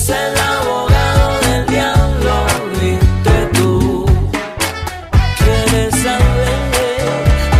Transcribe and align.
es 0.00 0.08
el 0.08 0.38
abogado 0.38 1.40
del 1.40 1.66
diablo, 1.66 2.46
viste 2.80 3.48
tú. 3.52 4.06
Quieres 5.38 5.94
saber 6.02 6.58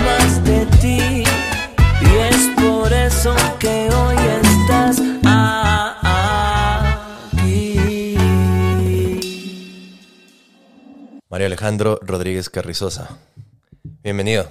más 0.07 0.45
de 0.45 0.67
ti 0.81 1.25
y 2.01 2.17
es 2.31 2.49
por 2.57 2.93
eso 2.93 3.35
que 3.59 3.91
hoy 3.91 4.17
estás 4.43 5.01
aquí. 7.33 8.17
Mario 11.29 11.47
Alejandro 11.47 11.99
Rodríguez 12.03 12.49
Carrizosa. 12.49 13.19
Bienvenido. 14.03 14.49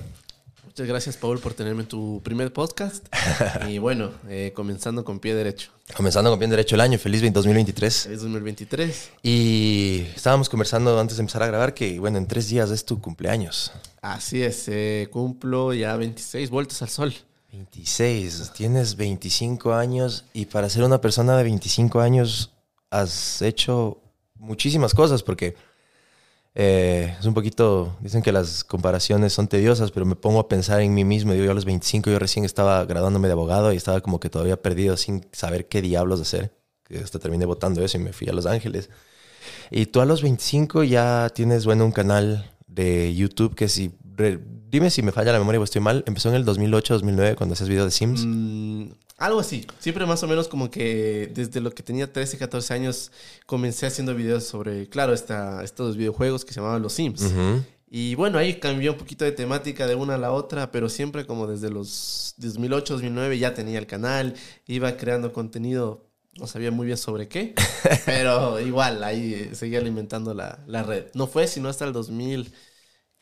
Muchas 0.79 0.87
gracias, 0.87 1.17
Paul, 1.17 1.39
por 1.39 1.53
tenerme 1.53 1.81
en 1.81 1.89
tu 1.89 2.21
primer 2.23 2.53
podcast. 2.53 3.05
y 3.67 3.79
bueno, 3.79 4.11
eh, 4.29 4.53
comenzando 4.55 5.03
con 5.03 5.19
pie 5.19 5.35
derecho. 5.35 5.71
Comenzando 5.93 6.29
con 6.29 6.39
bien 6.39 6.49
derecho 6.49 6.75
el 6.75 6.79
año, 6.79 6.97
feliz 6.97 7.21
2023. 7.21 8.05
Es 8.05 8.21
2023. 8.21 9.09
Y 9.21 10.05
estábamos 10.15 10.47
conversando 10.47 10.97
antes 10.97 11.17
de 11.17 11.21
empezar 11.23 11.43
a 11.43 11.47
grabar 11.47 11.73
que, 11.73 11.99
bueno, 11.99 12.17
en 12.17 12.27
tres 12.27 12.47
días 12.47 12.71
es 12.71 12.85
tu 12.85 13.01
cumpleaños. 13.01 13.73
Así 14.01 14.41
es, 14.41 14.69
eh, 14.69 15.09
cumplo 15.11 15.73
ya 15.73 15.97
26 15.97 16.49
vueltas 16.49 16.81
al 16.81 16.87
sol. 16.87 17.13
26, 17.51 18.53
tienes 18.55 18.95
25 18.95 19.73
años 19.73 20.23
y 20.31 20.45
para 20.45 20.69
ser 20.69 20.85
una 20.85 21.01
persona 21.01 21.35
de 21.35 21.43
25 21.43 21.99
años 21.99 22.53
has 22.89 23.41
hecho 23.41 23.99
muchísimas 24.35 24.93
cosas 24.93 25.23
porque 25.23 25.57
eh, 26.55 27.15
es 27.19 27.25
un 27.25 27.33
poquito, 27.33 27.95
dicen 28.01 28.21
que 28.21 28.31
las 28.31 28.63
comparaciones 28.63 29.33
son 29.33 29.47
tediosas, 29.47 29.91
pero 29.91 30.05
me 30.05 30.15
pongo 30.15 30.39
a 30.39 30.47
pensar 30.47 30.81
en 30.81 30.93
mí 30.93 31.05
mismo. 31.05 31.33
Digo, 31.33 31.45
yo 31.45 31.51
a 31.51 31.55
los 31.55 31.65
25 31.65 32.09
yo 32.09 32.19
recién 32.19 32.45
estaba 32.45 32.85
graduándome 32.85 33.27
de 33.27 33.33
abogado 33.33 33.71
y 33.71 33.77
estaba 33.77 34.01
como 34.01 34.19
que 34.19 34.29
todavía 34.29 34.61
perdido 34.61 34.97
sin 34.97 35.25
saber 35.31 35.67
qué 35.67 35.81
diablos 35.81 36.21
hacer. 36.21 36.53
Hasta 37.01 37.19
terminé 37.19 37.45
votando 37.45 37.83
eso 37.83 37.97
y 37.97 38.01
me 38.01 38.13
fui 38.13 38.27
a 38.29 38.33
Los 38.33 38.45
Ángeles. 38.47 38.89
Y 39.69 39.85
tú 39.87 40.01
a 40.01 40.05
los 40.05 40.21
25 40.21 40.83
ya 40.83 41.29
tienes, 41.33 41.65
bueno, 41.65 41.85
un 41.85 41.91
canal 41.91 42.51
de 42.67 43.13
YouTube 43.15 43.55
que 43.55 43.69
si... 43.69 43.91
dime 44.69 44.89
si 44.89 45.03
me 45.03 45.11
falla 45.11 45.31
la 45.31 45.39
memoria 45.39 45.59
o 45.59 45.63
estoy 45.63 45.81
mal. 45.81 46.03
Empezó 46.07 46.29
en 46.29 46.35
el 46.35 46.45
2008, 46.45 46.95
2009 46.95 47.35
cuando 47.35 47.53
hacías 47.53 47.69
videos 47.69 47.85
de 47.85 47.91
Sims. 47.91 48.25
Mm, 48.25 48.89
algo 49.19 49.39
así. 49.39 49.65
Siempre 49.79 50.05
más 50.05 50.23
o 50.23 50.27
menos 50.27 50.47
como 50.47 50.71
que 50.71 51.31
desde 51.33 51.61
lo 51.61 51.71
que 51.71 51.83
tenía 51.83 52.11
13, 52.11 52.37
14 52.37 52.73
años 52.73 53.11
comencé 53.45 53.85
haciendo 53.85 54.15
videos 54.15 54.45
sobre, 54.45 54.87
claro, 54.87 55.13
esta, 55.13 55.63
estos 55.63 55.97
videojuegos 55.97 56.45
que 56.45 56.53
se 56.53 56.59
llamaban 56.59 56.81
Los 56.81 56.93
Sims. 56.93 57.23
Y 57.91 58.15
bueno, 58.15 58.37
ahí 58.37 58.59
cambió 58.59 58.91
un 58.91 58.97
poquito 58.97 59.25
de 59.25 59.31
temática 59.31 59.87
de 59.87 59.95
una 59.95 60.15
a 60.15 60.17
la 60.17 60.31
otra, 60.31 60.71
pero 60.71 60.89
siempre 60.89 61.25
como 61.25 61.47
desde 61.47 61.71
los 61.71 62.35
2008, 62.37 62.93
2009 62.93 63.39
ya 63.39 63.53
tenía 63.53 63.79
el 63.79 63.87
canal, 63.87 64.35
iba 64.67 64.95
creando 64.95 65.33
contenido, 65.33 66.05
no 66.35 66.45
sabía 66.45 66.69
muy 66.69 66.85
bien 66.85 66.97
sobre 66.97 67.27
qué, 67.27 67.55
pero 68.05 68.59
igual 68.59 69.03
ahí 69.03 69.33
eh, 69.33 69.55
seguía 69.55 69.79
alimentando 69.79 70.35
la, 70.35 70.59
la 70.67 70.83
red. 70.83 71.05
No 71.15 71.25
fue 71.25 71.47
sino 71.47 71.67
hasta 71.67 71.83
el 71.85 71.91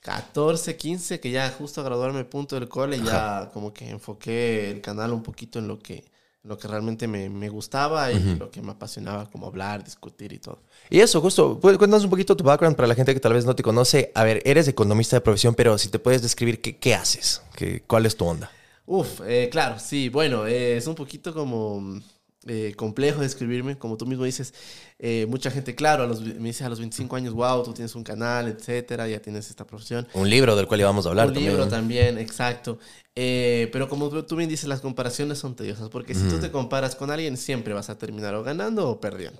2014, 0.08 0.78
15, 0.78 1.20
que 1.20 1.32
ya 1.32 1.50
justo 1.52 1.82
a 1.82 1.84
graduarme 1.84 2.24
punto 2.26 2.56
del 2.60 2.68
cole, 2.70 3.02
ya 3.02 3.50
como 3.54 3.74
que 3.74 3.90
enfoqué 3.90 4.72
el 4.72 4.82
canal 4.82 5.12
un 5.14 5.24
poquito 5.24 5.60
en 5.60 5.68
lo 5.68 5.80
que, 5.80 5.96
en 6.44 6.50
lo 6.50 6.58
que 6.58 6.68
realmente 6.68 7.08
me, 7.08 7.30
me 7.30 7.50
gustaba 7.50 8.12
y 8.12 8.36
lo 8.40 8.50
que 8.50 8.62
me 8.62 8.72
apasionaba, 8.72 9.30
como 9.30 9.48
hablar, 9.48 9.84
discutir 9.84 10.34
y 10.34 10.40
todo. 10.40 10.60
Y 10.90 11.00
eso, 11.02 11.20
justo, 11.22 11.60
pu- 11.60 11.78
cuéntanos 11.78 12.04
un 12.06 12.10
poquito 12.10 12.36
tu 12.36 12.44
background 12.44 12.76
para 12.76 12.88
la 12.88 12.96
gente 12.96 13.14
que 13.14 13.20
tal 13.20 13.34
vez 13.34 13.46
no 13.46 13.56
te 13.56 13.64
conoce. 13.64 14.12
A 14.16 14.24
ver, 14.24 14.42
eres 14.46 14.68
economista 14.68 15.18
de 15.18 15.22
profesión, 15.22 15.54
pero 15.56 15.78
si 15.78 15.90
te 15.90 16.00
puedes 16.00 16.22
describir 16.22 16.62
qué, 16.62 16.78
qué 16.78 16.96
haces, 16.96 17.42
¿Qué, 17.56 17.84
cuál 17.86 18.06
es 18.06 18.16
tu 18.16 18.26
onda. 18.26 18.50
Uf, 18.86 19.20
eh, 19.26 19.50
claro, 19.52 19.78
sí, 19.80 20.08
bueno, 20.08 20.48
eh, 20.48 20.78
es 20.78 20.88
un 20.88 20.96
poquito 20.96 21.34
como 21.34 22.00
eh, 22.46 22.74
complejo 22.76 23.22
describirme, 23.22 23.78
como 23.78 23.98
tú 23.98 24.06
mismo 24.06 24.24
dices, 24.24 24.54
eh, 25.00 25.26
mucha 25.28 25.52
gente, 25.52 25.76
claro, 25.76 26.04
a 26.04 26.08
los, 26.08 26.22
me 26.22 26.50
dice 26.50 26.64
a 26.64 26.70
los 26.70 26.80
25 26.80 27.16
años, 27.16 27.34
wow, 27.34 27.64
tú 27.64 27.74
tienes 27.74 27.96
un 27.96 28.04
canal, 28.04 28.48
etcétera, 28.48 29.08
ya 29.08 29.20
tienes 29.20 29.50
esta 29.50 29.66
profesión. 29.66 30.08
Un 30.14 30.30
libro 30.30 30.56
del 30.56 30.68
cual 30.68 30.80
íbamos 30.80 31.06
a 31.06 31.10
hablar 31.10 31.28
un 31.28 31.34
también. 31.34 31.52
libro 31.54 31.68
también, 31.68 32.18
exacto. 32.18 32.80
Eh, 33.20 33.70
pero 33.72 33.90
como 33.90 34.10
tú, 34.24 34.36
bien 34.36 34.48
dices, 34.48 34.70
las 34.70 34.80
comparaciones 34.80 35.40
son 35.40 35.56
tediosas, 35.56 35.90
porque 35.90 36.14
si 36.14 36.28
tú 36.30 36.38
te 36.38 36.52
comparas 36.52 36.96
con 36.96 37.10
alguien, 37.10 37.36
siempre 37.36 37.74
vas 37.74 37.90
a 37.90 37.98
terminar 37.98 38.36
o 38.36 38.44
ganando 38.44 38.88
o 38.88 39.02
perdiendo. 39.02 39.40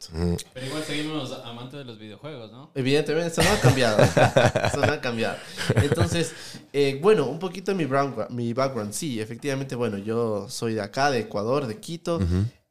Pero 0.54 0.66
igual 0.66 0.84
seguimos 0.84 1.32
amantes 1.46 1.78
de 1.78 1.86
los 1.86 2.00
videojuegos, 2.00 2.52
¿no? 2.52 2.72
Evidentemente, 2.74 3.28
eso 3.30 3.44
no 3.44 3.52
ha 3.56 3.60
cambiado. 3.60 4.02
eso 4.02 4.78
no 4.84 4.92
ha 4.94 5.00
cambiado. 5.00 5.38
Entonces, 5.76 6.34
eh, 6.74 7.00
bueno, 7.04 7.28
un 7.28 7.38
poquito 7.38 7.72
de 7.72 7.86
mi, 7.86 7.88
mi 8.30 8.54
background. 8.54 8.94
Sí, 8.94 9.22
efectivamente, 9.22 9.76
bueno, 9.76 10.00
yo 10.00 10.50
soy 10.50 10.74
de 10.74 10.82
acá, 10.82 11.12
de 11.12 11.20
Ecuador, 11.20 11.68
de 11.68 11.80
Quito. 11.80 12.20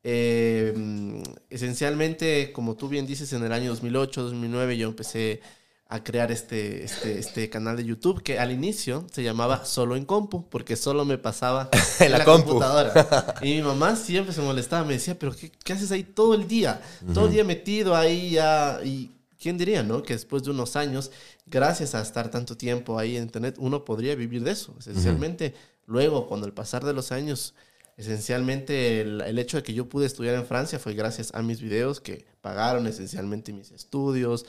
Eh, 0.09 0.73
mm, 0.77 1.21
esencialmente, 1.51 2.53
como 2.53 2.77
tú 2.77 2.89
bien 2.89 3.07
dices, 3.09 3.33
en 3.33 3.43
el 3.43 3.53
año 3.53 3.71
2008, 3.71 4.23
2009 4.23 4.77
yo 4.77 4.87
empecé 4.89 5.41
a 5.89 6.05
crear 6.05 6.31
este, 6.31 6.85
este, 6.85 7.19
este 7.19 7.51
canal 7.51 7.77
de 7.77 7.85
YouTube 7.85 8.23
que 8.23 8.39
al 8.39 8.53
inicio 8.53 9.05
se 9.11 9.25
llamaba 9.25 9.65
Solo 9.65 9.97
en 9.97 10.05
Compu, 10.05 10.49
porque 10.49 10.77
solo 10.77 11.05
me 11.05 11.19
pasaba 11.19 11.71
En 11.99 12.13
la 12.13 12.25
compu. 12.25 12.51
computadora. 12.51 13.35
Y 13.43 13.55
mi 13.57 13.63
mamá 13.63 13.97
siempre 13.97 14.33
se 14.33 14.43
molestaba, 14.43 14.85
me 14.85 14.93
decía, 14.93 15.19
pero 15.19 15.35
¿qué, 15.35 15.51
qué 15.65 15.73
haces 15.73 15.91
ahí 15.91 16.05
todo 16.05 16.35
el 16.35 16.47
día? 16.47 16.81
Todo 17.13 17.27
el 17.27 17.33
día 17.33 17.43
metido 17.43 17.97
ahí 17.97 18.31
ya. 18.31 18.79
Y 18.85 19.11
quién 19.41 19.59
diría, 19.59 19.83
¿no? 19.83 20.05
Que 20.05 20.13
después 20.15 20.45
de 20.45 20.53
unos 20.53 20.77
años, 20.77 21.11
gracias 21.47 21.97
a 21.97 22.01
estar 22.01 22.31
tanto 22.31 22.57
tiempo 22.57 22.97
ahí 22.97 23.17
en 23.17 23.25
Internet, 23.25 23.57
uno 23.59 23.85
podría 23.85 24.15
vivir 24.15 24.45
de 24.45 24.53
eso. 24.53 24.73
Esencialmente, 24.79 25.53
luego, 25.85 26.29
con 26.29 26.45
el 26.45 26.53
pasar 26.53 26.85
de 26.85 26.93
los 26.93 27.11
años, 27.11 27.55
esencialmente 27.97 29.01
el, 29.01 29.39
hecho 29.39 29.57
de 29.57 29.63
que 29.63 29.75
yo 29.75 29.89
pude 29.89 30.07
estudiar 30.07 30.35
en 30.35 30.47
Francia 30.47 30.79
fue 30.79 30.95
gracias 30.95 31.35
a 31.35 31.43
mis 31.43 31.61
videos 31.61 32.01
que 32.01 32.27
pagaron 32.41 32.87
esencialmente 32.87 33.53
mis 33.53 33.71
estudios, 33.71 34.47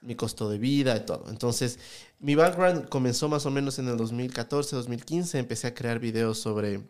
mi 0.00 0.14
costo 0.14 0.50
de 0.50 0.58
vida 0.58 0.96
y 0.96 1.06
todo. 1.06 1.26
Entonces, 1.28 1.78
mi 2.18 2.34
background 2.34 2.88
comenzó 2.88 3.28
más 3.28 3.46
o 3.46 3.50
menos 3.50 3.78
en 3.78 3.88
el 3.88 3.96
2014, 3.96 4.76
2015. 4.76 5.38
Empecé 5.38 5.66
a 5.68 5.74
crear 5.74 5.98
videos 5.98 6.38
sobre 6.38 6.82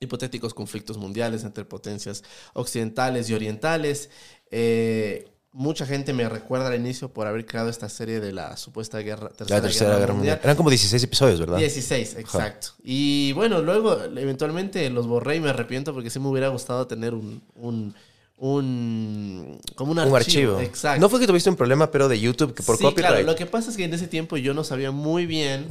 hipotéticos 0.00 0.54
conflictos 0.54 0.96
mundiales 0.96 1.44
entre 1.44 1.64
potencias 1.64 2.22
occidentales 2.54 3.28
y 3.28 3.34
orientales. 3.34 4.10
Eh, 4.50 5.29
mucha 5.52 5.84
gente 5.84 6.12
me 6.12 6.28
recuerda 6.28 6.68
al 6.68 6.76
inicio 6.76 7.12
por 7.12 7.26
haber 7.26 7.44
creado 7.44 7.70
esta 7.70 7.88
serie 7.88 8.20
de 8.20 8.32
la 8.32 8.56
supuesta 8.56 8.98
guerra, 8.98 9.30
La 9.48 9.60
Tercera 9.60 9.98
Guerra 9.98 10.14
Mundial. 10.14 10.40
Eran 10.42 10.56
como 10.56 10.70
16 10.70 11.02
episodios, 11.02 11.40
¿verdad? 11.40 11.58
16, 11.58 12.16
exacto. 12.16 12.68
Y 12.84 13.32
bueno, 13.32 13.60
luego 13.60 13.96
eventualmente 14.16 14.88
los 14.90 15.06
borré 15.06 15.36
y 15.36 15.40
me 15.40 15.50
arrepiento 15.50 15.92
porque 15.92 16.10
sí 16.10 16.20
me 16.20 16.28
hubiera 16.28 16.48
gustado 16.48 16.86
tener 16.86 17.14
un... 17.14 17.42
un 17.56 17.94
un 18.42 19.60
como 19.74 19.92
un 19.92 19.98
archivo. 19.98 20.14
Un 20.14 20.20
archivo. 20.22 20.60
Exacto. 20.60 20.98
No 20.98 21.10
fue 21.10 21.20
que 21.20 21.26
tuviste 21.26 21.50
un 21.50 21.56
problema, 21.56 21.90
pero 21.90 22.08
de 22.08 22.18
YouTube, 22.18 22.54
que 22.54 22.62
por 22.62 22.78
sí, 22.78 22.84
copyright. 22.84 23.12
claro. 23.12 23.26
Lo 23.26 23.36
que 23.36 23.44
pasa 23.44 23.70
es 23.70 23.76
que 23.76 23.84
en 23.84 23.92
ese 23.92 24.06
tiempo 24.06 24.38
yo 24.38 24.54
no 24.54 24.64
sabía 24.64 24.90
muy 24.90 25.26
bien, 25.26 25.66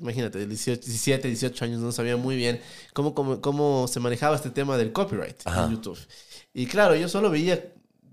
imagínate, 0.00 0.46
18, 0.46 0.82
17, 0.86 1.26
18 1.26 1.64
años, 1.64 1.80
no 1.80 1.90
sabía 1.90 2.16
muy 2.16 2.36
bien 2.36 2.60
cómo, 2.92 3.12
cómo, 3.12 3.40
cómo 3.40 3.88
se 3.88 3.98
manejaba 3.98 4.36
este 4.36 4.50
tema 4.50 4.78
del 4.78 4.92
copyright 4.92 5.40
Ajá. 5.44 5.64
en 5.64 5.72
YouTube. 5.72 5.98
Y 6.54 6.66
claro, 6.66 6.94
yo 6.94 7.08
solo 7.08 7.28
veía 7.28 7.72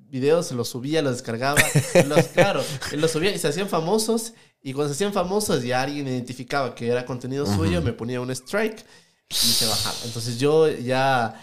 videos, 0.09 0.51
los 0.51 0.69
subía, 0.69 1.01
los 1.01 1.13
descargaba, 1.13 1.61
los, 2.07 2.27
claro, 2.33 2.63
los 2.93 3.11
subía 3.11 3.31
y 3.33 3.39
se 3.39 3.47
hacían 3.47 3.67
famosos. 3.69 4.33
Y 4.61 4.73
cuando 4.73 4.93
se 4.93 4.97
hacían 4.97 5.13
famosos 5.13 5.63
ya 5.63 5.81
alguien 5.83 6.07
identificaba 6.07 6.73
que 6.75 6.87
era 6.87 7.05
contenido 7.05 7.45
suyo, 7.45 7.81
me 7.81 7.93
ponía 7.93 8.19
un 8.19 8.31
strike 8.31 8.83
y 9.29 9.33
se 9.35 9.65
bajaba. 9.65 9.95
Entonces 10.05 10.39
yo 10.39 10.67
ya, 10.69 11.41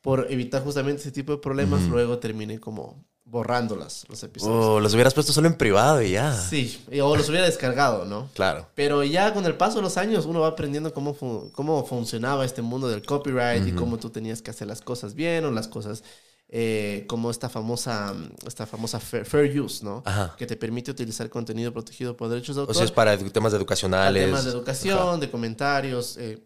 por 0.00 0.26
evitar 0.30 0.62
justamente 0.64 1.02
ese 1.02 1.12
tipo 1.12 1.32
de 1.32 1.38
problemas, 1.38 1.82
luego 1.82 2.18
terminé 2.18 2.58
como 2.58 3.04
borrando 3.26 3.74
las, 3.76 4.06
los 4.08 4.22
episodios. 4.22 4.64
Oh, 4.64 4.80
los 4.80 4.92
hubieras 4.94 5.14
puesto 5.14 5.32
solo 5.32 5.46
en 5.48 5.54
privado 5.54 6.02
y 6.02 6.12
ya. 6.12 6.34
Sí, 6.36 6.82
o 7.02 7.16
los 7.16 7.28
hubiera 7.28 7.46
descargado, 7.46 8.04
¿no? 8.04 8.28
Claro. 8.34 8.66
Pero 8.74 9.02
ya 9.02 9.32
con 9.34 9.44
el 9.46 9.56
paso 9.56 9.76
de 9.76 9.82
los 9.82 9.96
años 9.96 10.26
uno 10.26 10.40
va 10.40 10.48
aprendiendo 10.48 10.92
cómo, 10.92 11.14
fu- 11.14 11.50
cómo 11.52 11.84
funcionaba 11.86 12.44
este 12.44 12.62
mundo 12.62 12.88
del 12.88 13.02
copyright 13.04 13.66
y 13.66 13.72
cómo 13.72 13.98
tú 13.98 14.10
tenías 14.10 14.42
que 14.42 14.50
hacer 14.50 14.68
las 14.68 14.80
cosas 14.80 15.14
bien 15.14 15.44
o 15.44 15.50
las 15.50 15.68
cosas 15.68 16.02
eh, 16.48 17.04
como 17.08 17.30
esta 17.30 17.48
famosa, 17.48 18.14
esta 18.46 18.66
famosa 18.66 19.00
fair, 19.00 19.24
fair 19.24 19.60
use, 19.60 19.84
¿no? 19.84 20.02
Ajá. 20.04 20.34
Que 20.36 20.46
te 20.46 20.56
permite 20.56 20.90
utilizar 20.90 21.28
contenido 21.30 21.72
protegido 21.72 22.16
por 22.16 22.28
derechos 22.28 22.56
de 22.56 22.60
O 22.60 22.62
autor. 22.62 22.76
sea, 22.76 22.84
es 22.84 22.92
para 22.92 23.16
temas 23.18 23.52
educacionales. 23.54 24.26
temas 24.26 24.44
de 24.44 24.50
educación, 24.50 25.20
de 25.20 25.30
comentarios, 25.30 26.16
eh, 26.18 26.38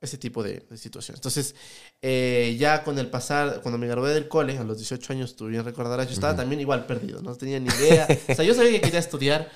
ese 0.00 0.18
tipo 0.18 0.42
de, 0.42 0.60
de 0.70 0.76
situaciones. 0.76 1.18
Entonces, 1.18 1.54
eh, 2.02 2.54
ya 2.60 2.84
con 2.84 2.98
el 2.98 3.08
pasar, 3.08 3.60
cuando 3.62 3.78
me 3.78 3.88
gradué 3.88 4.12
del 4.12 4.28
cole, 4.28 4.56
a 4.58 4.62
los 4.62 4.76
18 4.76 5.12
años, 5.14 5.34
tú 5.36 5.46
bien 5.46 5.64
recordarás, 5.64 6.06
yo 6.06 6.12
estaba 6.12 6.36
también 6.36 6.60
igual 6.60 6.86
perdido, 6.86 7.22
no 7.22 7.34
tenía 7.34 7.58
ni 7.58 7.68
idea. 7.68 8.06
o 8.28 8.34
sea, 8.34 8.44
yo 8.44 8.54
sabía 8.54 8.72
que 8.72 8.82
quería 8.82 9.00
estudiar 9.00 9.50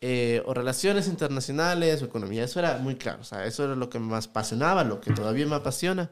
eh, 0.00 0.42
o 0.46 0.52
relaciones 0.52 1.06
internacionales 1.06 2.02
o 2.02 2.06
economía, 2.06 2.44
eso 2.44 2.58
era 2.58 2.78
muy 2.78 2.96
claro, 2.96 3.20
o 3.22 3.24
sea, 3.24 3.46
eso 3.46 3.64
era 3.64 3.76
lo 3.76 3.88
que 3.88 4.00
más 4.00 4.26
apasionaba, 4.26 4.82
lo 4.84 5.00
que 5.00 5.12
todavía 5.12 5.46
me 5.46 5.54
apasiona. 5.54 6.10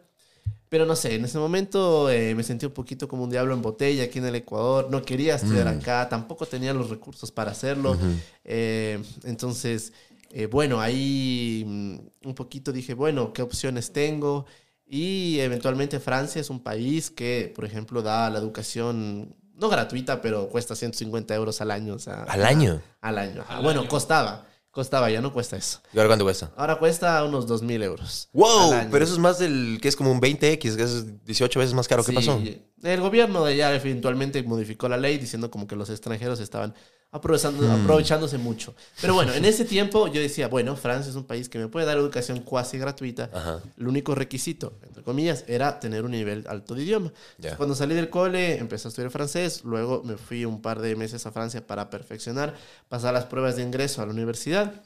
Pero 0.73 0.87
no 0.87 0.97
sé, 0.97 1.17
en 1.17 1.27
ese 1.27 1.37
momento 1.39 2.09
eh, 2.09 2.35
me 2.35 2.43
sentí 2.43 2.65
un 2.65 2.73
poquito 2.73 3.07
como 3.07 3.25
un 3.25 3.29
diablo 3.29 3.53
en 3.53 3.61
botella 3.61 4.05
aquí 4.05 4.21
en 4.21 4.25
el 4.25 4.37
Ecuador. 4.37 4.89
No 4.91 5.03
quería 5.03 5.35
estudiar 5.35 5.69
acá, 5.69 6.09
tampoco 6.09 6.47
tenía 6.47 6.73
los 6.73 6.89
recursos 6.89 7.31
para 7.31 7.51
hacerlo. 7.51 7.95
Eh, 8.43 8.99
entonces, 9.25 9.93
eh, 10.31 10.47
bueno, 10.47 10.81
ahí 10.81 11.63
mm, 11.67 12.27
un 12.27 12.35
poquito 12.35 12.73
dije, 12.73 12.95
bueno, 12.95 13.35
¿qué 13.35 13.43
opciones 13.43 13.93
tengo? 13.93 14.47
Y 14.87 15.41
eventualmente 15.41 16.01
Francia 16.01 16.41
es 16.41 16.49
un 16.49 16.61
país 16.63 17.11
que, 17.11 17.53
por 17.55 17.67
ejemplo, 17.67 18.01
da 18.01 18.31
la 18.31 18.39
educación 18.39 19.37
no 19.55 19.69
gratuita, 19.69 20.23
pero 20.23 20.49
cuesta 20.49 20.75
150 20.75 21.35
euros 21.35 21.61
al 21.61 21.71
año. 21.71 21.93
O 21.97 21.99
sea, 21.99 22.23
¿Al 22.23 22.47
año? 22.47 22.81
Al 23.03 23.19
año. 23.19 23.43
ajá. 23.43 23.59
Al 23.59 23.63
bueno, 23.63 23.81
año. 23.81 23.91
costaba. 23.91 24.47
Costaba, 24.73 25.11
ya 25.11 25.21
no 25.21 25.33
cuesta 25.35 25.57
eso. 25.57 25.81
¿Y 25.93 25.99
ahora 25.99 26.09
cuánto 26.09 26.25
cuesta? 26.25 26.51
Ahora 26.57 26.77
cuesta 26.79 27.23
unos 27.25 27.47
2.000 27.47 27.83
euros. 27.85 28.31
¡Wow! 28.33 28.89
Pero 28.91 29.05
eso 29.05 29.13
es 29.13 29.19
más 29.19 29.39
del 29.39 29.79
que 29.83 29.89
es 29.89 29.97
como 29.97 30.11
un 30.11 30.19
20X, 30.21 30.77
que 30.77 30.83
es 30.83 31.25
18 31.25 31.61
veces 31.61 31.75
más 31.75 31.87
caro. 31.87 32.03
¿Qué 32.03 32.13
Sí, 32.13 32.15
pasó? 32.17 32.41
El 32.83 33.01
gobierno 33.03 33.45
de 33.45 33.53
allá 33.53 33.75
eventualmente 33.75 34.43
modificó 34.43 34.89
la 34.89 34.97
ley 34.97 35.19
diciendo 35.19 35.51
como 35.51 35.67
que 35.67 35.77
los 35.77 35.91
extranjeros 35.91 36.41
estaban 36.41 36.75
aprovechando, 37.13 37.63
Hmm. 37.63 37.83
aprovechándose 37.83 38.39
mucho. 38.39 38.75
Pero 39.01 39.15
bueno, 39.15 39.33
en 39.33 39.45
ese 39.45 39.65
tiempo 39.65 40.09
yo 40.09 40.21
decía, 40.21 40.49
bueno, 40.49 40.75
Francia 40.77 41.11
es 41.11 41.17
un 41.17 41.25
país 41.25 41.49
que 41.49 41.59
me 41.59 41.69
puede 41.69 41.87
dar 41.87 41.97
educación 41.99 42.41
cuasi 42.41 42.79
gratuita. 42.79 43.31
Ajá. 43.33 43.61
El 43.79 43.87
único 43.87 44.15
requisito, 44.17 44.79
entre 44.83 45.03
comillas, 45.05 45.45
era 45.47 45.79
tener 45.79 46.05
un 46.05 46.11
nivel 46.11 46.45
alto 46.49 46.75
de 46.75 46.83
idioma. 46.83 47.13
Ya. 47.39 47.57
Cuando 47.57 47.75
salí 47.75 47.95
del 47.95 48.11
cole, 48.11 48.57
empecé 48.59 48.89
a 48.89 48.91
estudiar 48.91 49.11
francés, 49.13 49.63
luego 49.63 50.03
me 50.03 50.17
fui 50.17 50.45
un 50.45 50.61
par 50.61 50.81
de 50.81 50.97
meses 50.97 51.25
a 51.27 51.31
Francia 51.33 51.65
para 51.67 51.91
perfeccionar, 51.91 52.55
pasar 52.89 53.15
las 53.15 53.27
pruebas 53.27 53.57
de 53.57 53.63
ingreso 53.63 54.03
a 54.03 54.07
la 54.07 54.13
universidad. 54.13 54.83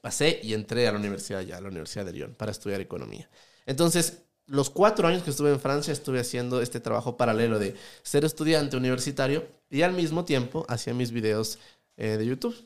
Pasé 0.00 0.38
y 0.42 0.54
entré 0.54 0.86
a 0.86 0.92
la 0.92 0.98
universidad 0.98 1.40
ya, 1.40 1.56
a 1.56 1.60
la 1.60 1.68
Universidad 1.68 2.04
de 2.04 2.12
Lyon, 2.12 2.34
para 2.34 2.52
estudiar 2.52 2.80
economía. 2.80 3.28
Entonces, 3.66 4.22
los 4.48 4.70
cuatro 4.70 5.06
años 5.06 5.22
que 5.22 5.30
estuve 5.30 5.50
en 5.50 5.60
Francia, 5.60 5.92
estuve 5.92 6.20
haciendo 6.20 6.60
este 6.60 6.80
trabajo 6.80 7.16
paralelo 7.16 7.58
de 7.58 7.76
ser 8.02 8.24
estudiante 8.24 8.76
universitario 8.76 9.46
y 9.70 9.82
al 9.82 9.92
mismo 9.92 10.24
tiempo 10.24 10.64
hacía 10.68 10.94
mis 10.94 11.12
videos 11.12 11.58
eh, 11.96 12.16
de 12.16 12.26
YouTube. 12.26 12.56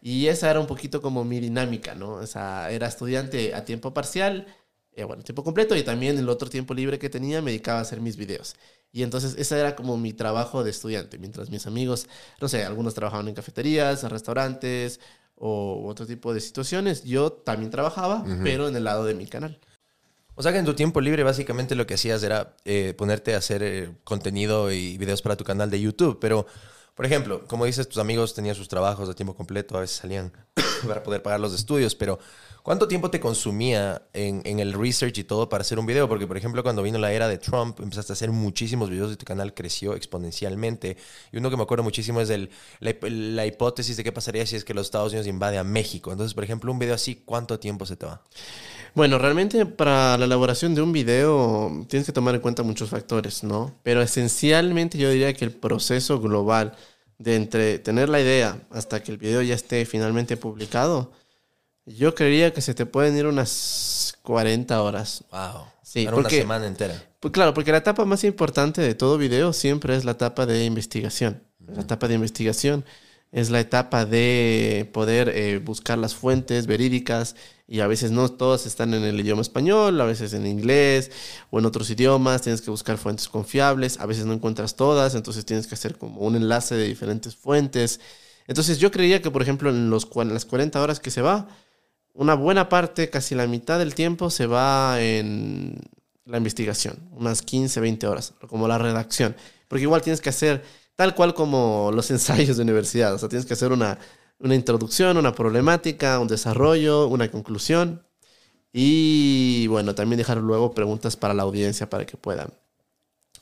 Y 0.00 0.28
esa 0.28 0.50
era 0.50 0.60
un 0.60 0.66
poquito 0.66 1.02
como 1.02 1.24
mi 1.24 1.40
dinámica, 1.40 1.94
¿no? 1.94 2.14
O 2.14 2.26
sea, 2.26 2.70
era 2.70 2.86
estudiante 2.86 3.54
a 3.54 3.64
tiempo 3.64 3.92
parcial, 3.92 4.46
eh, 4.92 5.04
bueno, 5.04 5.24
tiempo 5.24 5.42
completo, 5.42 5.74
y 5.74 5.82
también 5.82 6.18
el 6.18 6.28
otro 6.28 6.48
tiempo 6.48 6.72
libre 6.72 6.98
que 6.98 7.10
tenía 7.10 7.42
me 7.42 7.50
dedicaba 7.50 7.80
a 7.80 7.82
hacer 7.82 8.00
mis 8.00 8.16
videos. 8.16 8.54
Y 8.92 9.02
entonces 9.02 9.34
ese 9.36 9.58
era 9.58 9.74
como 9.74 9.96
mi 9.96 10.12
trabajo 10.12 10.62
de 10.62 10.70
estudiante, 10.70 11.18
mientras 11.18 11.50
mis 11.50 11.66
amigos, 11.66 12.06
no 12.40 12.46
sé, 12.46 12.62
algunos 12.62 12.94
trabajaban 12.94 13.26
en 13.26 13.34
cafeterías, 13.34 14.04
en 14.04 14.10
restaurantes 14.10 15.00
o 15.34 15.84
otro 15.88 16.06
tipo 16.06 16.32
de 16.32 16.40
situaciones, 16.40 17.02
yo 17.02 17.32
también 17.32 17.72
trabajaba, 17.72 18.24
pero 18.44 18.68
en 18.68 18.76
el 18.76 18.84
lado 18.84 19.04
de 19.04 19.14
mi 19.14 19.26
canal. 19.26 19.58
O 20.36 20.42
sea 20.42 20.52
que 20.52 20.58
en 20.58 20.64
tu 20.64 20.74
tiempo 20.74 21.00
libre 21.00 21.22
básicamente 21.22 21.74
lo 21.74 21.86
que 21.86 21.94
hacías 21.94 22.22
era 22.22 22.56
eh, 22.64 22.94
ponerte 22.96 23.34
a 23.34 23.38
hacer 23.38 23.62
eh, 23.62 23.90
contenido 24.02 24.72
y 24.72 24.98
videos 24.98 25.22
para 25.22 25.36
tu 25.36 25.44
canal 25.44 25.70
de 25.70 25.80
YouTube. 25.80 26.18
Pero, 26.20 26.46
por 26.94 27.06
ejemplo, 27.06 27.44
como 27.46 27.64
dices, 27.64 27.88
tus 27.88 27.98
amigos 27.98 28.34
tenían 28.34 28.54
sus 28.54 28.68
trabajos 28.68 29.08
de 29.08 29.14
tiempo 29.14 29.34
completo, 29.34 29.76
a 29.76 29.80
veces 29.80 29.96
salían 29.96 30.32
para 30.88 31.02
poder 31.02 31.22
pagar 31.22 31.40
los 31.40 31.54
estudios, 31.54 31.94
pero 31.94 32.18
¿cuánto 32.62 32.88
tiempo 32.88 33.10
te 33.10 33.20
consumía 33.20 34.02
en, 34.12 34.58
el 34.58 34.72
research 34.72 35.18
y 35.18 35.24
todo 35.24 35.48
para 35.48 35.62
hacer 35.62 35.78
un 35.78 35.86
video? 35.86 36.08
Porque, 36.08 36.26
por 36.26 36.36
ejemplo, 36.36 36.62
cuando 36.62 36.82
vino 36.82 36.98
la 36.98 37.12
era 37.12 37.28
de 37.28 37.38
Trump, 37.38 37.80
empezaste 37.80 38.12
a 38.12 38.14
hacer 38.14 38.30
muchísimos 38.30 38.90
videos 38.90 39.12
y 39.12 39.16
tu 39.16 39.24
canal 39.24 39.54
creció 39.54 39.94
exponencialmente. 39.94 40.96
Y 41.32 41.38
uno 41.38 41.50
que 41.50 41.56
me 41.56 41.62
acuerdo 41.62 41.84
muchísimo 41.84 42.20
es 42.20 42.28
la, 42.28 42.48
la 43.00 43.46
hipótesis 43.46 43.96
de 43.96 44.04
qué 44.04 44.12
pasaría 44.12 44.46
si 44.46 44.56
es 44.56 44.64
que 44.64 44.74
los 44.74 44.86
Estados 44.86 45.12
Unidos 45.12 45.26
invade 45.26 45.58
a 45.58 45.64
México. 45.64 46.12
Entonces, 46.12 46.34
por 46.34 46.44
ejemplo, 46.44 46.72
un 46.72 46.78
video 46.78 46.94
así, 46.94 47.22
¿cuánto 47.24 47.58
tiempo 47.58 47.86
se 47.86 47.96
te 47.96 48.06
va? 48.06 48.22
Bueno, 48.94 49.18
realmente 49.18 49.66
para 49.66 50.16
la 50.16 50.24
elaboración 50.24 50.76
de 50.76 50.80
un 50.80 50.92
video 50.92 51.84
tienes 51.88 52.06
que 52.06 52.12
tomar 52.12 52.36
en 52.36 52.40
cuenta 52.40 52.62
muchos 52.62 52.90
factores, 52.90 53.42
¿no? 53.42 53.74
Pero 53.82 54.00
esencialmente 54.00 54.98
yo 54.98 55.10
diría 55.10 55.34
que 55.34 55.44
el 55.44 55.50
proceso 55.50 56.20
global 56.20 56.76
de 57.18 57.36
entre 57.36 57.78
tener 57.78 58.08
la 58.08 58.20
idea 58.20 58.58
hasta 58.70 59.02
que 59.02 59.12
el 59.12 59.18
video 59.18 59.42
ya 59.42 59.54
esté 59.54 59.84
finalmente 59.86 60.36
publicado, 60.36 61.12
yo 61.86 62.14
creería 62.14 62.52
que 62.52 62.60
se 62.60 62.74
te 62.74 62.86
pueden 62.86 63.16
ir 63.16 63.26
unas 63.26 64.16
40 64.22 64.80
horas. 64.82 65.24
Wow. 65.30 65.64
Sí, 65.82 66.02
una 66.06 66.12
porque- 66.12 66.40
semana 66.40 66.66
entera. 66.66 67.02
Pues 67.20 67.32
claro, 67.32 67.54
porque 67.54 67.72
la 67.72 67.78
etapa 67.78 68.04
más 68.04 68.22
importante 68.24 68.82
de 68.82 68.94
todo 68.94 69.16
video 69.16 69.52
siempre 69.52 69.96
es 69.96 70.04
la 70.04 70.12
etapa 70.12 70.44
de 70.46 70.64
investigación. 70.64 71.42
La 71.66 71.80
etapa 71.80 72.06
de 72.08 72.14
investigación 72.14 72.84
es 73.32 73.48
la 73.50 73.60
etapa 73.60 74.04
de 74.04 74.90
poder 74.92 75.30
eh, 75.30 75.58
buscar 75.58 75.96
las 75.98 76.14
fuentes 76.14 76.66
verídicas 76.66 77.34
y 77.66 77.80
a 77.80 77.86
veces 77.86 78.10
no 78.10 78.28
todas 78.28 78.66
están 78.66 78.92
en 78.92 79.04
el 79.04 79.18
idioma 79.18 79.42
español, 79.42 80.00
a 80.00 80.04
veces 80.04 80.34
en 80.34 80.46
inglés 80.46 81.10
o 81.50 81.58
en 81.58 81.66
otros 81.66 81.88
idiomas, 81.90 82.42
tienes 82.42 82.60
que 82.60 82.70
buscar 82.70 82.98
fuentes 82.98 83.28
confiables, 83.28 83.98
a 84.00 84.06
veces 84.06 84.26
no 84.26 84.34
encuentras 84.34 84.76
todas, 84.76 85.14
entonces 85.14 85.46
tienes 85.46 85.66
que 85.66 85.74
hacer 85.74 85.96
como 85.96 86.20
un 86.20 86.36
enlace 86.36 86.74
de 86.74 86.86
diferentes 86.86 87.36
fuentes. 87.36 88.00
Entonces 88.46 88.78
yo 88.78 88.90
creía 88.90 89.22
que, 89.22 89.30
por 89.30 89.40
ejemplo, 89.40 89.70
en, 89.70 89.90
las 89.90 90.04
40 90.04 90.82
horas 90.82 91.00
que 91.00 91.10
se 91.10 91.22
va, 91.22 91.48
una 92.12 92.34
buena 92.34 92.68
parte, 92.68 93.08
casi 93.08 93.34
la 93.34 93.46
mitad 93.46 93.78
del 93.78 93.94
tiempo 93.94 94.30
se 94.30 94.46
va 94.46 95.00
en 95.00 95.80
la 96.26 96.36
investigación, 96.36 96.98
unas 97.12 97.42
15, 97.42 97.80
20 97.80 98.06
horas, 98.06 98.34
como 98.48 98.68
la 98.68 98.78
redacción. 98.78 99.34
Porque 99.68 99.82
igual 99.82 100.02
tienes 100.02 100.20
que 100.20 100.28
hacer 100.28 100.62
tal 100.96 101.14
cual 101.14 101.32
como 101.34 101.90
los 101.94 102.10
ensayos 102.10 102.58
de 102.58 102.62
universidad, 102.62 103.14
o 103.14 103.18
sea, 103.18 103.30
tienes 103.30 103.46
que 103.46 103.54
hacer 103.54 103.72
una, 103.72 103.98
una 104.44 104.54
introducción, 104.54 105.16
una 105.16 105.34
problemática, 105.34 106.18
un 106.18 106.28
desarrollo, 106.28 107.06
una 107.08 107.30
conclusión 107.30 108.06
y 108.72 109.66
bueno, 109.68 109.94
también 109.94 110.18
dejar 110.18 110.38
luego 110.38 110.74
preguntas 110.74 111.16
para 111.16 111.32
la 111.32 111.44
audiencia 111.44 111.88
para 111.88 112.04
que 112.04 112.16
puedan 112.16 112.52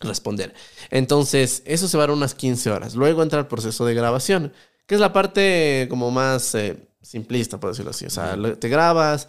responder. 0.01 0.55
Entonces, 0.91 1.63
eso 1.65 1.89
se 1.89 1.97
va 1.97 2.05
a 2.05 2.07
dar 2.09 2.17
unas 2.17 2.35
15 2.35 2.71
horas. 2.71 2.95
Luego 2.95 3.23
entra 3.23 3.41
el 3.41 3.47
proceso 3.47 3.87
de 3.87 3.95
grabación, 3.95 4.53
que 4.87 4.95
es 4.95 5.01
la 5.01 5.13
parte 5.13 5.87
como 5.89 6.11
más 6.11 6.55
eh, 6.55 6.77
simplista, 7.01 7.59
por 7.59 7.71
decirlo 7.71 7.91
así. 7.93 8.05
O 8.07 8.11
sea, 8.11 8.37
te 8.59 8.69
grabas 8.69 9.29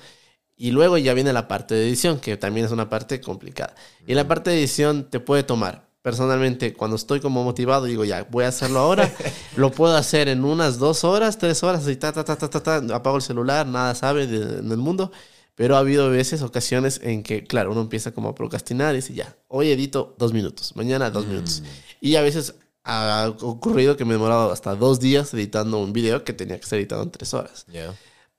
y 0.58 0.72
luego 0.72 0.98
ya 0.98 1.14
viene 1.14 1.34
la 1.34 1.48
parte 1.48 1.74
de 1.74 1.88
edición, 1.88 2.20
que 2.20 2.38
también 2.38 2.66
es 2.66 2.72
una 2.72 2.90
parte 2.90 3.22
complicada. 3.22 3.74
Y 4.06 4.14
la 4.14 4.28
parte 4.28 4.50
de 4.50 4.60
edición 4.60 5.10
te 5.10 5.20
puede 5.20 5.44
tomar. 5.44 5.88
Personalmente, 6.04 6.74
cuando 6.74 6.98
estoy 6.98 7.22
como 7.22 7.44
motivado, 7.46 7.86
digo, 7.86 8.04
ya, 8.04 8.28
voy 8.30 8.44
a 8.44 8.50
hacerlo 8.50 8.80
ahora. 8.80 9.10
lo 9.56 9.72
puedo 9.72 9.96
hacer 9.96 10.28
en 10.28 10.44
unas 10.44 10.78
dos 10.78 11.04
horas, 11.06 11.38
tres 11.38 11.64
horas, 11.64 11.88
y 11.88 11.96
ta, 11.96 12.12
ta, 12.12 12.24
ta, 12.26 12.36
ta, 12.36 12.50
ta, 12.50 12.62
ta, 12.62 12.96
apago 12.96 13.16
el 13.16 13.22
celular, 13.22 13.66
nada 13.66 13.96
sabe 13.96 14.28
de- 14.28 14.60
en 14.60 14.70
el 14.70 14.78
mundo. 14.78 15.12
Pero 15.56 15.76
ha 15.76 15.80
habido 15.80 16.10
veces, 16.10 16.42
ocasiones 16.42 17.00
en 17.04 17.24
que, 17.24 17.46
claro, 17.46 17.72
uno 17.72 17.82
empieza 17.82 18.12
como 18.12 18.30
a 18.30 18.36
procrastinar 18.36 18.94
y 18.94 18.98
dice, 18.98 19.14
ya, 19.14 19.36
hoy 19.48 19.72
edito 19.72 20.14
dos 20.20 20.34
minutos, 20.34 20.76
mañana 20.76 21.10
dos 21.10 21.26
minutos. 21.26 21.64
Y 22.02 22.16
a 22.18 22.22
veces 22.22 22.56
ha 22.84 23.32
ocurrido 23.42 23.96
que 23.96 24.04
me 24.04 24.12
he 24.12 24.18
demorado 24.18 24.52
hasta 24.52 24.76
dos 24.76 25.00
días 25.00 25.34
editando 25.34 25.78
un 25.78 25.94
video 25.94 26.26
que 26.26 26.34
tenía 26.34 26.60
que 26.60 26.66
ser 26.68 26.80
editado 26.80 27.02
en 27.04 27.12
tres 27.12 27.34
horas. 27.34 27.66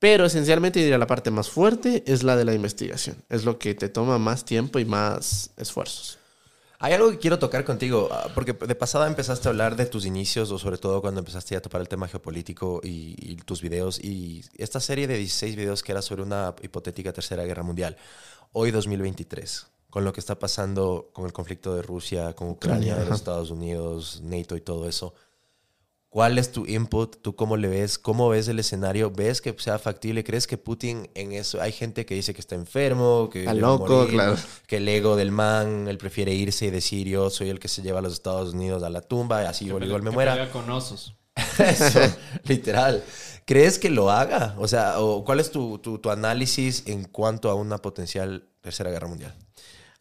Pero 0.00 0.26
esencialmente 0.26 0.81
diría 0.81 0.99
la 0.99 1.06
parte 1.06 1.31
más 1.31 1.49
fuerte 1.49 2.02
es 2.06 2.25
la 2.25 2.37
de 2.37 2.44
la 2.44 2.52
investigación. 2.52 3.16
Es 3.31 3.46
lo 3.46 3.58
que 3.58 3.75
te 3.75 3.88
toma 3.88 4.19
más 4.19 4.44
tiempo 4.44 4.78
y 4.81 4.84
más 4.84 5.50
esfuerzos. 5.56 6.19
Hay 6.85 6.93
algo 6.93 7.11
que 7.11 7.17
quiero 7.17 7.39
tocar 7.39 7.65
contigo, 7.65 8.11
ah, 8.13 8.29
porque 8.35 8.53
de 8.53 8.75
pasada 8.75 9.07
empezaste 9.07 9.49
a 9.49 9.53
hablar 9.53 9.75
de 9.75 9.87
tus 9.87 10.05
inicios, 10.05 10.51
o 10.51 10.59
sobre 10.59 10.77
todo 10.77 11.01
cuando 11.01 11.21
empezaste 11.21 11.57
a 11.57 11.63
topar 11.63 11.81
el 11.81 11.89
tema 11.89 12.09
geopolítico 12.09 12.83
y, 12.85 13.17
y 13.19 13.37
tus 13.37 13.62
videos, 13.62 13.99
y 14.05 14.45
esta 14.59 14.81
serie 14.81 15.07
de 15.07 15.17
16 15.17 15.57
videos 15.57 15.83
que 15.83 15.93
era 15.93 16.03
sobre 16.03 16.21
una 16.21 16.55
hipotética 16.61 17.11
tercera 17.11 17.43
guerra 17.45 17.62
mundial. 17.62 17.97
Hoy 18.53 18.71
2023, 18.71 19.67
con 19.88 20.05
lo 20.05 20.12
que 20.12 20.21
está 20.21 20.38
pasando 20.38 21.09
con 21.14 21.25
el 21.25 21.33
conflicto 21.33 21.75
de 21.75 21.81
Rusia, 21.81 22.35
con 22.35 22.50
Ucrania, 22.50 22.97
de 22.97 23.07
los. 23.07 23.14
Estados 23.14 23.50
Unidos, 23.50 24.21
NATO 24.23 24.55
y 24.55 24.61
todo 24.61 24.87
eso. 24.87 25.14
¿Cuál 26.14 26.38
es 26.38 26.52
tu 26.52 26.64
input? 26.64 27.16
¿Tú 27.23 27.35
cómo 27.35 27.56
le 27.56 27.66
ves? 27.66 27.99
¿Cómo 27.99 28.28
ves 28.28 28.47
el 28.47 28.61
escenario? 28.61 29.11
¿Ves 29.11 29.40
que 29.40 29.52
sea 29.59 29.80
factible? 29.80 30.23
¿Crees 30.23 30.47
que 30.47 30.56
Putin 30.56 31.11
en 31.16 31.33
eso? 31.33 31.61
Hay 31.61 31.73
gente 31.73 32.06
que 32.06 32.14
dice 32.14 32.33
que 32.33 32.40
está 32.40 32.54
enfermo, 32.54 33.28
que 33.33 33.40
Está 33.40 33.54
loco, 33.54 33.88
morir, 34.02 34.11
claro. 34.12 34.37
que 34.68 34.76
el 34.76 34.88
ego 34.88 35.16
del 35.16 35.33
man, 35.33 35.88
él 35.88 35.99
prefiere 35.99 36.33
irse 36.33 36.66
y 36.66 36.71
decir 36.71 37.09
yo 37.09 37.30
soy 37.30 37.50
el 37.50 37.59
que 37.59 37.66
se 37.66 37.83
lleva 37.83 37.99
a 37.99 38.02
los 38.02 38.12
Estados 38.12 38.54
Unidos 38.54 38.85
a 38.85 38.90
la 38.90 39.00
tumba 39.00 39.42
y 39.42 39.47
así 39.47 39.64
igual, 39.64 39.83
igual 39.83 40.02
me 40.02 40.11
Que 40.11 40.14
muera. 40.14 40.35
pelea 40.35 40.52
con 40.52 40.71
osos. 40.71 41.16
Eso, 41.59 41.99
literal. 42.44 43.02
¿Crees 43.44 43.80
que 43.80 43.90
lo 43.90 44.09
haga? 44.09 44.54
O 44.59 44.68
sea, 44.68 45.00
o 45.00 45.25
¿cuál 45.25 45.40
es 45.40 45.50
tu, 45.50 45.78
tu, 45.80 45.99
tu 45.99 46.11
análisis 46.11 46.85
en 46.87 47.02
cuanto 47.02 47.50
a 47.50 47.54
una 47.56 47.78
potencial 47.78 48.47
tercera 48.61 48.88
guerra 48.92 49.09
mundial? 49.09 49.35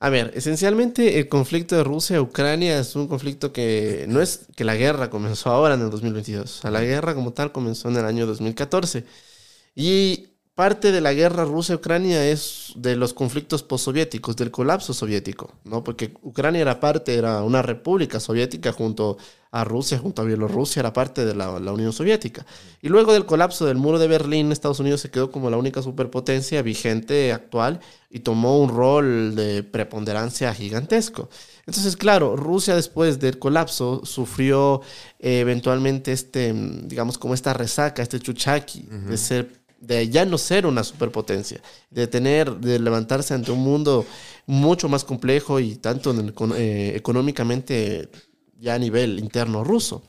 A 0.04 0.10
ver, 0.10 0.34
esencialmente 0.36 1.18
el 1.18 1.30
conflicto 1.30 1.78
de 1.78 1.86
Rusia-Ucrania 1.86 2.78
es 2.78 2.98
un 2.98 3.08
conflicto 3.08 3.54
que 3.54 4.06
no 4.10 4.20
es 4.20 4.48
que 4.54 4.66
la 4.66 4.76
guerra 4.76 5.10
comenzó 5.10 5.50
ahora 5.50 5.76
en 5.76 5.82
el 5.82 5.90
2022. 5.92 6.44
O 6.44 6.62
sea, 6.62 6.72
la 6.72 6.82
guerra 6.82 7.16
como 7.16 7.32
tal 7.32 7.54
comenzó 7.54 7.88
en 7.88 7.96
el 7.96 8.04
año 8.04 8.26
2014. 8.26 9.06
Y 9.76 10.28
parte 10.56 10.92
de 10.92 11.00
la 11.00 11.14
guerra 11.14 11.46
Rusia-Ucrania 11.46 12.30
es 12.30 12.74
de 12.76 12.98
los 12.98 13.14
conflictos 13.14 13.64
postsoviéticos, 13.64 14.36
del 14.36 14.52
colapso 14.52 14.94
soviético, 14.94 15.54
¿no? 15.64 15.86
Porque 15.86 16.14
Ucrania 16.22 16.60
era 16.60 16.82
parte, 16.82 17.16
era 17.16 17.42
una 17.42 17.62
república 17.62 18.20
soviética 18.20 18.74
junto 18.74 19.18
a 19.54 19.64
Rusia, 19.64 20.00
junto 20.00 20.24
a 20.24 20.26
Bielorrusia, 20.26 20.80
era 20.80 20.94
parte 20.94 21.26
de 21.26 21.36
la, 21.36 21.60
la 21.60 21.72
Unión 21.72 21.94
Soviética. 21.94 22.44
Y 22.82 22.90
luego 22.90 23.14
del 23.14 23.28
colapso 23.28 23.68
del 23.68 23.78
muro 23.78 24.00
de 24.00 24.08
Berlín, 24.08 24.52
Estados 24.52 24.80
Unidos 24.80 25.02
se 25.02 25.12
quedó 25.12 25.30
como 25.30 25.52
la 25.52 25.58
única 25.58 25.84
superpotencia 25.84 26.64
vigente 26.64 27.32
actual 27.32 27.80
y 28.10 28.22
tomó 28.22 28.60
un 28.60 28.70
rol 28.70 29.36
de 29.36 29.62
preponderancia 29.62 30.52
gigantesco. 30.56 31.30
Entonces, 31.68 31.96
claro, 31.96 32.36
Rusia 32.36 32.76
después 32.76 33.20
del 33.20 33.38
colapso 33.38 34.02
sufrió 34.06 34.82
eh, 35.20 35.42
eventualmente 35.42 36.14
este, 36.14 36.52
digamos, 36.86 37.20
como 37.20 37.36
esta 37.36 37.54
resaca, 37.54 38.02
este 38.02 38.20
chuchaki 38.20 38.88
de 39.08 39.18
ser 39.18 39.64
de 39.80 40.08
ya 40.10 40.26
no 40.26 40.38
ser 40.38 40.66
una 40.66 40.84
superpotencia, 40.84 41.62
de 41.92 42.08
tener, 42.08 42.56
de 42.56 42.80
levantarse 42.80 43.34
ante 43.34 43.52
un 43.52 43.60
mundo 43.60 44.06
mucho 44.46 44.88
más 44.88 45.04
complejo 45.04 45.60
y 45.60 45.76
tanto 45.76 46.16
eh, 46.56 46.94
económicamente 46.96 48.10
ya 48.64 48.76
a 48.76 48.80
nivel 48.80 49.20
interno 49.20 49.64
ruso. 49.64 50.04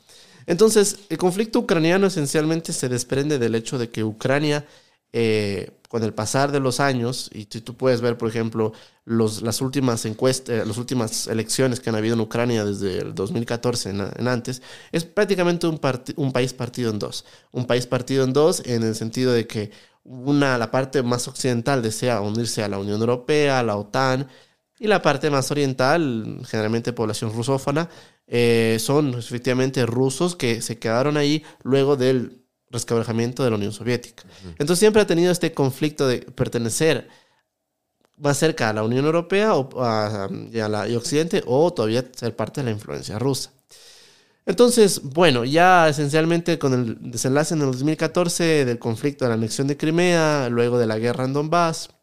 Entonces, 0.46 1.00
el 1.08 1.18
conflicto 1.18 1.58
ucraniano 1.58 2.06
esencialmente 2.06 2.72
se 2.72 2.88
desprende 2.88 3.38
del 3.38 3.54
hecho 3.54 3.78
de 3.78 3.90
que 3.90 4.04
Ucrania, 4.04 4.66
eh, 5.12 5.70
con 5.88 6.02
el 6.02 6.12
pasar 6.12 6.52
de 6.52 6.60
los 6.60 6.80
años, 6.80 7.30
y 7.32 7.46
si 7.50 7.60
tú 7.60 7.76
puedes 7.76 8.00
ver, 8.00 8.16
por 8.18 8.28
ejemplo, 8.28 8.72
los, 9.04 9.42
las 9.42 9.60
últimas 9.60 10.04
encuestas, 10.06 10.66
las 10.66 10.76
últimas 10.76 11.26
elecciones 11.28 11.80
que 11.80 11.90
han 11.90 11.96
habido 11.96 12.14
en 12.14 12.20
Ucrania 12.20 12.64
desde 12.64 12.98
el 12.98 13.14
2014 13.14 13.90
en, 13.90 14.00
en 14.00 14.28
antes, 14.28 14.62
es 14.92 15.04
prácticamente 15.04 15.66
un, 15.66 15.80
un 16.16 16.32
país 16.32 16.52
partido 16.52 16.90
en 16.90 16.98
dos. 16.98 17.24
Un 17.52 17.66
país 17.66 17.86
partido 17.86 18.24
en 18.24 18.32
dos 18.32 18.62
en 18.66 18.82
el 18.82 18.94
sentido 18.94 19.32
de 19.32 19.46
que 19.46 19.70
una, 20.04 20.58
la 20.58 20.70
parte 20.70 21.02
más 21.02 21.28
occidental 21.28 21.82
desea 21.82 22.20
unirse 22.20 22.62
a 22.62 22.68
la 22.68 22.78
Unión 22.78 23.00
Europea, 23.00 23.60
a 23.60 23.62
la 23.62 23.76
OTAN, 23.76 24.28
y 24.78 24.86
la 24.86 25.02
parte 25.02 25.30
más 25.30 25.50
oriental, 25.50 26.40
generalmente 26.46 26.92
población 26.92 27.32
rusófona, 27.32 27.88
eh, 28.26 28.78
son 28.80 29.14
efectivamente 29.14 29.86
rusos 29.86 30.34
que 30.34 30.62
se 30.62 30.78
quedaron 30.78 31.16
ahí 31.16 31.44
luego 31.62 31.96
del 31.96 32.44
resquebrajamiento 32.70 33.44
de 33.44 33.50
la 33.50 33.56
Unión 33.56 33.72
Soviética. 33.72 34.24
Entonces 34.58 34.80
siempre 34.80 35.02
ha 35.02 35.06
tenido 35.06 35.30
este 35.30 35.52
conflicto 35.52 36.08
de 36.08 36.18
pertenecer 36.18 37.08
más 38.16 38.36
cerca 38.36 38.70
a 38.70 38.72
la 38.72 38.82
Unión 38.82 39.04
Europea 39.04 39.54
o 39.54 39.82
a, 39.82 40.28
y 40.52 40.58
a 40.58 40.68
la 40.68 40.88
y 40.88 40.96
Occidente 40.96 41.42
o 41.46 41.72
todavía 41.72 42.04
ser 42.14 42.34
parte 42.34 42.60
de 42.60 42.66
la 42.66 42.70
influencia 42.72 43.18
rusa. 43.18 43.50
Entonces, 44.46 45.00
bueno, 45.02 45.44
ya 45.44 45.88
esencialmente 45.88 46.58
con 46.58 46.74
el 46.74 47.10
desenlace 47.10 47.54
en 47.54 47.60
el 47.60 47.66
2014 47.68 48.64
del 48.64 48.78
conflicto 48.78 49.24
de 49.24 49.30
la 49.30 49.34
anexión 49.36 49.66
de 49.66 49.76
Crimea, 49.76 50.48
luego 50.50 50.78
de 50.78 50.86
la 50.86 50.98
guerra 50.98 51.24
en 51.24 51.32
Donbass, 51.32 51.93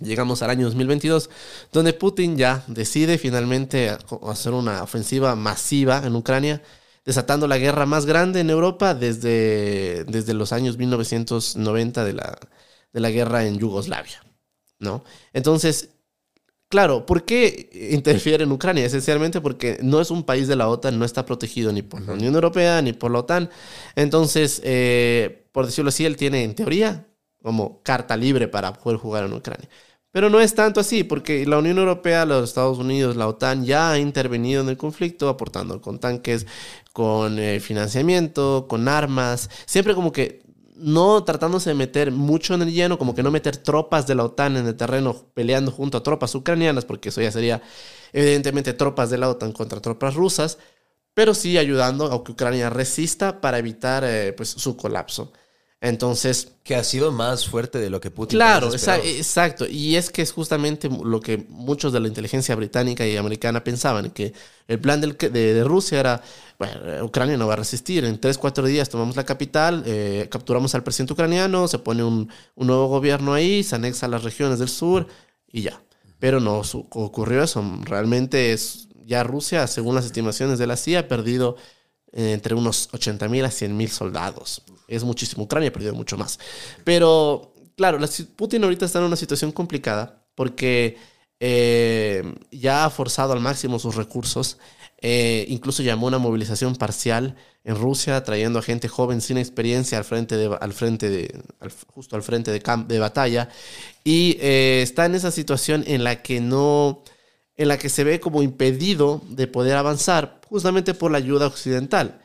llegamos 0.00 0.42
al 0.42 0.50
año 0.50 0.66
2022, 0.66 1.30
donde 1.72 1.92
Putin 1.92 2.36
ya 2.36 2.64
decide 2.66 3.18
finalmente 3.18 3.96
hacer 4.28 4.52
una 4.52 4.82
ofensiva 4.82 5.34
masiva 5.36 6.02
en 6.04 6.16
Ucrania, 6.16 6.62
desatando 7.04 7.46
la 7.46 7.58
guerra 7.58 7.86
más 7.86 8.06
grande 8.06 8.40
en 8.40 8.50
Europa 8.50 8.94
desde, 8.94 10.04
desde 10.04 10.34
los 10.34 10.52
años 10.52 10.78
1990 10.78 12.04
de 12.04 12.12
la, 12.12 12.38
de 12.92 13.00
la 13.00 13.10
guerra 13.10 13.44
en 13.44 13.58
Yugoslavia. 13.58 14.22
¿no? 14.78 15.04
Entonces, 15.32 15.90
claro, 16.68 17.06
¿por 17.06 17.24
qué 17.24 17.88
interfiere 17.92 18.44
en 18.44 18.52
Ucrania? 18.52 18.84
Esencialmente 18.84 19.40
porque 19.40 19.78
no 19.82 20.00
es 20.00 20.10
un 20.10 20.24
país 20.24 20.48
de 20.48 20.56
la 20.56 20.68
OTAN, 20.68 20.98
no 20.98 21.04
está 21.04 21.24
protegido 21.26 21.72
ni 21.72 21.82
por 21.82 22.02
la 22.02 22.14
Unión 22.14 22.34
Europea 22.34 22.82
ni 22.82 22.92
por 22.92 23.10
la 23.10 23.20
OTAN. 23.20 23.50
Entonces, 23.96 24.60
eh, 24.64 25.46
por 25.52 25.66
decirlo 25.66 25.88
así, 25.90 26.04
él 26.04 26.16
tiene 26.16 26.44
en 26.44 26.54
teoría 26.54 27.06
como 27.42 27.82
carta 27.82 28.16
libre 28.16 28.48
para 28.48 28.72
poder 28.72 28.98
jugar 28.98 29.24
en 29.24 29.32
Ucrania. 29.34 29.68
Pero 30.12 30.28
no 30.28 30.40
es 30.40 30.54
tanto 30.54 30.80
así, 30.80 31.04
porque 31.04 31.46
la 31.46 31.58
Unión 31.58 31.78
Europea, 31.78 32.26
los 32.26 32.48
Estados 32.48 32.78
Unidos, 32.78 33.16
la 33.16 33.28
OTAN 33.28 33.64
ya 33.64 33.92
ha 33.92 33.98
intervenido 33.98 34.62
en 34.62 34.68
el 34.68 34.76
conflicto, 34.76 35.28
aportando 35.28 35.80
con 35.80 35.98
tanques, 36.00 36.46
con 36.92 37.38
eh, 37.38 37.60
financiamiento, 37.60 38.66
con 38.68 38.88
armas, 38.88 39.48
siempre 39.64 39.94
como 39.94 40.12
que 40.12 40.42
no 40.76 41.24
tratándose 41.24 41.70
de 41.70 41.74
meter 41.74 42.12
mucho 42.12 42.54
en 42.54 42.62
el 42.62 42.72
lleno, 42.72 42.98
como 42.98 43.14
que 43.14 43.22
no 43.22 43.30
meter 43.30 43.56
tropas 43.56 44.06
de 44.06 44.14
la 44.14 44.24
OTAN 44.24 44.56
en 44.56 44.66
el 44.66 44.76
terreno 44.76 45.14
peleando 45.34 45.70
junto 45.70 45.98
a 45.98 46.02
tropas 46.02 46.34
ucranianas, 46.34 46.84
porque 46.84 47.08
eso 47.10 47.22
ya 47.22 47.30
sería 47.30 47.62
evidentemente 48.12 48.74
tropas 48.74 49.08
de 49.10 49.18
la 49.18 49.30
OTAN 49.30 49.52
contra 49.52 49.80
tropas 49.80 50.14
rusas, 50.14 50.58
pero 51.14 51.34
sí 51.34 51.58
ayudando 51.58 52.06
a 52.06 52.24
que 52.24 52.32
Ucrania 52.32 52.70
resista 52.70 53.40
para 53.40 53.58
evitar 53.58 54.04
eh, 54.04 54.32
pues, 54.34 54.48
su 54.50 54.76
colapso. 54.76 55.32
Entonces, 55.82 56.52
Que 56.62 56.76
ha 56.76 56.84
sido 56.84 57.10
más 57.10 57.44
fuerte 57.46 57.78
de 57.78 57.90
lo 57.90 58.00
que 58.00 58.12
Putin 58.12 58.38
Claro, 58.38 58.68
exacto. 59.18 59.66
Y 59.66 59.96
es 59.96 60.10
que 60.10 60.22
es 60.22 60.30
justamente 60.32 60.88
lo 60.88 61.20
que 61.20 61.44
muchos 61.48 61.92
de 61.92 61.98
la 61.98 62.06
inteligencia 62.06 62.54
británica 62.54 63.04
y 63.04 63.16
americana 63.16 63.64
pensaban, 63.64 64.10
que 64.10 64.32
el 64.68 64.78
plan 64.80 65.00
del- 65.00 65.16
de, 65.18 65.28
de 65.30 65.64
Rusia 65.64 65.98
era, 65.98 66.22
bueno, 66.58 67.04
Ucrania 67.04 67.36
no 67.36 67.48
va 67.48 67.54
a 67.54 67.56
resistir, 67.56 68.04
en 68.04 68.20
tres, 68.20 68.38
cuatro 68.38 68.64
días 68.64 68.88
tomamos 68.88 69.16
la 69.16 69.24
capital, 69.24 69.82
eh, 69.84 70.28
capturamos 70.30 70.72
al 70.76 70.84
presidente 70.84 71.14
ucraniano, 71.14 71.66
se 71.66 71.80
pone 71.80 72.04
un, 72.04 72.30
un 72.54 72.66
nuevo 72.68 72.86
gobierno 72.86 73.34
ahí, 73.34 73.64
se 73.64 73.74
anexa 73.74 74.06
a 74.06 74.08
las 74.08 74.22
regiones 74.22 74.60
del 74.60 74.68
sur 74.68 75.08
y 75.50 75.62
ya. 75.62 75.82
Pero 76.20 76.38
no 76.38 76.62
ocurrió 76.92 77.42
eso. 77.42 77.60
Realmente 77.82 78.52
es, 78.52 78.86
ya 79.04 79.24
Rusia, 79.24 79.66
según 79.66 79.96
las 79.96 80.04
estimaciones 80.06 80.60
de 80.60 80.68
la 80.68 80.76
CIA, 80.76 81.00
ha 81.00 81.08
perdido 81.08 81.56
eh, 82.12 82.32
entre 82.32 82.54
unos 82.54 82.88
80 82.92 83.28
mil 83.28 83.44
a 83.44 83.50
100 83.50 83.76
mil 83.76 83.90
soldados. 83.90 84.62
Es 84.88 85.04
muchísimo. 85.04 85.44
Ucrania 85.44 85.70
ha 85.70 85.72
perdido 85.72 85.94
mucho 85.94 86.16
más. 86.16 86.38
Pero, 86.84 87.54
claro, 87.76 87.98
Putin 88.36 88.64
ahorita 88.64 88.86
está 88.86 88.98
en 88.98 89.06
una 89.06 89.16
situación 89.16 89.52
complicada 89.52 90.24
porque 90.34 90.96
eh, 91.40 92.22
ya 92.50 92.84
ha 92.84 92.90
forzado 92.90 93.32
al 93.32 93.40
máximo 93.40 93.78
sus 93.78 93.94
recursos. 93.96 94.58
Eh, 95.04 95.46
incluso 95.48 95.82
llamó 95.82 96.06
una 96.06 96.18
movilización 96.18 96.76
parcial 96.76 97.34
en 97.64 97.74
Rusia, 97.76 98.22
trayendo 98.22 98.60
a 98.60 98.62
gente 98.62 98.86
joven 98.86 99.20
sin 99.20 99.36
experiencia 99.36 99.98
al 99.98 100.04
frente 100.04 100.36
de, 100.36 100.56
al 100.60 100.72
frente 100.72 101.10
de, 101.10 101.42
justo 101.88 102.14
al 102.14 102.22
frente 102.22 102.52
de, 102.52 102.60
camp- 102.60 102.88
de 102.88 103.00
batalla. 103.00 103.48
Y 104.04 104.36
eh, 104.40 104.80
está 104.82 105.06
en 105.06 105.16
esa 105.16 105.32
situación 105.32 105.82
en 105.88 106.04
la 106.04 106.22
que 106.22 106.40
no, 106.40 107.02
en 107.56 107.68
la 107.68 107.78
que 107.78 107.88
se 107.88 108.04
ve 108.04 108.20
como 108.20 108.42
impedido 108.42 109.22
de 109.28 109.48
poder 109.48 109.76
avanzar, 109.76 110.40
justamente 110.48 110.94
por 110.94 111.10
la 111.10 111.18
ayuda 111.18 111.48
occidental. 111.48 112.21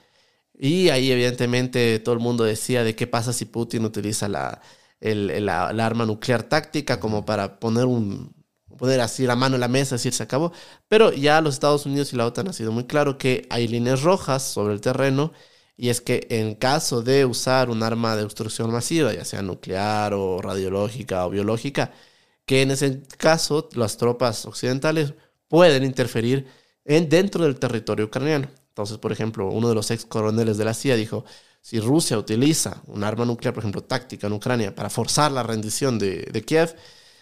Y 0.57 0.89
ahí 0.89 1.11
evidentemente 1.11 1.99
todo 1.99 2.13
el 2.15 2.21
mundo 2.21 2.43
decía 2.43 2.83
de 2.83 2.95
qué 2.95 3.07
pasa 3.07 3.33
si 3.33 3.45
Putin 3.45 3.85
utiliza 3.85 4.27
la, 4.27 4.61
el- 4.99 5.29
el- 5.29 5.45
la, 5.45 5.71
la 5.73 5.85
arma 5.85 6.05
nuclear 6.05 6.43
táctica 6.43 6.99
como 6.99 7.25
para 7.25 7.59
poner 7.59 7.85
un 7.85 8.35
poner 8.77 9.01
así 9.01 9.25
la 9.25 9.35
mano 9.35 9.55
en 9.55 9.61
la 9.61 9.67
mesa, 9.67 9.95
decir 9.95 10.13
se 10.13 10.23
acabó. 10.23 10.51
Pero 10.87 11.11
ya 11.13 11.41
los 11.41 11.55
Estados 11.55 11.85
Unidos 11.85 12.13
y 12.13 12.15
la 12.15 12.25
OTAN 12.27 12.47
ha 12.49 12.53
sido 12.53 12.71
muy 12.71 12.85
claro 12.85 13.17
que 13.17 13.47
hay 13.49 13.67
líneas 13.67 14.03
rojas 14.03 14.43
sobre 14.43 14.73
el 14.73 14.81
terreno 14.81 15.31
y 15.75 15.89
es 15.89 16.01
que 16.01 16.27
en 16.29 16.55
caso 16.55 17.01
de 17.01 17.25
usar 17.25 17.69
un 17.69 17.81
arma 17.83 18.15
de 18.15 18.23
destrucción 18.23 18.71
masiva, 18.71 19.13
ya 19.13 19.25
sea 19.25 19.41
nuclear 19.41 20.13
o 20.13 20.41
radiológica 20.41 21.25
o 21.25 21.29
biológica, 21.29 21.91
que 22.45 22.61
en 22.61 22.71
ese 22.71 23.03
caso 23.17 23.69
las 23.73 23.97
tropas 23.97 24.45
occidentales 24.45 25.13
pueden 25.47 25.83
interferir 25.83 26.47
en, 26.85 27.09
dentro 27.09 27.43
del 27.45 27.59
territorio 27.59 28.05
ucraniano. 28.05 28.47
Entonces, 28.77 28.99
por 28.99 29.11
ejemplo, 29.11 29.49
uno 29.49 29.69
de 29.69 29.73
los 29.73 29.89
ex 29.89 30.05
coroneles 30.05 30.59
de 30.59 30.63
la 30.63 30.75
CIA 30.75 30.95
dijo, 30.95 31.25
si 31.61 31.79
Rusia 31.79 32.15
utiliza 32.15 32.83
un 32.85 33.03
arma 33.03 33.25
nuclear, 33.25 33.51
por 33.51 33.63
ejemplo, 33.63 33.83
táctica 33.83 34.27
en 34.27 34.33
Ucrania, 34.33 34.75
para 34.75 34.91
forzar 34.91 35.31
la 35.31 35.41
rendición 35.41 35.97
de, 35.97 36.43
Kiev, 36.45 36.75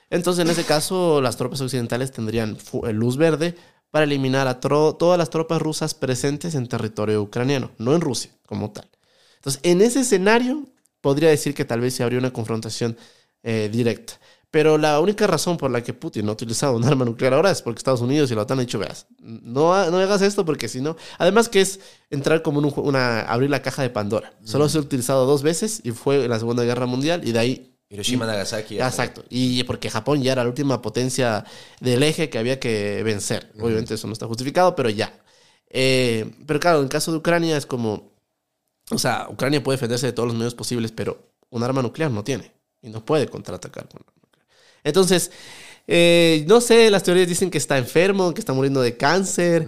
entonces 0.10 0.44
en 0.44 0.52
ese 0.52 0.66
caso 0.66 1.22
las 1.22 1.38
tropas 1.38 1.62
occidentales 1.62 2.12
tendrían 2.12 2.58
eh, 2.84 2.92
luz 2.92 3.16
verde 3.16 3.56
para 3.90 4.04
eliminar 4.04 4.50
a 4.50 4.60
todas 4.60 5.18
las 5.18 5.30
tropas 5.30 5.62
rusas 5.62 5.94
presentes 5.94 6.56
en 6.56 6.68
territorio 6.68 7.22
ucraniano, 7.22 7.72
no 7.78 7.96
en 7.96 8.02
Rusia 8.02 8.32
como 8.46 8.72
tal. 8.72 8.90
Entonces, 9.38 9.62
en 9.64 9.80
ese 9.80 10.02
escenario, 10.02 10.66
podría 11.00 11.30
decir 11.30 11.54
que 11.54 11.64
tal 11.64 11.80
vez 11.80 11.94
se 11.94 12.04
habría 12.04 12.20
una 12.20 12.34
confrontación 12.34 12.98
eh, 13.44 13.70
directa. 13.72 14.20
Pero 14.52 14.78
la 14.78 15.00
única 15.00 15.28
razón 15.28 15.58
por 15.58 15.70
la 15.70 15.84
que 15.84 15.94
Putin 15.94 16.26
no 16.26 16.32
ha 16.32 16.34
utilizado 16.34 16.78
un 16.78 16.86
arma 16.86 17.04
nuclear 17.04 17.34
ahora 17.34 17.52
es 17.52 17.62
porque 17.62 17.80
Estados 17.80 18.02
Unidos 18.02 18.32
y 18.32 18.36
la 18.36 18.44
OTAN 18.44 18.60
han 18.60 18.66
dicho, 18.66 18.80
veas, 18.80 19.08
no, 19.20 19.92
no 19.92 19.98
hagas 19.98 20.22
esto 20.22 20.46
porque 20.46 20.68
si 20.68 20.82
no... 20.82 20.96
Además 21.18 21.50
que 21.50 21.62
es 21.62 21.80
entrar 22.10 22.42
como 22.42 22.60
en 22.60 22.66
un 22.66 22.74
una... 22.78 23.22
abrir 23.22 23.50
la 23.50 23.62
caja 23.62 23.82
de 23.82 23.90
Pandora. 23.90 24.34
Solo 24.44 24.70
se 24.70 24.78
ha 24.78 24.82
utilizado 24.82 25.26
dos 25.26 25.44
veces 25.44 25.82
y 25.84 25.92
fue 25.92 26.24
en 26.24 26.30
la 26.30 26.40
Segunda 26.40 26.64
Guerra 26.64 26.86
Mundial 26.86 27.28
y 27.28 27.32
de 27.32 27.40
ahí 27.40 27.76
Hiroshima, 27.90 28.26
Nagasaki. 28.26 28.80
Ah, 28.80 28.88
Exacto. 28.88 29.24
Y 29.30 29.64
porque 29.64 29.90
Japón 29.90 30.24
ya 30.24 30.32
era 30.32 30.44
la 30.44 30.50
última 30.50 30.82
potencia 30.82 31.46
del 31.80 32.04
eje 32.04 32.30
que 32.30 32.38
había 32.38 32.60
que 32.60 33.04
vencer. 33.04 33.52
Obviamente 33.60 33.94
eso 33.94 34.08
no 34.08 34.14
está 34.14 34.26
justificado, 34.26 34.76
pero 34.76 34.90
ya. 34.90 35.22
Eh, 35.70 36.34
pero 36.48 36.60
claro, 36.60 36.80
en 36.80 36.86
el 36.86 36.90
caso 36.90 37.12
de 37.12 37.18
Ucrania 37.18 37.58
es 37.58 37.66
como... 37.66 38.12
O 38.92 38.98
sea, 38.98 39.28
Ucrania 39.30 39.64
puede 39.64 39.78
defenderse 39.78 40.08
de 40.08 40.14
todos 40.14 40.28
los 40.28 40.36
medios 40.38 40.56
posibles, 40.56 40.92
pero 40.92 41.34
un 41.50 41.64
arma 41.64 41.82
nuclear 41.82 42.12
no 42.12 42.24
tiene. 42.24 42.54
Y 42.82 42.90
no 42.90 43.04
puede 43.04 43.28
contraatacar 43.28 43.88
con. 43.90 44.02
Entonces, 44.86 45.32
eh, 45.88 46.46
no 46.48 46.62
sé, 46.62 46.90
las 46.90 47.04
teorías 47.04 47.28
dicen 47.28 47.50
que 47.52 47.58
está 47.58 47.78
enfermo, 47.78 48.34
que 48.34 48.40
está 48.40 48.54
muriendo 48.54 48.82
de 48.82 48.96
cáncer. 48.96 49.68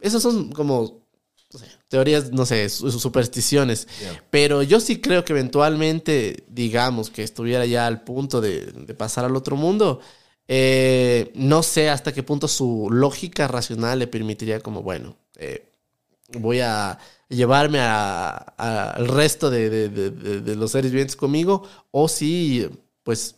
Esas 0.00 0.20
son 0.22 0.50
como 0.50 1.04
no 1.52 1.60
sé, 1.60 1.66
teorías, 1.88 2.32
no 2.32 2.44
sé, 2.46 2.68
su- 2.68 2.90
su- 2.90 2.98
supersticiones. 2.98 3.86
Pero 4.30 4.64
yo 4.64 4.80
sí 4.80 5.00
creo 5.00 5.24
que 5.24 5.32
eventualmente, 5.34 6.44
digamos, 6.48 7.10
que 7.10 7.22
estuviera 7.22 7.64
ya 7.64 7.86
al 7.86 8.02
punto 8.02 8.40
de, 8.40 8.66
de 8.72 8.94
pasar 8.94 9.24
al 9.24 9.36
otro 9.36 9.54
mundo. 9.56 10.00
eh, 10.46 11.30
no 11.36 11.62
sé 11.62 11.88
hasta 11.88 12.12
qué 12.12 12.22
punto 12.22 12.48
su 12.48 12.88
lógica 12.90 13.48
racional 13.48 13.98
le 14.00 14.06
permitiría 14.06 14.60
como, 14.60 14.82
bueno, 14.82 15.16
eh, 15.38 15.70
voy 16.38 16.60
a 16.60 16.98
llevarme 17.30 17.78
a- 17.80 18.52
a- 18.58 18.90
al 18.90 19.08
resto 19.08 19.48
de- 19.48 19.88
de 19.88 20.54
los 20.56 20.72
seres 20.72 20.90
vivientes 20.90 21.16
conmigo, 21.16 21.62
o 21.92 22.08
si, 22.08 22.68
pues, 23.04 23.36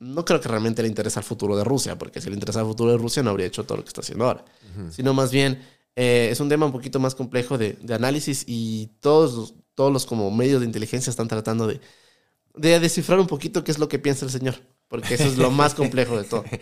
no 0.00 0.24
creo 0.24 0.40
que 0.40 0.48
realmente 0.48 0.82
le 0.82 0.88
interesa 0.88 1.20
el 1.20 1.24
futuro 1.26 1.56
de 1.56 1.64
Rusia, 1.64 1.96
porque 1.98 2.20
si 2.20 2.28
le 2.28 2.34
interesa 2.34 2.60
el 2.60 2.66
futuro 2.66 2.90
de 2.92 2.98
Rusia 2.98 3.22
no 3.22 3.30
habría 3.30 3.46
hecho 3.46 3.64
todo 3.64 3.78
lo 3.78 3.84
que 3.84 3.88
está 3.88 4.00
haciendo 4.00 4.24
ahora, 4.26 4.44
sino 4.90 5.14
más 5.14 5.30
bien 5.30 5.62
eh, 5.96 6.28
es 6.32 6.40
un 6.40 6.48
tema 6.48 6.66
un 6.66 6.72
poquito 6.72 6.98
más 7.00 7.14
complejo 7.14 7.58
de, 7.58 7.74
de 7.82 7.94
análisis 7.94 8.44
y 8.46 8.88
todos, 9.00 9.34
los- 9.34 9.54
todos 9.74 9.92
los 9.92 10.06
como 10.06 10.30
medios 10.30 10.60
de 10.60 10.66
inteligencia 10.66 11.10
están 11.10 11.28
tratando 11.28 11.66
de, 11.66 11.80
de 12.54 12.80
descifrar 12.80 13.20
un 13.20 13.26
poquito 13.26 13.62
qué 13.64 13.70
es 13.72 13.78
lo 13.78 13.88
que 13.88 13.98
piensa 13.98 14.24
el 14.26 14.30
señor. 14.32 14.54
Porque 14.90 15.14
eso 15.14 15.24
es 15.24 15.38
lo 15.38 15.52
más 15.52 15.74
complejo 15.74 16.18
de 16.18 16.24
todo. 16.24 16.44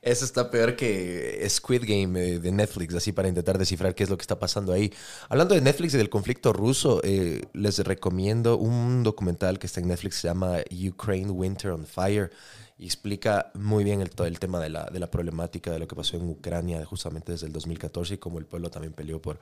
Eso 0.00 0.24
está 0.24 0.50
peor 0.50 0.76
que 0.76 1.44
Squid 1.50 1.82
Game 1.84 2.38
de 2.38 2.52
Netflix, 2.52 2.94
así 2.94 3.12
para 3.12 3.28
intentar 3.28 3.58
descifrar 3.58 3.94
qué 3.94 4.04
es 4.04 4.10
lo 4.10 4.16
que 4.16 4.22
está 4.22 4.38
pasando 4.38 4.72
ahí. 4.72 4.92
Hablando 5.28 5.54
de 5.54 5.60
Netflix 5.60 5.92
y 5.92 5.98
del 5.98 6.08
conflicto 6.08 6.52
ruso, 6.52 7.00
eh, 7.02 7.42
les 7.52 7.78
recomiendo 7.80 8.56
un 8.56 9.02
documental 9.02 9.58
que 9.58 9.66
está 9.66 9.80
en 9.80 9.88
Netflix, 9.88 10.20
se 10.20 10.28
llama 10.28 10.58
Ukraine 10.70 11.30
Winter 11.30 11.72
on 11.72 11.84
Fire, 11.84 12.30
y 12.78 12.86
explica 12.86 13.50
muy 13.54 13.84
bien 13.84 14.00
el, 14.00 14.08
todo 14.10 14.26
el 14.28 14.38
tema 14.38 14.60
de 14.60 14.70
la, 14.70 15.10
problemática 15.10 15.72
de 15.72 15.80
lo 15.80 15.88
que 15.88 15.96
pasó 15.96 16.16
en 16.16 16.30
Ucrania 16.30 16.82
justamente 16.86 17.32
desde 17.32 17.48
el 17.48 17.52
2014 17.52 18.14
y 18.14 18.18
cómo 18.18 18.38
el 18.38 18.46
pueblo 18.46 18.70
también 18.70 18.94
peleó 18.94 19.20
por, 19.20 19.38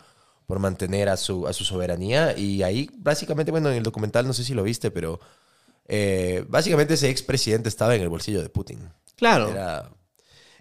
mantener 0.48 1.14
su, 1.18 1.46
a 1.46 1.52
su 1.52 1.64
soberanía. 1.64 2.36
Y 2.36 2.62
ahí, 2.62 2.90
básicamente, 2.96 3.52
bueno, 3.52 3.70
en 3.70 3.76
el 3.76 3.82
documental, 3.82 4.26
no 4.26 4.32
sé 4.32 4.42
si 4.42 4.54
lo 4.54 4.62
viste, 4.62 4.90
pero 4.90 5.20
eh, 5.88 6.44
básicamente 6.48 6.94
ese 6.94 7.10
expresidente 7.10 7.68
estaba 7.68 7.94
en 7.94 8.02
el 8.02 8.08
bolsillo 8.08 8.42
de 8.42 8.48
Putin. 8.48 8.80
Claro. 9.16 9.50
Era 9.50 9.90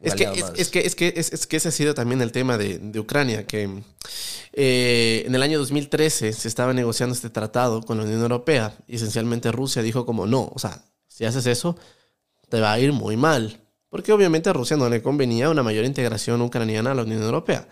Es 0.01 0.15
que, 0.15 0.23
es, 0.23 0.51
es 0.55 0.69
que, 0.69 0.79
es, 0.81 0.95
que, 0.95 1.13
es, 1.15 1.33
es 1.33 1.47
que 1.47 1.57
ese 1.57 1.69
ha 1.69 1.71
sido 1.71 1.93
también 1.93 2.21
el 2.21 2.31
tema 2.31 2.57
de, 2.57 2.79
de 2.79 2.99
Ucrania, 2.99 3.45
que 3.45 3.69
eh, 4.53 5.23
en 5.25 5.35
el 5.35 5.41
año 5.41 5.57
2013 5.59 6.31
se 6.33 6.47
estaba 6.47 6.73
negociando 6.73 7.15
este 7.15 7.29
tratado 7.29 7.81
con 7.81 7.97
la 7.97 8.03
Unión 8.03 8.21
Europea 8.21 8.77
y 8.87 8.95
esencialmente 8.95 9.51
Rusia 9.51 9.81
dijo 9.81 10.05
como 10.05 10.27
no, 10.27 10.51
o 10.53 10.59
sea, 10.59 10.83
si 11.07 11.25
haces 11.25 11.45
eso, 11.47 11.77
te 12.49 12.59
va 12.59 12.73
a 12.73 12.79
ir 12.79 12.91
muy 12.93 13.17
mal. 13.17 13.61
Porque 13.89 14.11
obviamente 14.11 14.49
a 14.49 14.53
Rusia 14.53 14.75
no 14.75 14.89
le 14.89 15.01
convenía 15.01 15.49
una 15.49 15.63
mayor 15.63 15.85
integración 15.85 16.41
ucraniana 16.41 16.91
a 16.91 16.95
la 16.95 17.03
Unión 17.03 17.23
Europea. 17.23 17.69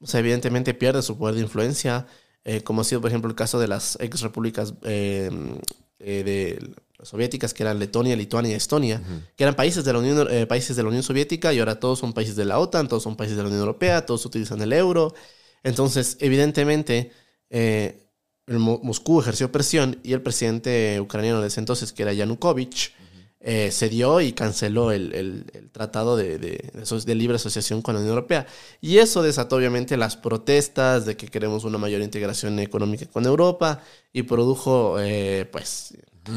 O 0.00 0.06
sea, 0.06 0.18
evidentemente 0.18 0.74
pierde 0.74 1.00
su 1.00 1.16
poder 1.16 1.36
de 1.36 1.42
influencia, 1.42 2.06
eh, 2.44 2.62
como 2.62 2.80
ha 2.80 2.84
sido, 2.84 3.00
por 3.00 3.10
ejemplo, 3.10 3.30
el 3.30 3.36
caso 3.36 3.60
de 3.60 3.68
las 3.68 3.96
ex 4.00 4.20
repúblicas 4.20 4.74
eh, 4.82 5.30
eh, 6.04 6.22
de 6.22 6.74
soviéticas, 7.02 7.54
que 7.54 7.62
eran 7.62 7.78
Letonia, 7.78 8.16
Lituania 8.16 8.52
y 8.52 8.54
Estonia, 8.54 9.00
que 9.36 9.44
eran 9.44 9.54
países 9.54 9.84
de, 9.84 9.92
la 9.92 9.98
Unión, 9.98 10.26
eh, 10.30 10.46
países 10.46 10.76
de 10.76 10.82
la 10.82 10.88
Unión 10.88 11.02
Soviética 11.02 11.52
y 11.52 11.58
ahora 11.58 11.78
todos 11.78 11.98
son 11.98 12.12
países 12.12 12.36
de 12.36 12.44
la 12.44 12.58
OTAN, 12.58 12.88
todos 12.88 13.02
son 13.02 13.16
países 13.16 13.36
de 13.36 13.42
la 13.42 13.48
Unión 13.48 13.60
Europea, 13.60 14.06
todos 14.06 14.24
utilizan 14.24 14.60
el 14.62 14.72
euro. 14.72 15.14
Entonces, 15.62 16.16
evidentemente, 16.20 17.10
eh, 17.50 18.08
el 18.46 18.58
Moscú 18.58 19.20
ejerció 19.20 19.50
presión 19.50 19.98
y 20.02 20.12
el 20.12 20.22
presidente 20.22 21.00
ucraniano 21.00 21.40
de 21.40 21.48
ese 21.48 21.60
entonces, 21.60 21.92
que 21.92 22.02
era 22.02 22.12
Yanukovych, 22.12 22.92
eh, 23.46 23.70
cedió 23.70 24.20
y 24.22 24.32
canceló 24.32 24.90
el, 24.90 25.12
el- 25.14 25.44
el 25.52 25.70
tratado 25.70 26.16
de, 26.16 26.38
de- 26.38 26.70
de 26.72 27.00
de 27.06 27.14
libre 27.14 27.36
asociación 27.36 27.82
con 27.82 27.94
la 27.94 28.00
Unión 28.00 28.14
Europea. 28.16 28.46
Y 28.80 28.98
eso 28.98 29.22
desató 29.22 29.56
obviamente 29.56 29.96
las 29.98 30.16
protestas 30.16 31.04
de 31.04 31.16
que 31.16 31.28
queremos 31.28 31.64
una 31.64 31.76
mayor 31.78 32.00
integración 32.00 32.58
económica 32.58 33.06
con 33.06 33.26
Europa 33.26 33.82
y 34.14 34.22
produjo 34.22 34.96
eh, 34.98 35.46
pues 35.52 35.94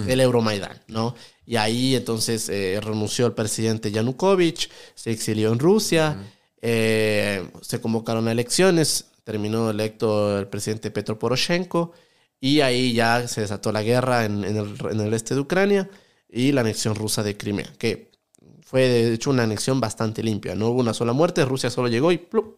el 0.09 0.19
Euromaidán, 0.19 0.77
¿no? 0.89 1.15
Y 1.45 1.55
ahí 1.55 1.95
entonces 1.95 2.49
eh, 2.49 2.77
renunció 2.83 3.25
el 3.25 3.31
presidente 3.33 3.89
Yanukovych, 3.89 4.69
se 4.95 5.11
exilió 5.11 5.53
en 5.53 5.59
Rusia, 5.59 6.17
eh, 6.61 7.47
se 7.61 7.79
convocaron 7.79 8.27
a 8.27 8.33
elecciones, 8.33 9.05
terminó 9.23 9.69
electo 9.69 10.37
el 10.39 10.47
presidente 10.47 10.91
Petro 10.91 11.17
Poroshenko 11.17 11.93
y 12.41 12.59
ahí 12.59 12.91
ya 12.93 13.27
se 13.29 13.41
desató 13.41 13.71
la 13.71 13.81
guerra 13.81 14.25
en, 14.25 14.43
en 14.43 14.57
el, 14.57 14.75
en 14.91 14.99
el 14.99 15.13
este 15.13 15.35
de 15.35 15.39
Ucrania 15.41 15.89
y 16.29 16.51
la 16.51 16.61
anexión 16.61 16.95
rusa 16.95 17.23
de 17.23 17.37
Crimea, 17.37 17.71
que 17.77 18.11
fue 18.61 18.81
de 18.87 19.13
hecho 19.13 19.29
una 19.29 19.43
anexión 19.43 19.79
bastante 19.79 20.23
limpia. 20.23 20.55
No 20.55 20.69
hubo 20.69 20.79
una 20.79 20.93
sola 20.93 21.13
muerte, 21.13 21.45
Rusia 21.45 21.69
solo 21.69 21.87
llegó 21.87 22.11
y 22.11 22.17
¡plup! 22.17 22.57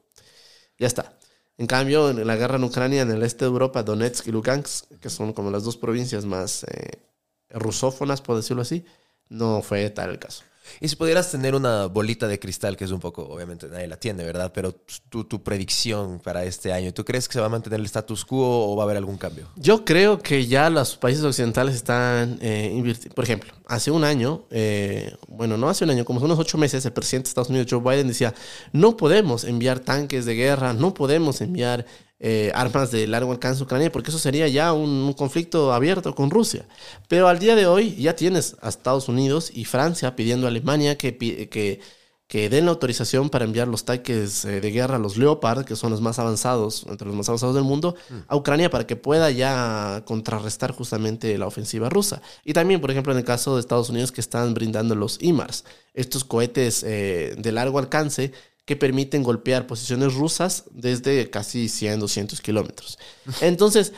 ya 0.77 0.87
está. 0.87 1.17
En 1.57 1.67
cambio, 1.67 2.09
en 2.09 2.25
la 2.25 2.37
guerra 2.37 2.55
en 2.55 2.63
Ucrania, 2.63 3.01
en 3.01 3.11
el 3.11 3.21
este 3.21 3.45
de 3.45 3.51
Europa, 3.51 3.83
Donetsk 3.83 4.27
y 4.27 4.31
Lugansk, 4.31 4.97
que 4.99 5.09
son 5.09 5.33
como 5.33 5.51
las 5.51 5.65
dos 5.65 5.75
provincias 5.75 6.25
más 6.25 6.63
eh, 6.63 7.01
rusófonas, 7.49 8.21
por 8.21 8.37
decirlo 8.37 8.61
así, 8.61 8.85
no 9.27 9.61
fue 9.61 9.89
tal 9.89 10.11
el 10.11 10.19
caso. 10.19 10.43
Y 10.79 10.87
si 10.87 10.95
pudieras 10.95 11.31
tener 11.31 11.55
una 11.55 11.85
bolita 11.85 12.27
de 12.27 12.39
cristal, 12.39 12.77
que 12.77 12.85
es 12.85 12.91
un 12.91 12.99
poco, 12.99 13.23
obviamente 13.23 13.67
nadie 13.67 13.87
la 13.87 13.97
tiene, 13.97 14.23
¿verdad? 14.23 14.51
Pero 14.53 14.73
tu, 15.09 15.23
tu 15.23 15.43
predicción 15.43 16.19
para 16.19 16.43
este 16.43 16.73
año, 16.73 16.93
¿tú 16.93 17.03
crees 17.05 17.27
que 17.27 17.33
se 17.33 17.39
va 17.39 17.47
a 17.47 17.49
mantener 17.49 17.79
el 17.79 17.85
status 17.85 18.25
quo 18.25 18.71
o 18.71 18.75
va 18.75 18.83
a 18.83 18.85
haber 18.85 18.97
algún 18.97 19.17
cambio? 19.17 19.47
Yo 19.55 19.85
creo 19.85 20.19
que 20.19 20.45
ya 20.47 20.69
los 20.69 20.95
países 20.97 21.23
occidentales 21.23 21.75
están 21.75 22.39
eh, 22.41 22.71
invirtiendo. 22.75 23.15
Por 23.15 23.23
ejemplo, 23.23 23.53
hace 23.65 23.91
un 23.91 24.03
año, 24.03 24.45
eh, 24.51 25.15
bueno, 25.27 25.57
no 25.57 25.69
hace 25.69 25.83
un 25.83 25.91
año, 25.91 26.05
como 26.05 26.19
unos 26.19 26.39
ocho 26.39 26.57
meses, 26.57 26.85
el 26.85 26.93
presidente 26.93 27.27
de 27.27 27.29
Estados 27.29 27.49
Unidos, 27.49 27.67
Joe 27.69 27.81
Biden, 27.81 28.07
decía: 28.07 28.33
no 28.71 28.97
podemos 28.97 29.43
enviar 29.43 29.79
tanques 29.79 30.25
de 30.25 30.35
guerra, 30.35 30.73
no 30.73 30.93
podemos 30.93 31.41
enviar 31.41 31.85
eh, 32.19 32.51
armas 32.53 32.91
de 32.91 33.07
largo 33.07 33.31
alcance 33.31 33.61
a 33.61 33.65
Ucrania, 33.65 33.91
porque 33.91 34.09
eso 34.09 34.19
sería 34.19 34.47
ya 34.47 34.73
un, 34.73 34.89
un 34.89 35.13
conflicto 35.13 35.73
abierto 35.73 36.13
con 36.15 36.29
Rusia. 36.29 36.65
Pero 37.07 37.27
al 37.27 37.39
día 37.39 37.55
de 37.55 37.65
hoy 37.65 37.95
ya 37.95 38.15
tienes 38.15 38.57
a 38.61 38.69
Estados 38.69 39.07
Unidos 39.07 39.51
y 39.53 39.65
Francia 39.65 40.15
pidiendo 40.15 40.45
a 40.45 40.49
Alemania 40.49 40.97
que, 40.97 41.17
que, 41.17 41.79
que 42.27 42.49
den 42.49 42.65
la 42.65 42.71
autorización 42.71 43.29
para 43.29 43.45
enviar 43.45 43.67
los 43.67 43.85
tanques 43.85 44.45
eh, 44.45 44.61
de 44.61 44.71
guerra, 44.71 44.99
los 44.99 45.17
Leopard, 45.17 45.65
que 45.65 45.75
son 45.75 45.91
los 45.91 46.01
más 46.01 46.19
avanzados, 46.19 46.85
entre 46.87 47.07
los 47.07 47.15
más 47.15 47.27
avanzados 47.27 47.55
del 47.55 47.63
mundo, 47.63 47.95
a 48.27 48.35
Ucrania 48.35 48.69
para 48.69 48.85
que 48.85 48.95
pueda 48.95 49.31
ya 49.31 50.03
contrarrestar 50.05 50.73
justamente 50.73 51.37
la 51.37 51.47
ofensiva 51.47 51.89
rusa. 51.89 52.21
Y 52.43 52.53
también, 52.53 52.81
por 52.81 52.91
ejemplo, 52.91 53.13
en 53.13 53.17
el 53.17 53.25
caso 53.25 53.55
de 53.55 53.61
Estados 53.61 53.89
Unidos, 53.89 54.11
que 54.11 54.21
están 54.21 54.53
brindando 54.53 54.93
los 54.93 55.17
IMARS, 55.21 55.63
estos 55.93 56.23
cohetes 56.23 56.83
eh, 56.83 57.33
de 57.37 57.51
largo 57.51 57.79
alcance 57.79 58.31
que 58.69 58.75
permiten 58.75 59.23
golpear 59.23 59.65
posiciones 59.65 60.13
rusas 60.13 60.65
desde 60.69 61.31
casi 61.31 61.67
100, 61.69 61.99
200 61.99 62.39
kilómetros. 62.39 62.99
Entonces, 63.39 63.93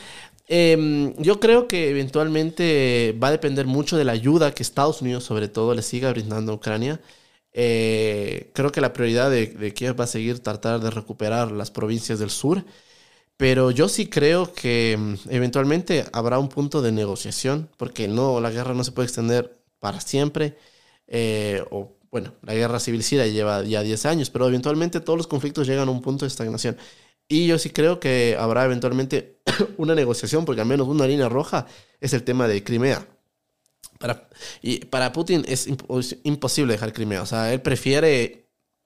eh, 0.47 1.13
yo 1.19 1.41
creo 1.41 1.67
que 1.67 1.89
eventualmente 1.89 3.13
va 3.21 3.27
a 3.27 3.31
depender 3.31 3.65
mucho 3.67 3.97
de 3.97 4.05
la 4.05 4.13
ayuda 4.13 4.53
que 4.53 4.63
Estados 4.63 5.01
Unidos, 5.01 5.25
sobre 5.25 5.49
todo, 5.49 5.75
le 5.75 5.81
siga 5.81 6.09
brindando 6.11 6.53
a 6.53 6.55
Ucrania. 6.55 7.01
Eh, 7.51 8.51
creo 8.53 8.71
que 8.71 8.79
la 8.79 8.93
prioridad 8.93 9.29
de, 9.29 9.47
de 9.47 9.73
Kiev 9.73 9.99
va 9.99 10.05
a 10.05 10.07
seguir 10.07 10.39
tratar 10.39 10.79
de 10.79 10.89
recuperar 10.89 11.51
las 11.51 11.69
provincias 11.69 12.17
del 12.19 12.29
sur. 12.29 12.63
Pero 13.37 13.71
yo 13.71 13.89
sí 13.89 14.07
creo 14.09 14.53
que 14.53 14.97
mm, 14.99 15.15
eventualmente 15.31 16.05
habrá 16.13 16.39
un 16.39 16.49
punto 16.49 16.81
de 16.81 16.91
negociación, 16.91 17.69
porque 17.77 18.07
no, 18.07 18.39
la 18.39 18.51
guerra 18.51 18.73
no 18.73 18.83
se 18.83 18.91
puede 18.91 19.07
extender 19.07 19.59
para 19.79 19.99
siempre. 20.01 20.57
eh, 21.07 21.63
o 21.71 21.97
bueno, 22.11 22.33
la 22.43 22.53
guerra 22.53 22.79
civil 22.79 23.03
la 23.11 23.27
lleva 23.27 23.63
ya 23.63 23.81
10 23.81 24.05
años, 24.05 24.29
pero 24.29 24.47
eventualmente 24.47 24.99
todos 24.99 25.17
los 25.17 25.27
conflictos 25.27 25.65
llegan 25.65 25.87
a 25.87 25.91
un 25.91 26.01
punto 26.01 26.25
de 26.25 26.27
estagnación. 26.27 26.77
Y 27.29 27.47
yo 27.47 27.57
sí 27.57 27.69
creo 27.69 28.01
que 28.01 28.35
habrá 28.37 28.65
eventualmente 28.65 29.39
una 29.77 29.95
negociación, 29.95 30.43
porque 30.43 30.61
al 30.61 30.67
menos 30.67 30.89
una 30.89 31.07
línea 31.07 31.29
roja 31.29 31.65
es 32.01 32.11
el 32.13 32.23
tema 32.23 32.47
de 32.49 32.63
Crimea. 32.63 33.07
Para, 33.97 34.27
y 34.61 34.85
para 34.85 35.13
Putin 35.13 35.45
es 35.47 35.69
imposible 36.23 36.73
dejar 36.73 36.91
Crimea. 36.91 37.21
O 37.21 37.25
sea, 37.25 37.53
él 37.53 37.61
prefiere 37.61 38.40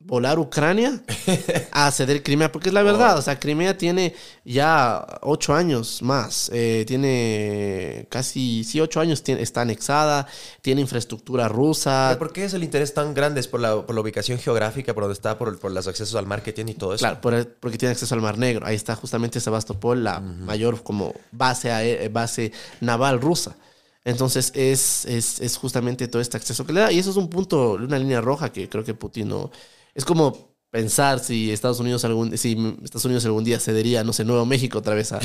volar 0.07 0.37
Ucrania 0.37 1.01
a 1.71 1.91
ceder 1.91 2.21
Crimea, 2.21 2.51
porque 2.51 2.69
es 2.69 2.73
la 2.73 2.83
verdad. 2.83 3.17
O 3.17 3.21
sea, 3.23 3.39
Crimea 3.39 3.75
tiene 3.77 4.13
ya 4.43 5.05
ocho 5.21 5.53
años 5.55 6.01
más. 6.03 6.51
Eh, 6.53 6.83
tiene 6.87 8.05
casi, 8.09 8.63
sí, 8.63 8.79
ocho 8.79 8.99
años 8.99 9.23
tiene, 9.23 9.41
está 9.41 9.61
anexada, 9.61 10.27
tiene 10.61 10.81
infraestructura 10.81 11.47
rusa. 11.47 12.07
¿Pero 12.09 12.19
¿Por 12.19 12.33
qué 12.33 12.45
es 12.45 12.53
el 12.53 12.63
interés 12.63 12.93
tan 12.93 13.13
grande? 13.13 13.39
¿Es 13.39 13.47
por 13.47 13.59
la, 13.59 13.81
por 13.85 13.95
la 13.95 14.01
ubicación 14.01 14.37
geográfica, 14.37 14.93
por 14.93 15.03
donde 15.03 15.13
está, 15.13 15.37
por, 15.37 15.57
por 15.57 15.71
los 15.71 15.87
accesos 15.87 16.15
al 16.15 16.27
mar 16.27 16.43
que 16.43 16.53
tiene 16.53 16.71
y 16.71 16.75
todo 16.75 16.93
eso? 16.93 17.01
Claro, 17.01 17.19
por 17.21 17.33
el- 17.33 17.47
porque 17.47 17.77
tiene 17.77 17.91
acceso 17.93 18.13
al 18.13 18.21
Mar 18.21 18.37
Negro. 18.37 18.65
Ahí 18.67 18.75
está 18.75 18.95
justamente 18.95 19.39
Sebastopol, 19.39 20.03
la 20.03 20.19
mayor 20.19 20.83
como 20.83 21.13
base, 21.31 21.71
ae- 21.71 22.09
base 22.09 22.51
naval 22.79 23.19
rusa. 23.21 23.55
Entonces 24.03 24.51
es, 24.53 25.05
es, 25.05 25.41
es 25.41 25.57
justamente 25.57 26.07
todo 26.07 26.21
este 26.21 26.37
acceso 26.37 26.63
que 26.63 26.73
le 26.73 26.81
da. 26.81 26.91
Y 26.91 26.99
eso 26.99 27.09
es 27.09 27.15
un 27.17 27.27
punto, 27.27 27.71
una 27.71 27.97
línea 27.97 28.21
roja 28.21 28.51
que 28.51 28.69
creo 28.69 28.83
que 28.83 28.93
Putin 28.93 29.29
no... 29.29 29.49
Es 29.95 30.05
como 30.05 30.53
pensar 30.69 31.19
si 31.19 31.51
Estados 31.51 31.79
Unidos 31.79 32.03
algún, 32.05 32.37
si 32.37 32.51
Estados 32.83 33.05
Unidos 33.05 33.25
algún 33.25 33.45
día 33.45 33.59
cedería, 33.59 34.03
no 34.03 34.11
sé, 34.13 34.25
Nuevo 34.25 34.45
México 34.45 34.79
otra 34.79 34.93
vez 34.93 35.13
a, 35.13 35.19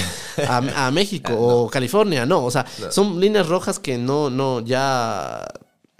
a, 0.48 0.86
a 0.86 0.90
México 0.92 1.34
o 1.36 1.68
California. 1.68 2.24
No, 2.24 2.44
o 2.44 2.50
sea, 2.52 2.64
son 2.90 3.18
líneas 3.20 3.48
rojas 3.48 3.78
que 3.80 3.98
no, 3.98 4.30
no, 4.30 4.60
ya... 4.60 5.44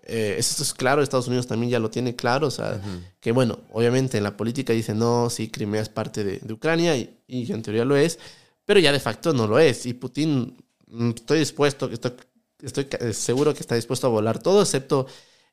eh, 0.04 0.36
eso 0.38 0.62
es 0.62 0.72
claro, 0.72 1.02
Estados 1.02 1.26
Unidos 1.26 1.48
también 1.48 1.70
ya 1.70 1.80
lo 1.80 1.90
tiene 1.90 2.14
claro, 2.14 2.46
o 2.46 2.50
sea, 2.50 2.80
que 3.20 3.32
bueno, 3.32 3.58
obviamente 3.72 4.18
en 4.18 4.24
la 4.24 4.36
política 4.36 4.72
dice 4.72 4.94
no, 4.94 5.28
sí, 5.30 5.48
Crimea 5.50 5.82
es 5.82 5.88
parte 5.88 6.22
de, 6.22 6.38
de 6.38 6.52
Ucrania 6.52 6.96
y, 6.96 7.18
y 7.26 7.50
en 7.52 7.62
teoría 7.62 7.84
lo 7.84 7.96
es, 7.96 8.18
pero 8.64 8.78
ya 8.78 8.92
de 8.92 9.00
facto 9.00 9.32
no 9.32 9.48
lo 9.48 9.58
es. 9.58 9.84
Y 9.86 9.94
Putin, 9.94 10.56
mm, 10.86 11.10
estoy 11.16 11.40
dispuesto, 11.40 11.90
estoy, 11.90 12.12
estoy 12.62 12.86
seguro 13.14 13.52
que 13.52 13.60
está 13.60 13.74
dispuesto 13.74 14.06
a 14.06 14.10
volar 14.10 14.38
todo 14.40 14.62
excepto 14.62 15.06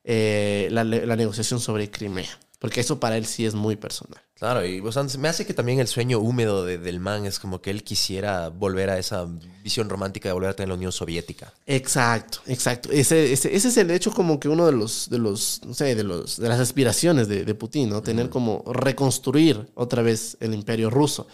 eh, 0.04 0.68
la, 0.70 0.84
la 0.84 1.16
negociación 1.16 1.58
sobre 1.60 1.90
Crimea, 1.90 2.30
porque 2.58 2.80
eso 2.80 2.98
para 3.00 3.16
él 3.16 3.26
sí 3.26 3.46
es 3.46 3.54
muy 3.54 3.76
personal. 3.76 4.20
Claro, 4.34 4.64
y 4.64 4.80
o 4.80 4.92
sea, 4.92 5.04
me 5.18 5.28
hace 5.28 5.46
que 5.46 5.54
también 5.54 5.80
el 5.80 5.88
sueño 5.88 6.20
húmedo 6.20 6.64
de- 6.64 6.78
del 6.78 7.00
man 7.00 7.26
es 7.26 7.38
como 7.40 7.60
que 7.60 7.70
él 7.70 7.82
quisiera 7.82 8.48
volver 8.50 8.88
a 8.90 8.98
esa 8.98 9.26
visión 9.64 9.88
romántica 9.88 10.28
de 10.28 10.32
volver 10.32 10.50
a 10.50 10.54
tener 10.54 10.68
la 10.68 10.74
Unión 10.76 10.92
Soviética. 10.92 11.52
Exacto, 11.66 12.38
exacto. 12.46 12.90
Ese, 12.92 13.32
ese, 13.32 13.54
ese 13.54 13.68
es 13.68 13.76
el 13.76 13.90
hecho 13.90 14.12
como 14.12 14.38
que 14.38 14.48
uno 14.48 14.64
de 14.66 14.72
los, 14.72 15.10
de 15.10 15.18
los, 15.18 15.60
no 15.66 15.74
sé, 15.74 15.94
de 15.96 16.04
los, 16.04 16.36
de 16.38 16.48
las 16.48 16.60
aspiraciones 16.60 17.26
de, 17.28 17.44
de 17.44 17.54
Putin, 17.54 17.90
¿no? 17.90 18.02
Tener 18.02 18.30
como 18.30 18.62
reconstruir 18.72 19.68
otra 19.74 20.02
vez 20.02 20.36
el 20.40 20.54
imperio 20.54 20.88
ruso. 20.88 21.26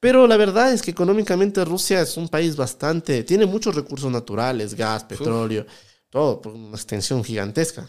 Pero 0.00 0.26
la 0.26 0.36
verdad 0.36 0.72
es 0.72 0.82
que 0.82 0.90
económicamente 0.90 1.64
Rusia 1.64 2.02
es 2.02 2.16
un 2.16 2.28
país 2.28 2.56
bastante, 2.56 3.24
tiene 3.24 3.46
muchos 3.46 3.74
recursos 3.74 4.10
naturales, 4.10 4.74
gas, 4.74 5.04
petróleo, 5.04 5.66
todo, 6.10 6.40
por 6.40 6.52
una 6.52 6.76
extensión 6.76 7.24
gigantesca. 7.24 7.88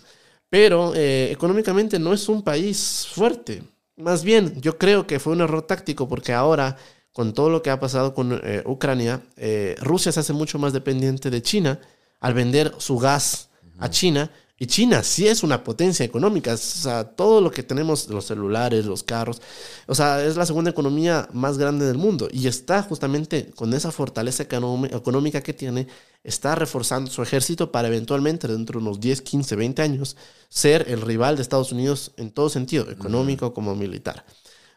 Pero 0.50 0.94
eh, 0.96 1.32
económicamente 1.32 2.00
no 2.00 2.14
es 2.14 2.30
un 2.30 2.42
país 2.42 3.08
fuerte. 3.12 3.64
Más 3.96 4.24
bien, 4.24 4.60
yo 4.62 4.78
creo 4.78 5.08
que 5.08 5.20
fue 5.20 5.34
un 5.34 5.42
error 5.42 5.64
táctico 5.64 6.08
porque 6.08 6.34
ahora, 6.34 6.78
con 7.12 7.34
todo 7.34 7.50
lo 7.50 7.62
que 7.62 7.70
ha 7.70 7.80
pasado 7.80 8.14
con 8.14 8.40
eh, 8.44 8.64
Ucrania, 8.66 9.22
eh, 9.36 9.76
Rusia 9.80 10.12
se 10.12 10.20
hace 10.20 10.34
mucho 10.34 10.60
más 10.60 10.74
dependiente 10.74 11.30
de 11.30 11.42
China 11.42 11.80
al 12.20 12.34
vender 12.34 12.74
su 12.78 12.98
gas 12.98 13.50
a 13.80 13.90
China. 13.90 14.32
Y 14.60 14.66
China 14.66 15.04
sí 15.04 15.28
es 15.28 15.44
una 15.44 15.64
potencia 15.64 16.04
económica. 16.06 16.54
O 16.54 16.58
sea, 16.58 17.04
todo 17.04 17.42
lo 17.42 17.52
que 17.52 17.62
tenemos, 17.64 18.10
los 18.10 18.26
celulares, 18.26 18.86
los 18.86 19.04
carros, 19.04 19.42
o 19.86 19.94
sea, 19.96 20.24
es 20.26 20.36
la 20.36 20.46
segunda 20.48 20.72
economía 20.72 21.30
más 21.34 21.58
grande 21.60 21.86
del 21.86 21.98
mundo. 21.98 22.28
Y 22.32 22.48
está 22.48 22.82
justamente 22.84 23.52
con 23.56 23.74
esa 23.74 23.92
fortaleza 23.92 24.48
económi- 24.48 24.96
económica 24.96 25.42
que 25.42 25.54
tiene, 25.54 25.88
está 26.24 26.56
reforzando 26.56 27.12
su 27.12 27.22
ejército 27.22 27.72
para 27.72 27.88
eventualmente, 27.88 28.48
dentro 28.48 28.80
de 28.80 28.86
unos 28.86 29.00
10, 29.00 29.22
15, 29.22 29.56
20 29.56 29.82
años, 29.84 30.18
ser 30.50 30.86
el 30.90 31.02
rival 31.02 31.36
de 31.36 31.44
Estados 31.44 31.72
Unidos 31.72 32.14
en 32.18 32.32
todo 32.32 32.50
sentido, 32.50 32.90
económico 32.90 33.54
como 33.54 33.76
militar. 33.76 34.26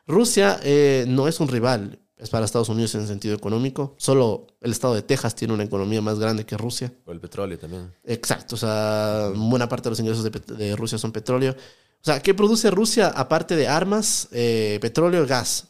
Rusia 0.06 0.60
eh, 0.62 1.04
no 1.08 1.28
es 1.28 1.40
un 1.40 1.48
rival, 1.48 1.99
es 2.20 2.30
para 2.30 2.44
Estados 2.44 2.68
Unidos 2.68 2.94
en 2.94 3.06
sentido 3.06 3.35
económico. 3.35 3.94
Solo 3.96 4.46
el 4.61 4.72
estado 4.72 4.94
de 4.94 5.02
Texas 5.02 5.35
tiene 5.35 5.54
una 5.54 5.64
economía 5.64 6.02
más 6.02 6.18
grande 6.18 6.44
que 6.44 6.56
Rusia. 6.56 6.92
Por 7.04 7.14
el 7.14 7.20
petróleo 7.20 7.59
también. 7.59 7.92
Exacto, 8.04 8.54
o 8.56 8.59
sea, 8.59 9.33
buena 9.35 9.68
parte 9.68 9.85
de 9.85 9.90
los 9.90 10.00
ingresos 10.00 10.24
de 10.24 10.76
Rusia 10.76 10.98
son 10.98 11.12
petróleo. 11.12 11.56
O 12.02 12.04
sea, 12.04 12.20
¿qué 12.20 12.33
produce 12.33 12.70
Rusia 12.70 13.09
aparte 13.09 13.56
de 13.56 13.68
armas, 13.68 14.28
eh, 14.33 14.78
petróleo, 14.80 15.26
gas? 15.26 15.66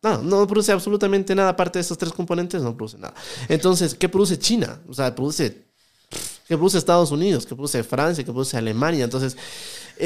No, 0.00 0.22
no 0.22 0.46
produce 0.46 0.72
absolutamente 0.72 1.34
nada 1.34 1.50
aparte 1.50 1.78
de 1.78 1.82
esos 1.82 1.98
tres 1.98 2.12
componentes, 2.12 2.62
no 2.62 2.76
produce 2.76 2.98
nada. 2.98 3.14
Entonces, 3.48 3.94
¿qué 3.94 4.08
produce 4.08 4.38
China? 4.38 4.80
O 4.88 4.94
sea, 4.94 5.14
produce... 5.14 5.66
¿Qué 6.46 6.56
produce 6.56 6.76
Estados 6.76 7.10
Unidos? 7.10 7.46
¿Qué 7.46 7.54
produce 7.54 7.82
Francia? 7.82 8.22
¿Qué 8.22 8.30
produce 8.30 8.56
Alemania? 8.56 9.04
Entonces, 9.04 9.36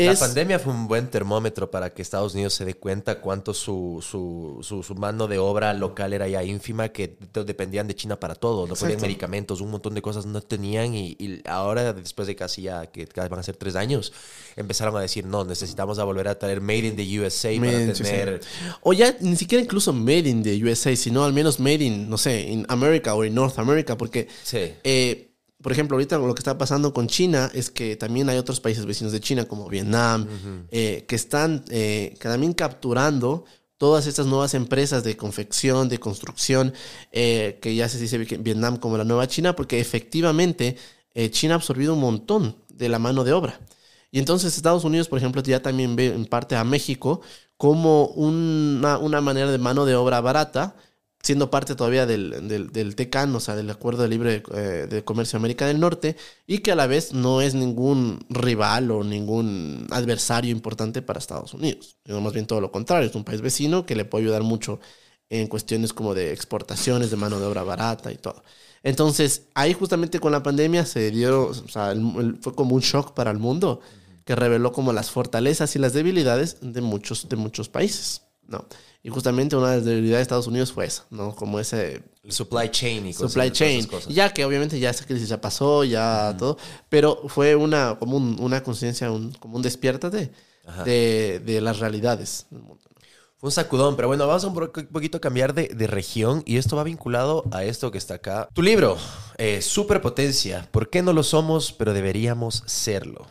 La 0.04 0.14
pandemia 0.14 0.59
fue 0.59 0.72
un 0.72 0.87
buen 0.88 1.09
termómetro 1.11 1.70
para 1.70 1.94
que 1.94 2.02
Estados 2.02 2.35
Unidos 2.35 2.52
se 2.54 2.64
dé 2.64 2.74
cuenta 2.74 3.20
cuánto 3.20 3.54
su, 3.54 4.04
su, 4.06 4.59
su, 4.62 4.82
su 4.82 4.94
mano 4.94 5.26
de 5.26 5.38
obra 5.38 5.72
local 5.72 6.12
era 6.12 6.28
ya 6.28 6.44
ínfima, 6.44 6.90
que 6.90 7.16
dependían 7.32 7.87
de 7.88 7.94
China 7.94 8.20
para 8.20 8.35
todo. 8.35 8.66
No 8.66 8.74
podían 8.74 9.00
medicamentos, 9.00 9.61
un 9.61 9.70
montón 9.70 9.94
de 9.94 10.02
cosas 10.02 10.26
no 10.26 10.40
tenían. 10.42 10.94
Y, 10.94 11.16
y 11.18 11.42
ahora, 11.46 11.92
después 11.94 12.28
de 12.28 12.37
casi 12.37 12.62
ya, 12.62 12.87
que 12.87 13.09
van 13.14 13.38
a 13.38 13.42
ser 13.42 13.56
tres 13.56 13.74
años, 13.76 14.12
empezaron 14.56 14.96
a 14.96 15.00
decir, 15.00 15.24
no, 15.24 15.44
necesitamos 15.44 15.98
a 15.98 16.04
volver 16.04 16.28
a 16.28 16.38
traer 16.38 16.61
Made 16.61 16.87
in 16.87 16.96
the 16.96 17.20
USA 17.20 17.48
Made 17.59 17.87
para 17.87 17.92
tener... 17.94 18.40
O 18.82 18.92
ya 18.92 19.16
ni 19.20 19.37
siquiera 19.37 19.62
incluso 19.62 19.92
made 19.92 20.28
in 20.28 20.42
the 20.42 20.62
USA, 20.62 20.94
sino 20.94 21.24
al 21.24 21.32
menos 21.32 21.59
made 21.59 21.82
in, 21.85 22.09
no 22.11 22.18
sé, 22.18 22.42
in 22.42 22.66
America 22.68 23.14
o 23.14 23.24
in 23.24 23.35
North 23.35 23.59
America, 23.59 23.96
porque, 23.96 24.28
Sí. 24.42 24.72
eh, 24.85 25.30
por 25.62 25.72
ejemplo, 25.72 25.96
ahorita 25.96 26.18
lo 26.18 26.34
que 26.34 26.40
está 26.40 26.58
pasando 26.58 26.92
con 26.92 27.06
China 27.06 27.50
es 27.54 27.70
que 27.70 27.96
también 27.96 28.28
hay 28.28 28.38
otros 28.38 28.60
países 28.60 28.84
vecinos 28.86 29.12
de 29.12 29.20
China, 29.20 29.46
como 29.46 29.68
Vietnam, 29.68 30.26
eh, 30.70 31.04
que 31.08 31.16
están 31.16 31.64
eh, 31.70 32.14
que 32.20 32.28
también 32.28 32.52
capturando 32.52 33.44
todas 33.78 34.06
estas 34.06 34.26
nuevas 34.26 34.54
empresas 34.54 35.04
de 35.04 35.16
confección, 35.16 35.88
de 35.88 35.98
construcción, 35.98 36.72
eh, 37.12 37.58
que 37.60 37.74
ya 37.74 37.88
se 37.88 37.98
dice 37.98 38.16
vi- 38.18 38.36
Vietnam 38.38 38.76
como 38.78 38.96
la 38.96 39.04
nueva 39.04 39.26
China, 39.28 39.54
porque 39.56 39.80
efectivamente 39.80 40.76
eh, 41.14 41.30
China 41.30 41.54
ha 41.54 41.56
absorbido 41.56 41.94
un 41.94 42.00
montón 42.00 42.56
de 42.68 42.88
la 42.88 42.98
mano 42.98 43.24
de 43.24 43.32
obra. 43.32 43.58
Y 44.10 44.18
entonces 44.18 44.56
Estados 44.56 44.84
Unidos, 44.84 45.08
por 45.08 45.18
ejemplo, 45.18 45.42
ya 45.42 45.60
también 45.62 45.96
ve 45.96 46.06
en 46.06 46.26
parte 46.26 46.56
a 46.56 46.64
México 46.64 47.20
como 47.56 48.06
una, 48.08 48.98
una 48.98 49.20
manera 49.20 49.50
de 49.50 49.58
mano 49.58 49.84
de 49.86 49.94
obra 49.94 50.20
barata, 50.20 50.76
siendo 51.22 51.50
parte 51.50 51.74
todavía 51.74 52.07
del, 52.07 52.46
del, 52.48 52.70
del 52.72 52.94
TECAN, 52.94 53.35
o 53.35 53.40
sea, 53.40 53.57
del 53.57 53.68
Acuerdo 53.70 54.02
de 54.02 54.09
Libre 54.09 54.42
eh, 54.55 54.87
de 54.88 55.05
Comercio 55.05 55.37
de 55.38 55.40
América 55.40 55.66
del 55.66 55.81
Norte, 55.81 56.16
y 56.46 56.59
que 56.59 56.72
a 56.72 56.76
la 56.76 56.87
vez 56.87 57.12
no 57.12 57.40
es 57.40 57.55
ningún 57.55 58.24
rival 58.29 58.90
o 58.92 59.02
ningún 59.02 59.87
adversario 59.90 60.52
importante 60.52 61.02
para 61.02 61.18
Estados 61.18 61.52
Unidos. 61.55 61.96
Sino 62.07 62.20
más 62.20 62.33
bien 62.33 62.46
todo 62.46 62.61
lo 62.61 62.70
contrario, 62.70 63.09
es 63.09 63.14
un 63.16 63.24
país 63.24 63.40
vecino 63.40 63.87
que 63.87 63.96
le 63.96 64.05
puede 64.05 64.24
ayudar 64.24 64.42
mucho 64.42 64.79
en 65.29 65.48
cuestiones 65.48 65.92
como 65.92 66.14
de 66.14 66.33
exportaciones, 66.33 67.11
de 67.11 67.16
mano 67.16 67.40
de 67.40 67.46
obra 67.46 67.64
barata 67.64 68.12
y 68.12 68.16
todo. 68.16 68.42
Entonces, 68.85 69.48
ahí 69.55 69.72
justamente 69.72 70.20
con 70.20 70.31
la 70.31 70.42
pandemia 70.44 70.87
se 70.87 71.11
dio, 71.11 71.48
o 71.48 71.55
sea, 71.68 71.90
el- 71.92 72.38
fue 72.40 72.55
como 72.55 72.76
un 72.76 72.83
shock 72.83 73.14
para 73.14 73.33
el 73.33 73.38
mundo 73.38 73.81
que 74.24 74.37
reveló 74.37 74.72
como 74.72 74.92
las 74.92 75.11
fortalezas 75.11 75.74
y 75.76 75.79
las 75.81 75.92
debilidades 75.92 76.59
de 76.61 76.81
muchos, 76.81 77.29
de 77.29 77.37
muchos 77.37 77.68
países, 77.68 78.22
¿no? 78.48 78.66
Y 79.02 79.09
justamente 79.09 79.54
una 79.56 79.70
de 79.70 79.76
las 79.76 79.85
debilidades 79.85 80.18
de 80.18 80.22
Estados 80.22 80.46
Unidos 80.48 80.72
fue 80.72 80.87
esa, 80.87 81.04
¿no? 81.11 81.35
Como 81.35 81.61
ese 81.61 82.02
El 82.24 82.32
supply 82.32 82.70
chain 82.70 83.06
y 83.06 83.12
cosas- 83.14 83.32
supply 83.32 83.50
chain. 83.52 83.87
cosas. 83.87 84.12
Ya 84.12 84.32
que 84.32 84.44
obviamente 84.44 84.78
ya 84.80 84.90
esa 84.90 85.04
crisis 85.04 85.28
ya 85.28 85.40
pasó, 85.40 85.85
ya 85.85 86.35
todo, 86.38 86.59
pero 86.88 87.22
fue 87.28 87.54
una, 87.54 87.96
como 87.98 88.16
un- 88.16 88.37
una 88.40 88.62
conciencia, 88.62 89.11
un, 89.12 89.32
como 89.35 89.56
un 89.56 89.62
despiértate 89.62 90.32
de, 90.85 91.40
de 91.44 91.61
las 91.61 91.78
realidades 91.78 92.46
del 92.50 92.62
mundo. 92.62 92.82
¿no? 92.88 92.96
Fue 93.38 93.48
un 93.48 93.52
sacudón, 93.52 93.94
pero 93.96 94.09
bueno, 94.09 94.26
vamos 94.26 94.42
a 94.42 94.48
un 94.48 94.54
po- 94.54 94.72
poquito 94.72 95.20
cambiar 95.20 95.54
de, 95.54 95.68
de 95.68 95.87
región 95.87 96.42
y 96.46 96.56
esto 96.56 96.74
va 96.74 96.82
vinculado 96.82 97.44
a 97.52 97.62
esto 97.64 97.92
que 97.92 97.98
está 97.98 98.14
acá. 98.14 98.48
Tu 98.54 98.62
libro, 98.62 98.96
eh, 99.38 99.61
Superpotencia, 99.62 100.68
¿por 100.72 100.90
qué 100.90 101.02
no 101.02 101.12
lo 101.12 101.22
somos 101.22 101.72
pero 101.72 101.92
deberíamos 101.92 102.64
serlo? 102.66 103.26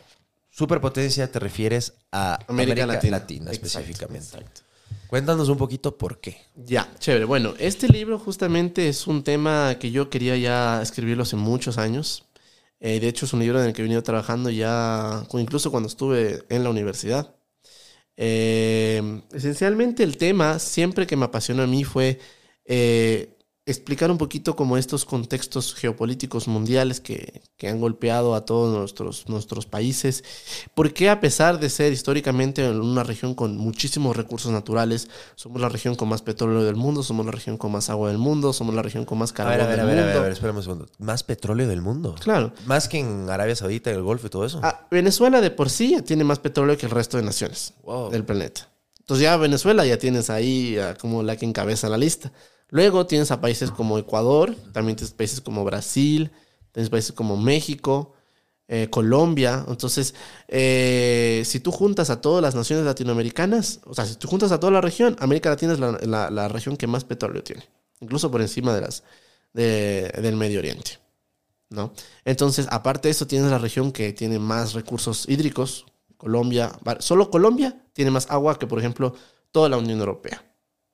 Superpotencia 0.51 1.29
te 1.29 1.39
refieres 1.39 1.93
a 2.13 2.39
América, 2.47 2.85
Latina, 2.85 3.17
Exacto, 3.17 3.51
específicamente. 3.51 4.25
exacto. 4.37 4.61
Cuéntanos 5.07 5.49
un 5.49 5.57
poquito 5.57 5.97
por 5.97 6.19
qué. 6.19 6.37
Ya, 6.55 6.89
chévere. 6.99 7.25
Bueno, 7.25 7.53
este 7.59 7.87
libro 7.87 8.19
justamente 8.19 8.89
es 8.89 9.07
un 9.07 9.23
tema 9.23 9.77
que 9.79 9.91
yo 9.91 10.09
quería 10.09 10.35
ya 10.37 10.81
escribirlo 10.81 11.23
hace 11.23 11.35
muchos 11.35 11.77
años. 11.77 12.25
Eh, 12.79 12.99
de 12.99 13.07
hecho, 13.07 13.25
es 13.25 13.33
un 13.33 13.39
libro 13.39 13.61
en 13.61 13.67
el 13.67 13.73
que 13.73 13.81
he 13.81 13.83
venido 13.83 14.03
trabajando 14.03 14.49
ya, 14.49 15.25
incluso 15.33 15.71
cuando 15.71 15.87
estuve 15.87 16.43
en 16.49 16.63
la 16.63 16.69
universidad. 16.69 17.35
Eh, 18.17 19.21
esencialmente 19.33 20.03
el 20.03 20.17
tema, 20.17 20.59
siempre 20.59 21.07
que 21.07 21.15
me 21.15 21.25
apasionó 21.25 21.63
a 21.63 21.67
mí, 21.67 21.83
fue 21.83 22.19
eh, 22.65 23.34
explicar 23.67 24.11
un 24.11 24.19
poquito 24.19 24.55
como 24.55 24.77
estos 24.77 25.05
contextos 25.05 25.73
geopolíticos 25.73 26.47
mundiales 26.47 26.99
que, 27.01 27.41
que 27.57 27.67
han 27.67 27.79
golpeado 27.79 28.35
a 28.35 28.45
todos 28.45 28.77
nuestros, 28.77 29.27
nuestros 29.27 29.65
países. 29.65 30.23
Porque 30.75 31.09
a 31.09 31.19
pesar 31.19 31.59
de 31.59 31.69
ser 31.71 31.91
históricamente 31.91 32.69
una 32.69 33.03
región 33.03 33.33
con 33.33 33.57
muchísimos 33.57 34.15
recursos 34.15 34.51
naturales, 34.51 35.09
somos 35.35 35.59
la 35.61 35.69
región 35.69 35.95
con 35.95 36.09
más 36.09 36.21
petróleo 36.21 36.63
del 36.63 36.75
mundo, 36.75 37.01
somos 37.01 37.25
la 37.25 37.31
región 37.31 37.57
con 37.57 37.71
más 37.71 37.89
agua 37.89 38.09
del 38.09 38.19
mundo, 38.19 38.53
somos 38.53 38.75
la 38.75 38.83
región 38.83 39.03
con 39.03 39.17
más 39.17 39.31
A 39.31 39.33
carbón 39.33 39.53
a 39.61 39.65
ver, 39.65 39.69
del 39.69 39.79
a 39.79 39.83
ver, 39.85 39.93
a 39.93 39.95
ver, 39.95 40.05
mundo. 40.05 40.19
a 40.19 40.23
ver, 40.23 40.31
espérame 40.33 40.57
un 40.57 40.63
segundo. 40.63 40.85
¿Más 40.99 41.23
petróleo 41.23 41.67
del 41.67 41.81
mundo? 41.81 42.13
Claro. 42.21 42.53
Más 42.67 42.87
que 42.87 42.99
en 42.99 43.29
Arabia 43.31 43.55
Saudita, 43.55 43.89
el 43.89 44.03
Golfo 44.03 44.27
y 44.27 44.29
todo 44.29 44.45
eso. 44.45 44.59
Ah, 44.61 44.87
Venezuela 44.91 45.41
de 45.41 45.49
por 45.49 45.71
sí 45.71 45.91
ya 45.91 46.03
tiene 46.03 46.23
más 46.23 46.37
petróleo 46.37 46.77
que 46.77 46.85
el 46.85 46.91
resto 46.91 47.17
de 47.17 47.23
naciones 47.23 47.73
Wow. 47.83 48.11
del 48.11 48.23
planeta. 48.23 48.69
Entonces 48.99 49.23
ya 49.23 49.37
Venezuela 49.37 49.85
ya 49.87 49.97
tienes 49.97 50.29
ahí 50.29 50.77
ah, 50.77 50.95
como 50.99 51.23
la 51.23 51.35
que 51.35 51.45
encabeza 51.45 51.89
la 51.89 51.97
lista. 51.97 52.31
Luego 52.69 53.05
tienes 53.05 53.31
a 53.31 53.41
países 53.41 53.71
como 53.71 53.97
Ecuador, 53.97 54.55
también 54.73 54.95
tienes 54.95 55.13
países 55.13 55.41
como 55.41 55.63
Brasil, 55.63 56.31
tienes 56.71 56.89
países 56.89 57.11
como 57.11 57.37
México, 57.37 58.13
eh, 58.67 58.89
Colombia. 58.89 59.63
Entonces, 59.67 60.15
eh, 60.47 61.43
si 61.45 61.59
tú 61.59 61.71
juntas 61.71 62.09
a 62.09 62.21
todas 62.21 62.41
las 62.41 62.55
naciones 62.55 62.85
latinoamericanas, 62.85 63.81
o 63.85 63.93
sea, 63.93 64.05
si 64.05 64.15
tú 64.15 64.27
juntas 64.27 64.51
a 64.51 64.59
toda 64.59 64.71
la 64.73 64.81
región, 64.81 65.15
América 65.19 65.49
Latina 65.49 65.73
es 65.73 65.79
la, 65.79 66.47
región 66.49 66.77
que 66.77 66.87
más 66.87 67.03
petróleo 67.03 67.43
tiene, 67.43 67.63
incluso 67.99 68.31
por 68.31 68.41
encima 68.41 68.73
de 68.73 68.81
las 68.81 69.03
de- 69.53 70.11
del 70.21 70.35
Medio 70.35 70.59
Oriente. 70.59 70.99
¿no? 71.69 71.93
Entonces, 72.25 72.67
aparte 72.71 73.07
de 73.07 73.11
eso, 73.11 73.27
tienes 73.27 73.49
la 73.51 73.57
región 73.57 73.91
que 73.91 74.13
tiene 74.13 74.39
más 74.39 74.73
recursos 74.73 75.27
hídricos. 75.27 75.85
Colombia, 76.17 76.71
solo 76.99 77.29
Colombia 77.29 77.83
tiene 77.93 78.11
más 78.11 78.27
agua 78.29 78.57
que, 78.57 78.67
por 78.67 78.79
ejemplo, 78.79 79.15
toda 79.51 79.69
la 79.69 79.77
Unión 79.77 79.99
Europea. 79.99 80.44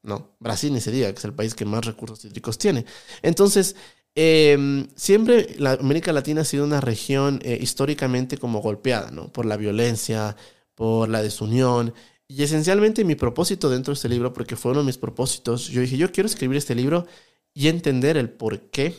¿No? 0.03 0.35
Brasil 0.39 0.73
ni 0.73 0.81
se 0.81 0.91
diga, 0.91 1.11
que 1.11 1.19
es 1.19 1.25
el 1.25 1.33
país 1.33 1.55
que 1.55 1.65
más 1.65 1.85
recursos 1.85 2.23
hídricos 2.25 2.57
tiene. 2.57 2.85
Entonces, 3.21 3.75
eh, 4.15 4.87
siempre 4.95 5.55
la 5.57 5.73
América 5.73 6.11
Latina 6.11 6.41
ha 6.41 6.45
sido 6.45 6.65
una 6.65 6.81
región 6.81 7.39
eh, 7.43 7.57
históricamente 7.61 8.37
como 8.37 8.61
golpeada, 8.61 9.11
¿no? 9.11 9.31
Por 9.31 9.45
la 9.45 9.57
violencia, 9.57 10.35
por 10.75 11.09
la 11.09 11.21
desunión. 11.21 11.93
Y 12.27 12.43
esencialmente 12.43 13.03
mi 13.05 13.15
propósito 13.15 13.69
dentro 13.69 13.91
de 13.91 13.95
este 13.95 14.09
libro, 14.09 14.33
porque 14.33 14.55
fue 14.55 14.71
uno 14.71 14.81
de 14.81 14.87
mis 14.87 14.97
propósitos, 14.97 15.67
yo 15.67 15.81
dije, 15.81 15.97
yo 15.97 16.11
quiero 16.11 16.27
escribir 16.27 16.57
este 16.57 16.75
libro 16.75 17.05
y 17.53 17.67
entender 17.67 18.17
el 18.17 18.29
por 18.29 18.69
qué, 18.69 18.95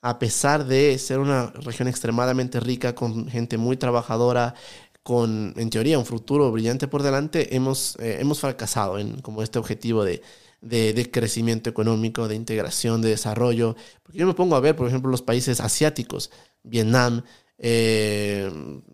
a 0.00 0.18
pesar 0.18 0.66
de 0.66 0.98
ser 0.98 1.20
una 1.20 1.50
región 1.52 1.88
extremadamente 1.88 2.58
rica, 2.60 2.94
con 2.94 3.28
gente 3.28 3.56
muy 3.56 3.76
trabajadora, 3.76 4.54
con, 5.02 5.54
en 5.56 5.70
teoría, 5.70 5.98
un 5.98 6.06
futuro 6.06 6.50
brillante 6.52 6.86
por 6.88 7.02
delante, 7.02 7.54
hemos, 7.56 7.96
eh, 7.98 8.18
hemos 8.20 8.40
fracasado 8.40 8.98
en 8.98 9.20
como 9.20 9.42
este 9.42 9.58
objetivo 9.58 10.04
de, 10.04 10.22
de, 10.60 10.92
de 10.92 11.10
crecimiento 11.10 11.68
económico, 11.70 12.28
de 12.28 12.36
integración, 12.36 13.02
de 13.02 13.10
desarrollo. 13.10 13.74
Porque 14.02 14.18
yo 14.18 14.26
me 14.26 14.34
pongo 14.34 14.54
a 14.56 14.60
ver, 14.60 14.76
por 14.76 14.86
ejemplo, 14.86 15.10
los 15.10 15.22
países 15.22 15.60
asiáticos, 15.60 16.30
Vietnam, 16.62 17.22
eh, 17.58 18.50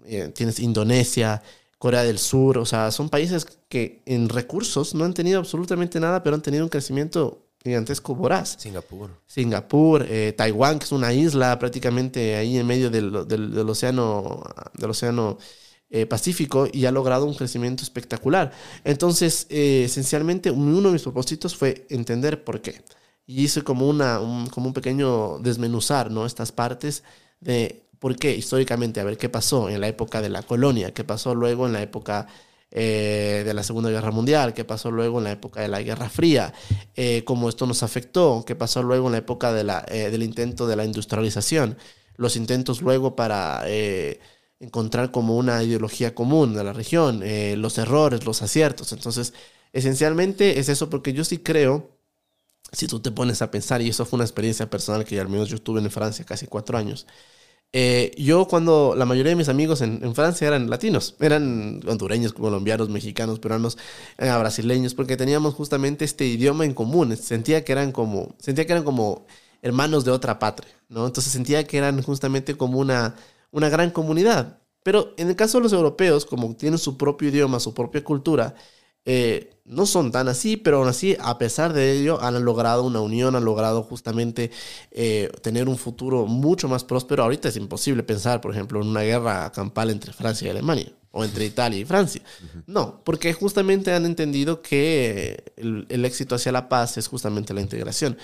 eh, 0.07 0.31
tienes 0.35 0.61
Indonesia, 0.61 1.43
Corea 1.79 2.03
del 2.03 2.19
Sur, 2.19 2.59
o 2.59 2.67
sea, 2.67 2.91
son 2.91 3.09
países 3.09 3.47
que 3.69 4.03
en 4.07 4.29
recursos 4.29 4.95
no 4.95 5.05
han 5.05 5.15
tenido 5.15 5.39
absolutamente 5.39 6.01
nada, 6.01 6.23
pero 6.23 6.35
han 6.35 6.43
tenido 6.43 6.65
un 6.65 6.69
crecimiento 6.71 7.45
gigantesco 7.63 8.15
voraz. 8.15 8.57
Singapur. 8.59 9.11
Singapur, 9.27 10.07
eh, 10.09 10.33
Taiwán, 10.37 10.79
que 10.79 10.85
es 10.87 10.93
una 10.93 11.13
isla 11.13 11.59
prácticamente 11.59 12.37
ahí 12.37 12.57
en 12.57 12.67
medio 12.67 12.89
del, 12.91 13.27
del- 13.29 13.53
del 13.53 13.69
océano, 13.69 14.43
del 14.75 14.91
océano 14.91 15.39
eh, 15.91 16.05
Pacífico 16.05 16.69
y 16.71 16.85
ha 16.85 16.93
logrado 16.93 17.25
un 17.25 17.35
crecimiento 17.35 17.83
espectacular. 17.83 18.53
Entonces, 18.85 19.47
eh, 19.49 19.85
esencialmente, 19.87 20.51
uno 20.51 20.83
de 20.83 20.93
mis 20.93 21.03
propósitos 21.03 21.57
fue 21.57 21.87
entender 21.89 22.45
por 22.45 22.61
qué. 22.61 22.83
Y 23.27 23.45
hice 23.45 23.63
como, 23.63 23.89
una, 23.89 24.21
un, 24.21 24.49
como 24.49 24.67
un 24.67 24.75
pequeño 24.75 25.39
desmenuzar, 25.39 26.11
¿no? 26.11 26.27
Estas 26.27 26.53
partes 26.53 27.05
de 27.41 27.85
por 27.99 28.17
qué 28.17 28.37
históricamente, 28.37 29.01
a 29.01 29.05
ver 29.05 29.17
qué 29.17 29.31
pasó 29.31 29.71
en 29.71 29.81
la 29.81 29.89
época 29.89 30.21
de 30.21 30.29
la 30.29 30.43
colonia, 30.43 30.93
qué 30.93 31.05
pasó 31.05 31.35
luego 31.35 31.67
en 31.67 31.73
la 31.73 31.81
época 31.81 32.27
eh, 32.71 33.43
de 33.47 33.55
la 33.55 33.63
Segunda 33.63 33.89
Guerra 33.89 34.11
Mundial, 34.11 34.53
qué 34.53 34.67
pasó 34.67 34.91
luego 34.91 35.19
en 35.19 35.25
la 35.25 35.33
época 35.33 35.63
de 35.63 35.69
la 35.69 35.81
Guerra 35.81 36.11
Fría, 36.11 36.53
cómo 37.25 37.49
esto 37.49 37.67
nos 37.67 37.83
afectó, 37.83 38.45
qué 38.47 38.55
pasó 38.55 38.83
luego 38.83 39.07
en 39.07 39.13
la 39.13 39.19
época 39.19 39.55
de 39.55 39.65
la, 39.65 39.81
del 39.89 40.23
intento 40.23 40.67
de 40.67 40.77
la 40.77 40.85
industrialización, 40.85 41.79
los 42.17 42.37
intentos 42.37 42.83
luego 42.83 43.17
para 43.17 43.65
encontrar 44.61 45.11
como 45.11 45.37
una 45.37 45.63
ideología 45.63 46.15
común 46.15 46.55
de 46.55 46.65
la 46.65 46.73
región, 46.73 47.23
eh, 47.23 47.57
los 47.57 47.79
errores, 47.79 48.25
los 48.25 48.43
aciertos. 48.43 48.93
Entonces, 48.93 49.35
esencialmente 49.73 50.59
es 50.59 50.69
eso 50.69 50.91
porque 50.91 51.13
yo 51.13 51.25
sí 51.25 51.39
creo, 51.39 51.91
si 52.73 52.87
tú 52.87 53.01
te 53.01 53.11
pones 53.11 53.43
a 53.43 53.51
pensar, 53.51 53.83
y 53.83 53.89
eso 53.89 54.05
fue 54.07 54.19
una 54.19 54.25
experiencia 54.25 54.69
personal 54.71 55.05
que 55.05 55.21
al 55.21 55.29
menos 55.29 55.49
yo 55.49 55.59
tuve 55.61 55.81
en 55.81 55.91
Francia 55.91 56.25
casi 56.25 56.47
cuatro 56.47 56.79
años, 56.79 57.07
eh, 57.73 58.13
yo 58.17 58.49
cuando 58.49 58.95
la 58.97 59.05
mayoría 59.05 59.31
de 59.31 59.37
mis 59.37 59.51
amigos 59.51 59.83
en, 59.83 60.15
Francia 60.15 60.49
eran 60.49 60.71
latinos, 60.71 61.17
eran 61.21 61.81
hondureños, 61.87 62.33
colombianos, 62.33 62.89
mexicanos, 62.89 63.41
peruanos, 63.41 63.77
eh, 64.17 64.31
brasileños, 64.39 64.95
porque 64.95 65.17
teníamos 65.19 65.55
justamente 65.55 66.05
este 66.05 66.27
idioma 66.27 66.65
en 66.65 66.73
común. 66.75 67.15
Sentía 67.17 67.65
que 67.65 67.73
eran 67.73 67.93
como, 67.93 68.35
sentía 68.39 68.67
que 68.67 68.73
eran 68.73 68.85
como 68.85 69.27
hermanos 69.63 70.05
de 70.05 70.13
otra 70.13 70.39
patria, 70.39 70.73
¿no? 70.89 71.07
Entonces 71.07 71.33
sentía 71.33 71.67
que 71.67 71.79
eran 71.79 72.03
justamente 72.03 72.57
como 72.57 72.79
una, 72.79 73.17
una 73.51 73.69
gran 73.69 73.91
comunidad. 73.91 74.59
Pero 74.83 75.15
en 75.17 75.29
el 75.29 75.37
caso 75.37 75.59
de 75.59 75.65
los 75.65 75.73
europeos, 75.73 76.25
como 76.25 76.55
tienen 76.57 76.79
su 76.79 76.97
propio 76.97 77.29
idioma, 77.29 77.61
su 77.61 77.75
propia 77.75 78.03
cultura, 78.03 78.55
eh, 79.05 79.51
no 79.65 79.87
son 79.87 80.13
tan 80.13 80.29
así, 80.29 80.57
pero 80.57 80.79
aún 80.79 80.89
así, 80.89 81.17
a 81.21 81.39
pesar 81.39 81.73
de 81.73 81.93
ello, 81.93 82.21
han 82.23 82.43
logrado 82.45 82.85
una 82.85 83.01
unión, 83.01 83.37
han 83.37 83.45
logrado 83.45 83.83
justamente 83.83 84.51
eh, 84.91 85.31
tener 85.43 85.69
un 85.69 85.77
futuro 85.77 86.27
mucho 86.27 86.69
más 86.69 86.85
próspero. 86.85 87.23
Ahorita 87.23 87.49
es 87.49 87.57
imposible 87.57 88.03
pensar, 88.03 88.41
por 88.41 88.53
ejemplo, 88.53 88.81
en 88.81 88.89
una 88.89 89.03
guerra 89.03 89.51
campal 89.53 89.91
entre 89.91 90.13
Francia 90.13 90.47
y 90.47 90.51
Alemania 90.51 90.93
o 91.11 91.25
entre 91.25 91.45
Italia 91.47 91.79
y 91.79 91.85
Francia. 91.85 92.23
No, 92.67 93.03
porque 93.05 93.33
justamente 93.33 93.93
han 93.93 94.05
entendido 94.05 94.63
que 94.63 95.53
el, 95.57 95.87
el 95.89 96.05
éxito 96.05 96.35
hacia 96.35 96.53
la 96.53 96.69
paz 96.69 96.99
es 96.99 97.09
justamente 97.09 97.55
la 97.55 97.61
integración. 97.61 98.17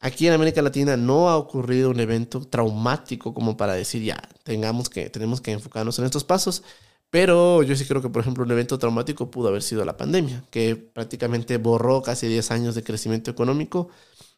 Aquí 0.00 0.26
en 0.28 0.32
América 0.34 0.62
Latina 0.62 0.96
no 0.96 1.28
ha 1.28 1.36
ocurrido 1.36 1.90
un 1.90 2.00
evento 2.00 2.40
traumático 2.46 3.34
como 3.34 3.56
para 3.56 3.74
decir 3.74 4.02
ya, 4.02 4.22
tengamos 4.44 4.88
que, 4.88 5.10
tenemos 5.10 5.40
que 5.40 5.52
enfocarnos 5.52 5.98
en 5.98 6.04
estos 6.04 6.24
pasos. 6.24 6.62
Pero 7.10 7.62
yo 7.62 7.74
sí 7.74 7.86
creo 7.86 8.02
que, 8.02 8.10
por 8.10 8.20
ejemplo, 8.22 8.44
un 8.44 8.50
evento 8.50 8.78
traumático 8.78 9.30
pudo 9.30 9.48
haber 9.48 9.62
sido 9.62 9.84
la 9.84 9.96
pandemia, 9.96 10.44
que 10.50 10.76
prácticamente 10.76 11.56
borró 11.56 12.02
casi 12.02 12.26
10 12.28 12.50
años 12.50 12.74
de 12.74 12.84
crecimiento 12.84 13.30
económico 13.30 13.88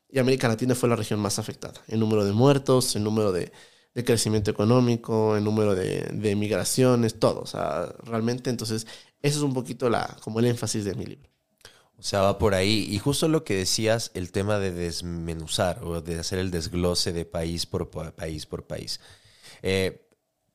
y 0.09 0.19
América 0.19 0.49
Latina 0.49 0.75
fue 0.75 0.89
la 0.89 0.97
región 0.97 1.21
más 1.21 1.39
afectada 1.39 1.81
en 1.89 2.01
número 2.01 2.25
de 2.25 2.33
muertos, 2.33 2.97
en 2.97 3.05
número 3.05 3.33
de, 3.33 3.53
crecimiento 4.05 4.51
económico, 4.51 5.37
en 5.37 5.45
número 5.45 5.75
de, 5.75 6.03
de, 6.13 6.37
migraciones, 6.37 7.19
todo. 7.19 7.41
O 7.43 7.47
sea, 7.47 7.95
realmente, 8.05 8.51
entonces, 8.51 8.87
eso 9.23 9.39
es 9.39 9.45
un 9.45 9.55
poquito 9.55 9.91
la, 9.91 10.17
como 10.23 10.41
el 10.41 10.47
énfasis 10.47 10.85
de 10.85 10.95
mi 10.95 11.07
libro. 11.07 11.30
O 12.01 12.03
sea, 12.03 12.23
va 12.23 12.39
por 12.39 12.55
ahí. 12.55 12.89
Y 12.91 12.99
justo 12.99 13.29
lo 13.29 13.45
que 13.45 13.55
decías, 13.55 14.11
el 14.15 14.33
tema 14.33 14.59
de 14.59 14.73
desmenuzar 14.73 15.85
o 15.85 16.01
de 16.01 16.19
hacer 16.19 16.39
el 16.39 16.51
desglose 16.51 17.13
de 17.13 17.27
país 17.27 17.67
por 17.67 17.91
país 17.91 18.47
por 18.47 18.65
país. 18.65 19.01
Eh, 19.63 20.07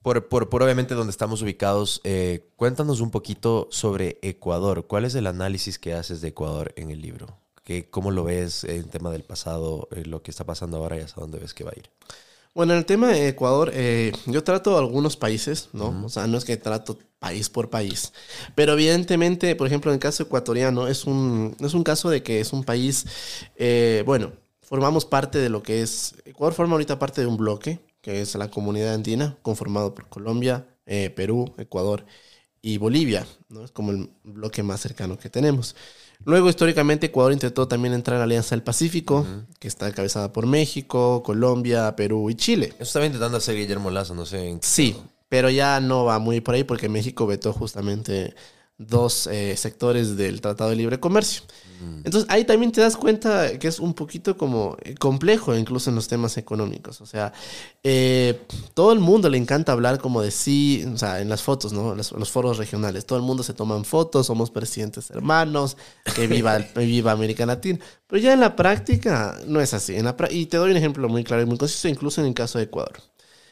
por, 0.02 0.28
por, 0.28 0.64
obviamente 0.64 0.96
donde 0.96 1.12
estamos 1.12 1.44
ubicados, 1.44 2.02
eh, 2.04 2.50
cuéntanos 2.56 3.00
un 3.00 3.12
poquito 3.12 3.68
sobre 3.72 4.18
Ecuador. 4.24 4.88
¿Cuál 4.88 5.06
es 5.06 5.14
el 5.14 5.28
análisis 5.28 5.78
que 5.78 5.94
haces 5.94 6.22
de 6.22 6.30
Ecuador 6.30 6.74
en 6.78 6.90
el 6.90 7.02
libro? 7.02 7.40
¿Qué, 7.64 7.90
¿Cómo 7.90 8.10
lo 8.10 8.24
ves 8.24 8.64
en 8.64 8.90
tema 8.90 9.12
del 9.12 9.24
pasado, 9.24 9.88
eh, 9.92 10.04
lo 10.06 10.24
que 10.24 10.32
está 10.32 10.46
pasando 10.46 10.78
ahora 10.78 10.98
y 10.98 11.02
hasta 11.02 11.22
dónde 11.22 11.40
ves 11.40 11.54
que 11.54 11.64
va 11.64 11.72
a 11.76 11.80
ir? 11.80 11.90
Bueno, 12.56 12.72
en 12.72 12.80
el 12.80 12.86
tema 12.86 13.10
de 13.10 13.28
Ecuador, 13.28 13.72
eh, 13.74 14.14
yo 14.28 14.42
trato 14.46 14.78
algunos 14.78 15.18
países, 15.18 15.68
¿no? 15.74 16.06
O 16.06 16.10
sea, 16.10 16.26
no 16.26 16.38
es 16.38 16.46
que 16.46 16.56
trato 16.56 16.98
país 17.20 17.50
por 17.50 17.70
país. 17.70 18.14
Pero 18.56 18.74
evidentemente, 18.74 19.58
por 19.58 19.68
ejemplo, 19.68 19.92
en 19.92 19.96
el 19.96 20.00
caso 20.00 20.24
ecuatoriano, 20.24 20.88
es 20.88 21.04
un, 21.04 21.54
es 21.60 21.74
un 21.74 21.84
caso 21.84 22.10
de 22.10 22.24
que 22.24 22.40
es 22.40 22.54
un 22.54 22.64
país, 22.64 23.06
eh, 23.58 24.04
bueno, 24.06 24.32
formamos 24.62 25.04
parte 25.06 25.38
de 25.40 25.50
lo 25.50 25.64
que 25.64 25.82
es, 25.82 26.16
Ecuador 26.24 26.54
forma 26.54 26.74
ahorita 26.74 26.98
parte 26.98 27.20
de 27.20 27.28
un 27.28 27.36
bloque, 27.36 27.82
que 28.02 28.22
es 28.22 28.36
la 28.36 28.50
comunidad 28.50 28.94
andina, 28.94 29.38
conformado 29.42 29.94
por 29.94 30.08
Colombia, 30.08 30.66
eh, 30.86 31.10
Perú, 31.10 31.54
Ecuador 31.58 32.06
y 32.62 32.78
Bolivia, 32.78 33.28
¿no? 33.50 33.66
Es 33.66 33.72
como 33.72 33.92
el 33.92 34.10
bloque 34.24 34.64
más 34.64 34.80
cercano 34.80 35.18
que 35.20 35.30
tenemos. 35.30 35.76
Luego, 36.26 36.50
históricamente, 36.50 37.08
Ecuador 37.08 37.32
intentó 37.32 37.68
también 37.68 37.94
entrar 37.94 38.16
en 38.16 38.20
la 38.20 38.26
Alianza 38.26 38.56
del 38.56 38.64
Pacífico, 38.64 39.26
que 39.60 39.68
está 39.68 39.88
encabezada 39.88 40.34
por 40.34 40.48
México, 40.48 41.22
Colombia, 41.24 41.96
Perú 41.96 42.30
y 42.30 42.36
Chile. 42.36 42.74
Eso 42.76 42.84
estaba 42.84 43.06
intentando 43.06 43.38
hacer 43.38 43.56
Guillermo 43.56 43.92
Lazo, 43.92 44.16
no 44.16 44.26
sé. 44.26 44.50
En 44.50 44.60
sí, 44.64 44.98
pero 45.30 45.50
ya 45.50 45.80
no 45.80 46.06
va 46.06 46.18
muy 46.18 46.42
por 46.42 46.56
ahí 46.56 46.64
porque 46.64 46.90
México 46.90 47.28
vetó 47.28 47.54
justamente 47.54 48.34
dos 48.78 49.28
eh, 49.28 49.56
sectores 49.56 50.18
del 50.18 50.42
Tratado 50.42 50.70
de 50.70 50.76
Libre 50.76 51.00
Comercio. 51.00 51.44
Mm. 51.82 52.02
Entonces 52.06 52.30
ahí 52.30 52.44
también 52.44 52.72
te 52.72 52.82
das 52.82 52.98
cuenta 52.98 53.58
que 53.58 53.68
es 53.68 53.80
un 53.80 53.94
poquito 53.94 54.38
como 54.38 54.78
complejo 55.00 55.56
incluso 55.56 55.90
en 55.90 55.96
los 55.96 56.08
temas 56.08 56.38
económicos. 56.38 57.00
O 57.00 57.06
sea, 57.06 57.32
eh, 57.84 58.42
todo 58.74 58.92
el 58.92 59.00
mundo 59.00 59.30
le 59.30 59.38
encanta 59.38 59.72
hablar 59.72 60.00
como 60.00 60.22
de 60.22 60.32
sí, 60.32 60.86
o 60.94 60.98
sea, 60.98 61.22
en 61.22 61.30
las 61.30 61.42
fotos, 61.42 61.72
¿no? 61.72 61.96
Los, 61.96 62.12
los 62.12 62.30
foros 62.30 62.58
regionales. 62.58 63.06
Todo 63.06 63.18
el 63.18 63.26
mundo 63.26 63.44
se 63.44 63.54
toman 63.54 63.86
fotos, 63.86 64.28
somos 64.28 64.52
presidentes 64.52 65.10
hermanos, 65.10 65.78
que 66.16 66.28
viva, 66.28 66.58
viva 66.76 67.12
América 67.12 67.46
Latina. 67.46 67.80
Pero 68.08 68.22
ya 68.22 68.34
en 68.34 68.42
la 68.42 68.56
práctica 68.58 69.40
no 69.48 69.62
es 69.62 69.74
así. 69.74 69.96
En 69.96 70.06
la, 70.06 70.16
y 70.30 70.48
te 70.48 70.58
doy 70.58 70.72
un 70.72 70.78
ejemplo 70.78 71.08
muy 71.08 71.24
claro 71.24 71.44
y 71.44 71.46
muy 71.46 71.58
conciso, 71.58 71.88
incluso 71.88 72.20
en 72.20 72.28
el 72.28 72.34
caso 72.34 72.58
de 72.58 72.66
Ecuador. 72.66 72.98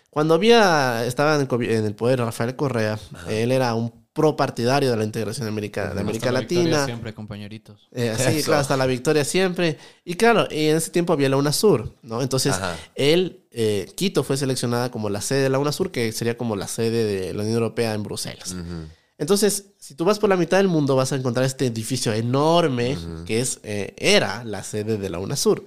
Cuando 0.09 0.35
había, 0.35 1.05
estaba 1.05 1.35
en 1.35 1.47
el, 1.49 1.71
en 1.71 1.85
el 1.85 1.95
poder 1.95 2.19
Rafael 2.19 2.55
Correa, 2.55 2.99
Ajá. 3.13 3.31
él 3.31 3.51
era 3.51 3.73
un 3.73 4.02
pro 4.13 4.35
partidario 4.37 4.91
de 4.91 4.97
la 4.97 5.03
integración 5.03 5.45
de 5.45 5.49
América, 5.49 5.93
de 5.93 6.01
América 6.01 6.29
hasta 6.29 6.39
Latina. 6.39 6.77
La 6.77 6.85
siempre, 6.85 7.13
compañeritos. 7.13 7.89
Eh, 7.91 8.15
sí, 8.17 8.43
claro, 8.43 8.61
hasta 8.61 8.77
la 8.77 8.85
victoria 8.85 9.25
siempre. 9.25 9.77
Y 10.05 10.13
claro, 10.13 10.47
y 10.51 10.67
en 10.67 10.77
ese 10.77 10.91
tiempo 10.91 11.13
había 11.13 11.29
la 11.29 11.37
UNASUR, 11.37 11.91
¿no? 12.03 12.21
Entonces, 12.21 12.53
Ajá. 12.53 12.77
él, 12.93 13.43
eh, 13.51 13.91
Quito 13.95 14.23
fue 14.23 14.37
seleccionada 14.37 14.91
como 14.91 15.09
la 15.09 15.19
sede 15.19 15.41
de 15.41 15.49
la 15.49 15.57
UNASUR, 15.57 15.91
que 15.91 16.11
sería 16.11 16.37
como 16.37 16.55
la 16.55 16.67
sede 16.67 17.03
de 17.03 17.33
la 17.33 17.41
Unión 17.41 17.55
Europea 17.55 17.95
en 17.95 18.03
Bruselas. 18.03 18.51
Uh 18.53 18.57
-huh. 18.57 18.87
Entonces, 19.17 19.67
si 19.79 19.95
tú 19.95 20.05
vas 20.05 20.19
por 20.19 20.29
la 20.29 20.37
mitad 20.37 20.57
del 20.57 20.67
mundo, 20.67 20.95
vas 20.95 21.11
a 21.11 21.15
encontrar 21.15 21.45
este 21.45 21.65
edificio 21.65 22.13
enorme, 22.13 22.95
uh 22.95 22.99
-huh. 22.99 23.23
que 23.23 23.39
es, 23.39 23.59
eh, 23.63 23.93
era 23.97 24.43
la 24.43 24.63
sede 24.63 24.97
de 24.97 25.09
la 25.09 25.17
UNASUR. 25.19 25.65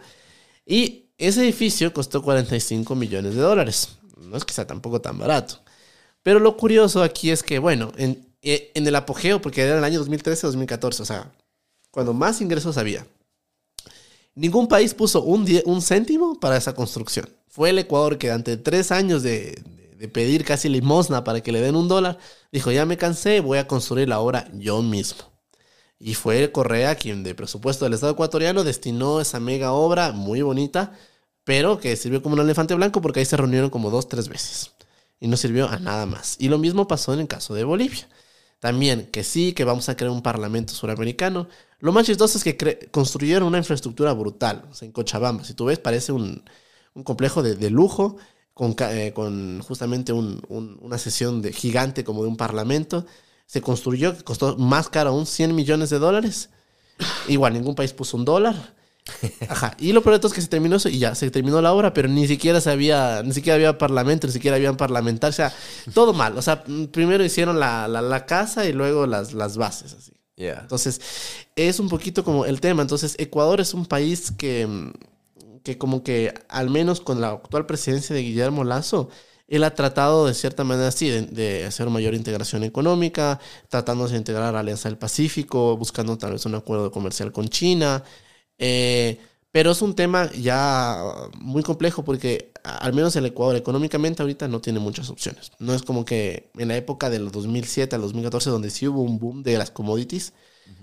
Y 0.64 1.06
ese 1.18 1.42
edificio 1.42 1.92
costó 1.92 2.22
45 2.22 2.94
millones 2.94 3.34
de 3.34 3.40
dólares. 3.40 3.98
No 4.18 4.36
es 4.36 4.44
que 4.44 4.54
sea 4.54 4.66
tampoco 4.66 5.00
tan 5.00 5.18
barato. 5.18 5.60
Pero 6.22 6.40
lo 6.40 6.56
curioso 6.56 7.02
aquí 7.02 7.30
es 7.30 7.42
que, 7.44 7.60
bueno, 7.60 7.92
en, 7.96 8.25
en 8.42 8.86
el 8.86 8.94
apogeo, 8.94 9.40
porque 9.40 9.62
era 9.62 9.78
el 9.78 9.84
año 9.84 10.04
2013-2014, 10.04 11.00
o 11.00 11.04
sea, 11.04 11.32
cuando 11.90 12.12
más 12.12 12.40
ingresos 12.40 12.76
había, 12.78 13.06
ningún 14.36 14.68
país 14.68 14.94
puso 14.94 15.22
un, 15.22 15.46
un, 15.64 15.82
céntimo 15.82 16.38
para 16.38 16.56
esa 16.56 16.74
construcción. 16.74 17.28
Fue 17.48 17.70
el 17.70 17.78
Ecuador 17.78 18.18
que 18.18 18.30
ante 18.30 18.56
tres 18.56 18.92
años 18.92 19.22
de, 19.22 19.62
pedir 20.12 20.44
casi 20.44 20.68
limosna 20.68 21.24
para 21.24 21.40
que 21.40 21.50
le 21.50 21.60
den 21.60 21.74
un 21.74 21.88
dólar, 21.88 22.18
dijo, 22.52 22.70
ya 22.70 22.84
me 22.84 22.98
cansé, 22.98 23.40
voy 23.40 23.58
a 23.58 23.66
construir 23.66 24.08
la 24.08 24.20
obra 24.20 24.48
yo 24.52 24.82
mismo. 24.82 25.24
Y 25.98 26.14
fue 26.14 26.52
Correa 26.52 26.94
quien 26.94 27.24
de 27.24 27.34
presupuesto 27.34 27.86
del 27.86 27.94
Estado 27.94 28.12
ecuatoriano 28.12 28.62
destinó 28.62 29.20
esa 29.20 29.40
mega 29.40 29.72
obra 29.72 30.12
muy 30.12 30.42
bonita, 30.42 30.92
pero 31.42 31.80
que 31.80 31.96
sirvió 31.96 32.22
como 32.22 32.34
un 32.34 32.42
elefante 32.42 32.74
blanco 32.74 33.00
porque 33.00 33.20
ahí 33.20 33.26
se 33.26 33.38
reunieron 33.38 33.70
como 33.70 33.90
dos, 33.90 34.06
tres 34.08 34.28
veces. 34.28 34.72
Y 35.18 35.28
no 35.28 35.38
sirvió 35.38 35.66
a 35.66 35.78
nada 35.78 36.04
más. 36.04 36.36
Y 36.38 36.48
lo 36.48 36.58
mismo 36.58 36.86
pasó 36.86 37.14
en 37.14 37.20
el 37.20 37.28
caso 37.28 37.54
de 37.54 37.64
Bolivia. 37.64 38.06
También 38.66 39.06
que 39.12 39.22
sí, 39.22 39.52
que 39.52 39.62
vamos 39.62 39.88
a 39.88 39.96
crear 39.96 40.10
un 40.10 40.22
parlamento 40.22 40.72
suramericano. 40.72 41.46
Lo 41.78 41.92
más 41.92 42.04
chistoso 42.04 42.36
es 42.36 42.42
que 42.42 42.88
construyeron 42.90 43.46
una 43.46 43.58
infraestructura 43.58 44.12
brutal 44.12 44.64
o 44.68 44.74
sea, 44.74 44.86
en 44.86 44.90
Cochabamba. 44.90 45.44
Si 45.44 45.54
tú 45.54 45.66
ves, 45.66 45.78
parece 45.78 46.10
un, 46.10 46.42
complejo 47.04 47.44
de, 47.44 47.70
lujo 47.70 48.16
con, 48.54 48.74
eh, 48.80 49.12
con 49.14 49.60
justamente 49.62 50.12
un, 50.12 50.42
un, 50.48 50.80
una 50.82 50.98
sesión 50.98 51.42
de, 51.42 51.52
gigante 51.52 52.02
como 52.02 52.22
de 52.24 52.28
un 52.28 52.36
parlamento. 52.36 53.06
Se 53.46 53.60
construyó, 53.60 54.16
costó 54.24 54.56
más 54.56 54.88
caro 54.88 55.10
aún 55.10 55.26
100 55.26 55.54
millones 55.54 55.90
de 55.90 56.00
dólares. 56.00 56.50
Igual, 57.28 57.52
ningún 57.52 57.76
país 57.76 57.92
puso 57.92 58.16
un 58.16 58.24
dólar. 58.24 58.74
Ajá. 59.48 59.76
Y 59.78 59.92
lo 59.92 60.02
peor 60.02 60.14
de 60.14 60.18
todo 60.20 60.28
es 60.28 60.34
que 60.34 60.40
se 60.40 60.48
terminó 60.48 60.76
eso 60.76 60.88
y 60.88 60.98
ya 60.98 61.14
se 61.14 61.30
terminó 61.30 61.60
la 61.60 61.72
obra, 61.72 61.92
pero 61.92 62.08
ni 62.08 62.26
siquiera 62.26 62.60
se 62.60 62.70
había, 62.70 63.22
ni 63.22 63.32
siquiera 63.32 63.54
había 63.54 63.78
parlamento, 63.78 64.26
ni 64.26 64.32
siquiera 64.32 64.56
habían 64.56 64.76
parlamentarios, 64.76 65.34
o 65.34 65.36
sea, 65.36 65.52
todo 65.94 66.12
mal. 66.12 66.36
O 66.36 66.42
sea, 66.42 66.64
primero 66.92 67.24
hicieron 67.24 67.60
la, 67.60 67.88
la, 67.88 68.02
la 68.02 68.26
casa 68.26 68.66
y 68.66 68.72
luego 68.72 69.06
las, 69.06 69.32
las 69.32 69.56
bases, 69.56 69.94
así. 69.94 70.12
Yeah. 70.36 70.60
Entonces, 70.60 71.00
es 71.54 71.80
un 71.80 71.88
poquito 71.88 72.22
como 72.22 72.44
el 72.44 72.60
tema. 72.60 72.82
Entonces, 72.82 73.14
Ecuador 73.18 73.60
es 73.60 73.72
un 73.72 73.86
país 73.86 74.30
que, 74.30 74.92
que 75.62 75.78
como 75.78 76.02
que, 76.02 76.34
al 76.48 76.68
menos 76.68 77.00
con 77.00 77.20
la 77.22 77.30
actual 77.30 77.64
presidencia 77.64 78.14
de 78.14 78.22
Guillermo 78.22 78.62
Lazo, 78.62 79.08
él 79.48 79.64
ha 79.64 79.74
tratado 79.74 80.26
de 80.26 80.34
cierta 80.34 80.62
manera, 80.62 80.90
sí, 80.90 81.08
de, 81.08 81.22
de 81.22 81.64
hacer 81.64 81.88
mayor 81.88 82.14
integración 82.14 82.64
económica, 82.64 83.40
tratándose 83.68 84.12
de 84.12 84.18
integrar 84.18 84.44
a 84.44 84.52
la 84.52 84.60
Alianza 84.60 84.90
del 84.90 84.98
Pacífico, 84.98 85.76
buscando 85.78 86.18
tal 86.18 86.32
vez 86.32 86.44
un 86.44 86.56
acuerdo 86.56 86.90
comercial 86.90 87.32
con 87.32 87.48
China. 87.48 88.02
Eh, 88.58 89.18
pero 89.56 89.70
es 89.70 89.80
un 89.80 89.94
tema 89.94 90.30
ya 90.32 91.02
muy 91.40 91.62
complejo 91.62 92.04
porque 92.04 92.52
al 92.62 92.92
menos 92.92 93.16
el 93.16 93.24
Ecuador 93.24 93.56
económicamente 93.56 94.22
ahorita 94.22 94.48
no 94.48 94.60
tiene 94.60 94.80
muchas 94.80 95.08
opciones. 95.08 95.52
No 95.58 95.72
es 95.72 95.82
como 95.82 96.04
que 96.04 96.50
en 96.58 96.68
la 96.68 96.76
época 96.76 97.08
del 97.08 97.30
2007 97.30 97.96
al 97.96 98.02
2014 98.02 98.50
donde 98.50 98.68
sí 98.70 98.86
hubo 98.86 99.00
un 99.00 99.18
boom 99.18 99.42
de 99.42 99.56
las 99.56 99.70
commodities, 99.70 100.34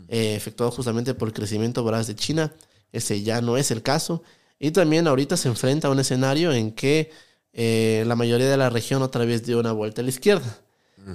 eh, 0.07 0.35
efectuado 0.35 0.71
justamente 0.71 1.13
por 1.13 1.27
el 1.27 1.33
crecimiento 1.35 1.83
voraz 1.83 2.07
de 2.07 2.15
China, 2.15 2.51
ese 2.91 3.21
ya 3.21 3.41
no 3.41 3.57
es 3.57 3.69
el 3.69 3.83
caso. 3.83 4.23
Y 4.59 4.71
también 4.71 5.07
ahorita 5.07 5.37
se 5.37 5.49
enfrenta 5.49 5.87
a 5.87 5.91
un 5.91 5.99
escenario 5.99 6.51
en 6.51 6.71
que 6.71 7.11
eh, 7.51 8.03
la 8.07 8.15
mayoría 8.15 8.49
de 8.49 8.57
la 8.57 8.69
región 8.69 9.01
otra 9.03 9.23
vez 9.25 9.45
dio 9.45 9.59
una 9.59 9.71
vuelta 9.71 10.01
a 10.01 10.03
la 10.03 10.09
izquierda. 10.09 10.57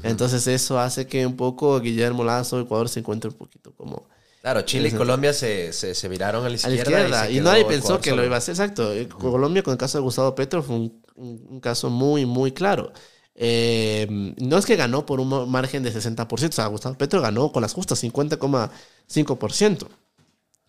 Entonces 0.03 0.47
eso 0.47 0.79
hace 0.79 1.07
que 1.07 1.27
un 1.27 1.37
poco 1.37 1.81
Guillermo 1.81 2.23
Lazo, 2.23 2.61
Ecuador, 2.61 2.89
se 2.91 3.01
encuentre 3.01 3.31
un 3.31 3.37
poquito 3.37 3.73
como 3.75 4.07
Claro, 4.41 4.63
Chile 4.63 4.89
y. 4.89 4.93
Colombia 4.93 5.33
se, 5.33 5.73
se, 5.73 5.95
se 5.95 6.09
viraron 6.09 6.43
a 6.45 6.49
la 6.49 6.53
a 6.53 6.57
izquierda. 6.57 6.91
la 6.91 7.01
izquierda. 7.07 7.31
Y, 7.31 7.41
nadie 7.41 7.65
pensó 7.65 8.01
que 8.01 8.15
lo 8.15 8.25
iba 8.25 8.37
a 8.37 8.39
hacer. 8.39 8.53
Exacto. 8.53 8.93
Eh, 8.93 9.09
Colombia, 9.09 9.63
con 9.63 9.73
el 9.73 9.79
caso 9.79 9.99
de 9.99 10.03
Gustavo 10.03 10.35
Petro, 10.35 10.63
fue 10.63 10.77
un, 10.77 11.03
un- 11.17 11.61
caso 11.61 11.91
muy, 11.91 12.25
muy 12.27 12.53
claro. 12.53 12.93
Eh, 13.35 14.07
no 14.39 14.59
es 14.59 14.67
que 14.67 14.77
ganó 14.77 15.05
por 15.07 15.21
un 15.21 15.29
ma- 15.29 15.47
margen 15.47 15.83
de 15.83 15.93
60%. 15.93 16.49
O 16.49 16.53
sea, 16.53 16.67
Gustavo 16.69 16.97
Petro 16.97 17.21
ganó 17.21 17.51
con 17.53 17.63
las 17.63 17.73
justas 17.75 18.03
50,5%. 18.03 19.89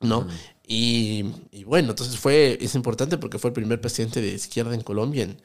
¿No? 0.02 0.26
y, 0.66 1.26
y 1.52 1.64
bueno, 1.66 1.90
entonces 1.90 2.18
fue, 2.18 2.58
es 2.62 2.74
importante 2.76 3.18
porque 3.18 3.38
fue 3.38 3.50
el 3.50 3.54
primer 3.54 3.82
presidente 3.82 4.22
de 4.22 4.30
izquierda 4.30 4.74
en 4.74 4.80
Colombia 4.82 5.24
en, 5.24 5.42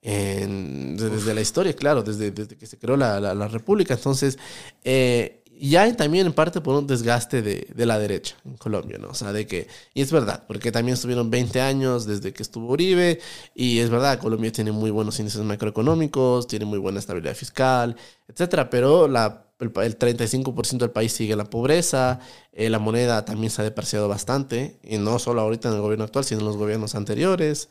en- 0.00 0.96
desde, 0.96 1.10
desde 1.16 1.34
la 1.34 1.40
historia, 1.42 1.74
claro, 1.74 2.02
desde, 2.02 2.30
desde 2.30 2.56
que 2.56 2.66
se 2.66 2.78
creó 2.78 2.96
la, 2.96 3.20
la- 3.20 3.34
la 3.34 3.48
República. 3.48 3.92
Entonces, 3.94 4.38
eh, 4.84 5.39
ya 5.68 5.82
hay 5.82 5.92
también 5.92 6.26
en 6.26 6.32
parte 6.32 6.60
por 6.60 6.74
un 6.74 6.86
desgaste 6.86 7.42
de, 7.42 7.86
la 7.86 7.98
derecha 7.98 8.36
en 8.44 8.56
Colombia, 8.56 8.96
¿no? 8.98 9.08
O 9.08 9.14
sea, 9.14 9.32
de 9.32 9.46
que, 9.46 9.68
y 9.92 10.00
es 10.00 10.10
verdad, 10.10 10.44
porque 10.46 10.72
también 10.72 10.94
estuvieron 10.94 11.30
20 11.30 11.60
años 11.60 12.06
desde 12.06 12.32
que 12.32 12.42
estuvo 12.42 12.72
Uribe, 12.72 13.20
y 13.54 13.80
es 13.80 13.90
verdad, 13.90 14.18
Colombia 14.18 14.50
tiene 14.52 14.72
muy 14.72 14.90
buenos 14.90 15.18
índices 15.18 15.42
macroeconómicos, 15.42 16.46
tiene 16.46 16.64
muy 16.64 16.78
buena 16.78 16.98
estabilidad 16.98 17.34
fiscal, 17.34 17.96
etcétera, 18.28 18.70
pero 18.70 19.08
la, 19.08 19.44
el, 19.58 19.72
el 19.74 19.98
35% 19.98 20.78
del 20.78 20.90
país 20.92 21.12
sigue 21.12 21.32
en 21.32 21.38
la 21.38 21.44
pobreza, 21.44 22.20
eh, 22.52 22.70
la 22.70 22.78
moneda 22.78 23.24
también 23.24 23.50
se 23.50 23.60
ha 23.60 23.64
depreciado 23.64 24.08
bastante, 24.08 24.78
y 24.82 24.96
no 24.96 25.18
solo 25.18 25.42
ahorita 25.42 25.68
en 25.68 25.74
el 25.74 25.80
gobierno 25.82 26.04
actual, 26.04 26.24
sino 26.24 26.40
en 26.40 26.46
los 26.46 26.56
gobiernos 26.56 26.94
anteriores. 26.94 27.68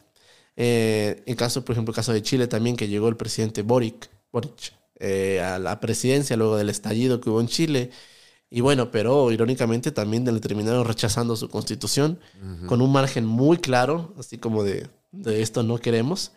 Eh, 0.58 1.24
en 1.26 1.36
caso, 1.36 1.64
por 1.64 1.74
ejemplo, 1.74 1.92
el 1.92 1.96
caso 1.96 2.14
de 2.14 2.22
Chile 2.22 2.48
también, 2.48 2.76
que 2.76 2.88
llegó 2.88 3.08
el 3.08 3.18
presidente 3.18 3.62
Boric, 3.62 4.10
Boric 4.32 4.79
eh, 5.00 5.42
a 5.42 5.60
la 5.60 5.80
presidencia 5.80 6.36
luego 6.38 6.58
del 6.58 6.70
estallido 6.70 7.20
que 7.22 7.30
hubo 7.30 7.42
en 7.42 7.48
Chile. 7.48 7.90
Y 8.52 8.62
bueno, 8.62 8.90
pero 8.92 9.32
irónicamente 9.32 9.92
también 9.92 10.26
le 10.26 10.40
terminaron 10.40 10.86
rechazando 10.86 11.36
su 11.36 11.50
constitución 11.50 12.20
con 12.66 12.82
un 12.82 12.92
margen 12.92 13.26
muy 13.26 13.58
claro, 13.58 14.14
así 14.20 14.38
como 14.40 14.64
de, 14.64 14.88
de 15.12 15.42
esto 15.42 15.62
no 15.64 15.78
queremos. 15.78 16.32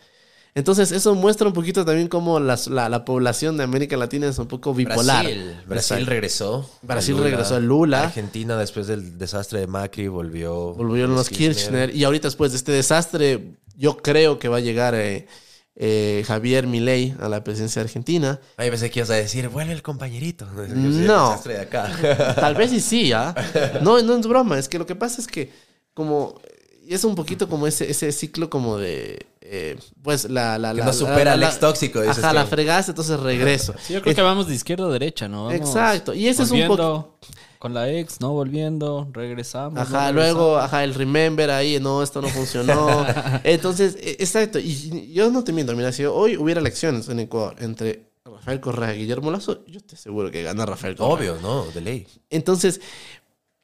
Entonces, 0.55 0.91
eso 0.91 1.15
muestra 1.15 1.47
un 1.47 1.53
poquito 1.53 1.83
también 1.83 2.07
cómo 2.07 2.39
las- 2.39 2.67
la, 2.67 2.87
la 2.87 3.03
población 3.05 3.57
de 3.57 3.63
América 3.63 3.97
Latina 3.97 4.27
es 4.27 4.37
un 4.37 4.45
poco 4.45 4.71
bipolar. 4.75 5.23
Brasil, 5.25 5.55
Brasil 5.65 6.05
regresó. 6.05 6.69
Brasil 6.83 7.15
Lula. 7.15 7.23
regresó 7.29 7.55
a 7.55 7.59
Lula. 7.59 8.03
Argentina, 8.03 8.55
después 8.57 8.85
del 8.85 9.17
desastre 9.17 9.61
de 9.61 9.65
Macri, 9.65 10.07
volvió. 10.09 10.75
Volvieron 10.75 11.15
los 11.15 11.29
Kirchner. 11.29 11.95
Y 11.95 12.03
ahorita 12.03 12.27
después 12.27 12.51
de 12.51 12.57
este 12.57 12.71
desastre, 12.71 13.55
yo 13.75 13.97
creo 13.97 14.37
que 14.37 14.47
va 14.47 14.57
a 14.57 14.59
llegar 14.59 14.93
eh, 14.93 15.25
eh, 15.75 16.23
Javier 16.27 16.67
Milei 16.67 17.15
a 17.19 17.27
la 17.29 17.43
presidencia 17.43 17.81
de 17.81 17.85
Argentina. 17.87 18.39
Ahí 18.57 18.69
pensé 18.69 18.91
que 18.91 18.99
ibas 18.99 19.09
a 19.09 19.15
decir, 19.15 19.49
vuelve 19.49 19.73
el 19.73 19.81
compañerito. 19.81 20.47
No. 20.55 21.29
Desastre 21.29 21.53
de 21.55 21.61
acá. 21.61 22.35
Tal 22.39 22.55
vez 22.55 22.71
y 22.73 22.79
sí, 22.79 23.11
¿ah? 23.11 23.33
No, 23.81 24.01
no 24.01 24.15
es 24.17 24.27
broma. 24.27 24.57
Es 24.59 24.67
que 24.69 24.77
lo 24.79 24.85
que 24.85 24.95
pasa 24.95 25.19
es 25.21 25.27
que 25.27 25.51
como... 25.93 26.39
y 26.87 26.93
Es 26.93 27.03
un 27.03 27.15
poquito 27.15 27.47
como 27.49 27.65
ese, 27.67 27.89
ese 27.89 28.11
ciclo 28.11 28.49
como 28.49 28.77
de... 28.77 29.25
eh, 29.41 29.77
pues 30.03 30.29
la... 30.29 30.57
la, 30.59 30.71
Que 30.73 30.79
la 30.79 30.85
no 30.85 30.93
supera 30.93 31.23
la- 31.23 31.31
al 31.33 31.43
ex 31.43 31.59
tóxico, 31.59 32.01
dices 32.01 32.19
Ajá, 32.23 32.33
la 32.33 32.45
fregaste, 32.45 32.91
entonces 32.91 33.19
regreso. 33.19 33.73
Sí, 33.81 33.93
yo 33.93 34.01
creo 34.01 34.13
que 34.15 34.21
vamos 34.21 34.47
de 34.47 34.55
izquierda 34.55 34.85
a 34.85 34.89
derecha, 34.89 35.27
¿no? 35.27 35.45
Vamos 35.45 35.59
Exacto, 35.59 36.13
y 36.13 36.27
ese 36.27 36.43
es 36.43 36.51
un 36.51 36.59
volviendo 36.59 37.17
Con 37.63 37.73
la 37.73 37.89
ex, 37.89 38.19
¿no? 38.19 38.33
Volviendo, 38.33 39.07
regresamos. 39.13 39.79
Ajá, 39.79 40.07
no 40.07 40.15
luego, 40.15 40.57
ajá, 40.57 40.83
el 40.83 40.93
remember 40.93 41.49
ahí, 41.49 41.79
no, 41.79 42.03
esto 42.03 42.21
no 42.21 42.27
funcionó. 42.27 43.05
Entonces, 43.45 43.95
e- 44.01 44.17
exacto. 44.19 44.59
Y 44.59 45.13
yo 45.13 45.31
no 45.31 45.45
te 45.45 45.53
miento, 45.53 45.73
mira, 45.73 45.93
si 45.93 46.03
hoy 46.03 46.35
hubiera 46.35 46.59
elecciones 46.59 47.07
en 47.07 47.21
Ecuador 47.21 47.55
entre 47.59 48.11
Rafael 48.25 48.59
Correa 48.59 48.93
y 48.93 48.99
Guillermo 48.99 49.31
Lazo, 49.31 49.65
yo 49.65 49.79
te 49.79 49.95
aseguro 49.95 50.29
que 50.29 50.43
gana 50.43 50.65
Rafael 50.65 50.97
Correa. 50.97 51.31
Obvio, 51.31 51.41
¿no? 51.41 51.63
De 51.71 51.79
ley. 51.79 52.05
Entonces, 52.29 52.81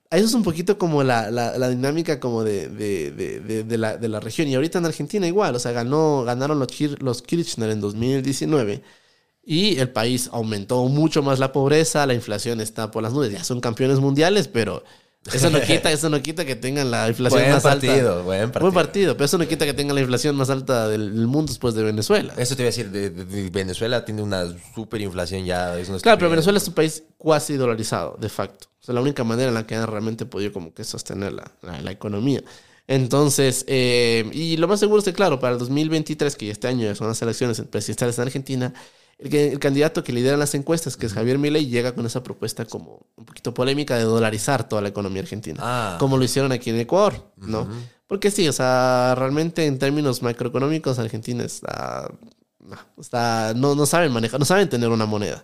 eso 0.10 0.26
es 0.26 0.34
un 0.34 0.44
poquito 0.44 0.78
como 0.78 1.04
la, 1.04 1.30
la- 1.30 1.58
la 1.58 1.68
dinámica 1.68 2.22
como 2.22 2.46
de, 2.46 2.70
de- 2.70 3.12
de- 3.12 3.40
de- 3.42 3.64
de 3.66 3.78
la, 3.78 3.98
de 3.98 4.08
la 4.08 4.22
región. 4.22 4.48
Y 4.48 4.56
ahorita 4.56 4.78
en 4.80 4.86
Argentina 4.86 5.28
igual, 5.28 5.56
o 5.56 5.60
sea, 5.60 5.74
ganó, 5.74 6.24
ganaron 6.24 6.58
los, 6.58 6.70
Kir- 6.70 7.02
los 7.02 7.22
Kirchner 7.22 7.70
en 7.70 7.82
2019 7.82 8.82
y 9.52 9.80
el 9.80 9.90
país 9.90 10.30
aumentó 10.32 10.86
mucho 10.86 11.24
más 11.24 11.40
la 11.40 11.52
pobreza, 11.52 12.06
la 12.06 12.14
inflación 12.14 12.62
está 12.62 12.92
por 12.92 13.02
las 13.02 13.14
nubes. 13.14 13.32
Ya 13.32 13.44
son 13.44 13.60
campeones 13.62 13.98
mundiales, 14.00 14.48
pero 14.48 14.84
eso 15.34 15.50
no 15.50 15.60
quita, 15.60 15.92
eso 15.92 16.08
no 16.08 16.22
quita 16.22 16.46
que 16.46 16.56
tengan 16.56 16.92
la 16.92 17.08
inflación 17.08 17.42
Buen 17.42 17.54
más 17.54 17.64
partido, 17.64 18.12
alta. 18.12 18.22
buen 18.24 18.52
partido. 18.52 18.62
Buen 18.62 18.74
partido, 18.76 19.14
pero 19.16 19.26
eso 19.26 19.40
no 19.40 19.48
quita 19.48 19.66
que 19.66 19.74
tengan 19.74 19.96
la 19.96 20.02
inflación 20.02 20.36
más 20.36 20.52
alta 20.52 20.88
del, 20.88 21.12
mundo 21.26 21.52
después 21.52 21.74
de 21.74 21.82
Venezuela. 21.82 22.32
Eso 22.38 22.56
te 22.56 22.62
iba 22.62 22.68
a 22.68 22.72
decir, 22.76 22.92
de, 22.92 23.50
Venezuela 23.50 24.06
tiene 24.06 24.22
una 24.22 24.46
super 24.76 25.02
inflación 25.02 25.44
ya. 25.46 25.80
Es 25.80 25.90
una 25.90 25.98
Claro, 25.98 26.20
pero. 26.20 26.30
Venezuela 26.30 26.60
es 26.60 26.68
un 26.68 26.76
país 26.76 27.02
cuasi 27.18 27.56
dolarizado, 27.58 28.18
de 28.22 28.30
facto. 28.30 28.68
O 28.80 28.84
sea, 28.86 28.94
la 28.94 29.02
única 29.02 29.24
manera 29.24 29.48
en 29.50 29.56
la 29.56 29.66
que 29.66 29.74
han 29.74 29.88
realmente 29.88 30.28
podido 30.28 30.54
como 30.54 30.76
que 30.76 30.84
sostener 30.84 31.34
la, 31.34 31.52
la- 31.64 31.82
la 31.82 31.90
economía. 31.92 32.44
Entonces, 32.86 33.66
eh, 33.68 34.30
y 34.32 34.58
lo 34.58 34.68
más 34.68 34.80
seguro 34.80 35.00
es 35.00 35.06
que, 35.06 35.14
claro, 35.14 35.40
para 35.40 35.54
el 35.54 35.60
2023, 35.60 36.36
que 36.36 36.52
este 36.52 36.68
año 36.68 36.94
son 36.94 37.08
las 37.08 37.20
elecciones 37.22 37.60
presidenciales 37.62 38.18
en 38.20 38.24
Argentina, 38.24 38.74
el, 39.20 39.36
el 39.36 39.60
candidato 39.60 40.04
que 40.04 40.12
lidera 40.14 40.38
las 40.38 40.56
encuestas, 40.56 40.98
que 40.98 41.06
es 41.06 41.14
Javier 41.14 41.38
Milei, 41.38 41.68
llega 41.68 41.94
con 41.94 42.06
esa 42.06 42.24
propuesta 42.24 42.66
como 42.66 43.06
un 43.16 43.26
poquito 43.26 43.54
polémica 43.54 43.96
de 43.98 44.04
dolarizar 44.04 44.68
toda 44.68 44.82
la 44.82 44.90
economía 44.90 45.22
argentina. 45.22 45.60
Ah. 45.62 45.98
Como 46.00 46.18
lo 46.18 46.24
hicieron 46.24 46.52
aquí 46.52 46.70
en 46.72 46.80
Ecuador, 46.80 47.32
¿no? 47.38 47.68
Porque 48.08 48.32
sí, 48.32 48.48
o 48.48 48.54
sea, 48.54 49.14
realmente 49.16 49.66
en 49.68 49.78
términos 49.78 50.24
macroeconómicos, 50.24 50.98
Argentina 50.98 51.44
está... 51.44 52.12
No, 52.60 52.78
está, 53.00 53.54
no, 53.56 53.74
no 53.76 53.86
saben 53.86 54.12
manejar, 54.12 54.40
no 54.40 54.46
saben 54.46 54.70
tener 54.70 54.90
una 54.90 55.06
moneda. 55.06 55.44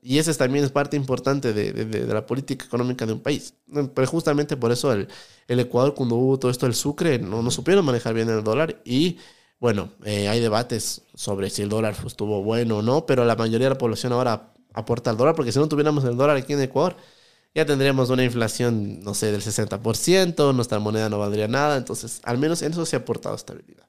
Y 0.00 0.18
esa 0.18 0.30
es 0.30 0.38
también 0.38 0.64
es 0.64 0.70
parte 0.70 0.96
importante 0.96 1.52
de, 1.52 1.72
de- 1.72 1.84
de- 1.84 2.06
de 2.06 2.14
la 2.14 2.26
política 2.26 2.64
económica 2.64 3.06
de 3.06 3.12
un 3.14 3.20
país. 3.20 3.54
Pero 3.94 4.06
justamente 4.06 4.56
por 4.56 4.70
eso 4.72 4.92
el, 4.92 5.08
el 5.48 5.60
Ecuador, 5.60 5.94
cuando 5.94 6.16
hubo 6.16 6.38
todo 6.38 6.50
esto 6.50 6.66
del 6.66 6.74
Sucre, 6.74 7.18
no, 7.18 7.42
no 7.42 7.50
supieron 7.50 7.84
manejar 7.84 8.14
bien 8.14 8.28
el 8.28 8.42
dólar. 8.44 8.80
Y 8.84 9.18
bueno, 9.62 9.90
eh, 10.04 10.26
hay 10.26 10.40
debates 10.40 11.02
sobre 11.14 11.48
si 11.48 11.62
el 11.62 11.68
dólar 11.68 11.94
estuvo 12.04 12.42
bueno 12.42 12.78
o 12.78 12.82
no, 12.82 13.06
pero 13.06 13.24
la 13.24 13.36
mayoría 13.36 13.68
de 13.68 13.74
la 13.74 13.78
población 13.78 14.12
ahora 14.12 14.52
aporta 14.74 15.10
al 15.10 15.16
dólar, 15.16 15.36
porque 15.36 15.52
si 15.52 15.60
no 15.60 15.68
tuviéramos 15.68 16.02
el 16.02 16.16
dólar 16.16 16.36
aquí 16.36 16.54
en 16.54 16.62
Ecuador, 16.62 16.96
ya 17.54 17.64
tendríamos 17.64 18.10
una 18.10 18.24
inflación, 18.24 18.98
no 19.04 19.14
sé, 19.14 19.30
del 19.30 19.40
60%, 19.40 20.52
nuestra 20.52 20.80
moneda 20.80 21.08
no 21.08 21.20
valdría 21.20 21.46
nada. 21.46 21.76
Entonces, 21.76 22.20
al 22.24 22.38
menos 22.38 22.60
en 22.62 22.72
eso 22.72 22.84
se 22.84 22.96
ha 22.96 22.98
aportado 22.98 23.36
estabilidad. 23.36 23.86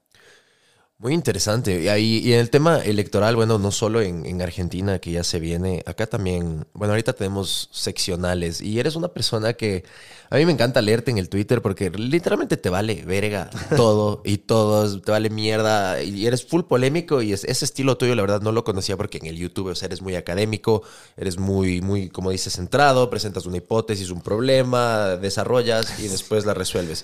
Muy 1.04 1.14
interesante. 1.14 1.82
Y, 1.82 1.90
ahí, 1.90 2.22
y 2.24 2.32
en 2.32 2.40
el 2.40 2.50
tema 2.50 2.78
electoral, 2.78 3.36
bueno, 3.36 3.60
no 3.60 3.72
solo 3.72 4.02
en, 4.02 4.26
en 4.26 4.42
Argentina, 4.42 5.00
que 5.00 5.12
ya 5.12 5.26
se 5.26 5.42
viene, 5.42 5.84
acá 5.86 6.08
también, 6.08 6.66
bueno, 6.72 6.94
ahorita 6.94 7.12
tenemos 7.12 7.68
seccionales 7.74 8.62
y 8.62 8.80
eres 8.80 8.96
una 8.96 9.10
persona 9.10 9.52
que 9.52 9.84
a 10.30 10.38
mí 10.38 10.46
me 10.46 10.54
encanta 10.54 10.82
leerte 10.82 11.12
en 11.12 11.18
el 11.18 11.28
Twitter 11.28 11.62
porque 11.62 11.90
literalmente 11.90 12.56
te 12.56 12.70
vale 12.70 13.04
verga 13.06 13.50
todo 13.76 14.22
y 14.24 14.38
todos, 14.38 15.02
te 15.02 15.12
vale 15.12 15.30
mierda 15.30 16.02
y 16.02 16.26
eres 16.26 16.46
full 16.46 16.62
polémico 16.62 17.22
y 17.22 17.34
es, 17.34 17.44
ese 17.44 17.66
estilo 17.66 17.98
tuyo, 17.98 18.16
la 18.16 18.22
verdad, 18.22 18.40
no 18.40 18.54
lo 18.54 18.64
conocía 18.64 18.96
porque 18.96 19.18
en 19.18 19.26
el 19.26 19.36
YouTube, 19.36 19.72
o 19.72 19.76
sea, 19.76 19.88
eres 19.88 20.02
muy 20.02 20.16
académico, 20.16 20.84
eres 21.18 21.38
muy, 21.38 21.82
muy, 21.82 22.08
como 22.08 22.32
dices, 22.32 22.54
centrado, 22.54 23.10
presentas 23.10 23.46
una 23.46 23.58
hipótesis, 23.58 24.10
un 24.10 24.22
problema, 24.22 25.18
desarrollas 25.18 26.00
y 26.00 26.08
después 26.08 26.46
la 26.46 26.54
resuelves. 26.54 27.04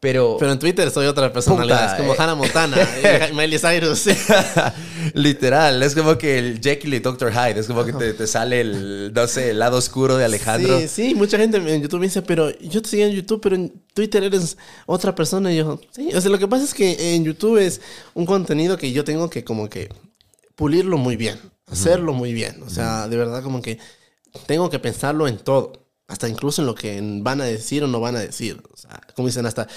Pero, 0.00 0.36
Pero 0.38 0.52
en 0.52 0.58
Twitter 0.60 0.90
soy 0.92 1.06
otra 1.06 1.32
personalidad, 1.32 1.80
Puta, 1.80 1.96
es 1.96 2.00
como 2.00 2.14
eh. 2.14 2.16
Hannah 2.18 2.34
Montana, 2.36 2.76
Miley 3.34 3.58
Cyrus. 3.58 4.06
Literal, 5.14 5.82
es 5.82 5.94
como 5.96 6.16
que 6.16 6.38
el 6.38 6.60
Jekyll 6.60 6.94
y 6.94 6.98
Dr. 7.00 7.32
Hyde, 7.32 7.58
es 7.58 7.66
como 7.66 7.84
que 7.84 7.92
te, 7.92 8.12
te 8.12 8.26
sale 8.28 8.60
el, 8.60 9.12
no 9.12 9.26
sé, 9.26 9.50
el 9.50 9.58
lado 9.58 9.76
oscuro 9.76 10.16
de 10.16 10.24
Alejandro. 10.24 10.78
Sí, 10.78 10.86
sí, 10.88 11.14
mucha 11.16 11.36
gente 11.36 11.56
en 11.56 11.82
YouTube 11.82 11.98
me 11.98 12.06
dice, 12.06 12.22
pero 12.22 12.56
yo 12.60 12.80
te 12.80 12.88
seguía 12.88 13.06
en 13.06 13.14
YouTube, 13.14 13.40
pero 13.40 13.56
en 13.56 13.72
Twitter 13.92 14.22
eres 14.22 14.56
otra 14.86 15.16
persona. 15.16 15.52
Y 15.52 15.56
yo, 15.56 15.80
sí, 15.90 16.10
o 16.14 16.20
sea, 16.20 16.30
lo 16.30 16.38
que 16.38 16.46
pasa 16.46 16.64
es 16.64 16.74
que 16.74 17.16
en 17.16 17.24
YouTube 17.24 17.58
es 17.58 17.80
un 18.14 18.24
contenido 18.24 18.76
que 18.76 18.92
yo 18.92 19.02
tengo 19.02 19.28
que 19.28 19.42
como 19.42 19.68
que 19.68 19.88
pulirlo 20.54 20.96
muy 20.96 21.16
bien, 21.16 21.40
hacerlo 21.66 22.12
muy 22.12 22.32
bien. 22.32 22.62
O 22.64 22.70
sea, 22.70 23.08
de 23.08 23.16
verdad 23.16 23.42
como 23.42 23.62
que 23.62 23.78
tengo 24.46 24.70
que 24.70 24.78
pensarlo 24.78 25.26
en 25.26 25.38
todo, 25.38 25.87
hasta 26.08 26.28
incluso 26.28 26.62
en 26.62 26.66
lo 26.66 26.74
que 26.74 27.00
van 27.22 27.40
a 27.40 27.44
decir 27.44 27.84
o 27.84 27.86
no 27.86 28.00
van 28.00 28.16
a 28.16 28.20
decir. 28.20 28.60
O 28.72 28.76
sea, 28.76 29.00
como 29.14 29.28
dicen, 29.28 29.46
hasta... 29.46 29.68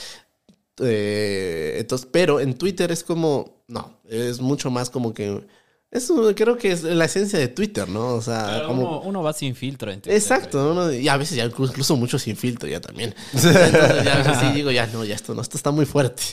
eh, 0.80 1.76
entonces, 1.80 2.08
pero 2.12 2.40
en 2.40 2.56
Twitter 2.58 2.92
es 2.92 3.04
como, 3.04 3.64
No, 3.68 4.00
es 4.10 4.40
mucho 4.42 4.72
más 4.72 4.90
como 4.90 5.14
que... 5.14 5.46
Eso 5.92 6.34
creo 6.36 6.58
que 6.58 6.72
es 6.72 6.84
la 6.84 7.04
esencia 7.04 7.38
de 7.38 7.50
Twitter, 7.50 7.90
¿no? 7.90 8.14
O 8.14 8.22
sea, 8.22 8.44
Claro, 8.46 8.68
como... 8.68 8.82
uno, 8.84 9.02
uno 9.02 9.24
va 9.24 9.34
sin 9.34 9.56
filtro. 9.56 9.92
en 9.92 10.00
Twitter, 10.00 10.18
Exacto, 10.18 10.72
uno- 10.72 10.90
y 10.94 11.06
a 11.10 11.18
veces 11.18 11.36
ya 11.36 11.44
incluso, 11.44 11.74
incluso 11.74 11.98
mucho 11.98 12.18
sin 12.18 12.38
filtro 12.38 12.70
ya 12.70 12.80
también. 12.80 13.14
Entonces 13.34 14.04
ya 14.06 14.14
a 14.16 14.18
veces 14.20 14.38
sí 14.40 14.54
digo, 14.54 14.72
ya 14.72 14.88
no, 14.88 15.04
ya 15.04 15.16
esto 15.16 15.36
no, 15.36 15.42
esto 15.42 15.58
está 15.58 15.72
muy 15.72 15.86
fuerte. 15.86 16.24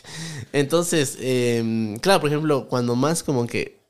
Entonces, 0.52 1.16
eh, 1.20 1.96
claro, 2.00 2.20
por 2.20 2.30
ejemplo, 2.30 2.68
cuando 2.68 2.94
más 2.94 3.24
como 3.24 3.48
que, 3.48 3.80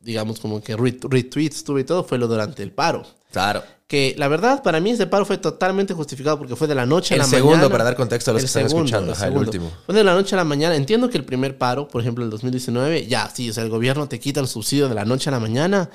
digamos, 0.00 0.40
como 0.40 0.62
que 0.62 0.76
ret- 0.76 1.08
retweets 1.08 1.64
tuve 1.64 1.80
y 1.80 1.84
todo, 1.84 2.04
fue 2.04 2.18
lo 2.18 2.28
durante 2.28 2.62
el 2.62 2.70
paro. 2.72 3.06
Claro. 3.34 3.62
Que 3.86 4.14
la 4.16 4.28
verdad, 4.28 4.62
para 4.62 4.80
mí 4.80 4.92
ese 4.92 5.06
paro 5.06 5.26
fue 5.26 5.36
totalmente 5.36 5.92
justificado 5.92 6.38
porque 6.38 6.56
fue 6.56 6.66
de 6.66 6.74
la 6.74 6.86
noche 6.86 7.12
a 7.12 7.16
El 7.16 7.22
la 7.22 7.28
segundo, 7.28 7.56
mañana. 7.56 7.70
para 7.70 7.84
dar 7.84 7.96
contexto 7.96 8.30
a 8.30 8.34
los 8.34 8.40
El 8.42 8.44
que 8.44 8.46
están 8.48 8.62
segundo, 8.70 8.86
escuchando, 8.86 9.12
ajá, 9.12 9.26
el 9.26 9.32
segundo. 9.32 9.50
último. 9.50 9.70
Fue 9.84 9.94
de 9.94 10.02
la 10.04 10.14
noche 10.14 10.34
a 10.34 10.38
la 10.38 10.44
mañana. 10.44 10.74
Entiendo 10.74 11.10
que 11.10 11.18
el 11.18 11.24
primer 11.26 11.58
paro, 11.58 11.86
por 11.86 12.00
ejemplo, 12.00 12.24
el 12.24 12.30
2019, 12.30 13.06
ya, 13.06 13.28
sí, 13.28 13.50
o 13.50 13.52
sea, 13.52 13.62
el 13.62 13.68
gobierno 13.68 14.08
te 14.08 14.18
quita 14.18 14.40
el 14.40 14.48
subsidio 14.48 14.88
de 14.88 14.94
la 14.94 15.04
noche 15.04 15.28
a 15.28 15.32
la 15.32 15.40
mañana. 15.40 15.90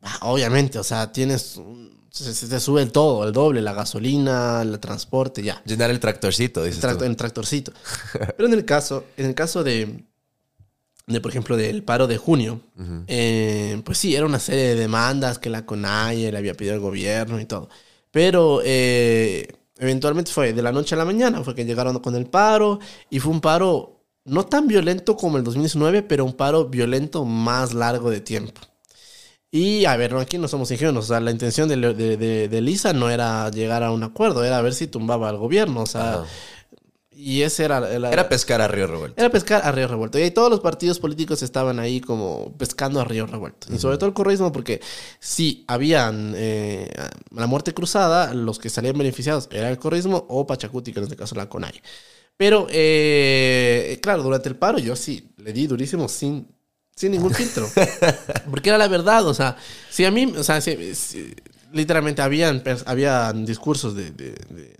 Ah, 0.00 0.18
Obviamente, 0.22 0.78
o 0.78 0.84
sea, 0.84 1.12
tienes. 1.12 1.60
Se, 2.10 2.34
se 2.34 2.46
te 2.46 2.60
sube 2.60 2.82
el 2.82 2.92
todo, 2.92 3.24
el 3.26 3.32
doble, 3.32 3.60
la 3.62 3.72
gasolina, 3.74 4.60
el 4.62 4.78
transporte, 4.80 5.42
ya. 5.42 5.62
Llenar 5.64 5.90
el 5.90 5.98
tractorcito, 6.00 6.62
dices 6.64 6.82
Tractor- 6.82 6.98
tú. 6.98 7.04
en 7.04 7.16
tractorcito. 7.16 7.72
Pero 8.36 8.46
en 8.48 8.54
el 8.54 8.64
caso, 8.64 9.04
en 9.16 9.26
el 9.26 9.34
caso 9.34 9.62
de, 9.64 10.04
de 11.06 11.20
por 11.20 11.30
ejemplo, 11.30 11.56
del 11.56 11.82
paro 11.82 12.06
de 12.06 12.16
junio, 12.16 12.60
eh, 13.08 13.80
pues 13.84 13.98
sí, 13.98 14.14
era 14.14 14.24
una 14.26 14.38
serie 14.38 14.62
de 14.68 14.74
demandas 14.76 15.38
que 15.38 15.50
la 15.50 15.66
CONAIE 15.66 16.30
le 16.32 16.38
había 16.38 16.54
pedido 16.54 16.74
al 16.74 16.80
gobierno 16.80 17.40
y 17.40 17.44
todo. 17.44 17.68
Pero 18.10 18.60
eh, 18.64 19.48
eventualmente 19.78 20.30
fue 20.32 20.52
de 20.52 20.62
la 20.62 20.72
noche 20.72 20.94
a 20.94 20.98
la 20.98 21.04
mañana, 21.04 21.42
fue 21.42 21.54
que 21.54 21.64
llegaron 21.64 21.98
con 21.98 22.14
el 22.14 22.26
paro 22.26 22.78
y 23.10 23.18
fue 23.18 23.32
un 23.32 23.40
paro 23.40 23.98
no 24.24 24.44
tan 24.46 24.68
violento 24.68 25.16
como 25.16 25.38
el 25.38 25.44
2019, 25.44 26.02
pero 26.02 26.24
un 26.24 26.34
paro 26.34 26.66
violento 26.68 27.24
más 27.24 27.74
largo 27.74 28.10
de 28.10 28.20
tiempo. 28.20 28.60
Y 29.50 29.84
a 29.84 29.96
ver, 29.96 30.14
aquí 30.16 30.38
no 30.38 30.48
somos 30.48 30.70
ingenuos. 30.70 31.04
O 31.04 31.08
sea, 31.08 31.20
la 31.20 31.30
intención 31.30 31.68
de, 31.68 31.76
de, 31.76 32.16
de- 32.16 32.48
de 32.48 32.60
Lisa 32.62 32.92
no 32.94 33.10
era 33.10 33.50
llegar 33.50 33.82
a 33.82 33.90
un 33.90 34.02
acuerdo, 34.02 34.44
era 34.44 34.62
ver 34.62 34.72
si 34.72 34.86
tumbaba 34.86 35.28
al 35.28 35.36
gobierno. 35.36 35.82
O 35.82 35.86
sea, 35.86 36.14
Ajá. 36.14 36.24
Y 37.14 37.42
ese 37.42 37.64
era, 37.64 37.78
era, 37.92 38.10
Era 38.10 38.28
pescar 38.28 38.60
a 38.60 38.68
Río 38.68 38.86
Revuelto. 38.86 39.20
era 39.20 39.30
pescar 39.30 39.62
a 39.64 39.70
río 39.72 39.86
revuelto. 39.86 40.18
Y 40.18 40.22
ahí 40.22 40.30
todos 40.30 40.50
los 40.50 40.60
partidos 40.60 40.98
políticos 40.98 41.42
estaban 41.42 41.78
ahí 41.78 42.00
como 42.00 42.52
pescando 42.58 43.00
a 43.00 43.04
río 43.04 43.26
revuelto. 43.26 43.66
Y 43.72 43.78
sobre 43.78 43.96
todo 43.98 44.06
el 44.08 44.14
correísmo, 44.14 44.50
porque 44.50 44.80
si 45.20 45.64
habían 45.68 46.32
eh, 46.36 46.90
la 47.30 47.46
muerte 47.46 47.74
cruzada, 47.74 48.34
los 48.34 48.58
que 48.58 48.70
salían 48.70 48.96
beneficiados 48.98 49.48
era 49.52 49.68
el 49.70 49.78
correísmo 49.78 50.24
o 50.28 50.46
Pachacuti, 50.46 50.92
que 50.92 50.98
en 51.00 51.04
este 51.04 51.16
caso 51.16 51.34
la 51.34 51.48
CONAI. 51.48 51.80
Pero, 52.36 52.66
eh, 52.70 53.98
claro, 54.02 54.22
durante 54.22 54.48
el 54.48 54.56
paro 54.56 54.78
yo 54.78 54.96
sí 54.96 55.28
le 55.36 55.52
di 55.52 55.66
durísimo 55.66 56.08
sin, 56.08 56.48
sin 56.96 57.12
ningún 57.12 57.32
filtro. 57.34 57.68
Porque 58.50 58.70
era 58.70 58.78
la 58.78 58.88
verdad, 58.88 59.26
o 59.26 59.34
sea, 59.34 59.56
si 59.90 60.04
a 60.04 60.10
mí, 60.10 60.32
o 60.36 60.42
sea, 60.42 60.60
si- 60.60 60.94
si- 60.94 61.34
literalmente 61.72 62.20
habían, 62.22 62.62
habían 62.86 63.44
discursos 63.46 63.94
de, 63.94 64.10
de- 64.10 64.34
de- 64.50 64.76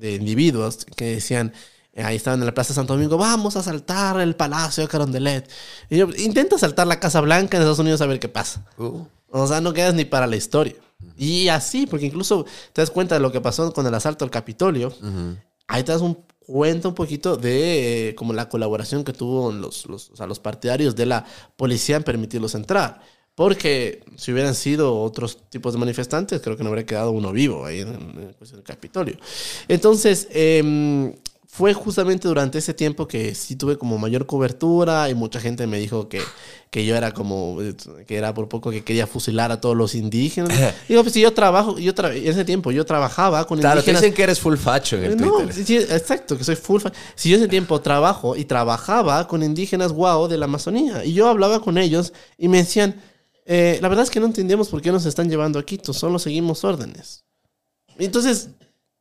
de- 0.00 0.14
individuos 0.16 0.84
que 0.96 1.14
decían, 1.16 1.52
eh, 1.92 2.02
ahí 2.02 2.16
estaban 2.16 2.40
en 2.40 2.46
la 2.46 2.54
Plaza 2.54 2.74
Santo 2.74 2.94
Domingo, 2.94 3.16
vamos 3.18 3.56
a 3.56 3.62
saltar 3.62 4.20
el 4.20 4.34
Palacio 4.36 4.82
de 4.82 4.88
Carondelet. 4.88 5.48
Y 5.88 5.98
yo, 5.98 6.08
intenta 6.18 6.58
saltar 6.58 6.86
la 6.86 6.98
Casa 7.00 7.20
Blanca 7.20 7.56
en 7.56 7.62
Estados 7.62 7.78
Unidos 7.78 8.00
a 8.00 8.06
ver 8.06 8.18
qué 8.20 8.28
pasa. 8.28 8.64
Uh, 8.78 9.02
O 9.30 9.46
sea, 9.46 9.60
no 9.60 9.72
quedas 9.72 9.94
ni 9.94 10.04
para 10.04 10.26
la 10.26 10.36
historia. 10.36 10.74
Y 11.16 11.48
así, 11.48 11.86
porque 11.86 12.06
incluso 12.06 12.44
te 12.72 12.82
das 12.82 12.90
cuenta 12.90 13.14
de 13.14 13.20
lo 13.20 13.32
que 13.32 13.40
pasó 13.40 13.72
con 13.72 13.86
el 13.86 13.94
asalto 13.94 14.24
al 14.24 14.30
Capitolio. 14.30 14.88
ujú. 14.88 15.36
Ahí 15.68 15.82
te 15.84 15.92
das 15.92 16.00
un 16.02 16.18
cuenta 16.46 16.88
un 16.88 16.94
poquito 16.94 17.36
de 17.36 18.08
eh, 18.08 18.14
como 18.16 18.32
la 18.32 18.48
colaboración 18.48 19.04
que 19.04 19.12
tuvo 19.12 19.52
los, 19.52 19.86
los, 19.86 20.10
o 20.10 20.16
sea, 20.16 20.26
los 20.26 20.40
partidarios 20.40 20.96
de 20.96 21.06
la 21.06 21.24
policía 21.56 21.96
en 21.96 22.02
permitirlos 22.02 22.54
entrar. 22.56 23.00
Porque 23.40 24.02
si 24.16 24.32
hubieran 24.32 24.54
sido 24.54 25.00
otros 25.00 25.38
tipos 25.48 25.72
de 25.72 25.78
manifestantes, 25.78 26.42
creo 26.42 26.58
que 26.58 26.62
no 26.62 26.68
habría 26.68 26.84
quedado 26.84 27.10
uno 27.10 27.32
vivo 27.32 27.64
ahí 27.64 27.80
en, 27.80 27.88
en- 27.88 28.18
en 28.18 28.34
el 28.58 28.62
Capitolio. 28.62 29.16
Entonces, 29.66 30.28
em, 30.30 31.14
fue 31.46 31.72
justamente 31.72 32.28
durante 32.28 32.58
ese 32.58 32.74
tiempo 32.74 33.08
que 33.08 33.34
sí 33.34 33.56
tuve 33.56 33.78
como 33.78 33.96
mayor 33.96 34.26
cobertura 34.26 35.08
y 35.08 35.14
mucha 35.14 35.40
gente 35.40 35.66
me 35.66 35.78
dijo 35.78 36.06
que, 36.08 36.20
que 36.70 36.84
yo 36.84 36.94
era 36.94 37.12
como, 37.12 37.56
que 38.06 38.16
era 38.18 38.34
por 38.34 38.46
poco 38.48 38.70
que 38.70 38.84
quería 38.84 39.06
fusilar 39.06 39.50
a 39.50 39.58
todos 39.58 39.74
los 39.74 39.94
indígenas. 39.94 40.52
Digo, 40.86 41.00
pues 41.02 41.14
si 41.14 41.22
yo 41.22 41.32
trabajo, 41.32 41.78
yo 41.78 41.94
tra- 41.94 42.14
en 42.14 42.26
ese 42.28 42.44
tiempo 42.44 42.70
yo 42.72 42.84
trabajaba 42.84 43.46
con 43.46 43.58
Claro, 43.58 43.80
indígenas. 43.80 44.02
dicen 44.02 44.14
que 44.14 44.22
eres 44.22 44.38
full 44.38 44.56
facho 44.56 44.96
en 44.98 45.04
el 45.04 45.16
No, 45.16 45.32
Twitter. 45.38 45.64
sí, 45.64 45.76
exacto, 45.78 46.36
que 46.36 46.44
soy 46.44 46.56
full 46.56 46.82
fan. 46.82 46.92
Si 47.14 47.30
yo 47.30 47.36
ese 47.38 47.48
tiempo 47.48 47.80
trabajo 47.80 48.36
y 48.36 48.44
trabajaba 48.44 49.26
con 49.26 49.42
indígenas 49.42 49.92
guau 49.92 50.28
de 50.28 50.36
la 50.36 50.44
Amazonía 50.44 51.06
y 51.06 51.14
yo 51.14 51.26
hablaba 51.26 51.60
con 51.62 51.78
ellos 51.78 52.12
y 52.36 52.48
me 52.48 52.58
decían, 52.58 53.00
eh, 53.52 53.80
la 53.82 53.88
verdad 53.88 54.04
es 54.04 54.10
que 54.10 54.20
no 54.20 54.26
entendemos 54.26 54.68
por 54.68 54.80
qué 54.80 54.92
nos 54.92 55.06
están 55.06 55.28
llevando 55.28 55.58
a 55.58 55.66
Quito, 55.66 55.92
solo 55.92 56.20
seguimos 56.20 56.62
órdenes. 56.62 57.24
Entonces, 57.98 58.50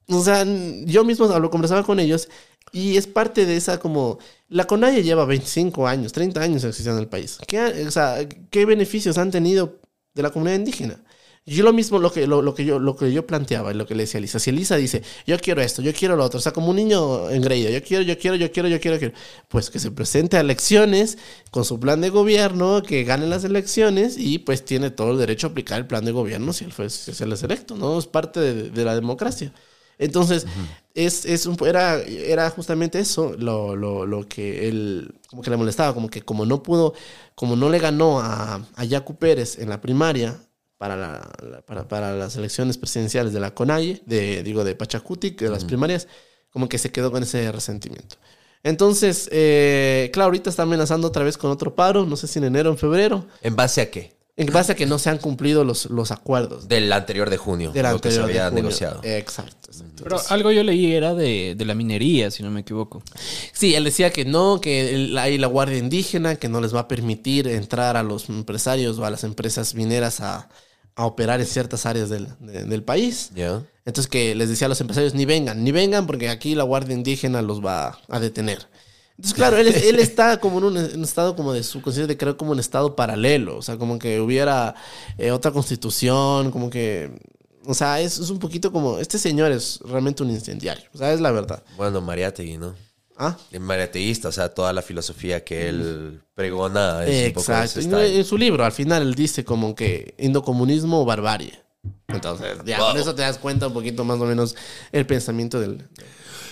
o 0.08 0.24
sea, 0.24 0.43
yo 0.86 1.04
mismo 1.04 1.26
hablo, 1.26 1.52
conversaba 1.52 1.84
con 1.84 2.00
ellos 2.00 2.28
y 2.72 2.97
es 2.97 3.06
parte 3.06 3.45
de 3.45 3.56
esa 3.56 3.80
como... 3.80 4.18
La 4.47 4.66
CONAIE 4.66 5.04
lleva 5.04 5.26
25 5.26 5.88
años, 5.88 6.14
30 6.14 6.41
años 6.41 6.64
existiendo 6.64 6.97
en 6.97 7.04
el 7.04 7.10
país. 7.10 7.38
¿Qué, 7.45 7.86
o 7.86 7.91
sea, 7.91 8.28
¿qué 8.50 8.66
beneficios 8.66 9.20
han 9.20 9.30
tenido 9.30 9.78
de 10.16 10.24
la 10.24 10.32
comunidad 10.32 10.58
indígena? 10.58 11.00
Yo 11.50 11.64
lo 11.64 11.74
mismo, 11.74 12.00
lo 12.00 12.12
que, 12.12 12.28
lo, 12.28 12.41
lo 12.41 12.54
que 12.54 12.64
yo, 12.64 12.80
lo 12.80 12.95
que 12.95 13.12
yo 13.12 13.26
planteaba, 13.26 13.74
lo 13.74 13.86
que 13.86 13.95
le 13.95 14.04
decía 14.04 14.18
a 14.18 14.20
Elisa. 14.20 14.39
Si 14.39 14.50
Elisa 14.50 14.76
dice, 14.76 15.02
yo 15.26 15.38
quiero 15.39 15.62
esto, 15.62 15.82
yo 15.82 15.93
quiero 15.93 16.16
lo 16.16 16.24
otro, 16.24 16.38
o 16.39 16.41
sea, 16.41 16.54
como 16.54 16.70
un 16.70 16.76
niño 16.76 17.30
engreído, 17.30 17.70
yo 17.70 17.84
quiero, 17.84 18.04
yo 18.04 18.18
quiero, 18.18 18.36
yo 18.36 18.52
quiero, 18.52 18.70
yo 18.70 18.80
quiero, 18.80 19.00
quiero, 19.00 19.14
pues 19.47 19.70
que 19.70 19.80
se 19.80 19.91
presente 19.91 20.38
a 20.38 20.41
elecciones 20.41 21.18
con 21.52 21.66
su 21.66 21.80
plan 21.80 22.02
de 22.02 22.10
gobierno, 22.10 22.84
que 22.84 23.04
gane 23.04 23.28
las 23.28 23.43
elecciones 23.43 24.18
y 24.18 24.39
pues 24.39 24.64
tiene 24.64 24.91
todo 24.91 25.12
el 25.12 25.18
derecho 25.18 25.47
a 25.47 25.50
aplicar 25.50 25.80
el 25.80 25.88
plan 25.88 26.06
de 26.06 26.12
gobierno 26.12 26.54
si 26.54 26.66
él, 26.66 26.72
fue, 26.72 26.89
si 26.89 27.12
él 27.24 27.34
es 27.34 27.43
electo, 27.43 27.76
¿no? 27.76 27.97
Es 27.97 28.08
parte 28.08 28.39
de, 28.39 28.70
de 28.70 28.86
la 28.86 28.95
democracia. 28.95 29.54
Entonces, 29.97 30.47
es, 30.93 31.26
es 31.26 31.45
un, 31.45 31.58
era, 31.68 32.02
era 32.02 32.50
justamente 32.52 33.00
eso 33.00 33.36
lo, 33.38 33.76
lo, 33.76 34.06
lo 34.06 34.26
que 34.28 34.70
él 34.70 35.14
como 35.30 35.41
que 35.41 35.50
le 35.50 35.58
molestaba, 35.58 35.93
como 35.93 36.10
que 36.10 36.22
como 36.22 36.45
no 36.45 36.64
pudo, 36.64 36.93
como 37.36 37.58
no 37.58 37.70
le 37.70 37.80
ganó 37.80 38.22
a, 38.22 38.66
a 38.76 38.86
Yacu 38.86 39.18
Pérez 39.18 39.60
en 39.60 39.68
la 39.68 39.82
primaria 39.82 40.39
para, 40.80 40.96
la, 40.98 41.30
la- 41.44 41.62
para, 41.62 41.88
para 41.88 42.14
las 42.16 42.36
elecciones 42.38 42.80
presidenciales 42.80 43.32
de 43.34 43.40
la 43.40 43.54
CONAIE, 43.54 44.02
de, 44.08 44.42
digo, 44.42 44.64
de 44.64 44.74
Pachacutic, 44.74 45.40
de 45.40 45.50
las 45.50 45.64
primarias, 45.66 46.08
como 46.50 46.68
que 46.68 46.80
se 46.80 46.92
quedó 46.92 47.12
con 47.12 47.22
ese 47.22 47.52
resentimiento. 47.52 48.16
Entonces, 48.64 49.30
eh, 49.32 50.10
claro, 50.14 50.26
ahorita 50.28 50.50
está 50.50 50.64
amenazando 50.64 51.08
otra 51.08 51.24
vez 51.24 51.38
con 51.38 51.52
otro 51.52 51.76
paro, 51.76 52.06
no 52.06 52.16
sé 52.18 52.28
si 52.28 52.40
en 52.40 52.46
enero 52.46 52.70
o 52.70 52.74
en 52.74 52.78
febrero, 52.80 53.26
¿En 53.42 53.56
base 53.56 53.82
a 53.82 53.92
qué? 53.92 54.18
en 54.36 54.48
base 54.54 54.72
a 54.72 54.76
que 54.76 54.86
no 54.86 55.00
se 55.00 55.10
han 55.10 55.18
cumplido 55.18 55.66
los, 55.66 55.88
los 55.90 56.12
acuerdos 56.12 56.70
Del 56.70 56.94
anterior 56.94 57.30
de 57.30 57.36
junio. 57.36 57.72
del 57.74 57.84
lo 57.84 58.00
que 58.00 58.10
se 58.10 58.20
anterior 58.20 58.26
de 58.28 58.32
había 58.40 58.46
junio. 58.50 58.64
negociado. 58.64 59.02
Exacto, 59.04 59.68
exacto. 59.68 59.94
Pero 59.98 60.06
Entonces- 60.16 60.32
algo 60.32 60.52
yo 60.54 60.64
leí 60.64 60.94
era 60.94 61.14
de, 61.14 61.56
de 61.58 61.66
la 61.66 61.76
minería, 61.76 62.32
si 62.32 62.42
no 62.42 62.50
me 62.50 62.62
equivoco. 62.62 63.04
Sí, 63.52 63.76
él 63.76 63.84
decía 63.84 64.12
que 64.14 64.24
no, 64.24 64.62
que 64.62 64.96
el- 64.96 65.18
hay 65.18 65.38
la 65.38 65.48
Guardia 65.48 65.78
Indígena 65.78 66.36
que 66.38 66.48
no 66.48 66.62
les 66.62 66.74
va 66.74 66.82
a 66.82 66.88
permitir 66.88 67.50
entrar 67.50 67.98
a 67.98 68.04
los 68.04 68.30
empresarios 68.30 68.98
o 68.98 69.04
a 69.04 69.10
las 69.10 69.26
empresas 69.26 69.76
mineras 69.76 70.22
a, 70.22 70.48
a 70.96 71.06
operar 71.06 71.40
en 71.40 71.46
ciertas 71.48 71.86
áreas 71.86 72.10
del, 72.10 72.28
de- 72.40 72.66
del 72.66 72.84
país. 72.84 73.32
Entonces 73.86 74.10
que 74.10 74.36
les 74.36 74.50
decía 74.50 74.66
a 74.66 74.70
los 74.70 74.82
empresarios, 74.82 75.14
ni 75.14 75.26
vengan, 75.26 75.64
ni 75.64 75.72
vengan 75.72 76.06
porque 76.06 76.30
aquí 76.30 76.56
la 76.56 76.64
Guardia 76.64 76.94
Indígena 76.96 77.42
los 77.42 77.64
va 77.66 77.98
a 78.08 78.20
detener. 78.20 78.68
Entonces, 79.18 79.34
claro, 79.34 79.58
él, 79.58 79.68
él 79.68 80.00
está 80.00 80.40
como 80.40 80.60
en 80.60 80.64
un, 80.64 80.78
en 80.78 80.98
un 80.98 81.04
estado 81.04 81.36
como 81.36 81.52
de 81.52 81.64
su 81.64 81.82
conciencia 81.82 82.08
de 82.08 82.16
creo 82.18 82.38
como 82.38 82.52
un 82.52 82.60
estado 82.60 82.96
paralelo, 82.96 83.58
o 83.58 83.62
sea, 83.62 83.76
como 83.78 84.00
que 84.00 84.22
hubiera 84.22 84.76
eh, 85.18 85.32
otra 85.32 85.52
constitución, 85.52 86.52
como 86.52 86.70
que, 86.70 87.12
o 87.66 87.74
sea, 87.74 88.00
es, 88.00 88.18
es 88.18 88.30
un 88.30 88.40
poquito 88.40 88.72
como, 88.72 88.98
este 88.98 89.18
señor 89.18 89.52
es 89.52 89.80
realmente 89.84 90.24
un 90.24 90.30
incendiario, 90.30 90.86
o 90.94 90.98
sea, 90.98 91.12
es 91.12 91.20
la 91.20 91.32
verdad. 91.32 91.62
Bueno, 91.76 92.00
Mariátegui, 92.00 92.58
¿no? 92.58 92.76
¿Ah? 93.22 93.38
El 93.51 93.59
mariateísta, 93.59 94.30
o 94.30 94.32
sea, 94.32 94.47
toda 94.53 94.72
la 94.72 94.82
filosofía 94.82 95.43
que 95.43 95.67
él 95.67 96.22
pregona 96.34 97.05
es 97.05 97.28
un 97.28 97.34
poco 97.34 97.51
Exacto. 97.51 97.82
no, 97.89 97.97
style. 97.99 98.17
en 98.17 98.24
su 98.26 98.38
libro, 98.38 98.63
al 98.63 98.72
final, 98.72 99.01
él 99.01 99.13
dice 99.13 99.43
como 99.43 99.76
que 99.76 100.15
indocomunismo 100.17 101.01
o 101.01 101.05
barbarie. 101.05 101.59
Entonces, 102.07 102.57
ya, 102.65 102.80
Wow. 102.80 102.91
con 102.91 102.97
eso 103.01 103.13
te 103.15 103.22
das 103.22 103.38
cuenta 103.38 103.67
un 103.67 103.74
poquito 103.74 104.03
más 104.05 104.20
o 104.20 104.26
menos 104.26 104.55
el 104.93 105.05
pensamiento 105.05 105.59
del... 105.59 105.86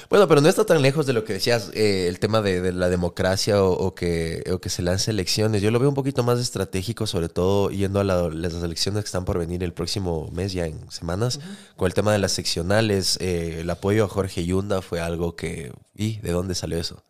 Bueno, 0.09 0.25
pero 0.27 0.39
no 0.39 0.47
está 0.47 0.65
tan 0.65 0.81
lejos 0.81 1.05
de 1.05 1.11
lo 1.11 1.25
que 1.25 1.33
decías, 1.33 1.69
eh, 1.73 2.07
el 2.07 2.19
tema 2.19 2.41
de, 2.41 2.61
de 2.61 2.71
la 2.71 2.87
democracia 2.87 3.61
o, 3.61 3.71
o 3.73 3.93
que, 3.93 4.41
o 4.53 4.59
que 4.59 4.69
se 4.69 4.81
lance 4.81 5.11
elecciones. 5.11 5.61
Yo 5.61 5.69
lo 5.69 5.79
veo 5.79 5.89
un 5.89 5.95
poquito 5.95 6.23
más 6.23 6.39
estratégico, 6.39 7.05
sobre 7.07 7.27
todo 7.27 7.69
yendo 7.71 7.99
a 7.99 8.05
la- 8.05 8.29
las 8.29 8.53
elecciones 8.53 9.03
que 9.03 9.07
están 9.07 9.25
por 9.25 9.37
venir 9.37 9.63
el 9.63 9.73
próximo 9.73 10.29
mes, 10.31 10.53
ya 10.53 10.65
en 10.65 10.79
semanas, 10.91 11.41
con 11.75 11.87
el 11.87 11.93
tema 11.93 12.13
de 12.13 12.19
las 12.19 12.31
seccionales. 12.31 13.17
eh, 13.19 13.57
el 13.61 13.69
apoyo 13.69 14.05
a 14.05 14.07
Jorge 14.07 14.45
Yunda 14.45 14.81
fue 14.81 15.01
algo 15.01 15.35
que... 15.35 15.73
¿Y 15.93 16.17
de 16.19 16.31
dónde 16.31 16.55
salió 16.55 16.77
eso? 16.77 17.03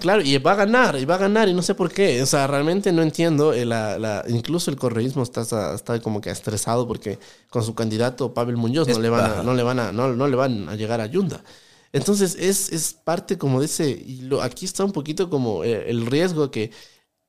Claro, 0.00 0.22
y 0.22 0.36
va 0.38 0.52
a 0.52 0.56
ganar, 0.56 0.96
y 0.98 1.04
va 1.04 1.14
a 1.16 1.18
ganar, 1.18 1.48
y 1.48 1.54
no 1.54 1.62
sé 1.62 1.74
por 1.74 1.90
qué. 1.92 2.20
O 2.22 2.26
sea, 2.26 2.46
realmente 2.46 2.92
no 2.92 3.02
entiendo. 3.02 3.52
eh, 3.52 3.64
la, 3.64 3.98
la- 3.98 4.24
incluso 4.28 4.70
el 4.70 4.76
correísmo 4.76 5.24
está, 5.24 5.42
está 5.74 6.00
como 6.00 6.20
que 6.20 6.30
estresado 6.30 6.86
porque 6.86 7.18
con 7.50 7.64
su 7.64 7.74
candidato 7.74 8.32
Pavel 8.32 8.56
Muñoz 8.56 8.86
Es- 8.88 8.96
no 8.96 9.02
le 9.02 9.08
van 9.10 9.24
a, 9.24 9.42
no 9.42 9.54
le 9.54 9.62
van 9.64 9.78
a, 9.80 9.92
no, 9.92 10.12
no 10.14 10.28
le 10.28 10.36
van 10.36 10.68
a 10.68 10.76
llegar 10.76 11.00
a 11.00 11.06
Yunda. 11.06 11.42
Entonces 11.94 12.36
es, 12.40 12.72
es 12.72 12.92
parte 12.92 13.38
como 13.38 13.60
de 13.60 13.66
ese, 13.66 13.88
y 13.88 14.22
lo, 14.22 14.42
aquí 14.42 14.64
está 14.64 14.84
un 14.84 14.90
poquito 14.90 15.30
como 15.30 15.62
eh, 15.62 15.88
el 15.88 16.06
riesgo 16.06 16.50
que 16.50 16.72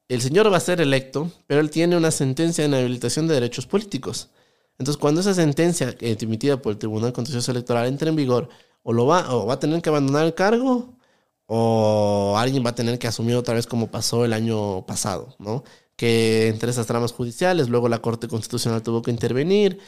el 0.10 0.22
señor 0.22 0.52
va 0.52 0.58
a 0.58 0.60
ser 0.60 0.82
electo, 0.82 1.32
pero 1.46 1.62
él 1.62 1.70
tiene 1.70 1.96
una 1.96 2.10
sentencia 2.10 2.64
de 2.64 2.70
inhabilitación 2.70 3.28
de 3.28 3.36
derechos 3.36 3.68
políticos. 3.68 4.32
Entonces, 4.80 4.98
cuando 5.00 5.22
esa 5.22 5.36
sentencia 5.36 5.96
emitida 6.00 6.60
por 6.62 6.74
el 6.74 6.80
Tribunal 6.80 7.14
Contencioso 7.14 7.52
Electoral 7.52 7.86
entre 7.88 8.10
en 8.10 8.16
vigor, 8.16 8.50
o, 8.82 8.92
lo 8.92 9.06
va, 9.06 9.36
o 9.36 9.46
va 9.46 9.54
a 9.54 9.60
tener 9.60 9.84
que 9.84 9.90
abandonar 9.90 10.26
el 10.26 10.34
cargo, 10.34 10.98
o 11.46 12.36
alguien 12.36 12.66
va 12.66 12.72
a 12.72 12.76
tener 12.76 12.98
que 12.98 13.08
asumir 13.08 13.36
otra 13.36 13.54
vez 13.54 13.68
como 13.68 13.92
pasó 13.92 14.26
el 14.26 14.34
año 14.34 14.84
pasado, 14.88 15.36
¿no? 15.38 15.64
Que 15.96 16.48
entre 16.48 16.72
esas 16.72 16.88
tramas 16.88 17.12
judiciales, 17.14 17.70
luego 17.70 17.88
la 17.88 18.00
Corte 18.02 18.28
Constitucional 18.28 18.82
tuvo 18.82 19.04
que 19.04 19.12
intervenir. 19.12 19.80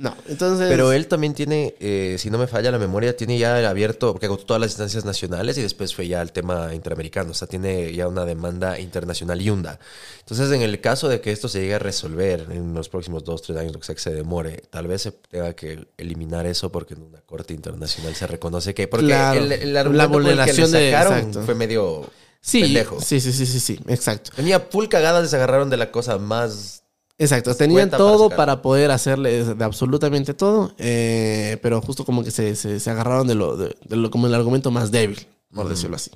No, 0.00 0.16
entonces... 0.28 0.68
Pero 0.68 0.92
él 0.92 1.08
también 1.08 1.34
tiene, 1.34 1.74
eh, 1.80 2.14
si 2.20 2.30
no 2.30 2.38
me 2.38 2.46
falla 2.46 2.70
la 2.70 2.78
memoria, 2.78 3.16
tiene 3.16 3.36
ya 3.36 3.68
abierto, 3.68 4.12
porque 4.12 4.26
agotó 4.26 4.44
todas 4.46 4.60
las 4.60 4.70
instancias 4.70 5.04
nacionales 5.04 5.58
y 5.58 5.62
después 5.62 5.92
fue 5.92 6.06
ya 6.06 6.22
el 6.22 6.30
tema 6.30 6.72
interamericano. 6.72 7.32
O 7.32 7.34
sea, 7.34 7.48
tiene 7.48 7.92
ya 7.92 8.06
una 8.06 8.24
demanda 8.24 8.78
internacional 8.78 9.40
yunda. 9.40 9.80
Entonces, 10.20 10.52
en 10.52 10.62
el 10.62 10.80
caso 10.80 11.08
de 11.08 11.20
que 11.20 11.32
esto 11.32 11.48
se 11.48 11.62
llegue 11.62 11.74
a 11.74 11.78
resolver 11.80 12.46
en 12.50 12.74
los 12.74 12.88
próximos 12.88 13.24
dos, 13.24 13.42
tres 13.42 13.58
años, 13.58 13.72
lo 13.72 13.80
que 13.80 13.86
sea 13.86 13.96
que 13.96 14.00
se 14.00 14.14
demore, 14.14 14.62
tal 14.70 14.86
vez 14.86 15.02
se 15.02 15.10
tenga 15.10 15.52
que 15.54 15.88
eliminar 15.96 16.46
eso 16.46 16.70
porque 16.70 16.94
en 16.94 17.02
una 17.02 17.20
corte 17.22 17.52
internacional 17.52 18.14
se 18.14 18.28
reconoce 18.28 18.74
que. 18.74 18.86
Porque 18.86 19.06
Claro, 19.06 19.40
el, 19.42 19.50
el 19.50 19.72
la 19.72 19.80
el 19.80 19.90
que 19.90 19.98
le 19.98 20.06
vulneración 20.06 20.70
de- 20.70 20.92
sacaron 20.92 21.34
fue 21.44 21.56
medio 21.56 22.08
sí, 22.40 22.60
pendejo. 22.62 23.00
sí, 23.00 23.18
sí, 23.20 23.32
sí, 23.32 23.46
sí, 23.46 23.58
sí, 23.58 23.80
exacto. 23.88 24.30
Tenía 24.36 24.60
full 24.60 24.86
cagadas 24.86 25.26
y 25.26 25.28
se 25.28 25.34
agarraron 25.34 25.70
de 25.70 25.76
la 25.76 25.90
cosa 25.90 26.18
más. 26.18 26.77
Exacto, 27.20 27.52
tenían 27.54 27.90
para 27.90 27.98
todo 27.98 28.28
para, 28.36 28.62
poder 28.62 28.90
hacerle 28.92 29.44
de 29.44 29.64
absolutamente 29.64 30.34
todo, 30.34 30.72
eh, 30.78 31.58
pero 31.62 31.80
justo 31.80 32.04
como 32.04 32.22
que 32.22 32.30
se, 32.30 32.54
se- 32.54 32.78
se 32.78 32.90
agarraron 32.90 33.26
de 33.26 33.34
lo, 33.34 33.56
de, 33.56 33.76
de 33.88 33.96
lo 33.96 34.10
como 34.10 34.28
el 34.28 34.34
argumento 34.34 34.70
más 34.70 34.90
débil, 34.92 35.26
por 35.52 35.68
decirlo 35.68 35.96
así. 35.96 36.10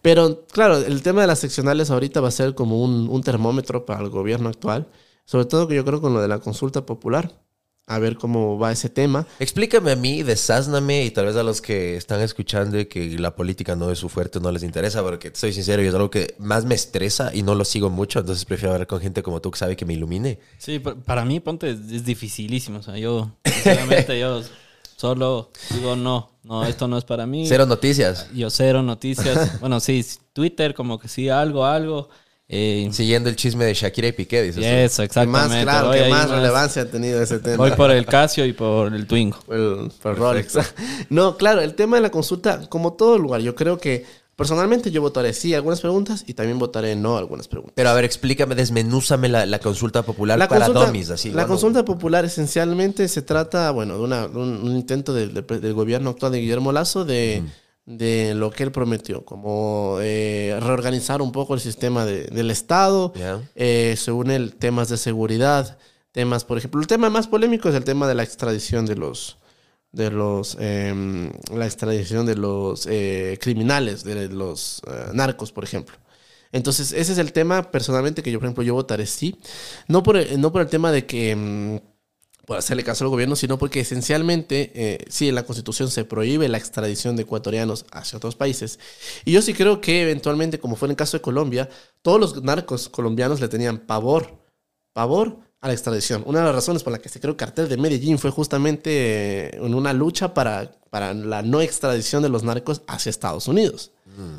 Pero 0.00 0.44
claro, 0.50 0.78
el 0.78 1.02
tema 1.02 1.20
de 1.20 1.26
las 1.26 1.38
seccionales 1.38 1.90
ahorita 1.90 2.20
va 2.20 2.28
a 2.28 2.32
ser 2.32 2.54
como 2.54 2.82
un, 2.82 3.08
un 3.10 3.22
termómetro 3.22 3.84
para 3.84 4.00
el 4.02 4.08
gobierno 4.08 4.48
actual, 4.48 4.86
sobre 5.26 5.44
todo 5.44 5.68
que 5.68 5.74
yo 5.74 5.84
creo 5.84 6.00
con 6.00 6.14
lo 6.14 6.20
de 6.22 6.28
la 6.28 6.38
consulta 6.38 6.86
popular, 6.86 7.30
a 7.86 7.98
ver 7.98 8.16
cómo 8.16 8.58
va 8.58 8.72
ese 8.72 8.88
tema. 8.88 9.26
Explícame 9.40 9.90
a 9.90 9.96
mí, 9.96 10.22
desázname 10.22 11.04
y 11.04 11.10
tal 11.10 11.26
vez 11.26 11.36
a 11.36 11.42
los 11.42 11.60
que 11.60 11.96
están 11.96 12.20
escuchando 12.20 12.78
y 12.78 12.86
que 12.86 13.18
la 13.18 13.34
política 13.34 13.74
no 13.76 13.90
es 13.90 13.98
su 13.98 14.08
fuerte, 14.08 14.40
no 14.40 14.50
les 14.52 14.62
interesa, 14.62 15.02
porque 15.02 15.32
soy 15.34 15.52
sincero 15.52 15.82
y 15.82 15.86
es 15.86 15.94
algo 15.94 16.10
que 16.10 16.34
más 16.38 16.64
me 16.64 16.74
estresa 16.74 17.34
y 17.34 17.42
no 17.42 17.54
lo 17.54 17.64
sigo 17.64 17.90
mucho, 17.90 18.20
entonces 18.20 18.44
prefiero 18.44 18.72
hablar 18.74 18.86
con 18.86 19.00
gente 19.00 19.22
como 19.22 19.40
tú 19.40 19.50
que 19.50 19.58
sabe 19.58 19.76
que 19.76 19.84
me 19.84 19.94
ilumine. 19.94 20.38
Sí, 20.58 20.78
pa- 20.78 20.94
para 20.94 21.24
mí, 21.24 21.40
ponte, 21.40 21.70
es, 21.70 21.78
es 21.90 22.04
dificilísimo. 22.04 22.78
O 22.78 22.82
sea, 22.82 22.96
yo, 22.96 23.30
sinceramente, 23.44 24.18
yo 24.20 24.42
solo 24.96 25.50
digo, 25.70 25.96
no, 25.96 26.30
no, 26.44 26.64
esto 26.64 26.86
no 26.86 26.96
es 26.96 27.04
para 27.04 27.26
mí. 27.26 27.46
Cero 27.48 27.66
noticias. 27.66 28.28
Yo 28.32 28.48
cero 28.50 28.82
noticias. 28.82 29.58
bueno, 29.60 29.80
sí, 29.80 30.04
Twitter 30.32 30.74
como 30.74 30.98
que 30.98 31.08
sí, 31.08 31.28
algo, 31.28 31.66
algo. 31.66 32.08
Eh, 32.54 32.88
Siguiendo 32.92 33.30
el 33.30 33.36
chisme 33.36 33.64
de 33.64 33.72
Shakira 33.72 34.08
y 34.08 34.12
Piqué, 34.12 34.42
dices. 34.42 34.62
eso, 34.62 35.02
exactamente. 35.02 35.48
más, 35.48 35.62
claro, 35.62 35.90
que 35.90 36.08
más 36.10 36.28
relevancia 36.28 36.82
ha 36.82 36.84
tenido 36.86 37.22
ese 37.22 37.38
tema. 37.38 37.56
Voy 37.56 37.70
por 37.72 37.90
el 37.90 38.04
Casio 38.04 38.44
y 38.44 38.52
por 38.52 38.94
el 38.94 39.06
Twingo. 39.06 39.38
El, 39.50 39.90
por 40.02 40.18
Rolex. 40.18 40.58
No, 41.08 41.36
claro, 41.38 41.62
el 41.62 41.74
tema 41.74 41.96
de 41.96 42.02
la 42.02 42.10
consulta, 42.10 42.68
como 42.68 42.92
todo 42.92 43.16
lugar, 43.18 43.40
yo 43.40 43.54
creo 43.54 43.78
que 43.78 44.04
personalmente 44.36 44.90
yo 44.90 45.00
votaré 45.00 45.32
sí 45.34 45.54
a 45.54 45.58
algunas 45.58 45.80
preguntas 45.80 46.24
y 46.26 46.34
también 46.34 46.58
votaré 46.58 46.94
no 46.96 47.16
a 47.16 47.20
algunas 47.20 47.48
preguntas. 47.48 47.72
Pero 47.76 47.88
a 47.90 47.94
ver, 47.94 48.04
explícame, 48.04 48.54
desmenúzame 48.54 49.28
la, 49.28 49.46
la 49.46 49.58
consulta 49.58 50.02
popular 50.02 50.38
La 50.38 50.48
para 50.48 50.66
consulta, 50.66 50.86
dummies, 50.88 51.10
así. 51.10 51.30
la 51.30 51.46
consulta 51.46 51.84
popular 51.84 52.24
esencialmente 52.24 53.08
se 53.08 53.22
trata, 53.22 53.70
bueno, 53.70 53.96
de 53.96 54.00
una- 54.04 54.26
un, 54.26 54.62
un 54.62 54.72
intento 54.76 55.14
del, 55.14 55.32
del- 55.32 55.60
del 55.60 55.72
gobierno 55.74 56.10
actual 56.10 56.32
de 56.32 56.40
Guillermo 56.40 56.72
Lazo 56.72 57.04
de, 57.04 57.42
de 57.84 58.34
lo 58.34 58.50
que 58.50 58.62
él 58.62 58.70
prometió, 58.72 59.24
como 59.24 59.98
eh, 60.00 60.56
reorganizar 60.60 61.20
un 61.20 61.32
poco 61.32 61.54
el 61.54 61.60
sistema 61.60 62.04
de- 62.04 62.24
del 62.26 62.50
Estado, 62.50 63.12
eh, 63.54 63.94
se 63.98 64.12
unen 64.12 64.50
temas 64.52 64.88
de 64.88 64.96
seguridad, 64.96 65.78
temas, 66.12 66.44
por 66.44 66.58
ejemplo, 66.58 66.80
el 66.80 66.86
tema 66.86 67.10
más 67.10 67.26
polémico 67.26 67.68
es 67.68 67.74
el 67.74 67.84
tema 67.84 68.06
de 68.06 68.14
la 68.14 68.22
extradición 68.22 68.86
de 68.86 68.96
los 68.96 69.38
de 69.92 70.10
los 70.10 70.56
em, 70.58 71.30
la 71.54 71.66
extradición 71.66 72.24
de 72.24 72.34
los 72.36 72.86
eh, 72.90 73.36
criminales, 73.42 74.04
de 74.04 74.28
los 74.30 74.80
eh, 74.86 75.10
narcos, 75.12 75.52
por 75.52 75.64
ejemplo. 75.64 75.96
Entonces, 76.50 76.92
ese 76.92 77.12
es 77.12 77.18
el 77.18 77.32
tema 77.32 77.70
personalmente 77.70 78.22
que 78.22 78.30
yo, 78.32 78.38
por 78.38 78.46
ejemplo, 78.46 78.62
yo 78.64 78.72
votaré 78.74 79.04
sí. 79.06 79.36
No 79.88 80.02
por 80.02 80.16
el, 80.16 80.40
no 80.40 80.50
por 80.50 80.62
el 80.62 80.68
tema 80.68 80.90
de 80.92 81.04
que 81.04 81.36
mm, 81.36 81.76
por 82.46 82.56
hacerle 82.56 82.82
caso 82.84 83.04
al 83.04 83.10
gobierno, 83.10 83.36
sino 83.36 83.58
porque 83.58 83.80
esencialmente, 83.80 84.72
eh, 84.74 85.04
sí, 85.08 85.28
en 85.28 85.34
la 85.34 85.44
Constitución 85.44 85.90
se 85.90 86.04
prohíbe 86.04 86.48
la 86.48 86.58
extradición 86.58 87.16
de 87.16 87.22
ecuatorianos 87.22 87.86
hacia 87.92 88.16
otros 88.16 88.34
países. 88.34 88.78
Y 89.24 89.32
yo 89.32 89.42
sí 89.42 89.54
creo 89.54 89.80
que 89.80 90.02
eventualmente, 90.02 90.58
como 90.58 90.76
fue 90.76 90.86
en 90.86 90.90
el 90.90 90.96
caso 90.96 91.16
de 91.16 91.22
Colombia, 91.22 91.68
todos 92.02 92.20
los 92.20 92.42
narcos 92.42 92.88
colombianos 92.88 93.40
le 93.40 93.48
tenían 93.48 93.78
pavor, 93.78 94.38
pavor 94.92 95.38
a 95.60 95.68
la 95.68 95.74
extradición. 95.74 96.24
Una 96.26 96.40
de 96.40 96.46
las 96.46 96.54
razones 96.54 96.82
por 96.82 96.92
la 96.92 96.98
que 96.98 97.08
se 97.08 97.20
creó 97.20 97.30
el 97.30 97.36
cartel 97.36 97.68
de 97.68 97.76
Medellín 97.76 98.18
fue 98.18 98.32
justamente 98.32 98.90
eh, 98.90 99.50
en 99.54 99.74
una 99.74 99.92
lucha 99.92 100.34
para, 100.34 100.72
para 100.90 101.14
la 101.14 101.42
no 101.42 101.60
extradición 101.60 102.22
de 102.24 102.28
los 102.28 102.42
narcos 102.42 102.82
hacia 102.88 103.10
Estados 103.10 103.46
Unidos. 103.46 103.92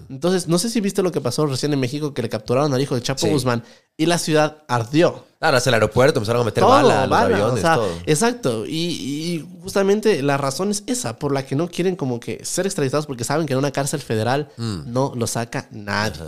Entonces, 0.09 0.47
no 0.47 0.57
sé 0.57 0.69
si 0.69 0.79
viste 0.81 1.01
lo 1.01 1.11
que 1.11 1.21
pasó 1.21 1.45
recién 1.45 1.73
en 1.73 1.79
México, 1.79 2.13
que 2.13 2.21
le 2.21 2.29
capturaron 2.29 2.73
al 2.73 2.81
hijo 2.81 2.95
de 2.95 3.01
Chapo 3.01 3.21
Sí. 3.21 3.29
Guzmán 3.29 3.63
y 3.97 4.05
la 4.05 4.17
ciudad 4.17 4.63
ardió. 4.67 5.25
Claro, 5.39 5.57
hasta 5.57 5.69
el 5.69 5.73
aeropuerto 5.75 6.19
empezaron 6.19 6.41
a 6.41 6.45
meter 6.45 6.61
Todo, 6.63 6.71
bala 6.71 7.05
los 7.07 7.17
aviones, 7.17 7.53
o 7.53 7.57
sea, 7.57 7.75
todo. 7.75 7.89
Exacto. 8.05 8.65
Y, 8.65 8.71
y 8.71 9.49
justamente 9.61 10.21
la 10.21 10.37
razón 10.37 10.71
es 10.71 10.83
esa, 10.87 11.17
por 11.17 11.33
la 11.33 11.45
que 11.45 11.55
no 11.55 11.67
quieren 11.69 11.95
como 11.95 12.19
que 12.19 12.43
ser 12.45 12.65
extraditados 12.65 13.05
porque 13.07 13.23
saben 13.23 13.45
que 13.45 13.53
en 13.53 13.59
una 13.59 13.71
cárcel 13.71 13.99
federal 14.01 14.49
no 14.57 15.11
lo 15.15 15.27
saca 15.27 15.67
nadie. 15.71 16.21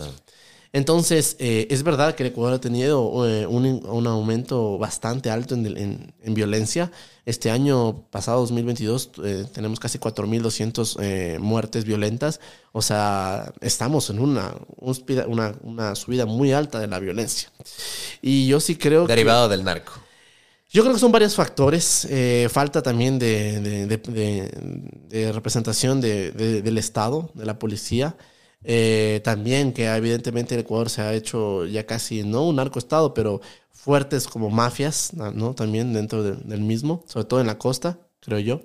Entonces, 0.76 1.36
eh, 1.38 1.68
es 1.70 1.82
verdad 1.82 2.14
que 2.14 2.22
el 2.22 2.28
Ecuador 2.32 2.52
ha 2.52 2.60
tenido 2.60 3.26
eh, 3.26 3.46
un, 3.46 3.64
un 3.88 4.06
aumento 4.06 4.76
bastante 4.76 5.30
alto 5.30 5.54
en, 5.54 5.64
en- 5.74 6.12
en 6.22 6.34
violencia. 6.34 6.92
Este 7.24 7.50
año 7.50 8.02
pasado, 8.10 8.40
2022, 8.40 9.10
eh, 9.24 9.46
tenemos 9.54 9.80
casi 9.80 9.98
4.200 9.98 10.96
eh, 11.00 11.38
muertes 11.40 11.84
violentas. 11.86 12.40
O 12.72 12.82
sea, 12.82 13.54
estamos 13.62 14.10
en 14.10 14.18
una, 14.20 14.54
una, 15.26 15.54
una 15.62 15.94
subida 15.94 16.26
muy 16.26 16.52
alta 16.52 16.78
de 16.78 16.88
la 16.88 16.98
violencia. 16.98 17.50
Y 18.20 18.46
yo 18.46 18.60
sí 18.60 18.76
creo 18.76 19.06
que... 19.06 19.14
Derivado 19.14 19.48
del 19.48 19.64
narco. 19.64 19.92
Yo 20.68 20.82
creo 20.82 20.92
que 20.92 21.00
son 21.00 21.10
varios 21.10 21.34
factores. 21.36 22.06
Eh, 22.10 22.48
falta 22.52 22.82
también 22.82 23.18
de, 23.18 23.60
de- 23.62 23.86
de- 23.86 24.50
de- 25.08 25.32
representación 25.32 26.02
de- 26.02 26.32
de- 26.32 26.60
del 26.60 26.76
Estado, 26.76 27.30
de 27.32 27.46
la 27.46 27.58
policía. 27.58 28.14
Eh, 28.64 29.20
también 29.24 29.72
que 29.72 29.86
evidentemente 29.86 30.54
el 30.54 30.62
Ecuador 30.62 30.90
se 30.90 31.00
ha 31.02 31.14
hecho 31.14 31.66
ya 31.66 31.86
casi, 31.86 32.24
no 32.24 32.48
un 32.48 32.56
narcoestado, 32.56 33.14
pero 33.14 33.40
fuertes 33.70 34.26
como 34.26 34.50
mafias, 34.50 35.12
¿no? 35.14 35.54
También 35.54 35.92
dentro 35.92 36.22
de- 36.22 36.36
del 36.36 36.60
mismo, 36.62 37.04
sobre 37.06 37.26
todo 37.26 37.40
en 37.40 37.46
la 37.46 37.58
costa, 37.58 37.98
creo 38.20 38.38
yo. 38.40 38.62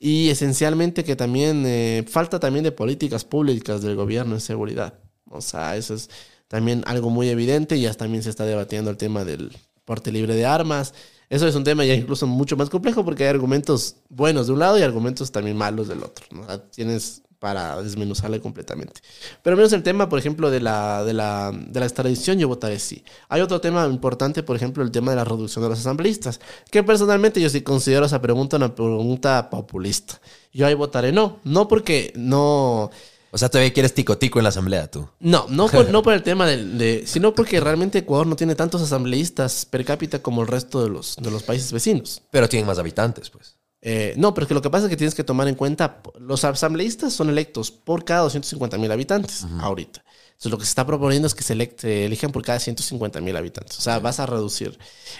Y 0.00 0.30
esencialmente 0.30 1.04
que 1.04 1.16
también 1.16 1.64
eh, 1.66 2.04
falta 2.08 2.40
también 2.40 2.64
de 2.64 2.72
políticas 2.72 3.24
públicas 3.24 3.82
del 3.82 3.94
gobierno 3.96 4.34
en 4.34 4.40
seguridad. 4.40 4.94
O 5.30 5.40
sea, 5.40 5.76
eso 5.76 5.94
es 5.94 6.10
también 6.48 6.82
algo 6.86 7.10
muy 7.10 7.28
evidente. 7.28 7.78
Ya 7.80 7.92
también 7.94 8.22
se 8.22 8.30
está 8.30 8.44
debatiendo 8.44 8.90
el 8.90 8.96
tema 8.96 9.24
del 9.24 9.56
porte 9.84 10.10
libre 10.12 10.34
de 10.34 10.46
armas. 10.46 10.94
Eso 11.30 11.46
es 11.46 11.54
un 11.54 11.64
tema 11.64 11.84
ya 11.84 11.94
incluso 11.94 12.26
mucho 12.26 12.56
más 12.56 12.70
complejo 12.70 13.04
porque 13.04 13.24
hay 13.24 13.30
argumentos 13.30 13.96
buenos 14.08 14.46
de 14.46 14.54
un 14.54 14.58
lado 14.60 14.78
y 14.78 14.82
argumentos 14.82 15.30
también 15.30 15.56
malos 15.56 15.86
del 15.88 16.02
otro. 16.02 16.24
sea, 16.46 16.68
tienes 16.70 17.22
para 17.38 17.80
desmenuzarle 17.82 18.40
completamente. 18.40 19.00
Pero 19.42 19.56
menos 19.56 19.72
el 19.72 19.82
tema, 19.82 20.08
por 20.08 20.18
ejemplo, 20.18 20.50
de 20.50 20.60
la, 20.60 21.04
de, 21.04 21.12
la, 21.12 21.52
de 21.52 21.80
la 21.80 21.86
extradición, 21.86 22.38
yo 22.38 22.48
votaré 22.48 22.78
sí. 22.78 23.04
Hay 23.28 23.40
otro 23.40 23.60
tema 23.60 23.86
importante, 23.86 24.42
por 24.42 24.56
ejemplo, 24.56 24.82
el 24.82 24.90
tema 24.90 25.12
de 25.12 25.16
la 25.16 25.24
reducción 25.24 25.62
de 25.62 25.70
los 25.70 25.78
asambleístas, 25.78 26.40
que 26.70 26.82
personalmente 26.82 27.40
yo 27.40 27.48
sí 27.48 27.62
considero 27.62 28.06
esa 28.06 28.20
pregunta 28.20 28.56
una 28.56 28.74
pregunta 28.74 29.50
populista. 29.50 30.20
Yo 30.52 30.66
ahí 30.66 30.74
votaré 30.74 31.12
no. 31.12 31.38
No 31.44 31.68
porque 31.68 32.12
no... 32.16 32.90
O 33.30 33.36
sea, 33.36 33.50
todavía 33.50 33.74
quieres 33.74 33.92
tico 33.92 34.16
tico 34.16 34.38
en 34.38 34.44
la 34.44 34.48
asamblea, 34.48 34.90
tú. 34.90 35.06
No, 35.20 35.44
no 35.50 35.68
por, 35.68 35.88
no 35.90 36.02
por 36.02 36.14
el 36.14 36.22
tema 36.22 36.46
del- 36.46 36.78
de, 36.78 37.04
sino 37.06 37.34
porque 37.34 37.60
realmente 37.60 37.98
Ecuador 37.98 38.26
no 38.26 38.36
tiene 38.36 38.54
tantos 38.54 38.80
asambleístas 38.80 39.66
per 39.66 39.84
cápita 39.84 40.22
como 40.22 40.40
el 40.40 40.48
resto 40.48 40.82
de 40.82 40.88
los, 40.88 41.14
de 41.16 41.30
los 41.30 41.42
países 41.42 41.70
vecinos. 41.70 42.22
Pero 42.30 42.48
tienen 42.48 42.66
más 42.66 42.78
habitantes, 42.78 43.28
pues. 43.28 43.57
Eh, 43.80 44.14
no, 44.16 44.34
pero 44.34 44.44
es 44.44 44.48
que 44.48 44.54
lo 44.54 44.62
que 44.62 44.70
pasa 44.70 44.86
es 44.86 44.90
que 44.90 44.96
tienes 44.96 45.14
que 45.14 45.22
tomar 45.24 45.46
en 45.46 45.54
cuenta, 45.54 46.02
los 46.18 46.44
asambleístas 46.44 47.12
son 47.12 47.28
electos 47.28 47.70
por 47.70 48.04
cada 48.04 48.22
250 48.22 48.76
mil 48.78 48.90
habitantes 48.90 49.46
ahorita. 49.60 50.04
Entonces 50.30 50.52
lo 50.52 50.58
que 50.58 50.64
se 50.64 50.70
está 50.70 50.86
proponiendo 50.86 51.26
es 51.26 51.34
que 51.34 51.42
se, 51.42 51.54
elect- 51.56 51.78
se 51.80 52.04
elijan 52.06 52.30
por 52.30 52.42
cada 52.42 52.60
150 52.60 53.20
mil 53.20 53.36
habitantes. 53.36 53.76
O 53.78 53.80
sea, 53.80 53.98
vas 53.98 54.20
a 54.20 54.26
reducir 54.26 54.78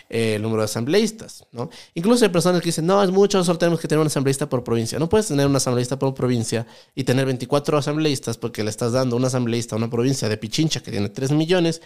eh, 0.09 0.35
el 0.37 0.43
número 0.43 0.63
de 0.63 0.67
asambleístas, 0.67 1.45
¿no? 1.53 1.71
Incluso 1.95 2.25
hay 2.25 2.31
personas 2.31 2.61
que 2.61 2.67
dicen, 2.67 2.87
no, 2.87 3.03
es 3.03 3.11
mucho, 3.11 3.43
solo 3.43 3.59
tenemos 3.59 3.81
que 3.81 3.89
tener 3.89 4.01
un 4.01 4.07
asambleísta 4.07 4.49
por 4.49 4.63
provincia. 4.65 4.99
No 4.99 5.09
puedes 5.09 5.27
tener 5.29 5.47
un 5.47 5.57
asambleísta 5.57 5.99
por 5.99 6.15
provincia 6.15 6.67
y 6.95 7.03
tener 7.05 7.27
24 7.27 7.79
asambleístas 7.79 8.39
porque 8.39 8.63
le 8.63 8.71
estás 8.71 8.93
dando 8.93 9.17
un 9.17 9.25
asambleísta 9.25 9.75
a 9.75 9.79
una 9.79 9.91
provincia 9.91 10.29
de 10.29 10.37
Pichincha 10.37 10.81
que 10.81 10.91
tiene 10.93 11.09
3 11.09 11.33
millones 11.33 11.81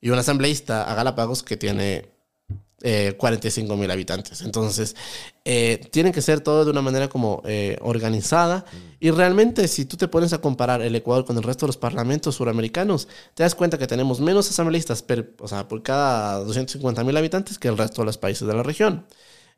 y 0.00 0.10
un 0.10 0.18
asambleísta 0.18 0.84
a 0.90 0.94
Galápagos 0.94 1.42
que 1.42 1.56
tiene 1.56 2.13
eh, 2.82 3.14
45 3.16 3.76
mil 3.76 3.90
habitantes. 3.90 4.42
Entonces, 4.42 4.94
eh, 5.44 5.88
tienen 5.90 6.12
que 6.12 6.20
ser 6.20 6.40
todo 6.40 6.64
de 6.64 6.70
una 6.70 6.82
manera 6.82 7.08
como 7.08 7.42
eh, 7.44 7.78
organizada. 7.80 8.64
Y 9.00 9.10
realmente, 9.10 9.68
si 9.68 9.84
tú 9.84 9.96
te 9.96 10.08
pones 10.08 10.32
a 10.32 10.38
comparar 10.38 10.82
el 10.82 10.94
Ecuador 10.94 11.24
con 11.24 11.36
el 11.36 11.42
resto 11.42 11.66
de 11.66 11.68
los 11.68 11.76
parlamentos 11.76 12.34
suramericanos, 12.34 13.08
te 13.34 13.42
das 13.42 13.54
cuenta 13.54 13.78
que 13.78 13.86
tenemos 13.86 14.20
menos 14.20 14.50
asambleístas 14.50 15.04
o 15.38 15.48
sea, 15.48 15.68
por 15.68 15.82
cada 15.82 16.38
250 16.40 17.04
mil 17.04 17.16
habitantes 17.16 17.58
que 17.58 17.68
el 17.68 17.78
resto 17.78 18.02
de 18.02 18.06
los 18.06 18.18
países 18.18 18.46
de 18.46 18.54
la 18.54 18.62
región. 18.62 19.06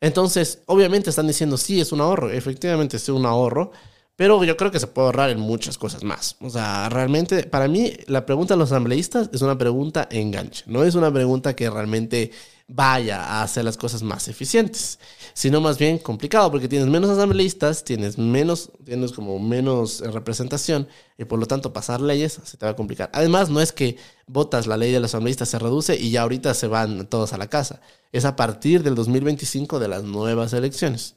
Entonces, 0.01 0.63
obviamente 0.67 1.11
están 1.11 1.27
diciendo, 1.27 1.57
sí, 1.57 1.81
es 1.81 1.93
un 1.93 2.01
ahorro. 2.01 2.31
Efectivamente, 2.31 2.97
es 2.99 3.09
un 3.09 3.27
ahorro. 3.27 3.73
Pero 4.17 4.43
yo 4.45 4.57
creo 4.57 4.71
que 4.71 4.81
se 4.81 4.87
puede 4.87 5.07
ahorrar 5.07 5.29
en 5.31 5.41
muchas 5.41 5.77
cosas 5.77 6.03
más. 6.03 6.37
O 6.41 6.49
sea, 6.49 6.89
realmente, 6.89 7.45
para 7.45 7.69
mí, 7.69 7.93
la 8.07 8.25
pregunta 8.25 8.55
de 8.55 8.59
los 8.59 8.73
asambleístas 8.73 9.29
es 9.33 9.43
una 9.43 9.59
pregunta 9.59 10.09
enganche. 10.11 10.65
No 10.67 10.85
es 10.85 10.95
una 10.95 11.13
pregunta 11.13 11.55
que 11.55 11.69
realmente 11.69 12.31
vaya 12.69 13.23
a 13.23 13.43
hacer 13.43 13.65
las 13.65 13.77
cosas 13.77 14.03
más 14.03 14.27
eficientes, 14.29 14.99
sino 15.35 15.61
más 15.61 15.79
bien 15.79 15.99
complicado, 15.99 16.51
porque 16.51 16.69
tienes 16.69 16.89
menos 16.89 17.11
asambleístas, 17.11 17.85
tienes 17.85 18.19
menos, 18.19 18.71
tienes 18.85 19.13
como 19.13 19.39
menos 19.39 20.01
eh, 20.01 20.11
representación, 20.11 20.89
y 21.17 21.25
por 21.25 21.39
lo 21.39 21.47
tanto 21.47 21.73
pasar 21.73 22.01
leyes 22.01 22.41
se 22.45 22.57
te 22.57 22.67
va 22.67 22.73
a 22.73 22.77
complicar. 22.77 23.11
Además, 23.13 23.51
no 23.51 23.61
es 23.61 23.73
que 23.73 23.97
votas 24.27 24.67
la 24.67 24.77
ley 24.77 24.91
de 24.91 25.01
los 25.01 25.11
asambleístas 25.11 25.49
se 25.49 25.59
reduce 25.59 25.97
y 25.97 26.11
ya 26.11 26.23
ahorita 26.23 26.55
se 26.55 26.67
van 26.67 27.07
todos 27.07 27.33
a 27.33 27.39
la 27.39 27.49
casa. 27.49 27.81
Es 28.13 28.25
a 28.25 28.35
partir 28.35 28.83
del 28.83 28.95
2025 28.97 29.79
de 29.79 29.89
las 29.89 30.03
nuevas 30.03 30.53
elecciones. 30.53 31.15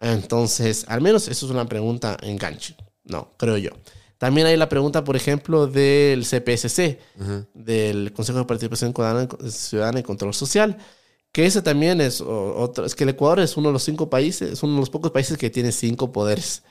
Entonces, 0.00 0.86
al 0.88 1.00
menos 1.00 1.28
eso 1.28 1.46
es 1.46 1.52
una 1.52 1.66
pregunta 1.66 2.16
enganche. 2.22 2.74
No, 3.04 3.32
creo 3.36 3.58
yo. 3.58 3.70
También 4.20 4.46
hay 4.46 4.58
la 4.58 4.68
pregunta, 4.68 5.02
por 5.02 5.16
ejemplo, 5.16 5.66
del 5.66 6.26
CPSC, 6.26 6.98
del 7.54 8.12
Consejo 8.12 8.40
de 8.40 8.44
Participación 8.44 8.92
Ciudadana, 9.48 10.00
y 10.00 10.02
Control 10.02 10.34
Social, 10.34 10.76
que 11.32 11.46
ese 11.46 11.62
también 11.62 12.02
es 12.02 12.20
otro. 12.20 12.84
Es 12.84 12.94
que 12.94 13.04
el 13.04 13.10
Ecuador 13.10 13.40
es 13.40 13.56
uno 13.56 13.70
de 13.70 13.72
los 13.72 13.82
cinco 13.82 14.10
países, 14.10 14.52
es 14.52 14.62
uno 14.62 14.74
de 14.74 14.80
los 14.80 14.90
pocos 14.90 15.10
países 15.10 15.38
que 15.38 15.48
tiene 15.48 15.72
cinco 15.72 16.12
poderes. 16.12 16.64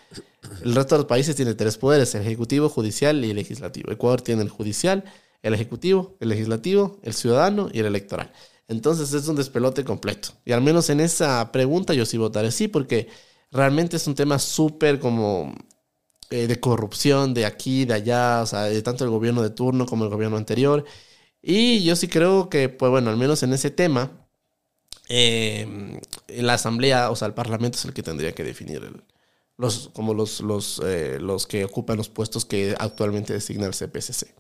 El 0.64 0.76
resto 0.76 0.94
de 0.94 1.00
los 1.00 1.08
países 1.08 1.36
tiene 1.36 1.56
tres 1.56 1.80
poderes: 1.80 2.14
el 2.14 2.22
ejecutivo, 2.22 2.70
judicial 2.70 3.26
y 3.26 3.34
legislativo. 3.34 3.92
Ecuador 3.92 4.22
tiene 4.22 4.44
el 4.44 4.50
judicial, 4.50 5.04
el 5.42 5.56
ejecutivo, 5.56 6.18
el 6.20 6.30
legislativo, 6.30 7.00
el 7.02 7.16
ciudadano 7.16 7.70
y 7.74 7.80
el 7.80 7.88
electoral. 7.88 8.32
Entonces 8.68 9.12
es 9.12 9.28
un 9.28 9.36
despelote 9.36 9.84
completo. 9.84 10.34
Y 10.46 10.52
al 10.52 10.62
menos 10.62 10.92
en 10.92 11.00
esa 11.00 11.52
pregunta 11.52 11.96
yo 11.96 12.06
sí 12.06 12.20
votaré 12.20 12.52
sí, 12.52 12.68
porque 12.68 13.08
realmente 13.52 13.98
es 13.98 14.06
un 14.06 14.14
tema 14.14 14.38
súper 14.38 15.00
como 15.00 15.56
eh, 16.30 16.48
de 16.48 16.60
corrupción 16.60 17.34
de 17.34 17.46
aquí, 17.46 17.86
de 17.86 17.94
allá, 17.96 18.42
o 18.42 18.46
sea, 18.46 18.64
de 18.64 18.82
tanto 18.82 19.04
el 19.04 19.10
gobierno 19.12 19.42
de 19.42 19.50
turno 19.52 19.86
como 19.86 20.04
el 20.06 20.10
gobierno 20.12 20.38
anterior. 20.38 20.86
Y 21.42 21.84
yo 21.84 21.96
sí 21.96 22.08
creo 22.08 22.50
que, 22.50 22.70
pues 22.70 22.90
bueno, 22.92 23.10
al 23.10 23.18
menos 23.18 23.44
en 23.44 23.54
ese 23.54 23.72
tema, 23.72 24.28
eh, 25.10 26.00
la 26.28 26.54
asamblea, 26.56 27.10
o 27.12 27.16
sea, 27.16 27.28
el 27.28 27.34
parlamento 27.34 27.78
es 27.78 27.86
el 27.86 27.94
que 27.94 28.04
tendría 28.04 28.34
que 28.34 28.44
definir 28.44 28.84
el- 28.84 29.04
los, 29.58 29.90
como 29.94 30.14
los, 30.14 30.40
los, 30.42 30.82
eh, 30.86 31.18
los 31.20 31.46
que 31.48 31.66
ocupan 31.66 31.98
los 31.98 32.10
puestos 32.10 32.46
que 32.46 32.76
actualmente 32.80 33.34
designa 33.34 33.66
el 33.66 33.74
CPCC. 33.74 34.34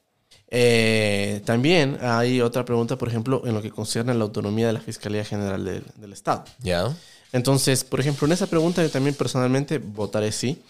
Eh, 0.52 1.42
también 1.46 1.98
hay 2.02 2.42
otra 2.42 2.66
pregunta, 2.66 2.98
por 2.98 3.08
ejemplo, 3.10 3.42
en 3.46 3.54
lo 3.54 3.62
que 3.62 3.70
concierne 3.70 4.12
a 4.14 4.16
la 4.16 4.24
autonomía 4.24 4.68
de 4.68 4.74
la 4.74 4.80
Fiscalía 4.80 5.26
General 5.26 5.64
del, 5.64 5.84
del 5.98 6.14
Estado. 6.14 6.46
¿Ya? 6.62 6.96
Entonces, 7.32 7.84
por 7.84 8.00
ejemplo, 8.00 8.26
en 8.26 8.34
esa 8.34 8.48
pregunta 8.48 8.82
yo 8.82 8.90
también 8.90 9.16
personalmente 9.16 9.78
votaré 9.78 10.32
sí. 10.32 10.62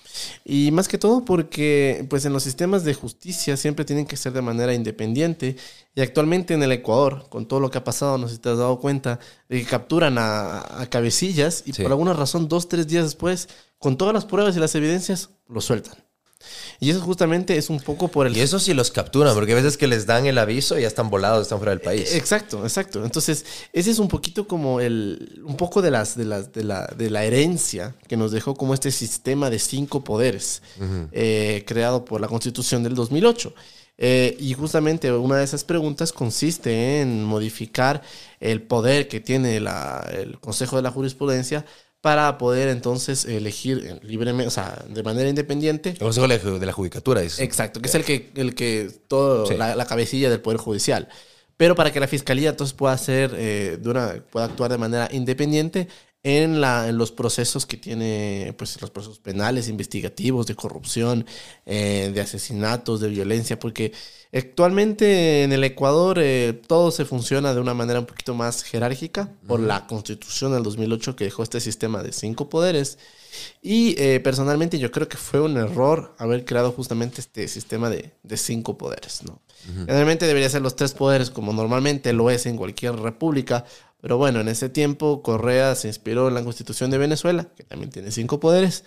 Y 0.43 0.71
más 0.71 0.87
que 0.89 0.97
todo 0.97 1.23
porque 1.23 2.05
pues 2.09 2.25
en 2.25 2.33
los 2.33 2.43
sistemas 2.43 2.83
de 2.83 2.93
justicia 2.93 3.55
siempre 3.55 3.85
tienen 3.85 4.05
que 4.05 4.17
ser 4.17 4.33
de 4.33 4.41
manera 4.41 4.73
independiente. 4.73 5.55
Y 5.95 6.01
actualmente 6.01 6.53
en 6.53 6.63
el 6.63 6.71
Ecuador, 6.73 7.27
con 7.29 7.47
todo 7.47 7.59
lo 7.61 7.71
que 7.71 7.77
ha 7.77 7.83
pasado, 7.83 8.17
no 8.17 8.27
sé 8.27 8.35
si 8.35 8.41
te 8.41 8.49
has 8.49 8.57
dado 8.57 8.79
cuenta, 8.79 9.19
de 9.47 9.59
que 9.61 9.65
capturan 9.65 10.17
a, 10.17 10.81
a 10.81 10.89
cabecillas 10.89 11.63
y 11.65 11.71
Sí. 11.73 11.81
por 11.83 11.91
alguna 11.91 12.13
razón 12.13 12.47
dos, 12.49 12.67
tres 12.67 12.87
días 12.87 13.05
después, 13.05 13.47
con 13.77 13.97
todas 13.97 14.13
las 14.13 14.25
pruebas 14.25 14.55
y 14.57 14.59
las 14.59 14.75
evidencias, 14.75 15.29
lo 15.47 15.61
sueltan. 15.61 15.95
Y 16.79 16.89
eso 16.89 17.01
justamente 17.01 17.57
es 17.57 17.69
un 17.69 17.79
poco 17.81 18.07
por 18.07 18.25
el... 18.25 18.35
Y 18.37 18.39
eso 18.39 18.59
sí 18.59 18.73
los 18.73 18.91
capturan, 18.91 19.33
porque 19.35 19.51
a 19.51 19.55
veces 19.55 19.75
que 19.77 19.87
les 19.87 20.05
dan 20.05 20.25
el 20.25 20.37
aviso 20.37 20.77
y 20.77 20.83
ya 20.83 20.87
están 20.87 21.09
volados, 21.09 21.41
están 21.43 21.57
fuera 21.59 21.71
del 21.71 21.81
país. 21.81 22.13
Exacto, 22.15 22.63
exacto. 22.63 23.03
Entonces, 23.03 23.45
ese 23.73 23.91
es 23.91 23.99
un 23.99 24.07
poquito 24.07 24.47
como 24.47 24.79
el, 24.79 25.41
un 25.45 25.57
poco 25.57 25.81
de 25.81 25.91
las, 25.91 26.15
de 26.15 26.25
las, 26.25 26.53
de 26.53 26.63
la, 26.63 26.87
de 26.87 27.09
la 27.09 27.25
herencia 27.25 27.95
que 28.07 28.15
nos 28.17 28.31
dejó 28.31 28.55
como 28.55 28.73
este 28.73 28.91
sistema 28.91 29.49
de 29.49 29.59
cinco 29.59 30.03
poderes 30.03 30.61
eh, 31.11 31.63
creado 31.67 32.05
por 32.05 32.21
la 32.21 32.27
Constitución 32.27 32.83
del 32.83 32.95
2008. 32.95 33.53
Eh, 34.01 34.37
y 34.39 34.53
justamente 34.53 35.11
una 35.11 35.35
de 35.35 35.43
esas 35.43 35.65
preguntas 35.65 36.13
consiste 36.13 37.01
en 37.01 37.25
modificar 37.25 38.01
el 38.39 38.61
poder 38.61 39.09
que 39.09 39.19
tiene 39.19 39.59
la- 39.59 40.09
el 40.13 40.39
Consejo 40.39 40.77
de 40.77 40.83
la 40.83 40.91
Jurisprudencia 40.91 41.65
para 42.01 42.37
poder 42.37 42.69
entonces 42.69 43.25
elegir 43.25 43.99
libremente, 44.03 44.47
o 44.47 44.51
sea, 44.51 44.85
de 44.87 45.03
manera 45.03 45.27
independiente 45.29 45.89
El 45.89 45.97
Consejo 45.99 46.27
de 46.27 46.65
la 46.65 46.73
Judicatura 46.73 47.21
dice. 47.21 47.43
Exacto, 47.43 47.81
que 47.81 47.89
es 47.89 47.95
el 47.95 48.05
que, 48.05 48.31
el 48.35 48.55
que 48.55 48.89
todo, 49.07 49.45
Sí. 49.45 49.55
la, 49.57 49.75
la 49.75 49.85
cabecilla 49.85 50.29
del 50.29 50.39
Poder 50.41 50.59
Judicial. 50.59 51.09
Pero 51.57 51.75
para 51.75 51.91
que 51.91 51.99
la 51.99 52.07
Fiscalía 52.07 52.51
entonces 52.51 52.73
pueda 52.73 52.93
hacer, 52.93 53.33
eh, 53.35 53.77
de 53.81 53.89
una, 53.89 54.23
pueda 54.31 54.45
actuar 54.45 54.71
de 54.71 54.77
manera 54.77 55.09
independiente 55.11 55.89
en, 56.23 56.61
la, 56.61 56.87
en 56.87 56.97
los 56.97 57.11
procesos 57.11 57.65
que 57.65 57.75
tiene, 57.75 58.53
pues 58.57 58.79
los 58.81 58.91
procesos 58.91 59.19
penales, 59.19 59.67
investigativos, 59.67 60.47
de 60.47 60.55
corrupción, 60.55 61.25
eh, 61.65 62.11
de 62.13 62.21
asesinatos, 62.21 63.01
de 63.01 63.09
violencia, 63.09 63.59
porque 63.59 63.91
actualmente 64.33 65.43
en 65.43 65.51
el 65.51 65.63
Ecuador 65.63 66.19
eh, 66.21 66.59
todo 66.67 66.91
se 66.91 67.05
funciona 67.05 67.53
de 67.53 67.59
una 67.59 67.73
manera 67.73 67.99
un 67.99 68.05
poquito 68.05 68.35
más 68.35 68.63
jerárquica 68.63 69.31
por 69.47 69.59
la 69.59 69.87
constitución 69.87 70.53
del 70.53 70.63
2008 70.63 71.15
que 71.15 71.23
dejó 71.25 71.43
este 71.43 71.59
sistema 71.59 72.03
de 72.03 72.11
cinco 72.11 72.49
poderes. 72.49 72.99
Y 73.61 73.95
eh, 74.01 74.19
personalmente 74.19 74.79
yo 74.79 74.91
creo 74.91 75.07
que 75.07 75.17
fue 75.17 75.39
un 75.39 75.57
error 75.57 76.15
haber 76.17 76.45
creado 76.45 76.71
justamente 76.71 77.21
este 77.21 77.47
sistema 77.47 77.89
de, 77.89 78.11
de 78.23 78.37
cinco 78.37 78.77
poderes, 78.77 79.23
¿no? 79.23 79.41
Realmente 79.85 80.25
debería 80.25 80.49
ser 80.49 80.61
los 80.61 80.75
tres 80.75 80.93
poderes 80.93 81.29
como 81.29 81.51
normalmente 81.51 82.13
lo 82.13 82.29
es 82.29 82.45
en 82.45 82.55
cualquier 82.55 82.95
república, 82.95 83.65
pero 84.01 84.17
bueno, 84.17 84.39
en 84.39 84.47
ese 84.47 84.69
tiempo 84.69 85.21
Correa 85.21 85.75
se 85.75 85.89
inspiró 85.89 86.29
en 86.29 86.33
la 86.33 86.43
constitución 86.43 86.89
de 86.91 86.97
Venezuela, 86.97 87.49
que 87.55 87.63
también 87.63 87.91
tiene 87.91 88.11
cinco 88.11 88.39
poderes, 88.39 88.85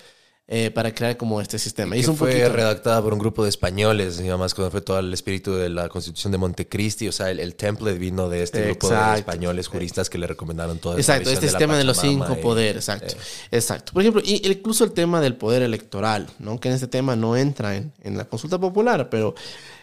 eh, 0.48 0.70
para 0.70 0.92
crear 0.94 1.16
como 1.16 1.40
este 1.40 1.58
sistema. 1.58 1.94
Y 1.96 2.00
que 2.00 2.02
es 2.02 2.08
un 2.08 2.16
fue 2.16 2.32
poquito... 2.32 2.52
redactada 2.52 3.00
por 3.00 3.12
un 3.14 3.18
grupo 3.18 3.42
de 3.44 3.48
españoles, 3.48 4.20
y 4.20 4.28
además 4.28 4.52
cuando 4.54 4.70
fue 4.70 4.80
todo 4.80 4.98
el 4.98 5.14
espíritu 5.14 5.54
de 5.54 5.68
la 5.70 5.88
constitución 5.88 6.32
de 6.32 6.38
Montecristi, 6.38 7.08
o 7.08 7.12
sea, 7.12 7.30
el, 7.30 7.40
el 7.40 7.54
template 7.54 7.96
vino 7.96 8.28
de 8.28 8.42
este 8.42 8.62
grupo 8.66 8.88
de 8.88 8.94
Exacto. 8.94 9.18
españoles 9.20 9.68
juristas 9.68 10.10
que 10.10 10.18
le 10.18 10.26
recomendaron 10.26 10.78
todo 10.78 10.98
Exacto, 10.98 11.30
este 11.30 11.48
sistema 11.48 11.78
de 11.78 11.84
los 11.84 11.96
cinco 11.98 12.36
y- 12.38 12.42
poderes, 12.42 12.88
exacto. 12.88 13.14
eh, 13.14 13.56
Exacto. 13.56 13.92
Por 13.92 14.02
ejemplo, 14.02 14.20
y 14.24 14.46
incluso 14.46 14.84
el 14.84 14.92
tema 14.92 15.20
del 15.20 15.36
poder 15.36 15.62
electoral, 15.62 16.28
¿no? 16.38 16.58
Que 16.60 16.68
en 16.68 16.74
este 16.74 16.88
tema 16.88 17.16
no 17.16 17.36
entra 17.36 17.76
en, 17.76 17.92
en 18.02 18.18
la 18.18 18.24
consulta 18.26 18.58
popular, 18.58 19.08
pero 19.08 19.34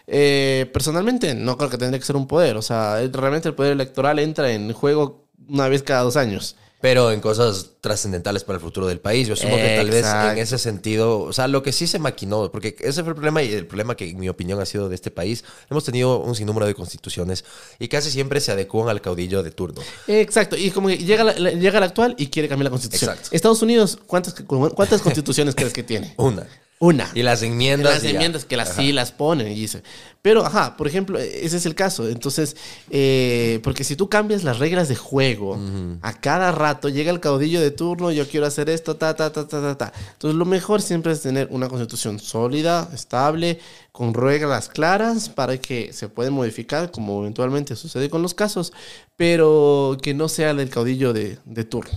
eh, 0.06 0.68
personalmente 0.72 1.34
no 1.34 1.56
creo 1.56 1.70
que 1.70 1.78
tendría 1.78 1.98
que 1.98 2.06
ser 2.06 2.16
un 2.16 2.26
poder. 2.26 2.56
O 2.56 2.62
sea, 2.62 2.96
realmente 3.12 3.48
el 3.48 3.54
poder 3.54 3.72
electoral 3.72 4.18
entra 4.18 4.52
en 4.52 4.72
juego 4.72 5.24
una 5.48 5.68
vez 5.68 5.82
cada 5.82 6.02
dos 6.02 6.16
años. 6.16 6.56
Pero 6.80 7.12
en 7.12 7.20
cosas 7.20 7.72
trascendentales 7.82 8.42
para 8.44 8.56
el 8.56 8.62
futuro 8.62 8.86
del 8.86 9.00
país. 9.00 9.28
Yo 9.28 9.34
asumo 9.34 9.54
que 9.56 9.76
tal 9.76 9.90
vez 9.90 10.04
en 10.32 10.38
ese 10.38 10.56
sentido, 10.58 11.20
o 11.20 11.32
sea, 11.32 11.46
lo 11.46 11.62
que 11.62 11.72
sí 11.72 11.86
se 11.86 11.98
maquinó, 11.98 12.50
porque 12.50 12.74
ese 12.80 13.02
fue 13.02 13.10
el 13.10 13.14
problema 13.16 13.42
y 13.42 13.52
el 13.52 13.66
problema 13.66 13.94
que 13.96 14.08
en 14.08 14.18
mi 14.18 14.28
opinión 14.30 14.58
ha 14.60 14.64
sido 14.66 14.88
de 14.88 14.94
este 14.94 15.10
país, 15.10 15.44
hemos 15.70 15.84
tenido 15.84 16.18
un 16.20 16.34
sinnúmero 16.34 16.66
de 16.66 16.74
constituciones 16.74 17.44
y 17.78 17.88
casi 17.88 18.10
siempre 18.10 18.40
se 18.40 18.52
adecuan 18.52 18.88
al 18.88 19.00
caudillo 19.02 19.42
de 19.42 19.50
turno. 19.50 19.82
Exacto. 20.06 20.56
Y 20.56 20.70
como 20.70 20.88
que 20.88 20.96
llega, 20.98 21.22
la- 21.24 21.38
la- 21.38 21.50
llega 21.52 21.78
el 21.78 21.84
actual 21.84 22.14
y 22.16 22.28
quiere 22.28 22.48
cambiar 22.48 22.64
la 22.64 22.70
constitución. 22.70 23.10
Exacto. 23.10 23.28
Estados 23.36 23.60
Unidos, 23.60 23.98
¿cuántas, 24.06 24.34
cuántas 24.74 25.02
constituciones 25.02 25.54
crees 25.54 25.72
que 25.74 25.82
tiene? 25.82 26.14
Una. 26.16 26.46
Una. 26.82 27.10
Y 27.14 27.22
las 27.22 27.42
enmiendas. 27.42 27.92
las 27.96 28.04
y 28.04 28.06
ya. 28.06 28.12
enmiendas 28.14 28.46
que 28.46 28.56
las 28.56 28.70
Ajá. 28.70 28.80
sí 28.80 28.92
las 28.92 29.12
ponen 29.12 29.48
y 29.48 29.54
dice. 29.54 29.82
Pero, 30.22 30.44
ajá, 30.46 30.78
por 30.78 30.88
ejemplo, 30.88 31.18
ese 31.18 31.58
es 31.58 31.66
el 31.66 31.74
caso. 31.74 32.08
Entonces, 32.08 32.56
eh, 32.90 33.60
porque 33.62 33.84
si 33.84 33.96
tú 33.96 34.08
cambias 34.08 34.44
las 34.44 34.58
reglas 34.58 34.88
de 34.88 34.96
juego, 34.96 35.58
a 36.00 36.12
cada 36.20 36.52
rato 36.52 36.88
llega 36.88 37.10
el 37.10 37.20
caudillo 37.20 37.60
de 37.60 37.70
turno, 37.70 38.10
yo 38.12 38.26
quiero 38.26 38.46
hacer 38.46 38.70
esto, 38.70 38.96
ta, 38.96 39.14
ta, 39.14 39.30
ta, 39.30 39.46
ta, 39.46 39.60
ta, 39.60 39.76
ta. 39.76 39.92
Entonces, 40.12 40.36
lo 40.38 40.46
mejor 40.46 40.80
siempre 40.80 41.12
es 41.12 41.20
tener 41.20 41.48
una 41.50 41.68
constitución 41.68 42.18
sólida, 42.18 42.88
estable, 42.94 43.60
con 43.92 44.14
reglas 44.14 44.68
claras 44.68 45.28
para 45.28 45.58
que 45.58 45.92
se 45.92 46.08
pueden 46.08 46.32
modificar, 46.32 46.90
como 46.90 47.20
eventualmente 47.20 47.74
sucede 47.76 48.08
con 48.08 48.22
los 48.22 48.34
casos, 48.34 48.72
pero 49.16 49.98
que 50.00 50.14
no 50.14 50.28
sea 50.28 50.54
del 50.54 50.70
caudillo 50.70 51.12
de, 51.12 51.38
de 51.44 51.64
turno. 51.64 51.90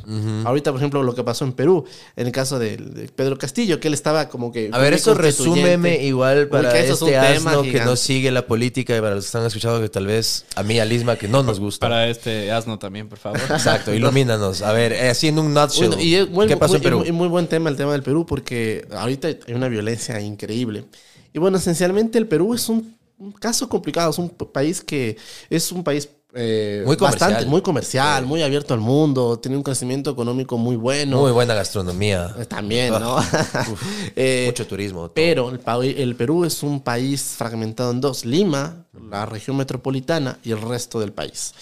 Ahorita, 0.45 0.71
por 0.71 0.79
ejemplo, 0.81 1.03
lo 1.03 1.15
que 1.15 1.23
pasó 1.23 1.45
en 1.45 1.53
Perú, 1.53 1.85
en 2.15 2.25
el 2.27 2.33
caso 2.33 2.59
de, 2.59 2.75
de 2.77 3.07
Pedro 3.07 3.37
Castillo, 3.37 3.79
que 3.79 3.87
él 3.87 3.93
estaba 3.93 4.27
como 4.27 4.51
que... 4.51 4.69
A 4.73 4.77
ver, 4.79 4.93
eso 4.93 5.13
resúmeme 5.13 6.03
igual 6.03 6.49
para 6.49 6.77
eso 6.77 6.95
es 6.95 7.01
un 7.01 7.09
este 7.09 7.17
asno 7.19 7.61
que 7.61 7.79
no 7.79 7.95
sigue 7.95 8.31
la 8.31 8.45
política 8.47 8.97
y 8.97 8.99
para 8.99 9.15
los 9.15 9.23
que 9.23 9.27
están 9.27 9.45
escuchando 9.45 9.79
que 9.79 9.87
tal 9.87 10.07
vez 10.07 10.45
a 10.55 10.63
mí, 10.63 10.79
a 10.79 10.85
Lisma, 10.85 11.15
que 11.15 11.27
no 11.27 11.43
nos 11.43 11.59
gusta. 11.59 11.85
Para 11.87 12.07
este 12.09 12.51
asno 12.51 12.77
también, 12.79 13.07
por 13.07 13.19
favor. 13.19 13.39
Exacto, 13.49 13.93
ilumínanos. 13.93 14.61
A 14.61 14.73
ver, 14.73 14.91
eh, 14.91 15.09
así 15.09 15.27
en 15.29 15.39
un 15.39 15.53
nutshell. 15.53 15.87
Bueno, 15.87 16.01
y 16.03 16.15
es 16.15 16.29
muy, 16.29 16.47
¿Qué 16.47 16.57
pasó 16.57 16.73
muy- 16.73 16.77
en 16.77 16.83
Perú? 16.83 17.03
y 17.05 17.11
muy 17.11 17.27
buen 17.29 17.47
tema 17.47 17.69
el 17.69 17.77
tema 17.77 17.93
del 17.93 18.03
Perú, 18.03 18.25
porque 18.25 18.85
ahorita 18.91 19.29
hay 19.29 19.53
una 19.53 19.69
violencia 19.69 20.19
increíble. 20.19 20.85
Y 21.33 21.39
bueno, 21.39 21.57
esencialmente 21.57 22.17
el 22.17 22.27
Perú 22.27 22.53
es 22.53 22.69
un, 22.69 22.95
un 23.17 23.31
caso 23.31 23.67
complicado, 23.67 24.11
es 24.11 24.19
un 24.19 24.29
país 24.29 24.81
que 24.81 25.17
es 25.49 25.71
un 25.71 25.83
país 25.83 26.09
eh, 26.35 26.83
Muy 26.85 26.97
comercial. 26.97 27.29
bastante, 27.31 27.49
muy 27.49 27.61
comercial, 27.61 28.25
muy 28.25 28.41
abierto 28.41 28.73
al 28.73 28.79
mundo, 28.79 29.37
tiene 29.39 29.55
un 29.55 29.63
crecimiento 29.63 30.11
económico 30.11 30.57
muy 30.57 30.75
bueno. 30.75 31.21
Muy 31.21 31.31
buena 31.31 31.53
gastronomía. 31.53 32.33
Eh, 32.39 32.45
También, 32.45 32.91
¿no? 32.91 33.17
Eh, 34.15 34.45
Mucho 34.47 34.65
turismo. 34.67 35.01
todo. 35.01 35.13
pero 35.13 35.51
el, 35.51 36.15
Perú 36.15 36.45
es 36.45 36.63
un 36.63 36.81
país 36.81 37.21
fragmentado 37.37 37.91
en 37.91 38.01
dos, 38.01 38.25
Lima, 38.25 38.85
la 39.09 39.25
región 39.25 39.57
metropolitana 39.57 40.39
y 40.43 40.51
el 40.51 40.61
resto 40.61 40.99
del 40.99 41.13
país. 41.13 41.53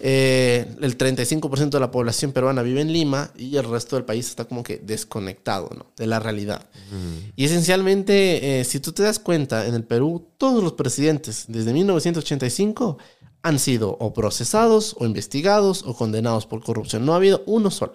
Eh, 0.00 0.66
el 0.80 0.96
35% 0.96 1.70
de 1.70 1.80
la 1.80 1.90
población 1.90 2.32
peruana 2.32 2.62
vive 2.62 2.80
en 2.80 2.92
Lima 2.92 3.30
y 3.36 3.56
el 3.56 3.64
resto 3.64 3.96
del 3.96 4.04
país 4.04 4.28
está 4.28 4.44
como 4.44 4.62
que 4.62 4.78
desconectado 4.78 5.70
¿no? 5.76 5.86
de 5.96 6.06
la 6.06 6.20
realidad. 6.20 6.66
Y 7.36 7.44
esencialmente, 7.44 8.64
si 8.64 8.80
tú 8.80 8.92
te 8.92 9.02
das 9.02 9.18
cuenta, 9.18 9.66
en 9.66 9.74
el 9.74 9.84
Perú 9.84 10.26
todos 10.38 10.62
los 10.62 10.72
presidentes 10.72 11.44
desde 11.48 11.72
1985 11.72 12.98
han 13.42 13.58
sido 13.58 13.96
o 14.00 14.12
procesados 14.12 14.96
o 14.98 15.06
investigados 15.06 15.82
o 15.86 15.94
condenados 15.94 16.46
por 16.46 16.62
corrupción. 16.62 17.04
No 17.06 17.12
ha 17.12 17.16
habido 17.16 17.42
uno 17.46 17.70
solo. 17.70 17.94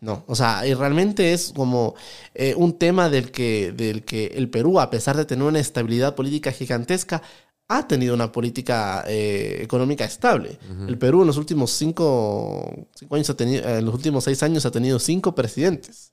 No, 0.00 0.24
o 0.26 0.34
sea, 0.34 0.66
y 0.66 0.74
realmente 0.74 1.32
es 1.32 1.52
como 1.56 1.94
eh, 2.34 2.54
un 2.54 2.74
tema 2.74 3.08
del 3.08 3.30
que, 3.30 3.72
del 3.72 4.04
que 4.04 4.26
el 4.26 4.50
Perú, 4.50 4.78
a 4.78 4.90
pesar 4.90 5.16
de 5.16 5.24
tener 5.24 5.44
una 5.44 5.58
estabilidad 5.58 6.14
política 6.14 6.52
gigantesca, 6.52 7.22
ha 7.68 7.88
tenido 7.88 8.14
una 8.14 8.30
política 8.30 9.04
eh, 9.08 9.58
económica 9.62 10.04
estable. 10.04 10.58
El 10.86 10.98
Perú 10.98 11.22
en 11.22 11.26
los 11.26 11.36
últimos 11.36 11.72
cinco, 11.72 12.88
cinco 12.94 13.14
años 13.16 13.30
ha 13.30 13.36
tenido, 13.36 13.68
en 13.68 13.84
los 13.84 13.94
últimos 13.94 14.22
seis 14.22 14.42
años 14.42 14.66
ha 14.66 14.70
tenido 14.70 14.98
cinco 14.98 15.34
presidentes. 15.34 16.12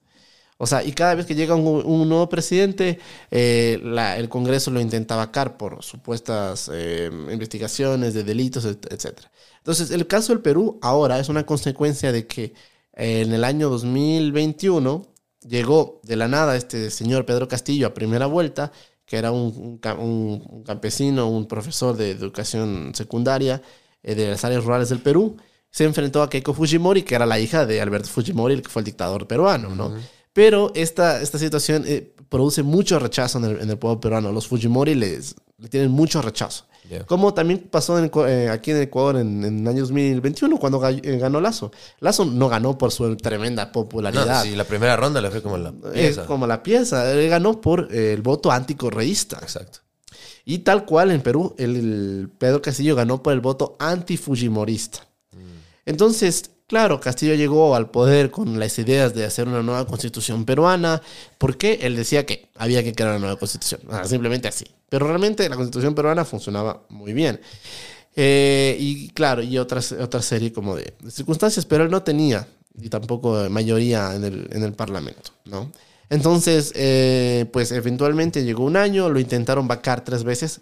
O 0.58 0.68
sea, 0.68 0.84
y 0.84 0.92
cada 0.94 1.16
vez 1.16 1.26
que 1.26 1.36
llega 1.36 1.56
un, 1.56 2.08
nuevo 2.10 2.30
presidente, 2.30 3.00
eh, 3.32 3.80
el 4.18 4.30
Congreso 4.30 4.72
lo 4.72 4.80
intenta 4.80 5.16
vacar 5.16 5.58
por 5.58 5.84
supuestas 5.84 6.70
eh, 6.74 7.10
investigaciones 7.32 8.14
de 8.14 8.24
delitos, 8.24 8.64
et- 8.66 8.92
etc. 8.92 9.20
Entonces, 9.58 9.92
el 9.92 10.08
caso 10.08 10.32
del 10.34 10.42
Perú 10.42 10.80
ahora 10.82 11.20
es 11.20 11.30
una 11.30 11.46
consecuencia 11.46 12.12
de 12.12 12.28
que 12.28 12.54
eh, 12.96 13.22
en 13.22 13.34
el 13.34 13.44
año 13.44 13.70
2021 13.70 15.08
llegó 15.48 16.00
de 16.04 16.16
la 16.16 16.28
nada 16.28 16.56
este 16.56 16.90
señor 16.92 17.26
Pedro 17.26 17.48
Castillo 17.48 17.88
a 17.88 17.94
primera 17.94 18.28
vuelta, 18.28 18.72
que 19.06 19.18
era 19.18 19.32
un 19.32 19.80
campesino, 20.66 21.28
un 21.30 21.48
profesor 21.48 21.98
de 21.98 22.12
educación 22.12 22.92
secundaria 22.96 23.62
eh, 24.02 24.16
de 24.16 24.30
las 24.32 24.44
áreas 24.46 24.64
rurales 24.64 24.90
del 24.90 25.00
Perú. 25.00 25.36
Se 25.70 25.84
enfrentó 25.86 26.22
a 26.22 26.30
Keiko 26.30 26.54
Fujimori, 26.54 27.04
que 27.04 27.16
era 27.16 27.26
la 27.26 27.40
hija 27.40 27.66
de 27.66 27.82
Alberto 27.82 28.08
Fujimori, 28.08 28.54
el 28.54 28.62
que 28.62 28.70
fue 28.70 28.82
el 28.82 28.86
dictador 28.86 29.28
peruano, 29.28 29.70
¿no? 29.76 29.94
Pero 30.34 30.72
esta, 30.76 31.22
esta 31.22 31.38
situación 31.38 31.84
eh, 31.86 32.14
produce 32.30 32.64
mucho 32.64 32.98
rechazo 33.00 33.38
en 33.38 33.46
el, 33.46 33.62
en 33.62 33.70
el 33.70 33.78
pueblo 33.78 34.00
peruano. 34.00 34.32
Los 34.32 34.48
Fujimori 34.48 34.96
les, 34.96 35.36
le 35.60 35.70
tienen 35.70 35.92
mucho 35.92 36.22
rechazo. 36.22 36.66
Yeah. 36.90 37.06
Como 37.06 37.34
también 37.34 37.60
pasó 37.72 37.98
en, 37.98 38.12
eh, 38.28 38.50
aquí 38.52 38.72
en 38.72 38.82
Ecuador 38.82 39.16
en, 39.18 39.44
en 39.46 39.60
el 39.62 39.68
año 39.68 39.82
2021, 39.82 40.58
cuando 40.58 40.86
eh, 40.90 41.00
ganó 41.18 41.40
Lazo. 41.40 41.72
Lazo 42.00 42.26
no 42.26 42.50
ganó 42.50 42.78
por 42.78 42.92
su 42.92 43.16
tremenda 43.16 43.66
No, 43.66 43.72
popularidad. 43.72 44.44
sí, 44.44 44.56
la 44.56 44.66
primera 44.66 44.98
ronda 44.98 45.22
le 45.22 45.30
fue 45.32 45.42
como 45.42 45.58
la 45.58 45.72
pieza. 45.72 46.26
como 46.26 46.46
la 46.46 46.62
pieza. 46.62 47.10
Él 47.12 47.30
ganó 47.30 47.62
por 47.62 47.88
eh, 47.94 48.12
el 48.14 48.22
voto 48.22 48.52
anticorreísta. 48.52 49.38
Exacto. 49.42 49.80
Y 50.44 50.60
tal 50.60 50.84
cual 50.86 51.12
en 51.12 51.22
Perú, 51.22 51.56
el, 51.58 51.76
el 51.78 52.30
Pedro 52.38 52.62
Castillo 52.62 52.96
ganó 52.98 53.24
por 53.24 53.32
el 53.32 53.40
voto 53.40 53.78
antifujimorista. 53.80 55.08
Entonces, 55.86 56.52
claro, 56.68 57.00
Castillo 57.00 57.36
llegó 57.36 57.76
al 57.76 57.90
poder 57.92 58.32
con 58.32 58.60
las 58.60 58.78
ideas 58.80 59.14
de 59.14 59.26
hacer 59.26 59.48
una 59.48 59.62
nueva 59.62 59.86
constitución 59.88 60.46
peruana. 60.46 61.02
¿Por 61.38 61.58
qué? 61.58 61.80
Él 61.82 61.96
decía 61.96 62.26
que 62.26 62.50
había 62.56 62.84
que 62.84 62.94
crear 62.94 63.12
una 63.12 63.20
nueva 63.20 63.36
constitución. 63.38 63.82
Simplemente 64.06 64.48
así. 64.48 64.66
Pero 64.90 65.08
realmente 65.08 65.48
la 65.50 65.56
constitución 65.56 65.96
peruana 65.96 66.26
funcionaba 66.26 66.84
muy 66.90 67.14
bien. 67.14 67.40
Eh, 68.16 68.78
y 68.80 69.10
claro, 69.10 69.42
y 69.42 69.58
otras, 69.58 69.92
otra 69.92 70.22
serie 70.22 70.54
como 70.54 70.76
de, 70.76 70.94
circunstancias, 71.10 71.66
pero 71.66 71.84
él 71.84 71.90
no 71.90 72.04
tenía, 72.04 72.48
y 72.80 72.90
tampoco 72.90 73.48
mayoría 73.50 74.14
en 74.16 74.24
el, 74.24 74.48
en 74.52 74.64
el 74.64 74.74
Parlamento, 74.74 75.32
¿no? 75.46 75.72
Entonces, 76.10 76.72
eh, 76.76 77.48
pues 77.52 77.72
eventualmente 77.72 78.44
llegó 78.44 78.66
un 78.66 78.78
año, 78.78 79.10
lo 79.10 79.20
intentaron 79.20 79.68
vacar 79.68 80.04
tres 80.04 80.24
veces. 80.24 80.62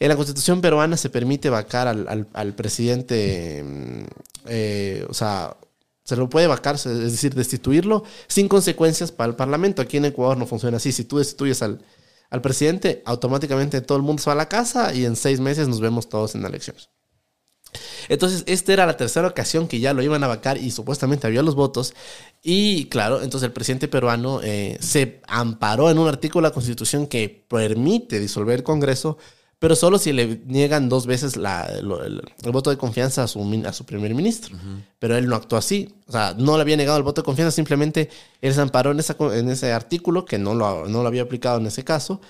En 0.00 0.08
la 0.10 0.16
constitución 0.16 0.60
peruana 0.60 0.98
se 0.98 1.08
permite 1.08 1.48
vacar 1.48 1.88
al, 1.88 2.06
al- 2.08 2.28
al 2.34 2.52
presidente, 2.54 3.64
mm, 3.64 4.04
eh, 4.48 5.06
o 5.08 5.14
sea, 5.14 5.56
se 6.04 6.16
lo 6.16 6.28
puede 6.28 6.46
vacar, 6.46 6.76
es 6.76 6.84
decir, 6.84 7.34
destituirlo 7.34 8.04
sin 8.28 8.48
consecuencias 8.48 9.12
para 9.12 9.30
el 9.30 9.36
Parlamento. 9.36 9.82
Aquí 9.82 9.96
en 9.96 10.04
Ecuador 10.04 10.36
no 10.36 10.46
funciona 10.46 10.76
así. 10.76 10.92
Si 10.92 11.04
tú 11.04 11.18
destituyes 11.18 11.62
al, 11.62 11.84
al 12.30 12.42
presidente, 12.42 13.02
automáticamente 13.04 13.80
todo 13.80 13.98
el 13.98 14.04
mundo 14.04 14.22
se 14.22 14.30
va 14.30 14.34
a 14.34 14.36
la 14.36 14.48
casa 14.48 14.94
y 14.94 15.04
en 15.04 15.16
seis 15.16 15.40
meses 15.40 15.68
nos 15.68 15.80
vemos 15.80 16.08
todos 16.08 16.34
en 16.34 16.44
elecciones. 16.44 16.90
Entonces, 18.08 18.44
esta 18.46 18.72
era 18.72 18.86
la 18.86 18.96
tercera 18.96 19.26
ocasión 19.26 19.68
que 19.68 19.80
ya 19.80 19.92
lo 19.92 20.02
iban 20.02 20.22
a 20.24 20.28
vacar 20.28 20.58
y 20.58 20.70
supuestamente 20.70 21.26
había 21.26 21.42
los 21.42 21.54
votos. 21.54 21.94
Y 22.42 22.86
claro, 22.86 23.22
entonces 23.22 23.46
el 23.48 23.52
presidente 23.52 23.88
peruano 23.88 24.40
eh, 24.42 24.78
se 24.80 25.20
amparó 25.26 25.90
en 25.90 25.98
un 25.98 26.08
artículo 26.08 26.46
de 26.46 26.50
la 26.50 26.54
Constitución 26.54 27.06
que 27.06 27.44
permite 27.48 28.20
disolver 28.20 28.56
el 28.56 28.62
Congreso, 28.62 29.18
pero 29.66 29.74
solo 29.74 29.98
si 29.98 30.12
le 30.12 30.42
niegan 30.46 30.88
dos 30.88 31.06
veces 31.06 31.36
la- 31.36 31.64
el, 31.64 32.22
el 32.44 32.52
voto 32.52 32.70
de 32.70 32.76
confianza 32.76 33.24
a 33.24 33.26
su, 33.26 33.40
a 33.66 33.72
su 33.72 33.84
primer 33.84 34.14
ministro. 34.14 34.56
Pero 35.00 35.16
él 35.16 35.26
no 35.26 35.34
actuó 35.34 35.58
así. 35.58 35.92
O 36.06 36.12
sea, 36.12 36.34
no 36.38 36.54
le 36.56 36.60
había 36.62 36.76
negado 36.76 36.96
el 36.98 37.02
voto 37.02 37.20
de 37.22 37.24
confianza, 37.24 37.50
simplemente 37.50 38.08
él 38.40 38.54
se 38.54 38.60
amparó 38.60 38.92
en, 38.92 39.00
esa 39.00 39.16
en 39.34 39.48
ese 39.50 39.72
artículo 39.72 40.24
que 40.24 40.38
no 40.38 40.54
lo, 40.54 40.86
no 40.86 41.02
lo 41.02 41.08
había 41.08 41.22
aplicado 41.22 41.58
en 41.58 41.66
ese 41.66 41.82
caso 41.82 42.20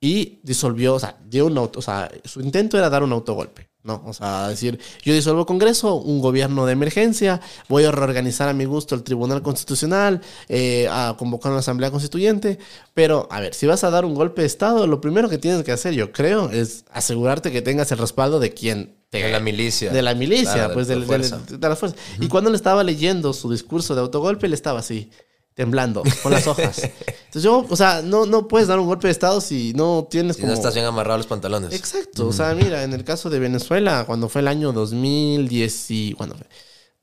y 0.00 0.40
disolvió, 0.44 0.94
o 0.94 0.98
sea, 0.98 1.18
dio 1.28 1.44
un 1.44 1.58
auto, 1.58 1.80
o 1.80 1.82
sea, 1.82 2.10
su 2.24 2.40
intento 2.40 2.78
era 2.78 2.88
dar 2.88 3.02
un 3.02 3.12
autogolpe, 3.12 3.67
¿no? 3.84 4.02
O 4.06 4.12
sea, 4.12 4.48
decir, 4.48 4.78
yo 5.02 5.14
disuelvo 5.14 5.46
Congreso, 5.46 5.94
un 5.94 6.20
gobierno 6.20 6.66
de 6.66 6.72
emergencia, 6.72 7.40
voy 7.68 7.84
a 7.84 7.90
reorganizar 7.90 8.48
a 8.48 8.52
mi 8.52 8.64
gusto 8.64 8.94
el 8.94 9.02
Tribunal 9.02 9.42
Constitucional, 9.42 10.20
eh, 10.48 10.88
a 10.90 11.14
convocar 11.18 11.52
una 11.52 11.60
asamblea 11.60 11.90
constituyente, 11.90 12.58
pero, 12.94 13.28
a 13.30 13.40
ver, 13.40 13.54
si 13.54 13.66
vas 13.66 13.84
a 13.84 13.90
dar 13.90 14.04
un 14.04 14.14
golpe 14.14 14.42
de 14.42 14.46
Estado, 14.46 14.86
lo 14.86 15.00
primero 15.00 15.28
que 15.28 15.38
tienes 15.38 15.62
que 15.64 15.72
hacer, 15.72 15.94
yo 15.94 16.12
creo, 16.12 16.50
es 16.50 16.84
asegurarte 16.92 17.50
que 17.52 17.62
tengas 17.62 17.90
el 17.92 17.98
respaldo 17.98 18.40
de 18.40 18.52
quien 18.52 18.96
te... 19.10 19.22
De 19.22 19.30
la 19.32 19.40
milicia. 19.40 19.90
De 19.90 20.02
la 20.02 20.14
milicia, 20.14 20.52
Claro, 20.52 20.68
de 20.68 20.74
pues 20.74 20.88
la 20.88 21.06
fuerza. 21.06 21.40
de 21.48 21.68
la 21.68 21.76
fuerza. 21.76 21.96
Y 22.20 22.28
cuando 22.28 22.50
le 22.50 22.56
estaba 22.56 22.84
leyendo 22.84 23.32
su 23.32 23.50
discurso 23.50 23.94
de 23.94 24.00
autogolpe, 24.02 24.48
le 24.48 24.54
estaba 24.54 24.80
así, 24.80 25.10
temblando, 25.58 26.04
con 26.22 26.30
las 26.30 26.46
hojas. 26.46 26.84
Entonces 26.84 27.42
yo, 27.42 27.66
o 27.68 27.74
sea, 27.74 28.00
no, 28.00 28.26
no 28.26 28.46
puedes 28.46 28.68
dar 28.68 28.78
un 28.78 28.86
golpe 28.86 29.08
de 29.08 29.10
Estado 29.10 29.40
si 29.40 29.72
no 29.72 30.06
tienes 30.08 30.36
Si 30.36 30.42
como... 30.42 30.52
no 30.52 30.56
estás 30.56 30.72
bien 30.72 30.86
amarrado 30.86 31.14
a 31.14 31.18
los 31.18 31.26
pantalones. 31.26 31.74
Exacto, 31.74 32.28
o 32.28 32.32
sea, 32.32 32.54
mira, 32.54 32.84
en 32.84 32.92
el 32.92 33.02
caso 33.02 33.28
de 33.28 33.40
Venezuela, 33.40 34.04
cuando 34.06 34.28
fue 34.28 34.40
el 34.40 34.46
año 34.46 34.72
2010 34.72 35.90
y... 35.90 36.12
¿Cuándo 36.12 36.36
fue? 36.36 36.46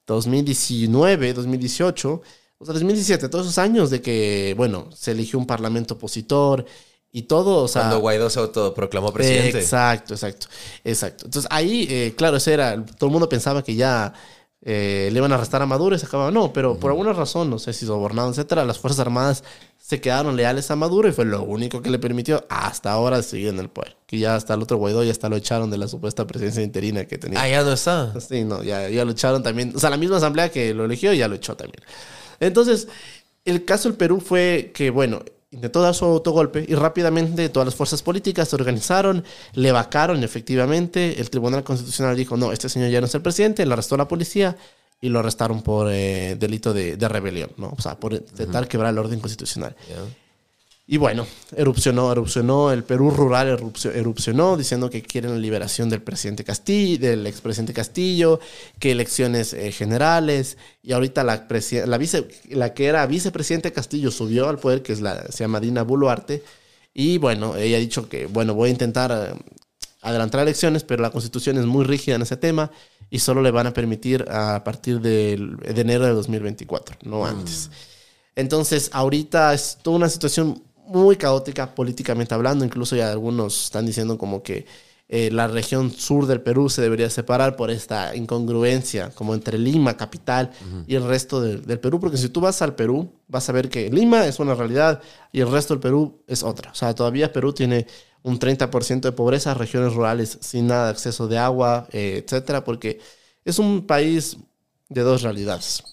2019, 0.07 1.33
2018, 1.33 2.21
o 2.57 2.65
sea, 2.65 2.73
2017, 2.73 3.27
todos 3.27 3.47
esos 3.47 3.57
años 3.57 3.89
de 3.89 4.01
que, 4.01 4.53
bueno, 4.55 4.87
se 4.95 5.11
eligió 5.11 5.37
un 5.37 5.45
parlamento 5.45 5.95
opositor 5.95 6.65
y 7.11 7.23
todo, 7.23 7.61
o 7.63 7.67
sea... 7.67 7.81
Cuando 7.81 7.99
Guaidó 7.99 8.29
se 8.29 8.39
autoproclamó 8.39 9.11
presidente. 9.11 9.59
Exacto, 9.59 10.13
exacto, 10.13 10.47
exacto. 10.85 11.25
Entonces 11.25 11.51
ahí, 11.51 11.87
eh, 11.89 12.13
claro, 12.15 12.37
ese 12.37 12.53
era, 12.53 12.85
todo 12.85 13.07
el 13.07 13.11
mundo 13.11 13.27
pensaba 13.27 13.65
que 13.65 13.75
ya 13.75 14.13
eh, 14.61 15.09
le 15.11 15.17
iban 15.17 15.31
a 15.31 15.35
arrestar 15.35 15.61
a 15.61 15.65
Maduro 15.65 15.95
y 15.95 15.99
se 15.99 16.05
acababa. 16.05 16.31
No, 16.31 16.51
pero 16.53 16.77
por 16.77 16.91
alguna 16.91 17.13
razón, 17.13 17.49
no 17.49 17.59
sé 17.59 17.73
si 17.73 17.85
sobornado, 17.85 18.29
etcétera, 18.29 18.65
las 18.65 18.79
Fuerzas 18.79 19.01
Armadas 19.01 19.43
se 19.77 20.01
quedaron 20.01 20.35
leales 20.35 20.71
a 20.71 20.75
Maduro 20.75 21.07
y 21.07 21.11
fue 21.11 21.25
lo 21.25 21.43
único 21.43 21.81
que 21.81 21.91
le 21.91 21.99
permitió 21.99 22.45
hasta 22.49 22.91
ahora 22.91 23.21
seguir 23.21 23.49
en 23.49 23.59
el 23.59 23.69
poder. 23.69 23.95
Que 24.07 24.17
ya 24.17 24.35
hasta 24.35 24.55
el 24.55 24.61
otro 24.63 24.77
Guaidó 24.77 25.03
ya 25.03 25.11
hasta 25.11 25.29
lo 25.29 25.35
echaron 25.35 25.69
de 25.69 25.77
la 25.77 25.87
supuesta 25.87 26.25
presidencia 26.25 26.63
interina 26.63 27.05
que 27.05 27.19
tenía. 27.19 27.39
Ah, 27.39 27.47
ya 27.47 27.63
no 27.63 27.73
está. 27.73 28.19
Sí, 28.19 28.43
no, 28.43 28.63
ya, 28.63 28.89
ya 28.89 29.05
lo 29.05 29.11
echaron 29.11 29.43
también. 29.43 29.73
O 29.75 29.79
sea, 29.79 29.91
la 29.91 29.97
misma 29.97 30.17
asamblea 30.17 30.49
que 30.49 30.73
lo 30.73 30.85
eligió 30.85 31.13
ya 31.13 31.27
lo 31.27 31.35
echó 31.35 31.55
también. 31.55 31.83
Entonces, 32.39 32.87
el 33.45 33.63
caso 33.63 33.89
del 33.89 33.97
Perú 33.97 34.19
fue 34.19 34.71
que, 34.73 34.89
bueno, 34.89 35.21
intentó 35.51 35.81
dar 35.81 35.95
su 35.95 36.05
autogolpe 36.05 36.65
y 36.67 36.75
rápidamente 36.75 37.49
todas 37.49 37.65
las 37.65 37.75
fuerzas 37.75 38.01
políticas 38.01 38.49
se 38.49 38.55
organizaron, 38.55 39.23
le 39.53 39.71
vacaron 39.71 40.23
efectivamente. 40.23 41.19
El 41.19 41.29
Tribunal 41.29 41.63
Constitucional 41.63 42.15
dijo, 42.15 42.37
no, 42.37 42.51
este 42.51 42.69
señor 42.69 42.89
ya 42.89 42.99
no 42.99 43.07
es 43.07 43.15
el 43.15 43.21
presidente, 43.21 43.65
le 43.65 43.73
arrestó 43.73 43.97
la 43.97 44.07
policía 44.07 44.57
y 45.01 45.09
lo 45.09 45.19
arrestaron 45.19 45.61
por 45.61 45.91
eh, 45.91 46.35
delito 46.39 46.73
de, 46.73 46.97
de 46.97 47.07
rebelión, 47.07 47.51
¿no? 47.57 47.73
O 47.77 47.81
sea, 47.81 47.99
por 47.99 48.13
intentar 48.13 48.67
quebrar 48.67 48.91
el 48.91 48.97
orden 48.97 49.19
constitucional. 49.19 49.75
Y 50.87 50.97
bueno, 50.97 51.25
erupcionó, 51.55 52.11
erupcionó, 52.11 52.71
el 52.71 52.83
Perú 52.83 53.09
rural 53.09 53.47
erupcio- 53.57 53.91
erupcionó 53.91 54.55
diciendo 54.55 54.91
que 54.91 55.01
quieren 55.01 55.31
la 55.31 55.37
liberación 55.39 55.89
del 55.89 56.03
presidente 56.03 56.43
Castillo, 56.43 56.99
del 56.99 57.25
expresidente 57.25 57.73
Castillo, 57.73 58.39
que 58.77 58.91
elecciones 58.91 59.53
eh, 59.53 59.71
generales, 59.71 60.57
y 60.83 60.91
ahorita 60.93 61.23
la, 61.23 61.47
la, 61.87 61.97
vice, 61.97 62.27
la 62.49 62.75
que 62.75 62.85
era 62.85 63.05
vicepresidente 63.07 63.73
Castillo 63.73 64.11
subió 64.11 64.47
al 64.47 64.59
poder, 64.59 64.83
que 64.83 64.93
es 64.93 65.01
la, 65.01 65.23
se 65.31 65.43
llama 65.43 65.59
Dina 65.59 65.81
Boluarte, 65.81 66.43
y 66.93 67.17
bueno, 67.17 67.55
ella 67.55 67.77
ha 67.77 67.79
dicho 67.79 68.07
que, 68.07 68.27
bueno, 68.27 68.53
voy 68.53 68.69
a 68.69 68.71
intentar 68.71 69.11
eh, 69.11 69.35
adelantar 70.03 70.41
elecciones, 70.41 70.83
pero 70.83 71.01
la 71.01 71.09
constitución 71.09 71.57
es 71.57 71.65
muy 71.65 71.83
rígida 71.83 72.15
en 72.15 72.21
ese 72.21 72.37
tema 72.37 72.69
y 73.09 73.17
solo 73.19 73.41
le 73.41 73.49
van 73.49 73.65
a 73.65 73.73
permitir 73.73 74.23
a 74.29 74.63
partir 74.63 75.01
del- 75.01 75.57
de 75.57 75.81
enero 75.81 76.05
de 76.05 76.11
2024, 76.11 76.97
no 77.05 77.25
antes. 77.25 77.71
Entonces, 78.35 78.89
ahorita 78.93 79.51
es 79.55 79.79
toda 79.81 79.97
una 79.97 80.09
situación 80.09 80.61
muy 80.87 81.15
caótica 81.17 81.73
políticamente 81.75 82.33
hablando. 82.33 82.65
Incluso 82.65 82.95
ya 82.95 83.11
algunos 83.11 83.65
están 83.65 83.85
diciendo 83.85 84.17
como 84.17 84.41
que 84.43 84.65
eh, 85.07 85.29
la 85.31 85.47
región 85.47 85.91
sur 85.91 86.25
del 86.25 86.41
Perú 86.41 86.67
se 86.69 86.81
debería 86.81 87.09
separar 87.11 87.55
por 87.55 87.69
esta 87.69 88.15
incongruencia 88.15 89.11
como 89.11 89.35
entre 89.35 89.57
Lima, 89.59 89.95
capital, 89.97 90.49
y 90.87 90.95
el 90.95 91.03
resto 91.07 91.41
del- 91.41 91.63
del 91.65 91.79
Perú, 91.79 91.99
porque 91.99 92.17
si 92.17 92.29
tú 92.29 92.41
vas 92.41 92.61
al 92.63 92.73
Perú, 92.75 93.11
vas 93.27 93.47
a 93.47 93.51
ver 93.51 93.69
que 93.69 93.89
Lima 93.91 94.25
es 94.25 94.39
una 94.39 94.55
realidad 94.55 95.01
y 95.31 95.41
el 95.41 95.51
resto 95.51 95.75
del 95.75 95.81
Perú 95.81 96.23
es 96.27 96.41
otra. 96.41 96.71
O 96.71 96.75
sea, 96.75 96.95
todavía 96.95 97.31
Perú 97.31 97.53
tiene 97.53 97.85
un 98.23 98.39
30% 98.39 99.07
de 99.07 99.11
pobreza, 99.11 99.53
regiones 99.53 99.93
rurales 99.93 100.39
sin 100.41 100.65
nada 100.67 100.85
de 100.85 100.91
acceso 100.91 101.27
de 101.27 101.37
agua, 101.37 101.87
eh, 101.91 102.23
etcétera, 102.25 102.63
porque 102.63 102.99
es 103.43 103.59
un 103.59 103.85
país 103.85 104.37
de 104.89 105.01
dos 105.01 105.21
realidades. 105.21 105.83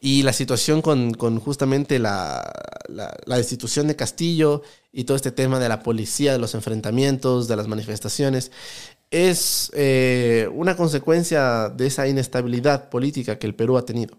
Y 0.00 0.22
la 0.22 0.32
situación 0.32 0.82
con, 0.82 1.14
con 1.14 1.38
justamente 1.40 1.98
la, 1.98 2.52
la, 2.88 3.16
la 3.24 3.36
destitución 3.36 3.86
de 3.88 3.96
Castillo 3.96 4.62
y 4.92 5.04
todo 5.04 5.16
este 5.16 5.32
tema 5.32 5.58
de 5.58 5.68
la 5.68 5.82
policía, 5.82 6.32
de 6.32 6.38
los 6.38 6.54
enfrentamientos, 6.54 7.48
de 7.48 7.56
las 7.56 7.68
manifestaciones, 7.68 8.50
es 9.10 9.70
eh, 9.74 10.48
una 10.52 10.76
consecuencia 10.76 11.68
de 11.68 11.86
esa 11.86 12.08
inestabilidad 12.08 12.88
política 12.88 13.38
que 13.38 13.46
el 13.46 13.54
Perú 13.54 13.76
ha 13.76 13.84
tenido. 13.84 14.18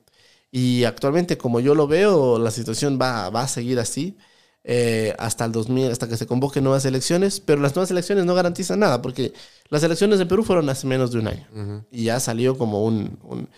Y 0.51 0.85
actualmente, 0.85 1.37
como 1.37 1.59
yo 1.59 1.75
lo 1.75 1.87
veo, 1.87 2.39
la 2.39 2.51
situación 2.51 2.97
va, 3.01 3.29
va 3.29 3.43
a 3.43 3.47
seguir 3.47 3.79
así 3.79 4.17
eh, 4.63 5.13
hasta 5.17 5.45
el 5.45 5.51
2000, 5.51 5.91
hasta 5.91 6.07
que 6.07 6.17
se 6.17 6.27
convoquen 6.27 6.63
nuevas 6.63 6.85
elecciones, 6.85 7.39
pero 7.39 7.61
las 7.61 7.75
nuevas 7.75 7.91
elecciones 7.91 8.25
no 8.25 8.35
garantizan 8.35 8.79
nada, 8.79 9.01
porque 9.01 9.33
las 9.69 9.83
elecciones 9.83 10.19
de 10.19 10.25
Perú 10.25 10.43
fueron 10.43 10.69
hace 10.69 10.87
menos 10.87 11.11
de 11.11 11.19
un 11.19 11.27
año 11.27 11.85
y 11.91 12.05
ya 12.05 12.19
salió 12.19 12.57
como 12.57 12.83
un, 12.83 13.19
un, 13.23 13.49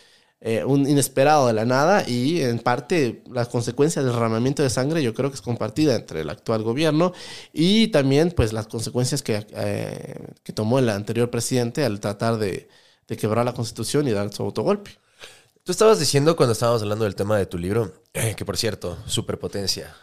eh, 0.41 0.63
un 0.63 0.87
inesperado 0.89 1.47
de 1.47 1.53
la 1.53 1.65
nada 1.65 2.07
y 2.07 2.41
en 2.41 2.59
parte 2.59 3.23
las 3.29 3.49
consecuencias 3.49 4.05
del 4.05 4.13
derramamiento 4.13 4.63
de 4.63 4.69
sangre 4.69 5.03
yo 5.03 5.13
creo 5.13 5.29
que 5.29 5.35
es 5.35 5.41
compartida 5.41 5.95
entre 5.95 6.21
el 6.21 6.29
actual 6.29 6.63
gobierno 6.63 7.11
y 7.51 7.89
también 7.89 8.31
pues 8.31 8.53
las 8.53 8.67
consecuencias 8.67 9.21
que, 9.21 9.45
eh, 9.51 10.27
que 10.43 10.53
tomó 10.53 10.79
el 10.79 10.89
anterior 10.89 11.29
presidente 11.29 11.83
al 11.83 11.99
tratar 11.99 12.37
de, 12.37 12.69
de 13.07 13.17
quebrar 13.17 13.43
la 13.43 13.53
constitución 13.53 14.07
y 14.07 14.11
dar 14.11 14.31
su 14.31 14.43
autogolpe. 14.43 14.91
Tú 15.63 15.71
estabas 15.71 15.99
diciendo 15.99 16.35
cuando 16.35 16.53
estábamos 16.53 16.81
hablando 16.81 17.03
del 17.03 17.15
tema 17.15 17.37
de 17.37 17.45
tu 17.45 17.57
libro, 17.57 17.93
eh, 18.13 18.33
que 18.37 18.45
por 18.45 18.57
cierto, 18.57 18.97
superpotencia. 19.05 19.93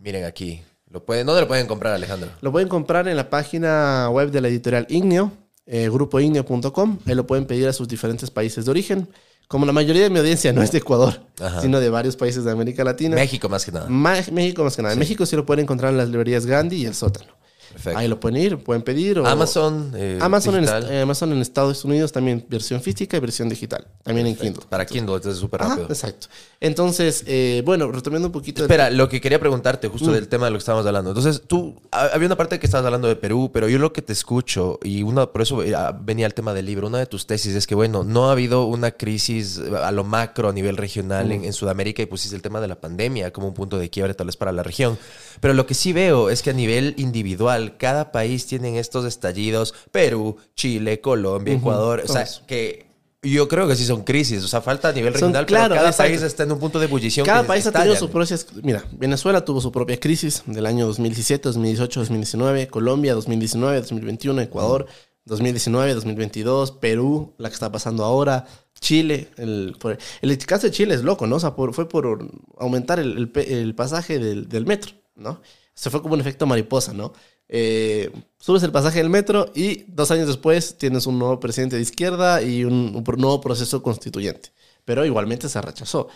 Miren 0.00 0.24
aquí. 0.24 0.62
Lo 0.88 1.04
pueden, 1.04 1.26
¿Dónde 1.26 1.40
lo 1.40 1.48
pueden 1.48 1.66
comprar, 1.66 1.94
Alejandro? 1.94 2.30
Lo 2.40 2.52
pueden 2.52 2.68
comprar 2.68 3.08
en 3.08 3.16
la 3.16 3.28
página 3.28 4.08
web 4.10 4.30
de 4.30 4.40
la 4.40 4.48
editorial 4.48 4.86
Igneo, 4.88 5.32
eh, 5.66 5.88
grupoigneo.com. 5.90 7.00
Ahí 7.04 7.14
lo 7.14 7.26
pueden 7.26 7.46
pedir 7.46 7.66
a 7.66 7.72
sus 7.72 7.88
diferentes 7.88 8.30
países 8.30 8.64
de 8.64 8.70
origen. 8.70 9.08
Como 9.48 9.66
la 9.66 9.72
mayoría 9.72 10.02
de 10.02 10.10
mi 10.10 10.18
audiencia 10.18 10.52
no 10.52 10.62
es 10.62 10.72
de 10.72 10.78
Ecuador, 10.78 11.20
Ajá. 11.40 11.60
sino 11.60 11.78
de 11.80 11.90
varios 11.90 12.16
países 12.16 12.44
de 12.44 12.50
América 12.50 12.82
Latina. 12.82 13.14
México 13.16 13.48
más 13.48 13.64
que 13.64 13.72
nada. 13.72 13.86
Ma- 13.88 14.14
México 14.32 14.64
más 14.64 14.74
que 14.76 14.82
nada. 14.82 14.94
En 14.94 14.98
México 14.98 15.26
sí 15.26 15.36
lo 15.36 15.44
pueden 15.46 15.64
encontrar 15.64 15.92
en 15.92 15.98
las 15.98 16.08
librerías 16.08 16.46
Gandhi 16.46 16.76
y 16.76 16.86
El 16.86 16.94
Sótano. 16.94 17.32
Perfecto. 17.74 17.98
Ahí 17.98 18.08
lo 18.08 18.18
pueden 18.18 18.40
ir, 18.40 18.56
pueden 18.58 18.82
pedir. 18.82 19.18
o- 19.18 19.26
Amazon. 19.26 19.92
eh, 19.96 20.18
Amazon, 20.20 20.54
en, 20.54 20.60
digital. 20.62 20.88
eh, 20.90 21.00
Amazon 21.02 21.32
en 21.32 21.42
Estados 21.42 21.84
Unidos 21.84 22.12
también 22.12 22.44
versión 22.48 22.80
física 22.80 23.16
y 23.16 23.20
versión 23.20 23.48
digital. 23.48 23.86
También 24.02 24.26
en 24.28 24.36
Kindle. 24.36 24.62
Para 24.68 24.86
Kindle, 24.86 25.16
entonces 25.16 25.38
súper 25.40 25.60
Ajá, 25.62 25.70
rápido. 25.70 25.88
exacto. 25.88 26.28
Entonces, 26.60 27.24
eh, 27.26 27.62
bueno, 27.66 27.90
retomando 27.92 28.28
un 28.28 28.32
poquito. 28.32 28.62
Espera, 28.62 28.88
lo 28.90 29.08
que 29.08 29.20
quería 29.20 29.38
preguntarte 29.38 29.88
justo 29.88 30.10
Mm. 30.10 30.14
del 30.14 30.28
tema 30.28 30.46
de 30.46 30.52
lo 30.52 30.56
que 30.56 30.60
estábamos 30.60 30.86
hablando. 30.86 31.10
Entonces, 31.10 31.42
tú, 31.46 31.74
ha- 31.90 32.06
había 32.14 32.26
una 32.26 32.36
parte 32.36 32.58
que 32.58 32.66
estabas 32.66 32.86
hablando 32.86 33.06
de 33.08 33.16
Perú, 33.16 33.50
pero 33.52 33.68
yo 33.68 33.78
lo 33.78 33.92
que 33.92 34.00
te 34.02 34.12
escucho, 34.12 34.78
y 34.82 35.02
una, 35.02 35.26
por 35.26 35.42
eso 35.42 35.60
ah, 35.76 35.98
venía 36.00 36.26
el 36.26 36.32
tema 36.34 36.54
del 36.54 36.66
libro, 36.66 36.86
una 36.86 36.98
de 36.98 37.06
tus 37.06 37.26
tesis 37.26 37.54
es 37.54 37.66
que, 37.66 37.74
bueno, 37.74 38.02
no 38.04 38.28
ha 38.28 38.32
habido 38.32 38.64
una 38.66 38.92
crisis 38.92 39.58
eh, 39.58 39.76
a 39.82 39.90
lo 39.90 40.04
macro 40.04 40.48
a 40.48 40.52
nivel 40.52 40.76
regional 40.76 41.26
Mm. 41.28 41.32
en, 41.32 41.44
en 41.46 41.52
Sudamérica 41.52 42.02
y 42.02 42.06
pusiste 42.06 42.36
el 42.36 42.42
tema 42.42 42.60
de 42.60 42.68
la 42.68 42.76
pandemia 42.80 43.32
como 43.32 43.48
un 43.48 43.54
punto 43.54 43.78
de 43.78 43.90
quiebre 43.90 44.14
tal 44.14 44.26
vez 44.26 44.36
para 44.36 44.52
la 44.52 44.62
región. 44.62 44.96
Pero 45.40 45.52
lo 45.54 45.66
que 45.66 45.74
sí 45.74 45.92
veo 45.92 46.30
es 46.30 46.42
que 46.42 46.50
a 46.50 46.52
nivel 46.52 46.94
individual, 46.96 47.63
cada 47.72 48.12
país 48.12 48.46
tiene 48.46 48.78
estos 48.78 49.04
estallidos, 49.04 49.74
Perú, 49.90 50.36
Chile, 50.54 51.00
Colombia, 51.00 51.54
Ecuador, 51.54 52.02
o 52.04 52.08
sea, 52.12 52.26
que... 52.46 52.84
Yo 53.22 53.48
creo 53.48 53.66
que 53.66 53.74
sí 53.74 53.86
son 53.86 54.04
crisis, 54.04 54.44
o 54.44 54.48
sea, 54.48 54.60
falta 54.60 54.88
a 54.88 54.92
nivel 54.92 55.14
Son- 55.14 55.28
regional, 55.32 55.46
claro, 55.46 55.68
pero 55.70 55.76
cada 55.76 55.88
exacto. 55.88 56.10
país 56.10 56.20
está 56.22 56.42
en 56.42 56.52
un 56.52 56.58
punto 56.58 56.78
de 56.78 56.84
ebullición. 56.84 57.24
Cada 57.24 57.42
país 57.46 57.66
ha 57.66 57.72
tenido 57.72 57.96
sus 57.96 58.10
propias. 58.10 58.46
Mira, 58.62 58.84
Venezuela 58.92 59.42
tuvo 59.42 59.62
su 59.62 59.72
propia 59.72 59.98
crisis 59.98 60.42
del 60.44 60.66
año 60.66 60.86
2017, 60.86 61.48
2018, 61.48 62.00
2019. 62.00 62.68
Colombia, 62.68 63.14
2019, 63.14 63.80
2021. 63.80 64.42
Ecuador, 64.42 64.86
2019, 65.24 65.94
2022. 65.94 66.72
Perú, 66.72 67.32
la 67.38 67.48
que 67.48 67.54
está 67.54 67.72
pasando 67.72 68.04
ahora. 68.04 68.44
Chile. 68.78 69.28
El, 69.38 69.74
el 70.20 70.38
caso 70.44 70.66
de 70.66 70.70
Chile 70.72 70.94
es 70.94 71.02
loco, 71.02 71.26
¿no? 71.26 71.36
O 71.36 71.40
sea, 71.40 71.54
por- 71.56 71.72
fue 71.72 71.88
por 71.88 72.28
aumentar 72.58 72.98
el, 72.98 73.32
el 73.34 73.42
el 73.42 73.74
pasaje 73.74 74.18
del, 74.18 74.50
del 74.50 74.66
metro, 74.66 74.92
¿no? 75.16 75.40
Se 75.72 75.88
fue 75.88 76.02
como 76.02 76.12
un 76.12 76.20
efecto 76.20 76.44
mariposa, 76.46 76.92
¿no? 76.92 77.14
Eh, 77.48 78.10
subes 78.38 78.62
el 78.62 78.72
pasaje 78.72 78.98
del 78.98 79.10
metro 79.10 79.50
y 79.54 79.84
dos 79.88 80.10
años 80.10 80.26
después 80.26 80.76
tienes 80.78 81.06
un 81.06 81.18
nuevo 81.18 81.40
presidente 81.40 81.76
de 81.76 81.82
izquierda 81.82 82.42
y 82.42 82.64
un, 82.64 82.92
nuevo 82.92 83.40
proceso 83.40 83.82
constituyente. 83.82 84.50
Pero 84.84 85.04
igualmente 85.04 85.48
se 85.48 85.60
rechazó. 85.60 86.08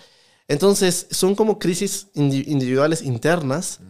Entonces, 0.51 1.07
son 1.11 1.35
como 1.35 1.59
crisis 1.59 2.07
indi- 2.15 2.45
individuales 2.47 3.03
internas, 3.03 3.81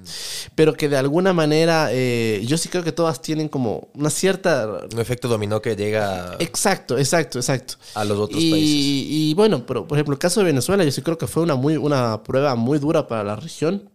pero 0.56 0.74
que 0.74 0.88
de 0.88 0.96
alguna 0.96 1.32
manera, 1.32 1.90
eh, 1.92 2.42
yo 2.44 2.58
sí 2.58 2.68
creo 2.68 2.82
que 2.82 2.90
todas 2.90 3.22
tienen 3.22 3.48
como 3.48 3.90
una 3.94 4.10
cierta... 4.10 4.66
Un 4.92 4.98
efecto 4.98 5.28
dominó 5.28 5.62
que 5.62 5.76
llega 5.76 6.34
Exacto, 6.40 6.98
exacto, 6.98 7.38
exacto. 7.38 7.74
a 7.94 8.04
los 8.04 8.18
otros 8.18 8.42
y, 8.42 8.50
países. 8.50 8.76
y 8.76 9.34
bueno, 9.34 9.64
pero 9.66 9.86
por 9.86 9.96
ejemplo, 9.96 10.14
el 10.14 10.18
caso 10.18 10.40
de 10.40 10.46
Venezuela, 10.46 10.82
yo 10.82 10.90
sí 10.90 11.00
creo 11.00 11.16
que 11.16 11.28
fue 11.28 11.44
una, 11.44 11.54
muy, 11.54 11.76
una 11.76 12.24
prueba 12.24 12.56
muy 12.56 12.80
dura 12.80 13.06
para 13.06 13.22
la 13.22 13.36
región, 13.36 13.88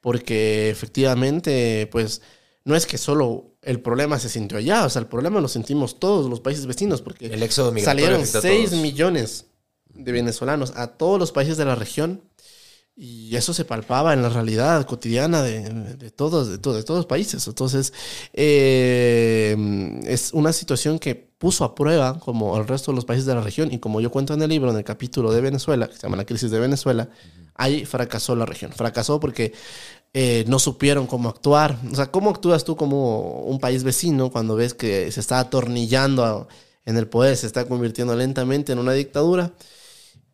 porque 0.00 0.70
efectivamente, 0.70 1.86
pues, 1.92 2.22
no 2.64 2.76
es 2.76 2.86
que 2.86 2.98
solo 2.98 3.56
el 3.62 3.80
problema 3.80 4.18
se 4.18 4.28
sintió 4.28 4.58
allá, 4.58 4.84
o 4.86 4.90
sea, 4.90 5.00
el 5.00 5.06
problema 5.08 5.40
lo 5.40 5.48
sentimos 5.48 5.98
todos 5.98 6.28
los 6.30 6.40
países 6.40 6.66
vecinos, 6.66 7.02
porque 7.02 7.26
El 7.26 7.42
éxodo 7.42 7.72
salieron 7.78 8.20
afecta 8.20 8.38
a 8.38 8.42
6 8.42 8.70
todos. 8.70 8.82
millones 8.82 9.46
de 9.94 10.12
venezolanos 10.12 10.72
a 10.76 10.88
todos 10.96 11.18
los 11.18 11.32
países 11.32 11.56
de 11.56 11.64
la 11.64 11.74
región. 11.74 12.22
Y 13.02 13.34
eso 13.36 13.54
se 13.54 13.64
palpaba 13.64 14.12
en 14.12 14.20
la 14.20 14.28
realidad 14.28 14.84
cotidiana 14.84 15.40
de, 15.42 15.70
de 15.96 16.10
todos, 16.10 16.50
de, 16.50 16.58
to- 16.58 16.74
de 16.74 16.82
todos 16.82 16.98
los 16.98 17.06
países. 17.06 17.46
Entonces, 17.46 17.94
eh, 18.34 19.56
es 20.06 20.32
una 20.34 20.52
situación 20.52 20.98
que 20.98 21.14
puso 21.14 21.64
a 21.64 21.74
prueba, 21.74 22.18
como 22.20 22.56
el 22.58 22.66
resto 22.66 22.90
de 22.92 22.96
los 22.96 23.06
países 23.06 23.24
de 23.26 23.34
la 23.34 23.40
región, 23.40 23.72
y 23.72 23.78
como 23.78 24.00
yo 24.02 24.10
cuento 24.10 24.34
en 24.34 24.42
el 24.42 24.50
libro, 24.50 24.70
en 24.70 24.76
el 24.76 24.84
capítulo 24.84 25.32
de 25.32 25.40
Venezuela, 25.40 25.88
que 25.88 25.94
se 25.94 26.02
llama 26.02 26.18
La 26.18 26.26
crisis 26.26 26.50
de 26.50 26.58
Venezuela, 26.58 27.08
ahí 27.54 27.86
fracasó 27.86 28.36
la 28.36 28.44
región. 28.44 28.72
Fracasó 28.72 29.18
porque 29.18 29.52
eh, 30.12 30.44
no 30.48 30.58
supieron 30.58 31.06
cómo 31.06 31.28
actuar. 31.28 31.78
O 31.90 31.94
sea, 31.94 32.10
¿cómo 32.10 32.30
actúas 32.30 32.64
tú 32.64 32.76
como 32.76 33.42
un 33.42 33.60
país 33.60 33.84
vecino 33.84 34.30
cuando 34.30 34.56
ves 34.56 34.74
que 34.74 35.10
se 35.12 35.20
está 35.20 35.38
atornillando 35.38 36.48
en 36.84 36.96
el 36.96 37.06
poder, 37.08 37.36
se 37.36 37.46
está 37.46 37.66
convirtiendo 37.66 38.16
lentamente 38.16 38.72
en 38.72 38.78
una 38.78 38.92
dictadura? 38.92 39.52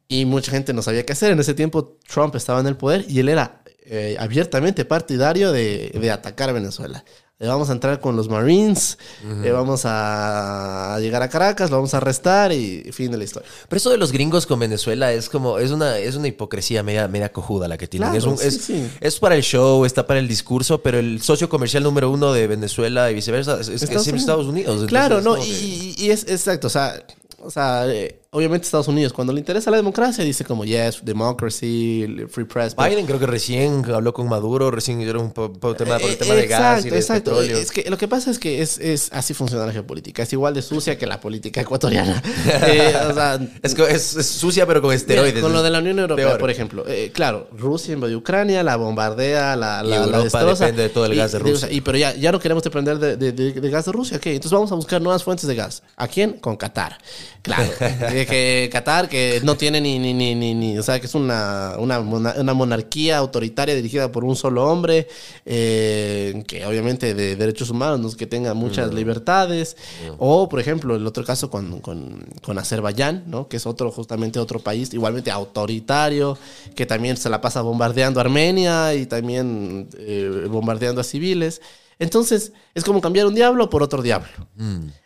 Y 0.08 0.24
mucha 0.24 0.52
gente 0.52 0.72
no 0.72 0.82
sabía 0.82 1.04
qué 1.04 1.12
hacer. 1.12 1.32
En 1.32 1.40
ese 1.40 1.54
tiempo 1.54 1.98
Trump 2.08 2.34
estaba 2.36 2.60
en 2.60 2.66
el 2.68 2.76
poder 2.76 3.04
y 3.08 3.18
él 3.18 3.28
era 3.28 3.62
eh, 3.84 4.16
abiertamente 4.18 4.84
partidario 4.84 5.52
de, 5.52 5.90
de 6.00 6.10
atacar 6.10 6.48
a 6.48 6.52
Venezuela. 6.52 7.04
Le 7.38 7.48
vamos 7.48 7.68
a 7.68 7.72
entrar 7.72 8.00
con 8.00 8.16
los 8.16 8.30
Marines, 8.30 8.96
eh, 9.44 9.50
vamos 9.50 9.82
a, 9.84 10.96
llegar 11.02 11.22
a 11.22 11.28
Caracas, 11.28 11.68
lo 11.68 11.76
vamos 11.76 11.92
a 11.92 11.98
arrestar 11.98 12.50
y 12.50 12.90
fin 12.92 13.10
de 13.10 13.18
la 13.18 13.24
historia. 13.24 13.46
Pero 13.68 13.76
eso 13.76 13.90
de 13.90 13.98
los 13.98 14.10
gringos 14.10 14.46
con 14.46 14.58
Venezuela 14.58 15.12
es 15.12 15.28
como, 15.28 15.58
es 15.58 15.70
una, 15.70 15.98
es 15.98 16.14
una 16.16 16.28
hipocresía 16.28 16.82
media, 16.82 17.08
media 17.08 17.30
cojuda 17.30 17.68
la 17.68 17.76
que 17.76 17.88
tienen. 17.88 18.08
Claro, 18.08 18.18
es, 18.18 18.24
un- 18.24 18.38
sí, 18.38 18.46
es, 18.46 18.64
sí. 18.64 18.90
es 19.02 19.18
para 19.18 19.34
el 19.34 19.42
show, 19.42 19.84
está 19.84 20.06
para 20.06 20.18
el 20.18 20.28
discurso, 20.28 20.80
pero 20.80 20.98
el 20.98 21.20
socio 21.20 21.50
comercial 21.50 21.82
número 21.82 22.10
uno 22.10 22.32
de 22.32 22.46
Venezuela 22.46 23.10
y 23.10 23.14
viceversa 23.14 23.60
es, 23.60 23.68
es, 23.68 23.80
siempre 23.82 24.16
Estados 24.16 24.46
Unidos. 24.46 24.68
Entonces, 24.70 24.88
Claro, 24.88 25.20
no, 25.20 25.34
que- 25.34 25.94
y 25.98 26.08
es 26.10 26.22
exacto, 26.28 26.68
o 26.68 26.70
sea, 26.70 27.04
o 27.42 27.50
sea 27.50 27.84
eh, 27.86 28.18
obviamente 28.36 28.64
Estados 28.66 28.88
Unidos, 28.88 29.12
cuando 29.12 29.32
le 29.32 29.40
interesa 29.40 29.70
la 29.70 29.76
democracia, 29.78 30.22
dice 30.24 30.44
como, 30.44 30.64
yes, 30.64 31.00
democracy, 31.04 32.06
free 32.28 32.44
press. 32.44 32.74
Biden 32.76 33.06
creo 33.06 33.18
que 33.18 33.26
recién 33.26 33.84
habló 33.92 34.12
con 34.12 34.28
Maduro, 34.28 34.70
recién 34.70 35.00
hicieron 35.00 35.22
un 35.24 35.32
po- 35.32 35.52
po- 35.52 35.74
tema 35.74 35.98
por 35.98 36.08
el 36.08 36.14
Eh, 36.14 36.16
tema 36.16 36.34
de 36.34 36.46
gas 36.46 36.84
y 36.84 36.88
exacto, 36.88 36.94
de 36.94 37.00
exacto. 37.00 37.30
petróleo. 37.32 37.56
Es 37.58 37.70
que 37.70 37.90
lo 37.90 37.96
que 37.98 38.08
pasa 38.08 38.30
es 38.30 38.38
que 38.38 38.62
es, 38.62 38.78
es 38.78 39.08
así 39.12 39.34
funciona 39.34 39.64
la 39.66 39.72
geopolítica. 39.72 40.22
Es 40.22 40.32
igual 40.32 40.54
de 40.54 40.62
sucia 40.62 40.98
que 40.98 41.06
la 41.06 41.20
política 41.20 41.60
ecuatoriana. 41.60 42.22
Eh, 42.66 42.94
o 43.10 43.14
sea, 43.14 43.38
Es, 43.62 43.74
que 43.74 43.82
es- 43.84 44.16
es 44.16 44.26
sucia 44.26 44.66
pero 44.66 44.80
con 44.82 44.92
esteroides. 44.92 45.34
Mira, 45.34 45.42
con 45.42 45.52
lo 45.52 45.62
de 45.62 45.70
la 45.70 45.78
Unión 45.78 45.98
Europea, 45.98 46.26
Peor. 46.26 46.38
por 46.38 46.50
ejemplo. 46.50 46.84
eh, 46.88 47.10
claro, 47.12 47.48
Rusia 47.56 47.94
invadió 47.94 48.18
Ucrania, 48.18 48.62
la 48.62 48.76
bombardea, 48.76 49.56
la, 49.56 49.82
Y 49.84 49.88
la, 49.88 49.98
la 49.98 50.04
Europa 50.04 50.22
destroza. 50.24 50.64
depende 50.66 50.82
de 50.82 50.88
todo 50.90 51.06
el 51.06 51.14
Y- 51.14 51.16
gas 51.16 51.32
de 51.32 51.38
Rusia. 51.38 51.68
y 51.70 51.80
pero 51.80 51.98
ya, 51.98 52.14
ya 52.14 52.32
no 52.32 52.38
queremos 52.40 52.62
depender 52.62 52.98
de, 52.98 53.16
de- 53.16 53.32
de- 53.32 53.52
de 53.52 53.70
gas 53.70 53.84
de 53.86 53.92
Rusia. 53.92 54.16
¿ok? 54.18 54.26
Entonces 54.26 54.52
vamos 54.52 54.70
a 54.72 54.74
buscar 54.74 55.00
nuevas 55.00 55.22
fuentes 55.24 55.46
de 55.46 55.54
gas. 55.54 55.82
¿A 55.96 56.08
quién? 56.08 56.34
Con 56.34 56.56
Qatar. 56.56 56.98
Claro. 57.42 57.70
Que 58.26 58.68
Qatar, 58.72 59.08
que 59.08 59.40
no 59.44 59.56
tiene 59.56 59.80
ni, 59.80 59.98
ni, 59.98 60.12
ni, 60.12 60.34
ni, 60.34 60.54
ni- 60.54 60.78
o 60.78 60.82
sea, 60.82 60.98
que 61.00 61.06
es 61.06 61.14
una, 61.14 61.74
una, 61.78 62.00
mona- 62.00 62.34
una 62.38 62.54
monarquía 62.54 63.18
autoritaria 63.18 63.74
dirigida 63.74 64.10
por 64.12 64.24
un 64.24 64.34
solo 64.36 64.64
hombre, 64.66 65.06
eh, 65.44 66.42
que 66.46 66.66
obviamente 66.66 67.14
de 67.14 67.36
derechos 67.36 67.70
humanos, 67.70 68.00
no 68.00 68.08
es 68.08 68.16
que 68.16 68.26
tenga 68.26 68.52
muchas 68.54 68.92
libertades. 68.92 69.76
O, 70.18 70.48
por 70.48 70.60
ejemplo, 70.60 70.96
el 70.96 71.06
otro 71.06 71.24
caso 71.24 71.50
con, 71.50 71.80
con, 71.80 72.26
con 72.42 72.58
Azerbaiyán, 72.58 73.24
¿no? 73.26 73.48
que 73.48 73.56
es 73.58 73.66
otro, 73.66 73.90
justamente 73.90 74.38
otro 74.38 74.58
país 74.58 74.92
igualmente 74.92 75.30
autoritario, 75.30 76.36
que 76.74 76.86
también 76.86 77.16
se 77.16 77.30
la 77.30 77.40
pasa 77.40 77.62
bombardeando 77.62 78.20
a 78.20 78.22
Armenia 78.24 78.94
y 78.94 79.06
también 79.06 79.88
eh, 79.98 80.46
bombardeando 80.50 81.00
a 81.00 81.04
civiles. 81.04 81.60
Entonces, 81.98 82.52
es 82.74 82.84
como 82.84 83.00
cambiar 83.00 83.26
un 83.26 83.34
diablo 83.34 83.70
por 83.70 83.82
otro 83.82 84.02
diablo. 84.02 84.28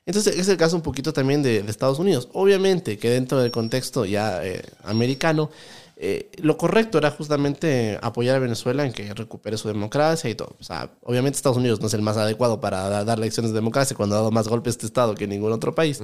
Entonces, 0.06 0.36
es 0.38 0.48
el 0.48 0.56
caso 0.56 0.74
un 0.76 0.82
poquito 0.82 1.12
también 1.12 1.42
de, 1.42 1.62
de 1.62 1.70
Estados 1.70 1.98
Unidos. 1.98 2.28
Obviamente 2.32 2.98
que 2.98 3.10
dentro 3.10 3.40
del 3.40 3.50
contexto 3.52 4.04
ya 4.04 4.44
eh, 4.44 4.62
americano, 4.82 5.50
eh, 5.96 6.30
lo 6.42 6.56
correcto 6.56 6.98
era 6.98 7.10
justamente 7.10 7.98
apoyar 8.02 8.36
a 8.36 8.38
Venezuela 8.40 8.84
en 8.86 8.92
que 8.92 9.12
recupere 9.14 9.56
su 9.56 9.68
democracia 9.68 10.28
y 10.30 10.34
todo. 10.34 10.56
O 10.58 10.64
sea, 10.64 10.90
obviamente 11.02 11.36
Estados 11.36 11.58
Unidos 11.58 11.80
no 11.80 11.86
es 11.86 11.94
el 11.94 12.02
más 12.02 12.16
adecuado 12.16 12.60
para 12.60 12.88
da- 12.88 13.04
dar 13.04 13.18
lecciones 13.18 13.52
de 13.52 13.56
democracia 13.56 13.96
cuando 13.96 14.16
ha 14.16 14.18
dado 14.18 14.30
más 14.30 14.48
golpes 14.48 14.76
de 14.78 14.86
Estado 14.86 15.14
que 15.14 15.26
ningún 15.26 15.52
otro 15.52 15.74
país. 15.74 16.00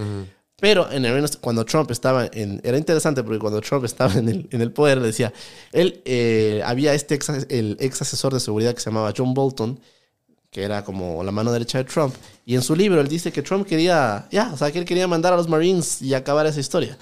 Pero 0.59 0.91
en 0.91 1.05
el, 1.05 1.31
cuando 1.41 1.65
Trump 1.65 1.91
estaba 1.91 2.27
en... 2.33 2.61
Era 2.65 2.79
interesante 2.79 3.23
porque 3.23 3.39
cuando 3.39 3.61
Trump 3.61 3.85
estaba 3.85 4.15
en 4.15 4.29
el, 4.29 4.49
en 4.53 4.61
el 4.63 4.71
poder, 4.73 5.01
decía... 5.01 5.33
Él, 5.73 6.01
eh, 6.05 6.63
había 6.65 6.95
este 6.95 7.15
ex, 7.15 7.29
el 7.51 7.77
ex 7.81 8.01
asesor 8.03 8.33
de 8.33 8.41
seguridad 8.41 8.73
que 8.75 8.81
se 8.81 8.89
llamaba 8.91 9.13
John 9.17 9.35
Bolton, 9.35 9.81
que 10.57 10.63
era 10.63 10.83
como 10.83 11.23
la 11.23 11.31
mano 11.33 11.53
derecha 11.53 11.77
de 11.77 11.85
Trump. 11.85 12.15
Y 12.47 12.55
en 12.55 12.63
su 12.63 12.75
libro 12.75 12.99
él 12.99 13.09
dice 13.09 13.31
que 13.31 13.43
Trump 13.43 13.67
quería, 13.67 14.27
ya, 14.33 14.51
o 14.55 14.57
sea, 14.57 14.73
que 14.73 14.79
él 14.79 14.87
quería 14.87 15.07
mandar 15.07 15.35
a 15.35 15.37
los 15.37 15.51
Marines 15.51 16.01
y 16.01 16.15
acabar 16.15 16.47
esa 16.47 16.61
historia. 16.61 16.97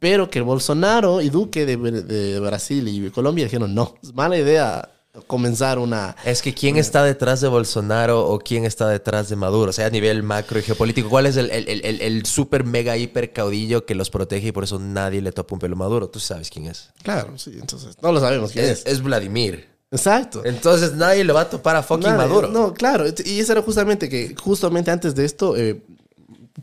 Pero 0.00 0.28
que 0.28 0.40
Bolsonaro 0.40 1.20
y 1.20 1.30
Duque 1.30 1.66
de, 1.66 1.76
de 1.76 2.40
Brasil 2.40 2.88
y 2.88 3.08
Colombia 3.10 3.44
dijeron, 3.44 3.72
no, 3.76 3.94
es 4.02 4.12
mala 4.12 4.36
idea 4.36 4.90
comenzar 5.28 5.78
una... 5.78 6.16
Es 6.24 6.42
que 6.42 6.52
quién 6.52 6.78
está 6.78 7.04
detrás 7.04 7.40
de 7.40 7.46
Bolsonaro 7.46 8.26
o 8.26 8.40
quién 8.40 8.64
está 8.64 8.88
detrás 8.88 9.28
de 9.28 9.36
Maduro, 9.36 9.70
o 9.70 9.72
sea, 9.72 9.86
a 9.86 9.90
nivel 9.90 10.24
macro 10.24 10.58
y 10.58 10.62
geopolítico, 10.62 11.08
¿cuál 11.08 11.26
es 11.26 11.36
el, 11.36 11.48
el, 11.52 11.68
el, 11.84 12.00
el- 12.02 12.26
super 12.26 12.64
mega 12.64 12.96
hiper 12.96 13.32
caudillo 13.32 13.86
que 13.86 13.94
los 13.94 14.10
protege 14.10 14.48
y 14.48 14.52
por 14.52 14.64
eso 14.64 14.80
nadie 14.80 15.22
le 15.22 15.30
topa 15.30 15.54
un 15.54 15.60
pelo 15.60 15.76
a 15.76 15.78
Maduro? 15.78 16.08
Tú 16.08 16.18
sabes 16.18 16.50
quién 16.50 16.66
es. 16.66 16.90
Claro, 17.04 17.38
sí, 17.38 17.52
entonces, 17.54 17.96
no 18.02 18.10
lo 18.10 18.18
sabemos 18.18 18.50
quién 18.50 18.64
Es, 18.64 18.80
es. 18.80 18.86
es 18.94 19.02
Vladimir. 19.02 19.75
Exacto. 19.90 20.42
Entonces 20.44 20.94
nadie 20.94 21.24
le 21.24 21.32
va 21.32 21.42
a 21.42 21.50
topar 21.50 21.76
a 21.76 21.82
fucking 21.82 22.08
Nadie- 22.08 22.16
Maduro. 22.28 22.48
No, 22.48 22.74
claro. 22.74 23.04
Y 23.24 23.38
eso 23.40 23.52
era 23.52 23.62
justamente 23.62 24.08
que, 24.08 24.34
justamente 24.36 24.90
antes 24.90 25.14
de 25.14 25.24
esto, 25.24 25.56
eh, 25.56 25.80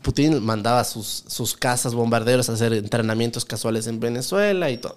Putin 0.02 0.42
mandaba 0.44 0.84
sus, 0.84 1.24
sus 1.28 1.54
casas 1.56 1.94
bombarderos 1.94 2.48
a 2.50 2.52
hacer 2.52 2.72
entrenamientos 2.74 3.44
casuales 3.44 3.86
en 3.86 4.00
Venezuela 4.00 4.70
y 4.70 4.76
todo. 4.76 4.96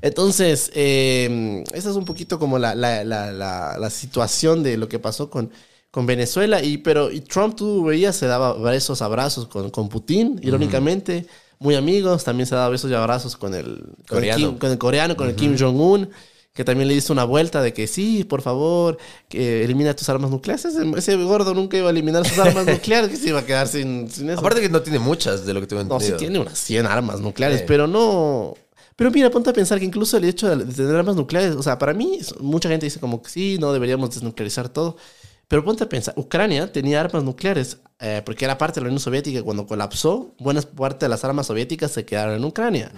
Entonces, 0.00 0.70
eh, 0.74 1.64
esa 1.74 1.90
es 1.90 1.96
un 1.96 2.04
poquito 2.04 2.38
como 2.38 2.58
la, 2.58 2.74
la, 2.74 3.04
la, 3.04 3.32
la, 3.32 3.90
situación 3.90 4.62
de 4.62 4.76
lo 4.76 4.88
que 4.88 4.98
pasó 4.98 5.28
con, 5.28 5.50
con 5.90 6.06
Venezuela. 6.06 6.62
Y, 6.62 6.78
pero 6.78 7.10
y 7.10 7.20
Trump, 7.20 7.56
tú 7.56 7.84
veías, 7.84 8.16
se 8.16 8.26
daba 8.26 8.74
esos 8.74 9.02
abrazos 9.02 9.46
con, 9.48 9.70
con 9.70 9.88
Putin, 9.88 10.40
irónicamente. 10.42 11.26
Muy 11.58 11.74
amigos, 11.74 12.22
también 12.22 12.46
se 12.46 12.54
daba 12.54 12.68
besos 12.68 12.90
y 12.90 12.94
abrazos 12.94 13.36
con 13.36 13.52
el 13.52 13.82
con 14.08 14.22
el 14.24 14.30
Coreano. 14.30 14.38
Kim- 14.50 14.58
con 14.58 14.70
el 14.70 14.78
coreano, 14.78 15.16
con 15.16 15.28
el 15.28 15.34
Kim 15.34 15.56
Jong-un, 15.58 16.08
que 16.58 16.64
también 16.64 16.88
le 16.88 16.94
hizo 16.94 17.12
una 17.12 17.22
vuelta 17.22 17.62
de 17.62 17.72
que 17.72 17.86
sí, 17.86 18.24
por 18.24 18.42
favor, 18.42 18.98
que 19.28 19.62
elimina 19.62 19.94
tus 19.94 20.08
armas 20.08 20.28
nucleares. 20.28 20.64
Ese, 20.64 20.82
ese 20.96 21.14
gordo 21.14 21.54
nunca 21.54 21.76
iba 21.76 21.86
a 21.86 21.90
eliminar 21.90 22.26
sus 22.26 22.36
armas 22.36 22.66
nucleares, 22.66 23.10
que 23.10 23.16
se 23.16 23.28
iba 23.28 23.38
a 23.38 23.46
quedar 23.46 23.68
sin, 23.68 24.10
sin 24.10 24.28
eso. 24.28 24.40
Aparte 24.40 24.60
que 24.60 24.68
no 24.68 24.82
tiene 24.82 24.98
muchas 24.98 25.46
de 25.46 25.54
lo 25.54 25.60
que 25.60 25.68
tengo 25.68 25.84
no, 25.84 25.94
entendido. 25.94 26.18
sí 26.18 26.24
tiene 26.24 26.40
unas 26.40 26.58
100 26.58 26.86
armas 26.86 27.20
nucleares, 27.20 27.60
Sí. 27.60 27.64
pero 27.68 27.86
no... 27.86 28.54
Pero 28.96 29.12
mira, 29.12 29.30
ponte 29.30 29.50
a 29.50 29.52
pensar 29.52 29.78
que 29.78 29.84
incluso 29.84 30.16
el 30.16 30.24
hecho 30.24 30.48
de 30.56 30.64
tener 30.74 30.96
armas 30.96 31.14
nucleares, 31.14 31.54
o 31.54 31.62
sea, 31.62 31.78
para 31.78 31.94
mí, 31.94 32.18
mucha 32.40 32.68
gente 32.68 32.86
dice 32.86 32.98
como 32.98 33.22
que 33.22 33.30
sí, 33.30 33.56
no 33.60 33.72
deberíamos 33.72 34.10
desnuclearizar 34.10 34.68
todo. 34.68 34.96
Pero 35.46 35.64
ponte 35.64 35.84
a 35.84 35.88
pensar, 35.88 36.12
Ucrania 36.16 36.72
tenía 36.72 37.00
armas 37.00 37.22
nucleares 37.22 37.76
eh, 38.00 38.20
porque 38.26 38.44
era 38.44 38.58
parte 38.58 38.80
de 38.80 38.84
la 38.84 38.88
Unión 38.88 38.98
Soviética 39.00 39.44
cuando 39.44 39.64
colapsó, 39.64 40.34
buena 40.40 40.60
parte 40.62 41.04
de 41.06 41.08
las 41.10 41.22
armas 41.24 41.46
soviéticas 41.46 41.92
se 41.92 42.04
quedaron 42.04 42.34
en 42.34 42.44
Ucrania. 42.44 42.90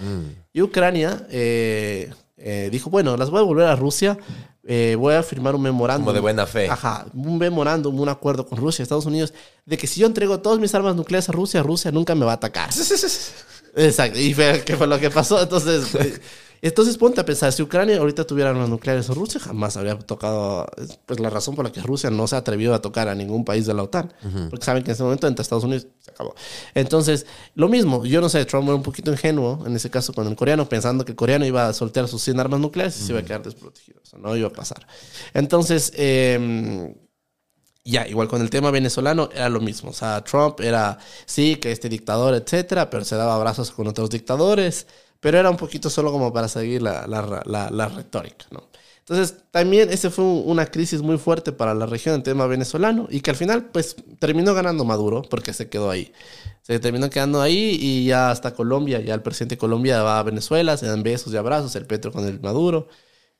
Y 0.54 0.62
Ucrania 0.62 1.26
eh, 1.30 2.10
eh, 2.42 2.68
dijo, 2.72 2.90
bueno, 2.90 3.16
las 3.16 3.30
voy 3.30 3.38
a 3.38 3.42
devolver 3.42 3.66
a 3.66 3.76
Rusia, 3.76 4.18
eh, 4.64 4.96
voy 4.98 5.14
a 5.14 5.22
firmar 5.22 5.54
un 5.54 5.62
memorándum. 5.62 6.06
Como 6.06 6.14
de 6.14 6.20
buena 6.20 6.46
fe. 6.46 6.68
Ajá, 6.68 7.06
un 7.14 7.38
memorándum, 7.38 7.98
un 7.98 8.08
acuerdo 8.08 8.46
con 8.46 8.58
Rusia, 8.58 8.82
Estados 8.82 9.06
Unidos, 9.06 9.34
de 9.66 9.76
que 9.76 9.86
si 9.86 10.00
yo 10.00 10.06
entrego 10.06 10.40
todas 10.40 10.58
mis 10.58 10.74
armas 10.74 10.96
nucleares 10.96 11.28
a 11.28 11.32
Rusia, 11.32 11.62
Rusia 11.62 11.90
nunca 11.90 12.14
me 12.14 12.24
va 12.24 12.32
a 12.32 12.36
atacar. 12.36 12.70
Exacto, 13.76 14.18
y 14.18 14.34
fue, 14.34 14.62
que 14.64 14.76
fue 14.76 14.86
lo 14.86 14.98
que 14.98 15.10
pasó. 15.10 15.40
Entonces, 15.40 15.90
entonces 16.68 16.98
ponte 16.98 17.20
a 17.20 17.24
pensar, 17.24 17.52
si 17.52 17.62
Ucrania 17.62 17.98
ahorita 17.98 18.26
tuviera 18.26 18.50
armas 18.50 18.68
nucleares 18.68 19.08
Rusia, 19.08 19.40
jamás 19.40 19.76
habría 19.76 19.98
tocado, 19.98 20.66
es, 20.76 20.98
pues 21.06 21.20
la 21.20 21.30
razón 21.30 21.54
por 21.54 21.64
la 21.64 21.72
que 21.72 21.80
Rusia 21.80 22.10
no 22.10 22.26
se 22.26 22.36
ha 22.36 22.38
atrevido 22.38 22.74
a 22.74 22.82
tocar 22.82 23.08
a 23.08 23.14
ningún 23.14 23.44
país 23.44 23.66
de 23.66 23.74
la 23.74 23.82
OTAN, 23.82 24.12
porque 24.50 24.64
saben 24.64 24.82
que 24.82 24.90
en 24.90 24.94
ese 24.94 25.02
momento 25.02 25.26
entre 25.26 25.42
Estados 25.42 25.64
Unidos 25.64 25.86
se 26.00 26.10
acabó. 26.10 26.34
Entonces, 26.74 27.26
lo 27.54 27.68
mismo, 27.68 28.04
yo 28.04 28.20
no 28.20 28.28
sé, 28.28 28.44
Trump 28.44 28.66
era 28.66 28.74
un 28.74 28.82
poquito 28.82 29.10
ingenuo 29.10 29.64
en 29.66 29.74
ese 29.76 29.90
caso 29.90 30.12
con 30.12 30.26
el 30.26 30.36
coreano, 30.36 30.68
pensando 30.68 31.04
que 31.04 31.12
el 31.12 31.16
coreano 31.16 31.46
iba 31.46 31.66
a 31.66 31.72
soltar 31.72 32.08
sus 32.08 32.22
100 32.22 32.40
armas 32.40 32.60
nucleares 32.60 32.98
y 33.00 33.04
se 33.04 33.12
iba 33.12 33.20
a 33.20 33.24
quedar 33.24 33.42
desprotegido, 33.42 34.00
eso 34.04 34.18
no 34.18 34.36
iba 34.36 34.48
a 34.48 34.52
pasar. 34.52 34.86
Entonces, 35.32 35.92
eh, 35.96 36.94
ya, 37.84 38.06
igual 38.06 38.28
con 38.28 38.42
el 38.42 38.50
tema 38.50 38.70
venezolano 38.70 39.30
era 39.32 39.48
lo 39.48 39.60
mismo. 39.60 39.90
O 39.90 39.92
sea, 39.94 40.22
Trump 40.22 40.60
era, 40.60 40.98
sí, 41.26 41.56
que 41.56 41.72
este 41.72 41.88
dictador, 41.88 42.34
etcétera, 42.34 42.90
pero 42.90 43.04
se 43.04 43.16
daba 43.16 43.34
abrazos 43.34 43.70
con 43.70 43.86
otros 43.86 44.10
dictadores, 44.10 44.86
pero 45.20 45.38
era 45.38 45.50
un 45.50 45.56
poquito 45.56 45.90
solo 45.90 46.10
como 46.12 46.32
para 46.32 46.48
seguir 46.48 46.82
la, 46.82 47.06
la, 47.06 47.68
la, 47.70 47.88
retórica, 47.88 48.46
¿no? 48.50 48.68
Entonces, 49.00 49.36
también 49.50 49.90
ese 49.90 50.08
fue 50.10 50.24
un- 50.24 50.44
una 50.46 50.66
crisis 50.66 51.02
muy 51.02 51.18
fuerte 51.18 51.52
para 51.52 51.74
la 51.74 51.86
región 51.86 52.14
en 52.14 52.22
tema 52.22 52.46
venezolano 52.46 53.08
y 53.10 53.20
que 53.20 53.30
al 53.30 53.36
final, 53.36 53.64
pues, 53.72 53.96
terminó 54.20 54.54
ganando 54.54 54.84
Maduro 54.84 55.22
porque 55.28 55.52
se 55.52 55.68
quedó 55.68 55.90
ahí. 55.90 56.12
Se 56.62 56.78
terminó 56.78 57.10
quedando 57.10 57.40
ahí 57.42 57.76
y 57.80 58.06
ya 58.06 58.30
hasta 58.30 58.54
Colombia, 58.54 59.00
ya 59.00 59.14
el 59.14 59.22
presidente 59.22 59.56
de 59.56 59.58
Colombia 59.58 60.02
va 60.02 60.20
a 60.20 60.22
Venezuela, 60.22 60.76
se 60.76 60.86
dan 60.86 61.02
besos 61.02 61.32
y 61.32 61.36
abrazos, 61.36 61.74
el 61.76 61.86
Petro 61.86 62.12
con 62.12 62.24
el 62.26 62.38
Maduro. 62.40 62.86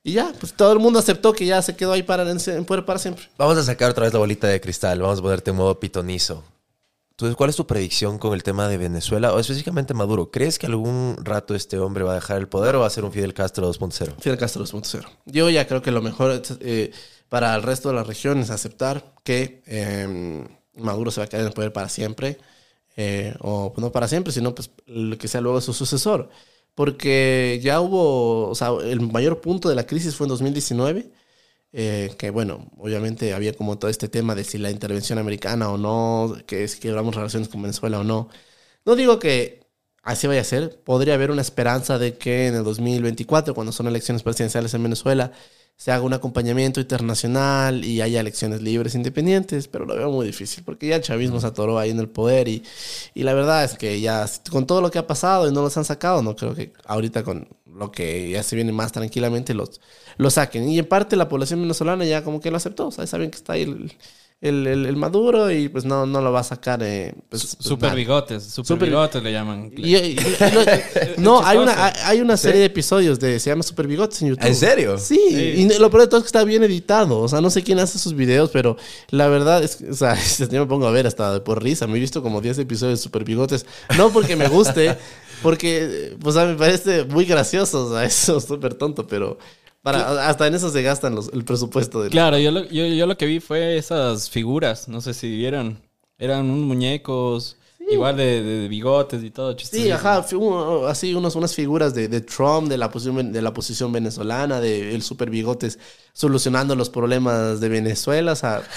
Y 0.03 0.13
ya, 0.13 0.33
pues 0.39 0.53
todo 0.53 0.73
el 0.73 0.79
mundo 0.79 0.99
aceptó 0.99 1.31
que 1.31 1.45
ya 1.45 1.61
se 1.61 1.75
quedó 1.75 1.93
ahí 1.93 2.03
para, 2.03 2.29
en 2.29 2.65
poder 2.65 2.83
para 2.85 2.99
siempre. 2.99 3.25
Vamos 3.37 3.57
a 3.57 3.63
sacar 3.63 3.91
otra 3.91 4.03
vez 4.03 4.13
la 4.13 4.19
bolita 4.19 4.47
de 4.47 4.59
cristal. 4.59 4.99
Vamos 5.01 5.19
a 5.19 5.21
ponerte 5.21 5.51
en 5.51 5.57
modo 5.57 5.79
pitonizo. 5.79 6.43
Entonces, 7.21 7.37
¿cuál 7.37 7.51
es 7.51 7.55
tu 7.55 7.67
predicción 7.67 8.17
con 8.17 8.33
el 8.33 8.41
tema 8.41 8.67
de 8.67 8.79
Venezuela 8.79 9.31
o 9.31 9.37
específicamente 9.37 9.93
Maduro? 9.93 10.31
¿Crees 10.31 10.57
que 10.57 10.65
algún 10.65 11.17
rato 11.21 11.53
este 11.53 11.77
hombre 11.77 12.03
va 12.03 12.13
a 12.13 12.15
dejar 12.15 12.39
el 12.39 12.47
poder 12.47 12.75
o 12.75 12.79
va 12.79 12.87
a 12.87 12.89
ser 12.89 13.05
un 13.05 13.11
Fidel 13.11 13.35
Castro 13.35 13.71
2.0? 13.71 14.15
Fidel 14.19 14.39
Castro 14.39 14.65
2.0. 14.65 15.05
Yo 15.25 15.47
ya 15.51 15.67
creo 15.67 15.83
que 15.83 15.91
lo 15.91 16.01
mejor 16.01 16.41
eh, 16.61 16.91
para 17.29 17.53
el 17.53 17.61
resto 17.61 17.89
de 17.89 17.95
la 17.95 18.03
región 18.03 18.39
es 18.39 18.49
aceptar 18.49 19.13
que 19.23 19.61
eh, 19.67 20.47
Maduro 20.77 21.11
se 21.11 21.21
va 21.21 21.25
a 21.25 21.27
quedar 21.27 21.41
en 21.41 21.49
el 21.49 21.53
poder 21.53 21.71
para 21.71 21.89
siempre. 21.89 22.39
eh, 22.97 23.35
o 23.41 23.71
no 23.77 23.91
para 23.91 24.07
siempre, 24.07 24.33
sino 24.33 24.55
pues 24.55 24.71
que 25.19 25.27
sea 25.27 25.41
luego 25.41 25.61
su 25.61 25.73
sucesor. 25.73 26.29
Porque 26.73 27.59
ya 27.61 27.81
hubo, 27.81 28.49
o 28.49 28.55
sea, 28.55 28.69
el 28.83 28.99
mayor 28.99 29.41
punto 29.41 29.69
de 29.69 29.75
la 29.75 29.85
crisis 29.85 30.15
fue 30.15 30.25
en 30.25 30.29
2019. 30.29 31.11
Eh, 31.73 32.13
que 32.17 32.29
bueno, 32.31 32.69
obviamente 32.77 33.33
había 33.33 33.53
como 33.53 33.77
todo 33.79 33.89
este 33.89 34.09
tema 34.09 34.35
de 34.35 34.43
si 34.43 34.57
la 34.57 34.71
intervención 34.71 35.19
americana 35.19 35.69
o 35.69 35.77
no, 35.77 36.35
que 36.45 36.67
si 36.67 36.79
quebramos 36.79 37.15
relaciones 37.15 37.49
con 37.49 37.61
Venezuela 37.61 37.99
o 37.99 38.03
no. 38.03 38.29
No 38.85 38.95
digo 38.95 39.19
que 39.19 39.61
así 40.03 40.27
vaya 40.27 40.41
a 40.41 40.43
ser. 40.43 40.81
Podría 40.83 41.13
haber 41.15 41.31
una 41.31 41.41
esperanza 41.41 41.97
de 41.99 42.17
que 42.17 42.47
en 42.47 42.55
el 42.55 42.63
2024, 42.63 43.53
cuando 43.55 43.71
son 43.71 43.87
elecciones 43.87 44.23
presidenciales 44.23 44.73
en 44.73 44.83
Venezuela, 44.83 45.31
se 45.75 45.91
haga 45.91 46.03
un 46.03 46.13
acompañamiento 46.13 46.79
internacional 46.79 47.83
y 47.83 48.01
haya 48.01 48.19
elecciones 48.19 48.61
libres, 48.61 48.95
independientes, 48.95 49.67
pero 49.67 49.85
lo 49.85 49.95
veo 49.95 50.11
muy 50.11 50.27
difícil 50.27 50.63
porque 50.63 50.87
ya 50.87 50.97
el 50.97 51.01
chavismo 51.01 51.39
se 51.39 51.47
atoró 51.47 51.79
ahí 51.79 51.89
en 51.89 51.99
el 51.99 52.09
poder 52.09 52.47
y, 52.47 52.63
y 53.15 53.23
la 53.23 53.33
verdad 53.33 53.63
es 53.63 53.77
que 53.77 53.99
ya 53.99 54.25
con 54.51 54.67
todo 54.67 54.81
lo 54.81 54.91
que 54.91 54.99
ha 54.99 55.07
pasado 55.07 55.49
y 55.49 55.51
no 55.51 55.61
los 55.61 55.75
han 55.77 55.85
sacado, 55.85 56.21
no 56.21 56.35
creo 56.35 56.53
que 56.53 56.73
ahorita 56.85 57.23
con 57.23 57.47
lo 57.65 57.91
que 57.91 58.29
ya 58.29 58.43
se 58.43 58.55
viene 58.55 58.71
más 58.71 58.91
tranquilamente 58.91 59.53
los, 59.53 59.79
saquen. 60.29 60.69
Y 60.69 60.79
en 60.79 60.85
parte 60.85 61.15
la 61.15 61.29
población 61.29 61.61
venezolana 61.61 62.05
ya 62.05 62.23
como 62.23 62.39
que 62.39 62.51
lo 62.51 62.57
aceptó, 62.57 62.91
saben 62.91 63.31
que 63.31 63.37
está 63.37 63.53
ahí 63.53 63.63
el, 63.63 63.91
el, 64.41 64.65
el- 64.65 64.85
el 64.87 64.95
Maduro 64.95 65.51
y 65.51 65.69
pues 65.69 65.85
no, 65.85 66.07
no 66.07 66.19
lo 66.19 66.31
va 66.31 66.39
a 66.39 66.43
sacar. 66.43 66.81
Eh, 66.83 67.13
pues, 67.29 67.55
pues, 67.55 67.57
Super 67.59 67.93
bigotes, 67.95 68.43
super, 68.43 68.67
Super- 68.67 68.89
bigotes 68.89 69.21
le 69.21 69.31
llaman. 69.31 69.71
Y- 69.77 69.95
y- 69.95 69.97
y 69.97 70.15
lo- 70.15 70.63
no, 71.17 71.45
hay 71.45 71.59
una, 71.59 71.93
hay- 72.05 72.21
una 72.21 72.35
serie 72.37 72.59
de 72.59 72.65
episodios 72.65 73.19
de 73.19 73.39
se 73.39 73.51
llama 73.51 73.61
Super 73.63 73.87
Bigotes 73.87 74.19
en 74.23 74.29
YouTube. 74.29 74.47
¿En 74.47 74.55
serio? 74.55 74.97
Sí, 74.97 75.19
y 75.29 75.77
lo 75.77 75.89
peor 75.91 76.01
de 76.01 76.07
todo 76.07 76.17
es 76.19 76.23
que 76.23 76.27
está 76.27 76.43
bien 76.43 76.63
editado. 76.63 77.19
O 77.19 77.27
sea, 77.27 77.39
no 77.39 77.49
sé 77.51 77.61
quién 77.63 77.77
hace 77.79 77.99
sus 77.99 78.15
videos, 78.15 78.49
pero 78.51 78.77
la 79.11 79.27
verdad 79.27 79.63
es 79.63 79.75
que, 79.75 79.89
o 79.91 79.93
sea, 79.93 80.15
yo 80.51 80.59
me 80.59 80.65
pongo 80.65 80.87
a 80.87 80.91
ver 80.91 81.05
hasta 81.05 81.43
por 81.43 81.61
risa. 81.63 81.85
Me 81.85 81.97
he 81.97 81.99
visto 82.01 82.23
como 82.23 82.41
10 82.41 82.57
episodios 82.59 82.99
de 82.99 83.03
Super 83.03 83.23
Bigotes. 83.23 83.65
No 83.97 84.11
porque 84.11 84.35
me 84.35 84.47
guste, 84.47 84.97
porque, 85.43 86.15
pues, 86.19 86.35
a 86.37 86.45
mí 86.45 86.53
me 86.53 86.57
parece 86.57 87.03
muy 87.05 87.25
gracioso. 87.25 87.85
O 87.85 87.91
sea, 87.91 88.05
eso 88.05 88.37
es 88.37 88.45
súper 88.45 88.73
tonto, 88.73 89.05
pero 89.05 89.37
para, 89.81 90.27
hasta 90.29 90.47
en 90.47 90.55
eso 90.55 90.69
se 90.69 90.81
gastan 90.81 91.15
los- 91.15 91.31
el 91.33 91.43
presupuesto. 91.43 92.01
Del, 92.01 92.11
Claro, 92.11 92.37
yo 92.37 92.51
lo, 92.51 92.63
yo, 92.65 92.85
yo 92.87 93.07
lo 93.07 93.17
que 93.17 93.25
vi 93.25 93.39
fue 93.39 93.77
esas 93.77 94.29
figuras, 94.29 94.87
no 94.87 95.01
sé 95.01 95.13
si 95.13 95.29
vieron. 95.35 95.79
Eran 96.17 96.45
unos 96.49 96.65
muñecos, 96.65 97.57
igual 97.89 98.15
de, 98.15 98.43
de- 98.43 98.59
de 98.61 98.67
bigotes 98.67 99.23
y 99.23 99.31
todo. 99.31 99.51
Sí, 99.53 99.57
chistosísimo. 99.57 99.95
ajá, 99.95 100.25
un- 100.37 100.87
así 100.87 101.13
unos, 101.15 101.35
unas 101.35 101.55
figuras 101.55 101.93
de, 101.95 102.07
de 102.07 102.21
Trump, 102.21 102.69
de 102.69 102.77
la, 102.77 102.91
posición, 102.91 103.31
de 103.33 103.41
la 103.41 103.53
posición 103.53 103.91
venezolana, 103.91 104.61
de 104.61 104.93
el 104.93 105.01
super 105.01 105.29
bigotes 105.31 105.79
solucionando 106.13 106.75
los 106.75 106.89
problemas 106.89 107.59
de 107.59 107.69
Venezuela, 107.69 108.33
o 108.33 108.35
sea... 108.35 108.61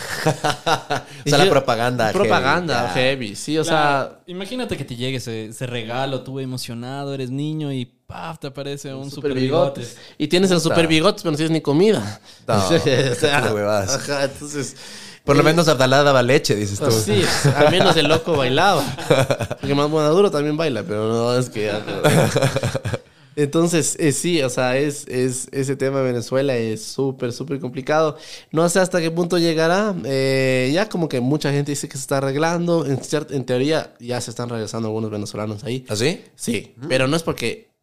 O 1.27 1.29
sea, 1.31 1.39
la 1.39 1.49
propaganda 1.51 2.13
Propaganda 2.13 2.91
heavy, 2.91 3.35
sí, 3.35 3.57
o 3.59 3.63
Claro, 3.65 4.09
sea... 4.11 4.21
imagínate 4.27 4.77
que 4.77 4.85
te 4.85 4.97
llegue 4.97 5.17
ese, 5.19 5.47
ese 5.47 5.67
regalo, 5.67 6.23
tú 6.23 6.39
emocionado, 6.41 7.15
eres 7.15 7.31
niño 7.31 7.73
y 7.73 7.87
¡paf! 8.07 8.39
te 8.39 8.47
aparece 8.49 8.93
un 8.95 9.11
Super 9.11 9.31
super 9.31 9.35
bigotes. 9.35 9.89
bigotes. 9.95 10.15
Y 10.19 10.29
tienes 10.29 10.51
el 10.51 10.59
Puta. 10.59 10.69
super 10.71 10.87
bigotes, 10.87 11.23
pero 11.23 11.33
no 11.33 11.37
tienes 11.37 11.53
ni 11.53 11.61
comida. 11.61 12.21
No, 12.47 12.55
O 12.69 12.79
sea, 12.79 13.43
qué 13.43 13.53
huevadas. 13.55 13.95
ajá, 13.95 14.25
entonces... 14.25 14.77
Por 15.25 15.37
lo 15.37 15.43
menos 15.43 15.69
Abdalá 15.69 16.03
daba 16.03 16.23
leche, 16.23 16.55
dices 16.55 16.79
tú. 16.79 16.85
Pues 16.85 16.97
sí, 17.05 17.23
al 17.57 17.71
menos 17.71 17.97
el 17.97 18.09
loco 18.09 18.37
bailaba. 18.37 18.85
Porque 19.59 19.75
más 19.75 19.89
Maduro 19.89 20.31
también 20.31 20.55
baila, 20.59 20.83
pero 20.83 21.09
no 21.09 21.35
es 21.39 21.49
que... 21.49 21.73
Entonces, 23.37 23.97
eh, 23.99 24.13
sí, 24.13 24.41
o 24.43 24.49
sea, 24.49 24.77
es, 24.77 25.09
es, 25.09 25.49
ese 25.51 25.75
tema 25.75 25.99
de 25.99 26.05
Venezuela 26.05 26.55
es 26.57 26.85
súper, 26.85 27.33
súper 27.33 27.59
complicado. 27.59 28.17
No 28.53 28.69
sé 28.69 28.79
hasta 28.79 29.01
qué 29.01 29.11
punto 29.11 29.39
llegará. 29.39 29.95
Eh, 30.05 30.71
ya 30.73 30.89
como 30.89 31.09
que 31.09 31.21
mucha 31.21 31.51
gente 31.51 31.73
dice 31.73 31.89
que 31.89 31.97
se 31.97 32.03
está 32.03 32.19
arreglando. 32.19 32.87
En, 32.87 33.45
teoría 33.45 33.93
ya 33.99 34.21
se 34.21 34.31
están 34.31 34.49
regresando 34.51 34.89
algunos 34.89 35.11
venezolanos 35.11 35.65
ahí. 35.65 35.85
¿Así? 35.89 36.23
Sí, 36.37 36.75
pero 36.89 37.09
no 37.09 37.17
es 37.17 37.25
porque 37.25 37.74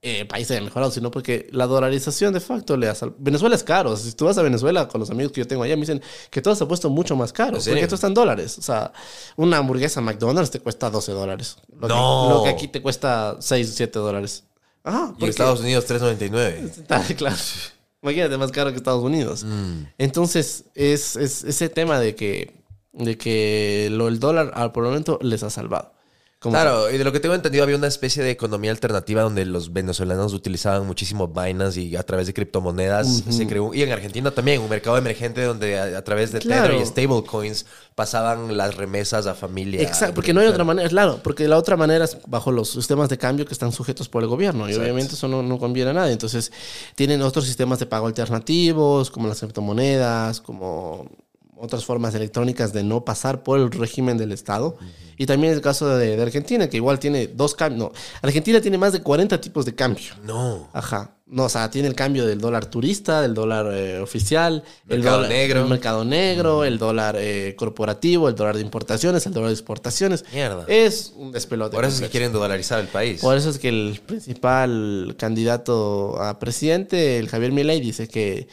eh, 0.00 0.20
el 0.20 0.26
país 0.28 0.50
haya 0.50 0.60
mejorado, 0.60 0.90
sino 0.92 1.10
porque 1.10 1.48
la 1.50 1.66
dolarización 1.66 2.32
de 2.32 2.40
facto 2.40 2.76
le 2.76 2.88
ha 2.88 2.94
sal- 2.94 3.14
Venezuela 3.18 3.56
es 3.56 3.64
caro. 3.64 3.96
Si 3.96 4.12
tú 4.12 4.26
vas 4.26 4.38
a 4.38 4.42
Venezuela 4.42 4.86
con 4.88 5.00
los 5.00 5.10
amigos 5.10 5.32
que 5.32 5.40
yo 5.40 5.46
tengo 5.48 5.62
allá, 5.64 5.74
me 5.76 5.80
dicen 5.80 6.00
que 6.30 6.40
todo 6.40 6.54
se 6.54 6.62
ha 6.64 6.68
puesto 6.68 6.88
mucho 6.90 7.16
más 7.16 7.32
caro. 7.32 7.58
Porque 7.58 7.80
esto 7.80 7.96
está 7.96 8.06
en 8.06 8.14
dólares. 8.14 8.58
O 8.58 8.62
sea, 8.62 8.92
una 9.36 9.56
hamburguesa 9.58 10.00
McDonald's 10.00 10.50
te 10.52 10.60
cuesta 10.60 10.88
12 10.90 11.12
dólares. 11.12 11.56
Lo, 11.80 11.88
No. 11.88 12.28
que, 12.28 12.34
lo 12.34 12.42
que 12.44 12.48
aquí 12.50 12.68
te 12.68 12.80
cuesta 12.80 13.36
6 13.40 13.70
o 13.70 13.72
7 13.72 13.98
dólares. 13.98 14.44
Ajá, 14.84 15.08
Y 15.08 15.12
porque- 15.18 15.30
Estados 15.30 15.60
Unidos 15.60 15.84
3.99. 15.86 16.84
Ah, 16.88 17.02
claro. 17.16 17.36
Imagínate, 18.02 18.36
más 18.38 18.52
caro 18.52 18.70
que 18.70 18.76
Estados 18.76 19.02
Unidos. 19.02 19.42
Mm. 19.42 19.82
Entonces, 19.98 20.66
es, 20.76 21.16
es 21.16 21.42
ese 21.42 21.68
tema 21.68 21.98
de 21.98 22.14
que, 22.14 22.62
de 22.92 23.18
que 23.18 23.88
lo, 23.90 24.06
el 24.06 24.20
dólar 24.20 24.52
al 24.54 24.70
por 24.70 24.84
el 24.84 24.90
momento 24.90 25.18
les 25.20 25.42
ha 25.42 25.50
salvado. 25.50 25.92
Como 26.40 26.52
Claro, 26.52 26.88
y 26.88 26.98
de 26.98 27.02
lo 27.02 27.10
que 27.10 27.18
tengo 27.18 27.34
entendido 27.34 27.64
había 27.64 27.74
una 27.74 27.88
especie 27.88 28.22
de 28.22 28.30
economía 28.30 28.70
alternativa 28.70 29.22
donde 29.22 29.44
los 29.44 29.72
venezolanos 29.72 30.32
utilizaban 30.34 30.86
muchísimo 30.86 31.26
Binance 31.26 31.80
y 31.80 31.96
a 31.96 32.04
través 32.04 32.28
de 32.28 32.34
criptomonedas 32.34 33.24
se 33.28 33.46
creó, 33.48 33.74
y 33.74 33.82
en 33.82 33.90
Argentina 33.90 34.30
también, 34.30 34.60
un 34.60 34.68
mercado 34.70 34.96
emergente 34.96 35.42
donde 35.42 35.76
a, 35.80 35.98
a 35.98 36.04
través 36.04 36.30
de 36.30 36.38
Claro. 36.38 36.68
Tether 36.68 36.80
y 36.80 36.86
stablecoins 36.86 37.66
pasaban 37.96 38.56
las 38.56 38.76
remesas 38.76 39.26
a 39.26 39.34
familia. 39.34 39.82
Exacto, 39.82 40.14
porque 40.14 40.32
no 40.32 40.40
hay 40.40 40.46
otra 40.46 40.62
manera, 40.62 40.88
claro, 40.88 41.18
porque 41.24 41.48
la 41.48 41.56
otra 41.58 41.76
manera 41.76 42.04
es 42.04 42.16
bajo 42.28 42.52
los 42.52 42.70
sistemas 42.70 43.08
de 43.08 43.18
cambio 43.18 43.44
que 43.44 43.52
están 43.52 43.72
sujetos 43.72 44.08
por 44.08 44.22
el 44.22 44.28
gobierno 44.28 44.68
y 44.68 44.70
Exacto. 44.70 44.84
obviamente 44.84 45.14
eso 45.14 45.26
no, 45.26 45.42
no 45.42 45.58
conviene 45.58 45.90
a 45.90 45.94
nadie. 45.94 46.12
Entonces, 46.12 46.52
tienen 46.94 47.20
otros 47.22 47.46
sistemas 47.46 47.80
de 47.80 47.86
pago 47.86 48.06
alternativos, 48.06 49.10
como 49.10 49.26
las 49.26 49.40
criptomonedas, 49.40 50.40
como 50.40 51.10
otras 51.60 51.84
formas 51.84 52.14
electrónicas 52.14 52.72
de 52.72 52.82
no 52.82 53.04
pasar 53.04 53.42
por 53.42 53.58
el 53.58 53.70
régimen 53.70 54.16
del 54.16 54.32
Estado. 54.32 54.76
Y 55.16 55.26
también 55.26 55.52
el 55.52 55.60
caso 55.60 55.96
de, 55.96 56.16
de 56.16 56.22
Argentina, 56.22 56.68
que 56.68 56.76
igual 56.76 56.98
tiene 56.98 57.26
dos 57.26 57.54
cambios. 57.54 57.78
No, 57.78 57.92
Argentina 58.22 58.60
tiene 58.60 58.78
más 58.78 58.92
de 58.92 59.02
40 59.02 59.40
tipos 59.40 59.64
de 59.64 59.74
cambio. 59.74 60.14
No. 60.24 60.68
Ajá. 60.72 61.18
No, 61.30 61.44
o 61.44 61.48
sea, 61.50 61.70
tiene 61.70 61.88
el 61.88 61.94
cambio 61.94 62.26
del 62.26 62.40
dólar 62.40 62.66
turista, 62.66 63.20
del 63.20 63.34
dólar 63.34 63.66
eh, 63.70 64.00
oficial, 64.00 64.64
el 64.88 65.00
Mercado 65.00 65.16
dólar 65.16 65.30
negro. 65.30 65.60
el 65.60 65.68
mercado 65.68 66.04
negro, 66.04 66.64
el 66.64 66.78
dólar 66.78 67.16
eh, 67.18 67.54
corporativo, 67.54 68.30
el 68.30 68.34
dólar 68.34 68.56
de 68.56 68.62
importaciones, 68.62 69.26
el 69.26 69.34
dólar 69.34 69.48
de 69.48 69.54
exportaciones. 69.54 70.24
Mierda. 70.32 70.64
Es 70.68 71.12
un 71.16 71.30
despelote. 71.30 71.74
Por 71.76 71.84
eso 71.84 71.96
es 71.96 72.00
que 72.00 72.08
quieren 72.08 72.32
dolarizar 72.32 72.80
el 72.80 72.86
país. 72.86 73.20
Por 73.20 73.36
eso 73.36 73.50
es 73.50 73.58
que 73.58 73.68
el 73.68 74.00
principal 74.06 75.16
candidato 75.18 76.18
a 76.22 76.38
presidente, 76.38 77.18
el 77.18 77.28
Javier 77.28 77.52
Milei, 77.52 77.82
dice 77.82 78.08
que, 78.08 78.48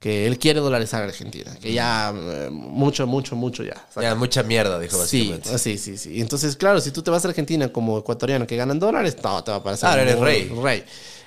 que 0.00 0.26
él 0.26 0.38
quiere 0.38 0.60
dolarizar 0.60 1.02
a 1.02 1.04
Argentina. 1.04 1.54
Que 1.60 1.72
ya 1.74 2.12
eh, 2.16 2.48
mucho, 2.50 3.06
mucho, 3.06 3.36
mucho 3.36 3.62
ya. 3.62 3.76
Ya, 4.00 4.14
mucha 4.14 4.42
mierda, 4.42 4.78
dijo 4.78 4.98
básicamente. 4.98 5.58
sí, 5.58 5.76
sí, 5.76 5.98
sí. 5.98 6.20
Entonces, 6.22 6.56
claro, 6.56 6.80
si 6.80 6.90
tú 6.90 7.02
te 7.02 7.10
vas 7.10 7.22
a 7.24 7.28
Argentina 7.28 7.68
como 7.68 7.98
ecuatoriano 7.98 8.46
que 8.46 8.56
ganan 8.56 8.78
dólares, 8.78 9.16
no, 9.22 9.44
te 9.44 9.50
va 9.50 9.58
a 9.58 9.62
parecer. 9.62 9.86
Claro, 9.88 10.00
eres 10.02 10.16
muy- 10.16 10.24
rey. 10.24 10.48
Rey. 10.62 10.84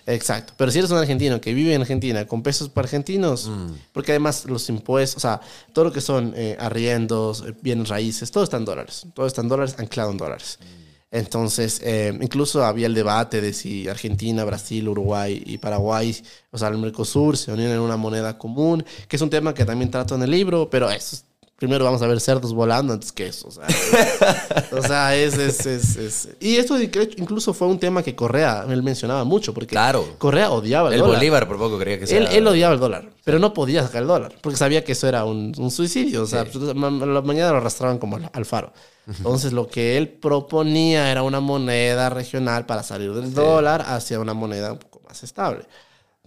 Exacto. 0.08 0.54
Pero 0.58 0.70
si 0.72 0.80
eres 0.80 0.90
un 0.92 0.98
argentino 0.98 1.40
que 1.40 1.54
vive 1.54 1.74
en 1.76 1.82
Argentina 1.82 2.26
con 2.26 2.42
pesos 2.42 2.68
para 2.68 2.86
argentinos, 2.88 3.48
Mm. 3.48 3.74
porque 3.94 4.12
además 4.12 4.44
los 4.46 4.68
impuestos, 4.70 5.18
o 5.18 5.20
sea, 5.22 5.40
todo 5.72 5.86
lo 5.86 5.92
que 5.94 6.02
son 6.02 6.34
eh, 6.36 6.58
arriendos, 6.60 7.44
eh, 7.48 7.54
bienes 7.62 7.88
raíces, 7.90 8.32
todo 8.32 8.44
está 8.44 8.58
en 8.58 8.66
dólares. 8.66 9.06
Todo 9.14 9.28
está 9.28 9.42
en 9.42 9.50
dólares, 9.50 9.76
anclado 9.78 10.10
en 10.12 10.18
dólares. 10.18 10.58
Mm. 10.60 10.84
Entonces, 11.16 11.80
eh, 11.84 12.12
incluso 12.22 12.66
había 12.66 12.88
el 12.88 12.96
debate 12.96 13.40
de 13.40 13.54
si 13.54 13.88
Argentina, 13.88 14.44
Brasil, 14.46 14.90
Uruguay 14.90 15.44
y 15.46 15.60
Paraguay, 15.60 16.18
o 16.50 16.58
sea, 16.58 16.70
el 16.70 16.80
Mercosur, 16.80 17.38
se 17.38 17.52
unían 17.52 17.70
en 17.72 17.80
una 17.82 17.98
moneda 17.98 18.36
común, 18.40 18.84
que 19.08 19.16
es 19.16 19.22
un 19.22 19.30
tema 19.30 19.54
que 19.54 19.64
también 19.64 19.92
trato 19.92 20.16
en 20.16 20.24
el 20.24 20.32
libro, 20.32 20.72
pero 20.72 20.90
eso 20.90 21.16
es- 21.18 21.26
primero 21.56 21.86
vamos 21.86 22.02
a 22.02 22.08
ver 22.08 22.20
cerdos 22.20 22.52
volando 22.56 22.94
antes 22.94 23.12
que 23.12 23.28
eso. 23.28 23.48
O 23.48 23.52
sea, 23.52 23.68
es, 23.68 24.74
o 24.74 24.82
sea, 24.82 25.16
es, 25.16 25.38
es, 25.38 25.66
es- 25.68 25.96
es- 25.98 26.30
Y 26.40 26.56
esto 26.56 26.78
incluso 26.82 27.54
fue 27.54 27.68
un 27.68 27.78
tema 27.78 28.02
que 28.02 28.16
Correa, 28.16 28.66
él 28.68 28.82
mencionaba 28.82 29.24
mucho, 29.24 29.54
porque 29.54 29.68
Claro. 29.68 30.16
Correa 30.18 30.50
odiaba 30.50 30.88
el, 30.90 30.96
El 30.96 31.00
dólar. 31.02 31.16
Bolívar 31.18 31.48
por 31.48 31.58
poco 31.60 31.78
creía 31.78 32.00
que 32.00 32.08
sea... 32.08 32.18
Él, 32.18 32.28
él 32.32 32.48
odiaba 32.48 32.74
el 32.74 32.80
dólar, 32.80 33.12
pero 33.24 33.38
no 33.38 33.54
podía 33.54 33.84
sacar 33.84 34.02
el 34.02 34.08
dólar, 34.08 34.34
porque 34.42 34.58
sabía 34.58 34.84
que 34.84 34.94
eso 34.94 35.08
era 35.08 35.26
un, 35.26 35.54
un 35.58 35.70
suicidio. 35.70 36.24
O 36.24 36.26
sea, 36.26 36.44
Sí. 36.44 36.50
pues, 36.58 36.76
la 36.76 37.22
mañana 37.22 37.52
lo 37.52 37.58
arrastraban 37.58 38.00
como 38.00 38.16
al, 38.18 38.30
al 38.34 38.46
faro. 38.46 38.74
Entonces, 39.08 39.52
lo 39.54 39.68
que 39.68 39.98
él 39.98 40.08
proponía 40.10 41.12
era 41.12 41.24
una 41.24 41.40
moneda 41.40 42.10
regional 42.10 42.66
para 42.66 42.84
salir 42.84 43.14
del 43.14 43.34
dólar 43.34 43.84
hacia 43.88 44.20
una 44.20 44.34
moneda 44.34 44.74
un 44.74 44.80
poco 44.80 45.02
más 45.08 45.24
estable. 45.24 45.66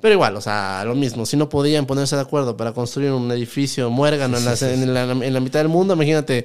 Pero 0.01 0.13
igual, 0.15 0.37
o 0.37 0.41
sea, 0.43 0.85
lo 0.85 0.95
mismo. 0.95 1.25
Si 1.25 1.39
no 1.39 1.49
podían 1.49 1.87
ponerse 1.87 2.17
de 2.17 2.23
acuerdo 2.23 2.55
para 2.57 2.73
construir 2.73 3.13
un 3.13 3.31
edificio 3.33 3.89
muérgano 3.91 4.37
en, 4.37 4.45
la, 4.45 4.53
en 4.61 4.95
la- 4.95 5.03
en 5.27 5.33
la 5.33 5.41
mitad 5.41 5.61
del 5.61 5.69
mundo, 5.69 5.95
imagínate 5.95 6.45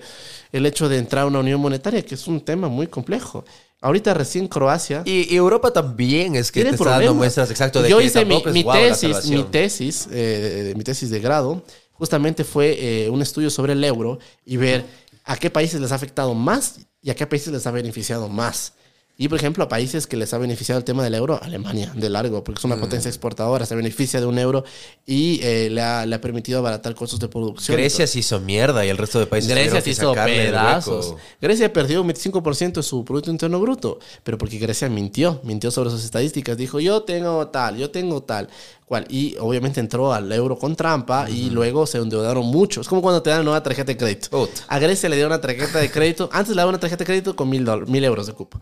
el 0.54 0.66
hecho 0.66 0.88
de 0.88 0.98
entrar 1.00 1.24
a 1.24 1.28
una 1.28 1.40
unión 1.40 1.60
monetaria, 1.60 2.02
que 2.04 2.16
es 2.16 2.28
un 2.28 2.40
tema 2.42 2.70
muy 2.70 2.88
complejo. 2.88 3.44
Ahorita 3.82 4.14
recién 4.14 4.48
Croacia... 4.48 5.02
Y, 5.06 5.34
y 5.34 5.36
Europa 5.36 5.72
también 5.74 6.36
es 6.38 6.52
que 6.52 6.62
te 6.64 6.70
está 6.70 6.92
dando 6.92 7.14
muestras 7.16 7.52
exacto 7.52 7.82
de 7.82 7.90
Yo 7.90 7.98
que 7.98 8.06
hice 8.06 8.24
mi, 8.26 8.42
mi 8.54 8.64
tesis, 8.64 9.26
mi 9.26 9.44
tesis, 9.44 10.08
eh, 10.12 10.74
mi 10.78 10.84
tesis 10.84 11.10
de 11.10 11.20
grado, 11.20 11.64
justamente 11.94 12.44
fue 12.44 12.78
eh, 13.06 13.10
un 13.10 13.22
estudio 13.22 13.50
sobre 13.50 13.74
el 13.74 13.84
euro 13.84 14.18
y 14.46 14.56
ver 14.58 14.86
a 15.24 15.38
qué 15.38 15.50
países 15.50 15.80
les 15.80 15.92
ha 15.92 15.96
afectado 15.96 16.34
más 16.34 16.80
y 17.02 17.10
a 17.10 17.16
qué 17.16 17.28
países 17.28 17.54
les 17.54 17.68
ha 17.68 17.72
beneficiado 17.72 18.30
más. 18.30 18.74
Y, 19.22 19.28
por 19.30 19.38
ejemplo, 19.38 19.64
a 19.64 19.70
países 19.70 20.08
que 20.08 20.18
les 20.18 20.34
ha 20.34 20.40
beneficiado 20.40 20.80
el 20.80 20.84
tema 20.84 21.04
del 21.04 21.14
euro, 21.14 21.40
Alemania, 21.44 21.92
de 21.96 22.10
largo, 22.10 22.44
porque 22.44 22.58
es 22.58 22.66
Mm. 22.66 22.72
una 22.72 22.82
potencia 22.82 23.08
exportadora, 23.08 23.68
se 23.68 23.76
beneficia 23.76 24.20
de 24.20 24.26
un 24.26 24.40
euro 24.40 24.64
y 25.06 25.40
eh, 25.44 25.70
le, 25.70 25.80
ha, 25.80 26.08
le 26.08 26.16
ha 26.16 26.20
permitido 26.20 26.58
abaratar 26.58 26.96
costos 26.96 27.20
de 27.20 27.28
producción. 27.28 27.78
Grecia 27.78 28.08
se 28.08 28.18
hizo 28.18 28.40
mierda 28.40 28.84
y 28.84 28.90
el 28.90 28.98
resto 28.98 29.20
de 29.20 29.28
países 29.28 29.52
Grecia 29.52 29.80
se 29.80 29.92
hizo 29.92 30.12
pedazos. 30.16 31.16
Grecia 31.40 31.72
perdió 31.72 32.02
un 32.02 32.08
25% 32.10 32.74
de 32.80 32.84
su 32.84 33.06
Producto 33.06 33.30
Interno 33.30 33.60
Bruto, 33.60 34.00
pero 34.24 34.40
porque 34.40 34.58
Grecia 34.58 34.90
mintió, 34.90 35.40
mintió 35.44 35.70
sobre 35.70 35.92
sus 35.92 36.04
estadísticas. 36.04 36.58
Dijo, 36.58 36.80
yo 36.80 37.04
tengo 37.04 37.48
tal, 37.50 37.78
yo 37.78 37.92
tengo 37.92 38.24
tal, 38.24 38.50
cual. 38.88 39.06
Y 39.08 39.36
obviamente 39.40 39.80
entró 39.80 40.14
al 40.14 40.32
euro 40.32 40.58
con 40.58 40.76
trampa 40.76 41.30
y 41.30 41.52
luego 41.52 41.86
se 41.86 42.00
endeudaron 42.00 42.48
mucho. 42.48 42.82
Es 42.82 42.88
como 42.88 43.04
cuando 43.04 43.22
te 43.22 43.30
dan 43.30 43.42
una 43.42 43.52
nueva 43.52 43.62
tarjeta 43.64 43.92
de 43.92 43.98
crédito. 43.98 44.50
A 44.68 44.80
Grecia 44.80 45.08
le 45.10 45.16
dieron 45.16 45.32
una 45.32 45.42
tarjeta 45.42 45.78
de 45.78 45.92
crédito, 45.92 46.28
antes 46.34 46.56
le 46.56 46.60
daban 46.60 46.74
una 46.74 46.80
tarjeta 46.80 47.04
de 47.04 47.06
crédito 47.06 47.36
con 47.36 47.48
mil, 47.50 47.68
mil 47.86 48.04
euros 48.04 48.26
de 48.26 48.34
cupo. 48.34 48.60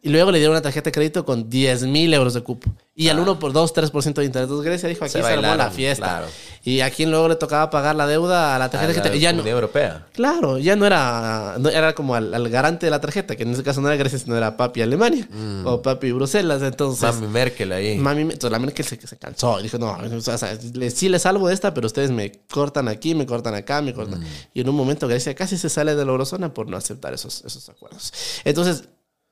Y 0.00 0.10
luego 0.10 0.30
le 0.30 0.38
dieron 0.38 0.52
una 0.54 0.62
tarjeta 0.62 0.86
de 0.86 0.92
crédito 0.92 1.24
con 1.24 1.50
10 1.50 1.82
mil 1.86 2.14
euros 2.14 2.32
de 2.34 2.40
cupo. 2.42 2.70
Y 2.94 3.08
al 3.08 3.18
1 3.18 3.38
por 3.38 3.52
2, 3.52 3.74
3% 3.74 4.14
de 4.14 4.24
interés. 4.24 4.44
Entonces 4.44 4.64
Grecia 4.64 4.88
dijo, 4.88 5.04
aquí 5.04 5.12
Se 5.12 5.22
se, 5.22 5.26
armó 5.28 5.54
la 5.56 5.70
fiesta. 5.70 6.04
claro. 6.06 6.26
Y 6.64 6.80
a 6.80 6.90
quien 6.90 7.10
luego 7.10 7.28
le 7.28 7.36
tocaba 7.36 7.68
pagar 7.70 7.94
la 7.96 8.06
deuda 8.06 8.54
a 8.56 8.58
la 8.58 8.66
A 8.66 8.70
tarjeta 8.70 8.92
de 8.92 8.98
la 8.98 9.02
crédito. 9.02 9.16
Y 9.18 9.20
ya 9.20 9.32
no, 9.32 9.44
Europea. 9.46 10.06
Claro, 10.12 10.58
ya 10.58 10.76
no 10.76 10.86
era, 10.86 11.56
no, 11.58 11.68
era 11.68 11.94
como 11.94 12.14
al, 12.14 12.32
al 12.34 12.48
garante 12.48 12.86
de 12.86 12.90
la 12.90 13.00
tarjeta, 13.00 13.34
que 13.36 13.42
en 13.44 13.52
ese 13.52 13.62
caso 13.64 13.80
no 13.80 13.88
era 13.88 13.96
Grecia, 13.96 14.18
sino 14.18 14.36
era 14.36 14.56
papi 14.56 14.82
Alemania 14.82 15.28
o 15.64 15.82
papi 15.82 16.12
Bruselas. 16.12 16.62
Entonces, 16.62 17.02
Mami 17.14 17.26
Merkel 17.28 17.72
ahí. 17.72 17.98
mami, 17.98 18.22
entonces 18.22 18.50
la 18.50 18.58
Merkel 18.60 18.84
se, 18.84 19.00
se 19.04 19.16
cansó. 19.16 19.58
Dijo, 19.60 19.78
no, 19.78 19.96
o 19.96 20.20
sea, 20.20 20.56
le- 20.74 20.90
sí 20.90 21.08
les 21.08 21.22
salvo 21.22 21.48
de 21.48 21.54
esta, 21.54 21.74
pero 21.74 21.86
ustedes 21.86 22.10
me 22.12 22.32
cortan 22.50 22.88
aquí, 22.88 23.14
me 23.14 23.26
cortan 23.26 23.54
acá, 23.54 23.80
me 23.82 23.94
cortan. 23.94 24.24
Y 24.54 24.60
en 24.60 24.68
un 24.68 24.74
momento 24.76 25.06
Grecia 25.08 25.34
casi 25.34 25.56
se 25.58 25.68
sale 25.68 25.94
de 25.96 26.04
la 26.04 26.10
eurozona 26.12 26.52
por 26.54 26.68
no 26.68 26.76
aceptar 26.76 27.14
esos, 27.14 27.44
esos 27.44 27.68
acuerdos. 27.68 28.12
Entonces, 28.44 28.84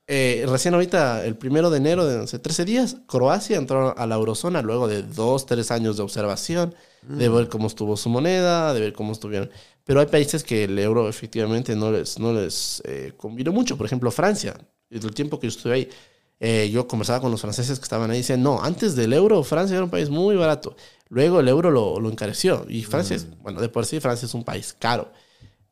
eh, 0.09 0.45
recién 0.49 0.75
ahorita, 0.75 1.25
el 1.25 1.37
primero 1.37 1.69
de 1.71 1.79
enero, 1.79 2.07
de 2.07 2.23
hace 2.23 2.39
13 2.39 2.65
días, 2.65 2.97
Croacia 3.07 3.57
entró 3.57 3.97
a 3.99 4.07
la 4.07 4.15
eurozona 4.15 4.63
luego 4.63 4.87
de 4.87 5.03
dos, 5.03 5.47
tres 5.47 5.71
años 5.71 5.97
de 5.97 6.05
observación, 6.05 6.75
de 7.03 7.29
ver 7.29 7.49
cómo 7.49 7.67
estuvo 7.67 7.97
su 7.97 8.09
moneda, 8.09 8.73
de 8.75 8.81
ver 8.81 8.93
cómo 8.93 9.13
estuvieron. 9.13 9.51
Pero 9.85 10.01
hay 10.01 10.07
países 10.07 10.43
que 10.43 10.65
el 10.65 10.79
euro 10.79 11.09
efectivamente 11.09 11.77
no 11.77 11.93
les, 11.93 12.19
no 12.19 12.33
les 12.33 12.83
eh, 12.85 13.13
convino 13.17 13.53
mucho. 13.53 13.77
Por 13.77 13.87
ejemplo, 13.87 14.11
Francia. 14.11 14.57
Desde 14.91 15.09
el 15.09 15.15
tiempo 15.15 15.39
que 15.39 15.49
yo 15.49 15.57
estuve 15.57 15.75
ahí, 15.75 15.89
eh, 16.39 16.71
yo 16.73 16.87
conversaba 16.87 17.21
con 17.21 17.31
los 17.31 17.41
franceses 17.41 17.79
que 17.79 17.85
estaban 17.85 18.11
ahí 18.11 18.19
y 18.19 18.21
decían, 18.21 18.43
no, 18.43 18.63
antes 18.63 18.95
del 18.95 19.13
euro, 19.13 19.43
Francia 19.43 19.75
era 19.75 19.85
un 19.85 19.91
país 19.91 20.11
muy 20.11 20.37
barato. 20.37 20.77
Luego 21.09 21.41
el 21.41 21.49
euro 21.49 21.71
lo, 21.71 22.01
lo 22.01 22.11
encareció. 22.11 22.65
Y 22.69 22.83
Francia, 22.83 23.17
es, 23.17 23.27
bueno, 23.41 23.61
de 23.61 23.69
por 23.69 23.87
sí 23.87 24.01
Francia 24.01 24.27
es 24.27 24.35
un 24.35 24.45
país 24.45 24.75
caro. 24.79 25.11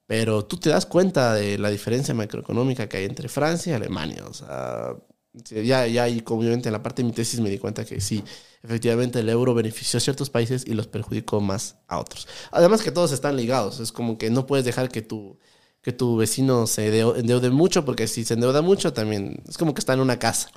Pero 0.06 0.44
tú 0.44 0.58
te 0.58 0.70
das 0.70 0.86
cuenta 0.86 1.34
de 1.34 1.58
la 1.58 1.70
diferencia 1.70 2.14
macroeconómica 2.14 2.88
que 2.88 2.98
hay 2.98 3.04
entre 3.06 3.28
Francia 3.28 3.72
y 3.72 3.74
Alemania. 3.74 4.24
O 4.28 4.34
sea, 4.34 4.96
ya, 5.32 5.86
ya 5.86 6.08
y 6.08 6.22
obviamente 6.26 6.68
en 6.68 6.72
la 6.74 6.82
parte 6.82 7.02
de 7.02 7.06
mi 7.08 7.12
tesis 7.14 7.40
me 7.40 7.50
di 7.50 7.58
cuenta 7.58 7.84
que 7.84 8.00
sí, 8.00 8.22
efectivamente 8.62 9.20
el 9.20 9.28
euro 9.28 9.54
benefició 9.54 9.96
a 9.98 10.00
ciertos 10.00 10.30
países 10.30 10.64
y 10.66 10.74
los 10.74 10.86
perjudicó 10.86 11.40
más 11.40 11.76
a 11.88 11.98
otros. 11.98 12.28
Además 12.52 12.82
que 12.82 12.90
todos 12.92 13.12
están 13.12 13.36
ligados. 13.36 13.80
Es 13.80 13.92
como 13.92 14.18
que 14.18 14.30
no 14.30 14.46
puedes 14.46 14.64
dejar 14.64 14.90
que 14.90 15.02
tu, 15.02 15.38
que 15.82 15.92
tu 15.92 16.16
vecino 16.16 16.66
se 16.66 16.92
deu- 16.92 17.18
endeude 17.18 17.50
mucho 17.50 17.84
porque 17.84 18.06
si 18.06 18.24
se 18.24 18.34
endeuda 18.34 18.62
mucho 18.62 18.92
también 18.92 19.42
es 19.48 19.58
como 19.58 19.74
que 19.74 19.80
está 19.80 19.94
en 19.94 20.00
una 20.00 20.18
casa 20.18 20.50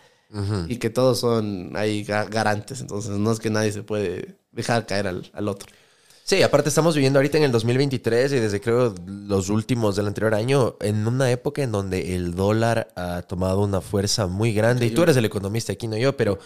y 0.67 0.77
que 0.77 0.89
todos 0.89 1.19
son 1.21 1.75
ahí 1.75 2.03
ga- 2.05 2.29
garantes. 2.29 2.81
Entonces 2.81 3.11
no 3.17 3.31
es 3.31 3.39
que 3.39 3.49
nadie 3.49 3.71
se 3.71 3.83
puede 3.83 4.37
dejar 4.51 4.85
caer 4.85 5.07
al, 5.07 5.29
al 5.33 5.47
otro. 5.47 5.69
Sí, 6.27 6.43
aparte 6.43 6.67
estamos 6.67 6.93
viviendo 6.93 7.19
ahorita 7.19 7.37
en 7.37 7.45
el 7.45 7.53
2023 7.53 8.33
y 8.33 8.39
desde 8.41 8.59
creo 8.59 8.93
los 9.05 9.47
últimos 9.47 9.95
del 9.95 10.07
anterior 10.07 10.35
año, 10.35 10.75
en 10.81 11.07
una 11.07 11.31
época 11.31 11.63
en 11.63 11.71
donde 11.71 12.17
el 12.17 12.35
dólar 12.35 12.89
ha 12.97 13.21
tomado 13.21 13.61
una 13.61 13.79
fuerza 13.79 14.27
muy 14.27 14.51
grande. 14.51 14.87
Y 14.87 14.91
tú 14.91 15.03
eres 15.03 15.15
el 15.15 15.23
economista 15.23 15.71
aquí, 15.71 15.87
no 15.87 15.95
yo, 15.95 16.17
pero 16.17 16.37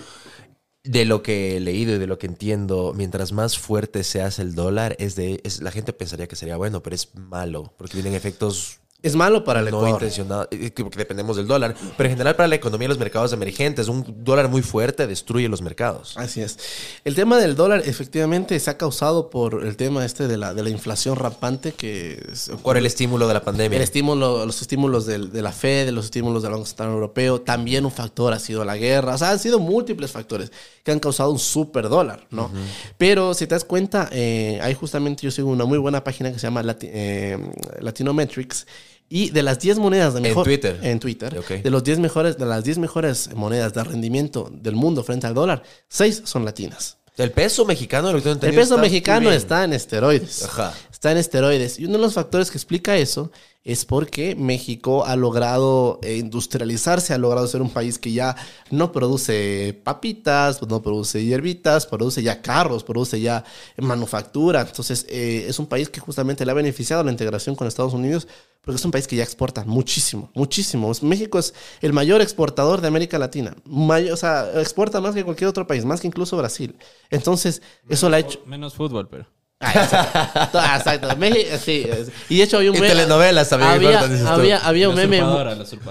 de 0.84 1.04
lo 1.06 1.24
que 1.24 1.58
he 1.58 1.60
leído 1.60 1.96
y 1.96 1.98
de 1.98 2.06
lo 2.06 2.20
que 2.20 2.28
entiendo, 2.28 2.94
mientras 2.96 3.32
más 3.32 3.58
fuerte 3.58 4.04
se 4.04 4.22
hace 4.22 4.44
el 4.44 4.54
dólar, 4.54 4.96
es 5.00 5.16
de, 5.16 5.42
es, 5.44 5.64
la 5.64 5.72
gente 5.72 5.94
pensaría 5.94 6.28
que 6.28 6.36
sería 6.36 6.58
bueno, 6.58 6.84
pero 6.84 6.96
es 6.96 7.16
malo, 7.16 7.74
porque 7.76 7.94
tienen 7.94 8.14
efectos 8.14 8.81
Es 9.04 9.16
malo 9.16 9.44
para 9.44 9.62
el 9.62 9.66
no 9.66 9.70
Ecuador. 9.80 9.90
intencionados, 9.94 10.48
eh, 10.52 10.70
que- 10.70 10.84
porque 10.84 11.00
dependemos 11.00 11.36
del 11.36 11.48
dólar. 11.48 11.74
Pero 11.98 12.08
en 12.08 12.14
general 12.14 12.36
para 12.36 12.48
la 12.48 12.54
economía 12.56 12.86
y 12.86 12.90
los 12.90 13.00
mercados 13.00 13.34
emergentes, 13.34 13.88
un 13.88 14.06
dólar 14.24 14.48
muy 14.48 14.62
fuerte 14.62 15.08
destruye 15.08 15.50
los 15.50 15.64
mercados. 15.64 16.14
Así 16.18 16.40
es. 16.42 16.60
El 17.04 17.16
tema 17.16 17.40
del 17.40 17.56
dólar 17.56 17.82
efectivamente 17.84 18.60
se 18.60 18.70
ha 18.70 18.78
causado 18.78 19.32
por 19.32 19.66
el 19.66 19.76
tema 19.76 20.06
este 20.06 20.28
de 20.28 20.38
la, 20.38 20.54
de 20.54 20.62
la 20.62 20.70
inflación 20.70 21.16
rampante 21.16 21.72
que 21.72 22.24
es- 22.32 22.52
Por 22.62 22.78
el 22.78 22.86
estímulo 22.86 23.28
de 23.28 23.34
la 23.34 23.42
pandemia. 23.44 23.78
El 23.78 23.82
estímulo, 23.84 24.46
los 24.46 24.62
estímulos 24.62 25.08
de 25.08 25.42
la 25.42 25.52
Fed, 25.52 25.86
de 25.88 25.92
los 25.92 26.06
estímulos 26.06 26.44
del 26.44 26.52
Banco 26.52 26.66
Central 26.68 26.90
Europeo, 26.90 27.42
también 27.42 27.86
un 27.86 27.92
factor 27.92 28.34
ha 28.34 28.40
sido 28.40 28.64
la 28.66 28.78
guerra. 28.78 29.16
O 29.16 29.18
sea, 29.18 29.32
han 29.32 29.40
sido 29.40 29.60
múltiples 29.60 30.12
factores 30.12 30.52
que 30.84 30.92
han 30.92 31.00
causado 31.00 31.32
un 31.32 31.40
super 31.40 31.90
dólar, 31.90 32.28
¿no? 32.30 32.52
Pero 33.00 33.34
si 33.34 33.48
te 33.48 33.56
das 33.56 33.64
cuenta, 33.66 34.10
eh, 34.12 34.60
hay 34.62 34.76
justamente, 34.76 35.24
yo 35.24 35.32
sigo 35.32 35.50
una 35.50 35.66
muy 35.66 35.80
buena 35.80 36.04
página 36.04 36.32
que 36.32 36.38
se 36.38 36.46
llama 36.46 36.62
Lati- 36.62 36.90
eh, 36.92 37.38
Latinometrics. 37.80 38.68
Y 39.14 39.30
de 39.30 39.44
las 39.44 39.60
10 39.60 39.80
monedas 39.80 40.14
de 40.14 40.20
En 40.20 40.24
mejor... 40.24 40.46
Twitter. 40.46 40.80
En 40.82 40.98
Twitter. 40.98 41.38
Ok. 41.38 41.50
De, 41.62 41.70
los 41.70 41.84
10 41.84 42.00
mejores, 42.00 42.38
de 42.38 42.46
las 42.46 42.64
10 42.64 42.78
mejores 42.78 43.30
monedas 43.36 43.74
de 43.74 43.84
rendimiento 43.84 44.50
del 44.50 44.76
mundo 44.76 45.04
frente 45.04 45.28
al 45.28 45.34
dólar, 45.34 45.64
6 45.90 46.22
son 46.24 46.46
latinas. 46.46 46.98
El 47.18 47.32
peso 47.32 47.66
mexicano, 47.66 48.14
lo 48.14 48.20
que 48.20 48.24
tengo 48.24 48.36
El 48.46 48.56
peso 48.56 48.76
está 48.76 48.78
mexicano 48.78 49.30
está 49.30 49.66
en 49.66 49.74
esteroides. 49.74 50.44
Ajá. 50.46 50.74
Está 50.90 51.12
en 51.12 51.18
esteroides. 51.18 51.78
Y 51.78 51.86
uno 51.86 51.96
de 51.96 52.00
los 52.00 52.14
factores 52.14 52.50
que 52.50 52.58
explica 52.58 52.96
eso 52.96 53.32
es 53.64 53.86
porque 53.86 54.36
México 54.36 55.06
ha 55.06 55.16
logrado 55.16 56.00
eh, 56.02 56.18
industrializarse, 56.18 57.14
ha 57.14 57.18
logrado 57.20 57.46
ser 57.48 57.62
un 57.62 57.70
país 57.70 58.00
que 58.00 58.12
ya 58.12 58.36
no 58.72 58.92
produce 58.92 59.80
papitas, 59.84 60.62
no 60.68 60.82
produce 60.82 61.24
hierbitas, 61.24 61.86
produce 61.86 62.24
ya 62.24 62.42
carros, 62.42 62.84
produce 62.84 63.22
ya 63.22 63.44
manufactura. 63.78 64.62
Entonces 64.62 65.06
eh, 65.10 65.46
es 65.48 65.60
un 65.60 65.68
país 65.68 65.90
que 65.90 66.00
justamente 66.00 66.44
le 66.44 66.52
ha 66.52 66.56
beneficiado 66.56 67.04
la 67.04 67.12
integración 67.12 67.56
con 67.56 67.68
Estados 67.68 67.94
Unidos 67.94 68.28
porque 68.62 68.78
es 68.78 68.86
un 68.86 68.92
país 68.92 69.08
que 69.08 69.16
ya 69.16 69.24
exporta 69.24 69.64
muchísimo, 69.66 70.30
muchísimo. 70.36 70.92
México 71.02 71.40
es 71.40 71.54
el 71.82 71.94
mayor 71.94 72.22
exportador 72.22 72.80
de 72.82 72.88
América 72.88 73.18
Latina. 73.18 73.56
Mayor- 73.66 74.14
o 74.14 74.18
sea, 74.18 74.52
exporta 74.60 75.02
más 75.02 75.16
que 75.16 75.24
cualquier 75.24 75.48
otro 75.50 75.66
país, 75.66 75.84
más 75.84 76.00
que 76.00 76.08
incluso 76.08 76.38
Brasil. 76.38 76.76
Entonces, 77.10 77.62
eso 77.90 78.08
le 78.10 78.18
ha 78.18 78.20
hecho... 78.20 78.40
Menos 78.46 78.76
fútbol, 78.76 79.08
pero. 79.08 79.26
Ah, 79.62 79.74
exacto. 79.84 80.60
Ah, 80.60 80.78
exacto. 80.78 81.16
México, 81.18 81.50
sí, 81.64 81.86
es- 81.88 82.12
Y 82.30 82.38
de 82.38 82.44
hecho 82.44 82.58
había 82.58 82.72
un 82.72 82.78
Y 82.78 82.80
meme- 82.80 82.90
telenovelas 82.90 83.50
también 83.50 83.72
Había, 83.72 84.00
había, 84.34 84.58
había 84.58 84.90
un 84.90 84.96
meme. 84.96 85.18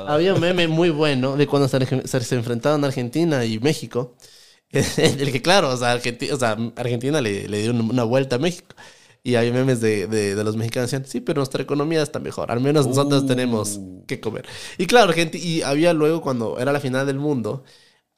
Había 0.08 0.34
un 0.34 0.40
meme 0.40 0.68
muy 0.68 0.90
bueno 0.90 1.36
de 1.36 1.46
cuando 1.46 1.68
se, 1.68 1.78
se- 2.24 2.34
enfrentaron 2.34 2.84
Argentina 2.84 3.44
y 3.44 3.58
México. 3.60 4.16
El 4.72 5.32
que, 5.32 5.42
claro, 5.42 5.70
o 5.70 5.76
sea, 5.76 5.96
Argenti- 5.96 6.30
o 6.32 6.38
sea, 6.38 6.56
Argentina 6.76 7.20
le, 7.20 7.48
le 7.48 7.62
dio 7.62 7.70
una, 7.72 8.04
vuelta 8.04 8.36
a 8.36 8.38
México. 8.38 8.74
Y 9.22 9.34
hay 9.34 9.52
memes 9.52 9.80
de, 9.80 10.06
de- 10.06 10.34
de 10.34 10.44
los 10.44 10.56
mexicanos 10.56 10.90
que 10.90 10.96
decían, 10.96 11.10
sí, 11.10 11.20
pero 11.20 11.38
nuestra 11.40 11.62
economía 11.62 12.02
está 12.02 12.18
mejor. 12.20 12.50
Al 12.50 12.60
menos 12.60 12.86
nosotros 12.86 13.26
tenemos 13.26 13.78
que 14.06 14.18
comer. 14.20 14.46
Y 14.78 14.86
claro, 14.86 15.12
gente, 15.12 15.38
y 15.38 15.62
había 15.62 15.92
luego 15.92 16.22
cuando 16.22 16.58
era 16.58 16.72
la 16.72 16.80
final 16.80 17.06
del 17.06 17.18
mundo, 17.18 17.62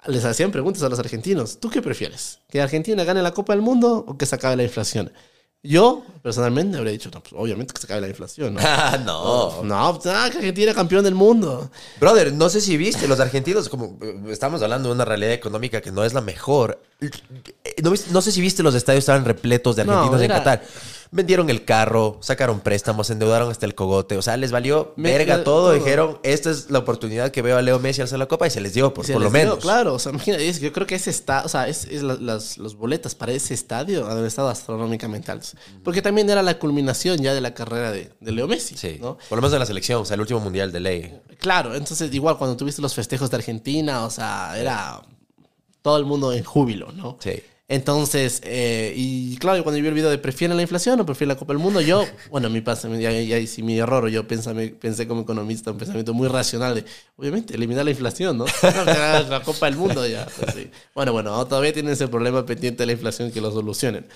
les 0.07 0.24
hacían 0.24 0.53
preguntas 0.53 0.83
a 0.85 0.89
los 0.89 0.99
argentinos. 0.99 1.59
¿Tú 1.59 1.70
qué 1.70 1.83
prefieres? 1.83 2.39
¿Que 2.49 2.61
Argentina 2.61 3.03
gane 3.05 3.20
la 3.23 3.33
Copa 3.33 3.53
del 3.53 3.62
Mundo 3.62 4.05
o 4.07 4.16
que 4.16 4.27
se 4.27 4.35
acabe 4.37 4.57
la 4.57 4.62
inflación? 4.62 5.12
Yo, 5.65 6.03
personalmente, 6.25 6.77
habría 6.77 6.93
dicho, 6.93 7.09
no, 7.15 7.21
pues 7.23 7.33
obviamente 7.37 7.73
que 7.73 7.81
se 7.81 7.87
acabe 7.87 8.01
la 8.01 8.09
inflación. 8.09 8.55
¿no? 8.55 8.61
Ah, 8.65 8.99
no. 9.05 9.63
No, 9.63 9.95
pues, 10.01 10.13
ah, 10.13 10.29
que 10.31 10.39
Argentina 10.39 10.75
campeón 10.75 11.05
del 11.05 11.15
mundo. 11.15 11.71
Brother, 12.01 12.33
no 12.33 12.49
sé 12.49 12.61
si 12.61 12.77
viste, 12.77 13.07
los 13.07 13.21
argentinos, 13.21 13.69
como 13.69 13.97
estamos 14.29 14.61
hablando 14.63 14.89
de 14.89 14.95
una 14.97 15.05
realidad 15.05 15.33
económica 15.33 15.81
que 15.81 15.93
no 15.93 16.03
es 16.05 16.15
la 16.15 16.21
mejor. 16.21 16.83
No, 17.83 17.93
no 18.11 18.23
sé 18.23 18.33
si 18.33 18.41
viste, 18.41 18.65
los 18.65 18.75
estadios 18.75 19.03
estaban 19.03 19.25
repletos 19.25 19.77
de 19.77 19.85
No, 19.85 19.93
argentinos 19.93 20.21
en 20.23 20.25
era- 20.33 20.39
Qatar. 20.39 20.63
Vendieron 21.15 21.51
el 21.51 21.67
carro, 21.67 22.17
sacaron 22.23 22.61
préstamos, 22.61 23.11
endeudaron 23.11 23.51
hasta 23.51 23.67
el 23.67 23.75
cogote. 23.75 24.17
O 24.17 24.23
sea, 24.23 24.39
les 24.39 24.51
valió 24.51 24.95
Me- 24.97 25.13
verga 25.13 25.45
todo. 25.45 25.67
todo. 25.69 25.73
Dijeron, 25.75 26.19
esta 26.23 26.51
es 26.51 26.71
la 26.71 26.79
oportunidad 26.79 27.31
que 27.31 27.43
veo 27.43 27.59
a 27.59 27.61
Leo 27.63 27.79
Messi 27.79 28.01
alzar 28.01 28.19
la 28.19 28.27
copa 28.27 28.47
y 28.47 28.51
se 28.51 28.63
les 28.63 28.73
dio, 28.73 28.95
por, 28.95 29.05
Se 29.05 29.13
por 29.13 29.21
lo 29.21 29.29
dio, 29.29 29.33
menos. 29.39 29.59
claro, 29.59 29.93
o 29.93 29.99
sea, 29.99 30.11
imagínate, 30.11 30.51
yo 30.55 30.73
creo 30.73 30.87
que 30.87 30.95
ese 30.95 31.11
está, 31.11 31.43
o 31.45 31.49
sea, 31.51 31.69
es, 31.69 31.85
es 31.85 32.03
la- 32.03 32.15
las, 32.15 32.57
los 32.57 32.77
boletas 32.77 33.15
para 33.15 33.33
ese 33.33 33.53
estadio 33.53 34.09
han 34.11 34.25
estado 34.25 34.49
astronómicamente 34.49 35.31
altos. 35.31 35.55
Porque 35.85 36.01
también 36.01 36.31
era 36.31 36.43
la 36.43 36.59
culminación 36.59 37.19
ya 37.19 37.35
de 37.35 37.43
la 37.43 37.53
carrera 37.53 37.93
de, 37.93 38.11
de 38.19 38.33
Leo 38.33 38.49
Messi, 38.49 38.79
Sí, 38.79 38.97
¿no? 38.99 39.19
por 39.29 39.37
lo 39.37 39.43
menos 39.43 39.53
en 39.53 39.59
la 39.59 39.67
selección, 39.67 40.01
o 40.01 40.05
sea, 40.07 40.15
el 40.15 40.21
último 40.23 40.41
mundial 40.41 40.73
de 40.73 40.81
ley. 40.81 41.21
Claro, 41.39 41.75
entonces 41.75 42.13
igual 42.15 42.39
cuando 42.39 42.57
tuviste 42.57 42.81
los 42.81 42.95
festejos 42.95 43.29
de 43.31 43.37
Argentina, 43.37 44.07
o 44.07 44.11
sea, 44.11 44.59
era 44.59 45.03
todo 45.83 45.99
el 45.99 46.07
mundo 46.07 46.33
en 46.33 46.43
júbilo, 46.43 46.91
¿no? 46.93 47.19
Sí. 47.21 47.43
Entonces, 47.73 48.43
eh, 48.44 48.93
y 48.94 49.39
claro, 49.39 49.62
cuando 49.62 49.78
yo 49.78 49.82
vi 49.82 49.89
el 49.89 49.94
video 49.94 50.11
de 50.11 50.19
¿prefieren 50.19 50.59
la 50.59 50.62
inflación 50.62 51.01
o 51.01 51.07
prefieren 51.07 51.28
la 51.31 51.36
Copa 51.36 51.55
del 51.55 51.62
Mundo? 51.62 51.81
Yo, 51.81 52.05
bueno, 52.31 52.51
mi 52.51 52.61
pasa, 52.61 52.86
ya, 52.99 53.11
ya 53.11 53.39
hice 53.39 53.62
mi 53.62 53.78
error, 53.78 54.05
o 54.05 54.09
yo 54.09 54.28
pensé, 54.28 54.53
pensé 54.78 55.09
como 55.09 55.23
economista 55.23 55.70
un 55.70 55.78
pensamiento 55.78 56.12
muy 56.12 56.28
racional 56.28 56.74
de, 56.74 56.85
obviamente, 57.16 57.55
eliminar 57.55 57.86
la 57.86 57.90
inflación, 57.93 58.36
¿no? 58.36 58.44
La, 58.62 59.40
Copa 59.43 59.65
del 59.66 59.77
Mundo 59.77 60.07
ya. 60.07 60.27
pues 60.39 60.55
sí. 60.55 60.70
Bueno, 60.94 61.12
bueno, 61.12 61.47
todavía 61.47 61.73
tienen 61.73 61.94
ese 61.94 62.09
problema 62.09 62.44
pendiente 62.44 62.82
de 62.82 62.86
la 62.89 62.93
inflación 62.93 63.31
que 63.31 63.40
lo 63.40 63.51
solucionen. 63.51 64.07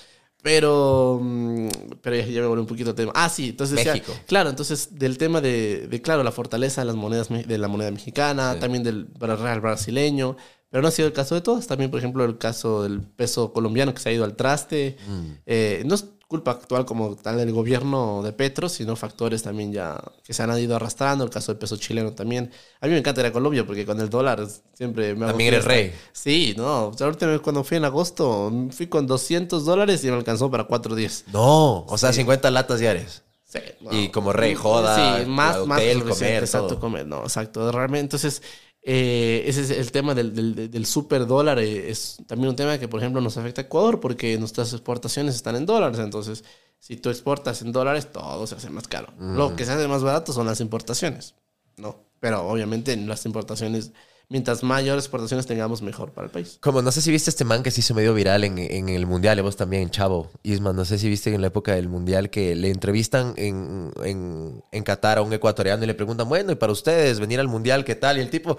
Pero, 0.43 1.19
mm, 1.23 1.69
pero 2.03 2.15
ya, 2.17 2.27
ya 2.27 2.41
me 2.43 2.47
volví 2.49 2.61
un 2.61 2.67
poquito 2.67 2.91
al 2.91 2.97
tema. 2.97 3.11
Ah, 3.15 3.31
sí, 3.31 3.49
entonces 3.49 3.83
ya- 3.83 4.01
claro, 4.27 4.51
entonces 4.51 4.99
del 4.99 5.17
tema 5.17 5.41
de, 5.41 5.89
de, 5.89 6.03
claro, 6.03 6.23
la 6.23 6.31
fortaleza 6.31 6.83
de 6.83 6.85
las 6.85 6.95
monedas 6.95 7.29
de 7.31 7.59
la 7.59 7.69
moneda 7.69 7.91
mexicana, 7.91 8.53
Sí. 8.53 8.61
también 8.61 8.83
del 8.85 9.09
real 9.19 9.63
brasileño, 9.63 10.37
pero 10.77 10.83
no 10.83 10.89
ha 10.89 10.91
sido 10.91 11.09
el 11.09 11.15
caso 11.15 11.35
de 11.35 11.41
todos. 11.41 11.67
También, 11.67 11.91
por 11.91 11.99
ejemplo, 11.99 12.23
el 12.23 12.37
caso 12.37 12.83
del 12.83 13.01
peso 13.01 13.51
colombiano 13.55 13.95
que 13.95 13.99
se 13.99 14.11
ha 14.11 14.13
ido 14.13 14.25
al 14.25 14.37
traste. 14.37 14.99
Mm. 15.09 15.31
Eh, 15.47 15.83
no 15.87 15.95
es 15.95 16.05
culpa 16.29 16.51
actual 16.51 16.85
como 16.85 17.17
tal 17.17 17.39
del 17.39 17.51
gobierno 17.51 18.21
de 18.23 18.35
Petro, 18.35 18.69
sino 18.69 18.95
factores 18.95 19.43
también 19.43 19.73
ya 19.73 19.99
que 20.23 20.35
se 20.35 20.43
han 20.43 20.55
ido 20.59 20.77
arrastrando. 20.77 21.25
El 21.25 21.31
caso 21.31 21.51
del 21.51 21.59
peso 21.59 21.79
chileno 21.79 22.13
también. 22.13 22.51
A 22.83 22.89
mí 22.89 22.93
me 22.93 22.99
encanta 22.99 23.23
ir 23.23 23.29
a 23.29 23.33
Colombia 23.33 23.67
porque 23.67 23.87
con 23.87 23.99
el 24.03 24.11
dólar 24.11 24.47
siempre 24.75 25.15
me 25.15 25.23
hago 25.25 25.33
También 25.33 25.55
eres 25.55 25.65
rey. 25.65 25.95
Sí, 26.13 26.53
no. 26.59 26.89
O 26.89 26.93
sea, 26.93 27.07
ahorita 27.07 27.39
cuando 27.39 27.65
fui 27.65 27.79
en 27.79 27.87
agosto, 27.87 28.53
fui 28.71 28.87
con 28.87 29.07
200 29.07 29.65
dólares 29.65 30.05
y 30.05 30.09
me 30.09 30.17
alcanzó 30.17 30.51
para 30.51 30.69
4.10. 30.69 31.25
No, 31.33 31.87
o 31.87 31.97
sea, 31.97 32.13
50 32.13 32.51
latas 32.51 32.81
diarias. 32.81 33.23
Sí, 33.47 33.61
no. 33.81 33.93
Y 33.97 34.09
como 34.11 34.33
rey, 34.33 34.55
joda, 34.55 35.21
Sí, 35.21 35.27
más, 35.27 35.65
más 35.67 35.79
hotel, 35.79 36.01
suficiente, 36.01 36.25
comer, 36.27 36.43
exacto, 36.43 36.67
todo. 36.67 36.81
comer, 36.81 37.07
no, 37.07 37.23
exacto. 37.23 37.71
Realmente, 37.71 38.01
entonces, 38.01 38.43
eh, 38.89 39.43
ese 39.47 39.63
es 39.63 39.71
el 39.71 39.91
tema 39.93 40.15
del, 40.15 40.35
del, 40.35 40.71
del 40.71 40.87
super 40.87 41.27
dólar. 41.27 41.59
eh, 41.59 41.91
es 41.91 42.19
también 42.27 42.51
un 42.51 42.57
tema 42.57 42.79
que, 42.79 42.87
por 42.89 43.01
ejemplo, 43.01 43.21
nos 43.21 43.37
afecta 43.37 43.63
a 43.63 43.65
Ecuador 43.65 43.99
porque 44.01 44.39
nuestras 44.39 44.73
exportaciones 44.73 45.35
están 45.35 45.57
en 45.57 45.67
dólares. 45.67 45.99
Entonces, 45.99 46.45
si 46.79 46.97
tú 46.97 47.11
exportas 47.11 47.63
en 47.63 47.73
dólares, 47.73 48.13
todo 48.13 48.47
se 48.47 48.55
hace 48.55 48.71
más 48.71 48.87
caro. 48.89 49.13
Lo 49.19 49.57
que 49.57 49.65
se 49.65 49.73
hace 49.73 49.89
más 49.89 50.03
barato 50.05 50.33
son 50.33 50.47
las 50.47 50.61
importaciones, 50.61 51.35
¿no? 51.77 52.07
Pero 52.21 52.47
obviamente 52.49 52.93
en 52.93 53.09
las 53.09 53.27
importaciones, 53.27 53.93
mientras 54.29 54.63
mayores 54.63 55.05
exportaciones 55.05 55.47
tengamos, 55.47 55.83
mejor 55.83 56.13
para 56.13 56.27
el 56.27 56.33
país. 56.33 56.59
Como 56.61 56.83
no 56.83 56.91
sé 56.91 57.01
si 57.01 57.11
viste 57.11 57.31
este 57.31 57.45
man 57.45 57.63
que 57.63 57.71
se 57.71 57.81
hizo 57.81 57.95
medio 57.95 58.13
viral 58.15 58.45
en, 58.45 58.59
en 58.59 58.89
el 58.89 59.07
mundial, 59.07 59.39
y 59.39 59.43
vos 59.43 59.57
también, 59.57 59.91
Chavo, 59.91 60.31
Isma, 60.43 60.73
no 60.73 60.85
sé 60.85 60.99
si 60.99 61.09
viste 61.09 61.33
en 61.33 61.41
la 61.41 61.49
época 61.49 61.75
del 61.75 61.89
mundial 61.89 62.31
que 62.31 62.55
le 62.55 62.71
entrevistan 62.71 63.35
en, 63.37 63.93
en, 64.03 64.65
en 64.73 64.83
Qatar 64.83 65.19
a 65.19 65.23
un 65.23 65.33
ecuatoriano 65.33 65.85
y 65.85 65.87
le 65.87 65.95
preguntan, 65.95 66.29
bueno, 66.29 66.53
y 66.53 66.57
para 66.57 66.73
ustedes 66.73 67.21
venir 67.21 67.41
al 67.41 67.49
mundial, 67.49 67.85
¿qué 67.85 67.95
tal? 67.95 68.19
Y 68.19 68.21
el 68.21 68.31
tipo, 68.31 68.59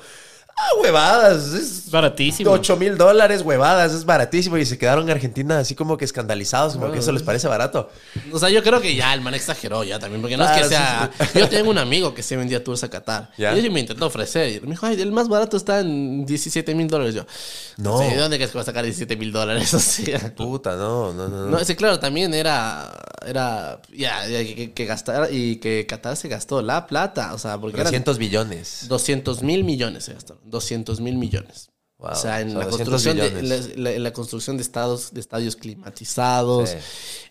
ah, 0.58 0.80
huevadas, 0.82 1.54
es 1.54 1.92
Baratísimo. 1.92 2.52
8 2.52 2.76
mil 2.78 2.98
dólares, 2.98 3.42
huevadas, 3.44 3.94
es 3.94 4.04
baratísimo. 4.06 4.58
Y 4.58 4.66
se 4.66 4.78
quedaron 4.78 5.06
en 5.06 5.12
Argentina 5.12 5.60
así 5.60 5.74
como 5.76 5.96
que 5.98 6.04
escandalizados, 6.06 6.74
como 6.74 6.92
que 6.92 7.00
eso 7.00 7.12
les 7.14 7.24
parece 7.24 7.48
barato. 7.48 7.90
O 8.34 8.40
sea, 8.40 8.50
yo 8.50 8.62
creo 8.62 8.82
que 8.82 8.94
ya 8.96 9.14
el 9.14 9.22
man 9.22 9.34
exageró 9.34 9.84
ya 9.86 9.98
también, 9.98 10.22
porque 10.22 10.36
no 10.36 10.44
es 10.44 10.52
que 10.52 10.68
Claro, 10.68 11.12
sea... 11.16 11.30
Yo 11.34 11.48
tengo 11.48 11.70
un 11.70 11.78
amigo 11.78 12.14
que 12.14 12.24
se 12.24 12.36
vendía 12.36 12.62
tours 12.64 12.84
a 12.84 12.90
Qatar. 12.90 13.32
¿Ya? 13.38 13.56
Y 13.58 13.64
yo 13.64 13.72
me 13.72 13.80
intentó 13.80 14.08
ofrecer. 14.08 14.52
Y 14.52 14.60
me 14.62 14.72
dijo, 14.72 14.86
ay, 14.86 15.00
el 15.02 15.12
más 15.14 15.30
barato 15.30 15.56
está 15.56 15.80
en 15.80 16.26
17 16.26 16.76
mil 16.76 16.88
dólares. 16.88 17.16
Yo, 17.16 17.26
No. 17.78 18.00
"Sí, 18.00 18.06
¿De 18.10 18.18
dónde 18.18 18.38
crees 18.38 18.52
que 18.52 18.58
va 18.58 18.64
a 18.64 18.66
sacar 18.66 18.84
17 18.84 19.16
mil 19.16 19.32
dólares? 19.32 19.74
O 19.78 19.80
sea... 19.80 20.34
Puta, 20.36 20.76
no, 20.76 21.14
no, 21.14 21.28
no. 21.30 21.44
no. 21.46 21.52
No, 21.52 21.60
ese 21.60 21.76
claro, 21.76 22.00
también 22.00 22.34
era, 22.34 22.92
era, 23.26 23.80
ya, 23.96 24.26
que, 24.28 24.74
que 24.74 24.86
gastar, 24.86 25.30
y 25.32 25.58
que 25.58 25.86
Qatar 25.88 26.18
se 26.18 26.28
gastó 26.28 26.62
la 26.62 26.88
plata, 26.88 27.34
o 27.34 27.38
sea, 27.38 27.58
porque 27.58 27.78
eran 27.78 27.88
300 27.92 28.18
billones. 28.18 28.86
200 28.90 29.44
mil 29.44 29.64
millones 29.64 30.06
se 30.06 30.14
gastaron, 30.14 30.42
200 30.50 31.00
mil 31.00 31.16
millones. 31.18 31.70
Wow, 32.00 32.12
o 32.12 32.16
sea, 32.16 32.42
en 32.42 32.50
o 32.50 32.52
sea, 32.52 32.60
la 32.60 32.66
200 32.68 32.90
construcción 33.04 33.18
de, 33.42 33.76
la, 33.78 33.92
la 34.00 34.14
construcción 34.14 34.56
de 34.58 34.62
estados, 34.62 35.14
de 35.14 35.20
estadios 35.20 35.56
climatizados. 35.56 36.70
Sí. 36.70 36.76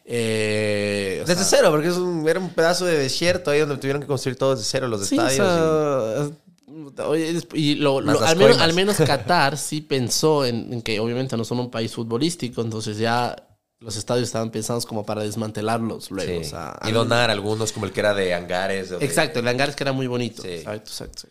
eh, 0.06 1.22
Desde 1.26 1.44
sea, 1.44 1.58
cero, 1.58 1.70
porque 1.70 1.88
es 1.88 1.96
un- 1.96 2.28
era 2.28 2.40
un 2.40 2.50
pedazo 2.50 2.84
de 2.84 2.98
desierto 2.98 3.50
ahí 3.50 3.60
donde 3.60 3.76
tuvieron 3.76 4.00
que 4.02 4.08
construir 4.08 4.36
todo 4.36 4.54
desde 4.56 4.64
cero 4.68 4.88
los 4.88 5.06
Sí, 5.06 5.14
estadios. 5.16 5.46
o 5.46 6.92
sea, 6.96 7.08
oye, 7.08 7.30
es- 7.30 7.46
y 7.54 7.76
lo- 7.76 7.98
al, 7.98 8.04
menos, 8.06 8.34
coimas. 8.34 8.58
al 8.58 8.72
menos 8.74 8.96
Qatar 9.06 9.56
sí 9.56 9.80
pensó 9.82 10.44
en, 10.44 10.72
en 10.72 10.82
que 10.82 10.98
obviamente 11.00 11.36
no 11.36 11.44
son 11.44 11.60
un 11.60 11.70
país 11.70 11.92
futbolístico, 11.92 12.60
entonces 12.62 12.98
ya 12.98 13.36
los 13.78 13.96
estadios 13.96 14.26
estaban 14.26 14.50
pensados 14.50 14.84
como 14.86 15.04
para 15.06 15.22
desmantelarlos 15.22 16.10
luego. 16.10 16.40
Sí. 16.42 16.46
o 16.46 16.50
sea, 16.50 16.78
y 16.86 16.92
donar 16.92 17.30
algunos, 17.30 17.70
como 17.72 17.86
el 17.86 17.92
que 17.92 18.00
era 18.00 18.14
de 18.14 18.34
hangares. 18.34 18.90
de- 18.90 18.96
Exacto, 19.04 19.38
el 19.40 19.48
hangar 19.48 19.68
es 19.68 19.76
que 19.76 19.84
era 19.84 19.92
muy 19.92 20.06
bonito. 20.08 20.42
Sí. 20.42 20.48
Exacto. 20.48 20.90
exacto. 20.90 21.22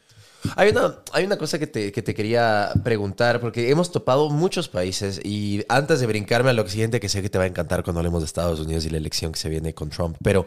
Hay 0.55 0.69
una, 0.69 0.95
hay 1.13 1.25
una 1.25 1.37
cosa 1.37 1.59
que 1.59 1.67
te, 1.67 1.91
que 1.91 2.01
te 2.01 2.13
quería 2.13 2.71
preguntar, 2.83 3.39
porque 3.39 3.69
hemos 3.69 3.91
topado 3.91 4.29
muchos 4.29 4.67
países 4.69 5.19
y 5.23 5.63
antes 5.69 5.99
de 5.99 6.07
brincarme 6.07 6.49
a 6.49 6.53
lo 6.53 6.67
siguiente, 6.67 6.99
que 6.99 7.09
sé 7.09 7.21
que 7.21 7.29
te 7.29 7.37
va 7.37 7.43
a 7.45 7.47
encantar 7.47 7.83
cuando 7.83 7.99
hablemos 7.99 8.21
de 8.21 8.25
Estados 8.25 8.59
Unidos 8.59 8.85
y 8.85 8.89
la 8.89 8.97
elección 8.97 9.31
que 9.31 9.39
se 9.39 9.49
viene 9.49 9.73
con 9.73 9.89
Trump, 9.89 10.17
pero 10.23 10.45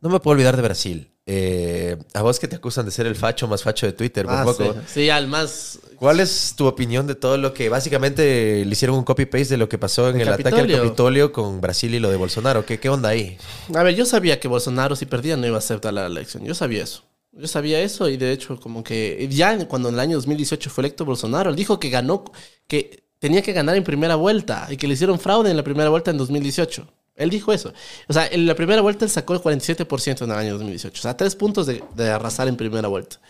no 0.00 0.10
me 0.10 0.20
puedo 0.20 0.32
olvidar 0.34 0.56
de 0.56 0.62
Brasil. 0.62 1.06
Eh, 1.32 1.96
a 2.14 2.22
vos 2.22 2.40
que 2.40 2.48
te 2.48 2.56
acusan 2.56 2.84
de 2.86 2.90
ser 2.90 3.06
el 3.06 3.14
facho 3.14 3.46
más 3.46 3.62
facho 3.62 3.86
de 3.86 3.92
Twitter, 3.92 4.24
por 4.26 4.34
Ah, 4.34 4.44
poco. 4.44 4.72
sí. 4.72 4.78
Sí, 4.86 5.10
al 5.10 5.28
más. 5.28 5.78
¿Cuál 5.96 6.18
es 6.18 6.54
tu 6.56 6.66
opinión 6.66 7.06
de 7.06 7.14
todo 7.14 7.36
lo 7.38 7.54
que 7.54 7.68
básicamente 7.68 8.64
le 8.64 8.72
hicieron 8.72 8.96
un 8.96 9.04
copy-paste 9.04 9.50
de 9.54 9.56
lo 9.58 9.68
que 9.68 9.78
pasó 9.78 10.08
en 10.08 10.16
El 10.16 10.22
el, 10.22 10.28
ataque 10.28 10.48
al 10.48 10.54
Capitolio. 10.54 10.82
Capitolio 10.82 11.32
con 11.32 11.60
Brasil 11.60 11.94
y 11.94 12.00
lo 12.00 12.10
de 12.10 12.16
Bolsonaro? 12.16 12.66
¿Qué, 12.66 12.80
qué 12.80 12.88
onda 12.88 13.10
ahí? 13.10 13.38
A 13.74 13.82
ver, 13.84 13.94
yo 13.94 14.06
sabía 14.06 14.40
que 14.40 14.48
Bolsonaro, 14.48 14.96
si 14.96 15.06
perdía, 15.06 15.36
no 15.36 15.46
iba 15.46 15.56
a 15.56 15.60
aceptar 15.60 15.92
la 15.94 16.06
elección. 16.06 16.44
Yo 16.44 16.54
sabía 16.54 16.82
eso. 16.82 17.04
Yo 17.32 17.46
sabía 17.46 17.80
eso 17.80 18.08
y 18.08 18.16
de 18.16 18.32
hecho, 18.32 18.58
como 18.58 18.82
que 18.82 19.28
ya 19.30 19.66
cuando 19.68 19.88
en 19.88 19.94
el 19.94 20.00
año 20.00 20.16
2018 20.16 20.68
fue 20.70 20.82
electo 20.82 21.04
Bolsonaro, 21.04 21.50
él 21.50 21.56
dijo 21.56 21.78
que 21.78 21.88
ganó, 21.88 22.24
que 22.66 23.04
tenía 23.20 23.40
que 23.42 23.52
ganar 23.52 23.76
en 23.76 23.84
primera 23.84 24.16
vuelta 24.16 24.66
y 24.70 24.76
que 24.76 24.88
le 24.88 24.94
hicieron 24.94 25.20
fraude 25.20 25.50
en 25.50 25.56
la 25.56 25.62
primera 25.62 25.90
vuelta 25.90 26.10
en 26.10 26.18
2018. 26.18 26.88
Él 27.14 27.30
dijo 27.30 27.52
eso. 27.52 27.72
O 28.08 28.12
sea, 28.12 28.26
en 28.26 28.46
la 28.46 28.54
primera 28.56 28.80
vuelta 28.82 29.04
él 29.04 29.10
sacó 29.10 29.34
el 29.34 29.40
47% 29.40 30.24
en 30.24 30.30
el 30.32 30.36
año 30.38 30.52
2018. 30.54 30.98
O 31.00 31.02
sea, 31.02 31.16
tres 31.16 31.36
puntos 31.36 31.66
de, 31.66 31.82
arrasar 32.10 32.48
en 32.48 32.56
primera 32.56 32.88
vuelta. 32.88 33.20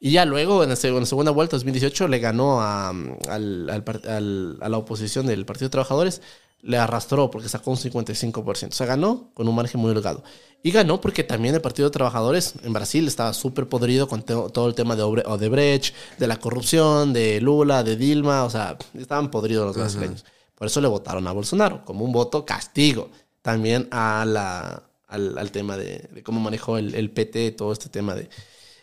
Y 0.00 0.12
ya 0.12 0.24
luego, 0.24 0.64
en 0.64 0.70
la, 0.70 0.76
en 0.82 1.00
la 1.00 1.06
segunda 1.06 1.30
vuelta, 1.30 1.56
2018, 1.56 2.08
le 2.08 2.18
ganó 2.18 2.60
a, 2.60 2.88
al- 2.90 3.70
al 3.70 3.84
al- 4.08 4.58
a 4.60 4.68
la 4.68 4.78
oposición 4.78 5.26
del 5.26 5.46
Partido 5.46 5.66
de 5.68 5.72
Trabajadores, 5.72 6.22
le 6.62 6.78
arrastró 6.78 7.30
porque 7.30 7.48
sacó 7.48 7.72
un 7.72 7.76
55%. 7.76 8.68
O 8.68 8.72
sea, 8.72 8.86
ganó 8.86 9.30
con 9.34 9.48
un 9.48 9.54
margen 9.54 9.80
muy 9.80 9.90
holgado. 9.90 10.22
Y 10.62 10.70
ganó 10.70 11.00
porque 11.00 11.24
también 11.24 11.54
el 11.56 11.60
Partido 11.60 11.88
de 11.88 11.92
Trabajadores 11.92 12.54
en 12.62 12.72
Brasil 12.72 13.06
estaba 13.08 13.34
súper 13.34 13.68
podrido 13.68 14.06
con 14.06 14.22
todo 14.22 14.68
el 14.68 14.74
tema 14.74 14.94
de 14.94 15.02
Odebrecht, 15.02 15.94
de 16.18 16.26
la 16.28 16.38
corrupción, 16.38 17.12
de 17.12 17.40
Lula, 17.40 17.82
de 17.82 17.96
Dilma. 17.96 18.44
O 18.44 18.50
sea, 18.50 18.78
estaban 18.94 19.30
podridos 19.30 19.66
los 19.66 19.76
brasileños. 19.76 20.24
Por 20.54 20.68
eso 20.68 20.80
le 20.80 20.86
votaron 20.86 21.26
a 21.26 21.32
Bolsonaro, 21.32 21.84
como 21.84 22.04
un 22.04 22.12
voto 22.12 22.44
castigo. 22.44 23.10
También 23.42 23.88
a 23.90 24.24
la, 24.24 24.84
al, 25.08 25.36
al 25.36 25.50
tema 25.50 25.76
de, 25.76 26.08
de 26.12 26.22
cómo 26.22 26.38
manejó 26.38 26.78
el, 26.78 26.94
el 26.94 27.10
PT, 27.10 27.50
todo 27.52 27.72
este 27.72 27.88
tema 27.88 28.14
de, 28.14 28.30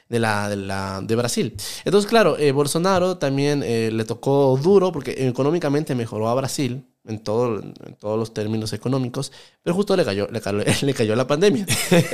de, 0.09 0.19
la, 0.19 0.49
de, 0.49 0.57
la, 0.57 0.99
de 1.01 1.15
Brasil. 1.15 1.55
Entonces, 1.85 2.09
claro, 2.09 2.37
eh, 2.37 2.51
Bolsonaro 2.51 3.17
también 3.17 3.63
eh, 3.63 3.89
le 3.93 4.03
tocó 4.03 4.59
duro 4.61 4.91
porque 4.91 5.27
económicamente 5.29 5.95
mejoró 5.95 6.27
a 6.27 6.35
Brasil 6.35 6.85
en, 7.09 7.19
todo, 7.19 7.59
en 7.61 7.95
todos 7.99 8.17
los 8.17 8.33
términos 8.33 8.71
económicos, 8.73 9.31
pero 9.63 9.75
justo 9.75 9.97
le 9.97 10.05
cayó, 10.05 10.27
le 10.31 10.39
cayó, 10.39 10.59
le 10.81 10.93
cayó 10.93 11.15
la 11.15 11.27
pandemia. 11.27 11.65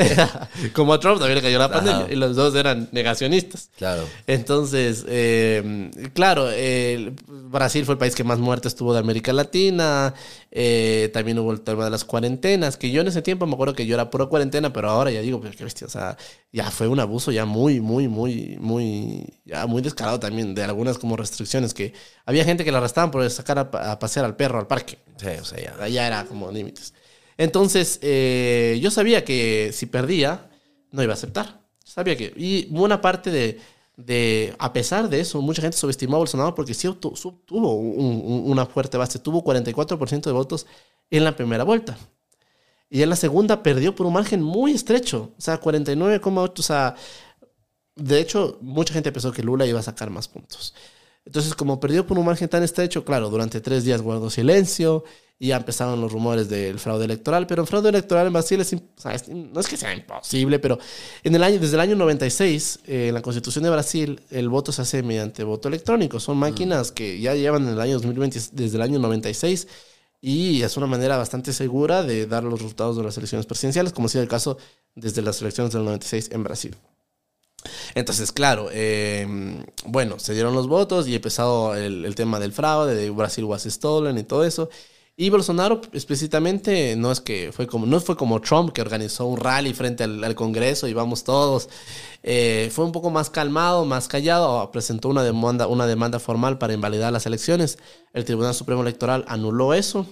Como 0.74 0.94
a 0.94 1.00
Trump 1.00 1.20
también 1.20 1.36
le 1.36 1.42
cayó 1.42 1.60
la 1.60 1.70
pandemia. 1.72 2.08
Y 2.12 2.16
los 2.16 2.36
dos 2.36 2.56
eran 2.56 2.90
negacionistas. 2.92 3.70
Claro. 3.78 4.04
Entonces, 4.26 5.06
eh, 5.08 5.92
claro, 6.14 6.50
el- 6.50 7.14
Brasil 7.28 7.86
fue 7.86 7.94
el 7.94 8.00
país 8.00 8.16
que 8.16 8.24
más 8.24 8.40
muertes 8.40 8.76
tuvo 8.76 8.94
de 8.94 9.00
América 9.00 9.32
Latina. 9.34 10.14
Eh, 10.58 11.10
también 11.14 11.38
hubo 11.38 11.52
el 11.52 11.62
tema 11.62 11.84
de 11.84 11.92
las 11.92 12.06
cuarentenas, 12.06 12.78
que 12.78 12.90
yo 12.90 13.02
en 13.02 13.08
ese 13.08 13.22
tiempo 13.22 13.46
me 13.46 13.54
acuerdo 13.54 13.74
que 13.76 13.86
yo 13.86 13.94
era 13.96 14.10
pro 14.10 14.30
cuarentena, 14.30 14.72
pero 14.72 14.90
ahora 14.90 15.12
ya 15.12 15.20
digo, 15.20 15.42
pero 15.42 15.54
qué 15.56 15.66
bestia, 15.66 15.86
o 15.86 15.90
sea, 15.90 16.18
ya 16.54 16.72
fue 16.72 16.88
un 16.88 17.00
abuso 17.02 17.32
ya 17.34 17.46
muy, 17.46 17.82
muy, 17.82 18.08
muy, 18.08 18.58
muy, 18.60 19.42
ya 19.44 19.68
muy 19.68 19.82
descarado 19.82 20.20
también 20.20 20.56
de 20.56 20.64
algunas 20.64 20.98
como 20.98 21.18
restricciones 21.18 21.74
que 21.74 21.94
había 22.26 22.46
gente 22.46 22.64
que 22.64 22.72
la 22.72 22.78
arrestaban 22.78 23.12
por 23.12 23.30
sacar 23.30 23.60
a 23.60 24.00
pasear 24.00 24.26
al 24.26 24.38
perro 24.38 24.58
al 24.60 24.68
parque. 24.68 24.98
Sí, 25.18 25.28
o 25.42 25.46
sea, 25.46 25.60
ya. 25.60 25.88
Ya 25.88 26.08
era 26.08 26.26
como 26.26 26.52
límites. 26.52 26.94
Entonces, 27.38 28.00
eh, 28.02 28.80
yo 28.82 28.92
sabía 28.92 29.26
que 29.26 29.72
si 29.74 29.86
perdía, 29.88 30.50
no 30.92 31.04
iba 31.04 31.14
a 31.14 31.16
aceptar. 31.16 31.62
Sabía 31.84 32.16
que. 32.16 32.34
Y 32.36 32.66
buena 32.68 33.02
parte 33.02 33.32
de. 33.32 33.60
De 33.98 34.56
a 34.60 34.74
pesar 34.74 35.10
de 35.10 35.20
eso, 35.22 35.42
mucha 35.42 35.62
gente 35.62 35.78
subestimó 35.78 36.16
a 36.18 36.20
Bolsonaro 36.20 36.54
porque 36.56 36.74
sí 36.74 36.88
obtu- 36.88 37.16
su- 37.16 37.40
tuvo 37.46 37.76
un- 37.76 38.22
un- 38.26 38.52
una 38.52 38.66
fuerte 38.66 38.98
base. 38.98 39.20
Tuvo 39.20 39.44
44% 39.44 40.30
de 40.30 40.34
votos 40.34 40.66
en 41.10 41.24
la 41.24 41.36
primera 41.36 41.64
vuelta. 41.64 41.98
Y 42.90 43.02
en 43.02 43.10
la 43.10 43.16
segunda 43.16 43.64
perdió 43.64 43.96
por 43.96 44.06
un 44.06 44.14
margen 44.14 44.42
muy 44.42 44.72
estrecho. 44.74 45.32
O 45.38 45.42
sea, 45.42 45.60
49,8. 45.60 46.62
O 46.62 46.64
sea, 46.64 46.96
de 47.96 48.20
hecho, 48.20 48.58
mucha 48.62 48.94
gente 48.94 49.12
pensó 49.12 49.32
que 49.32 49.44
Lula 49.44 49.66
iba 49.66 49.80
a 49.80 49.84
sacar 49.84 50.10
más 50.10 50.28
puntos. 50.28 50.74
Entonces, 51.26 51.56
como 51.56 51.80
perdió 51.80 52.06
por 52.06 52.20
un 52.20 52.26
margen 52.26 52.48
tan 52.48 52.64
estrecho, 52.64 53.04
claro, 53.04 53.30
durante 53.30 53.60
tres 53.60 53.84
días 53.84 54.02
guardó 54.02 54.30
silencio 54.30 55.04
y 55.38 55.48
ya 55.48 55.58
empezaron 55.58 56.00
los 56.00 56.12
rumores 56.12 56.48
del 56.48 56.80
fraude 56.80 57.06
electoral. 57.06 57.48
Pero 57.48 57.64
el 57.64 57.68
fraude 57.68 57.90
electoral 57.90 58.28
en 58.28 58.34
Brasil 58.34 58.62
es, 58.62 58.76
no 59.28 59.60
es 59.60 59.68
que 59.68 59.76
sea 59.76 59.94
imposible, 59.94 60.60
pero 60.60 60.78
en 61.24 61.36
el 61.36 61.44
año, 61.44 61.60
desde 61.60 61.76
el 61.76 61.82
año 61.82 61.96
96, 61.96 62.80
eh, 62.86 63.08
en 63.10 63.14
la 63.14 63.22
Constitución 63.22 63.64
de 63.64 63.72
Brasil, 63.72 64.22
el 64.30 64.50
voto 64.50 64.72
se 64.72 64.84
hace 64.84 65.02
mediante 65.02 65.44
voto 65.44 65.68
electrónico. 65.68 66.20
Son 66.20 66.38
máquinas 66.38 66.92
que 66.92 67.20
ya 67.20 67.34
llevan 67.34 67.64
en 67.64 67.74
el 67.74 67.82
año 67.82 67.94
2020, 67.94 68.40
desde 68.52 68.78
el 68.78 68.82
año 68.84 69.00
96, 69.00 69.68
y 70.22 70.62
es 70.62 70.78
una 70.78 70.88
manera 70.88 71.18
bastante 71.18 71.54
segura 71.54 72.04
de 72.04 72.28
dar 72.28 72.44
los 72.44 72.60
resultados 72.60 72.98
de 72.98 73.04
las 73.04 73.18
elecciones 73.18 73.46
presidenciales, 73.46 73.94
como 73.94 74.06
ha 74.06 74.10
sido 74.10 74.22
el 74.22 74.30
caso 74.30 74.58
desde 74.94 75.22
las 75.22 75.42
elecciones 75.42 75.74
del 75.74 75.84
96 75.86 76.30
en 76.32 76.44
Brasil. 76.44 76.76
Entonces, 77.94 78.32
claro, 78.32 78.70
eh, 78.72 79.64
bueno, 79.86 80.20
se 80.20 80.34
dieron 80.34 80.54
los 80.54 80.68
votos 80.68 81.08
y 81.08 81.16
empezado 81.16 81.76
el, 81.76 82.14
tema 82.16 82.40
del 82.40 82.54
fraude, 82.54 82.96
de 82.96 83.10
Brasil 83.10 83.44
was 83.46 83.64
stolen 83.64 84.18
y 84.18 84.24
todo 84.24 84.44
eso. 84.46 84.70
Y 85.18 85.30
Bolsonaro 85.30 85.80
explícitamente 85.94 86.98
no 86.98 87.10
es 87.10 87.22
que 87.22 87.52
fue 87.54 87.68
como, 87.68 87.86
no 87.86 88.02
fue 88.02 88.18
como 88.18 88.42
Trump 88.42 88.74
que 88.74 88.82
organizó 88.82 89.26
un 89.28 89.40
rally 89.40 89.74
frente 89.74 90.04
al, 90.04 90.36
Congreso 90.36 90.90
y 90.90 90.94
vamos 90.94 91.24
todos. 91.24 91.70
Eh, 92.22 92.70
fue 92.74 92.84
un 92.84 92.92
poco 92.92 93.10
más 93.12 93.30
calmado, 93.30 93.86
más 93.86 94.10
callado, 94.10 94.70
presentó 94.72 95.08
una 95.08 95.24
demanda, 95.24 95.68
una 95.68 95.88
demanda 95.88 96.20
formal 96.20 96.58
para 96.58 96.74
invalidar 96.74 97.14
las 97.14 97.26
elecciones. 97.26 97.78
El 98.14 98.26
Tribunal 98.26 98.54
Supremo 98.54 98.82
Electoral 98.82 99.24
anuló 99.30 99.74
eso. 99.74 100.06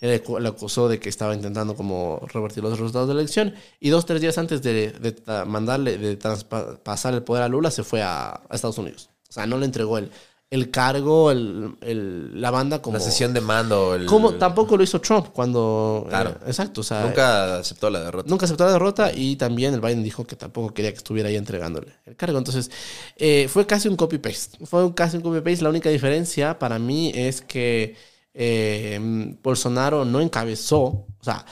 Él 0.00 0.22
le 0.40 0.48
acusó 0.48 0.88
de 0.88 0.98
que 1.00 1.08
estaba 1.08 1.34
intentando 1.34 1.74
como 1.74 2.20
revertir 2.32 2.62
los 2.62 2.78
resultados 2.78 3.08
de 3.08 3.14
la 3.14 3.20
elección. 3.20 3.54
Y 3.80 3.88
dos, 3.90 4.04
tres 4.06 4.20
días 4.20 4.36
antes 4.38 4.62
de, 4.62 4.92
mandarle, 5.46 5.96
de 5.98 6.16
traspasar 6.16 7.14
el 7.14 7.22
poder 7.22 7.42
a 7.42 7.48
Lula, 7.48 7.70
se 7.70 7.82
fue 7.82 8.02
a, 8.02 8.28
a 8.48 8.54
Estados 8.54 8.78
Unidos. 8.78 9.10
O 9.28 9.32
sea, 9.32 9.46
no 9.46 9.58
le 9.58 9.64
entregó 9.66 9.98
el, 9.98 10.10
el 10.50 10.70
cargo, 10.70 11.30
el, 11.30 11.76
el- 11.80 12.40
la 12.40 12.50
banda 12.50 12.80
como... 12.80 12.98
La 12.98 13.02
sesión 13.02 13.32
de 13.34 13.40
mando. 13.40 13.94
El... 13.94 14.06
Como 14.06 14.34
tampoco 14.34 14.76
lo 14.76 14.82
hizo 14.84 15.00
Trump 15.00 15.28
cuando... 15.32 16.06
Claro. 16.08 16.30
eh, 16.30 16.44
exacto, 16.46 16.82
o 16.82 16.84
sea... 16.84 17.02
Nunca 17.02 17.58
aceptó 17.58 17.90
la 17.90 18.00
derrota. 18.04 18.28
Nunca 18.30 18.44
aceptó 18.44 18.64
la 18.66 18.72
derrota 18.72 19.12
y 19.14 19.36
también 19.36 19.74
el 19.74 19.80
Biden 19.80 20.04
dijo 20.04 20.24
que 20.26 20.36
tampoco 20.36 20.72
quería 20.72 20.92
que 20.92 20.98
estuviera 20.98 21.28
ahí 21.28 21.36
entregándole 21.36 21.88
el 22.06 22.14
cargo. 22.16 22.38
Entonces, 22.38 22.70
eh, 23.16 23.48
fue 23.48 23.66
casi 23.66 23.88
un 23.88 23.96
copy-paste. 23.96 24.64
Fue 24.66 24.94
casi 24.94 25.16
un 25.16 25.22
copy-paste. 25.22 25.64
La 25.64 25.70
única 25.70 25.90
diferencia 25.90 26.58
para 26.58 26.78
mí 26.78 27.12
es 27.14 27.40
que 27.40 27.96
eh, 28.38 28.98
Bolsonaro 29.42 30.04
no 30.04 30.20
encabezó, 30.20 30.82
o 30.84 31.06
sea, 31.22 31.44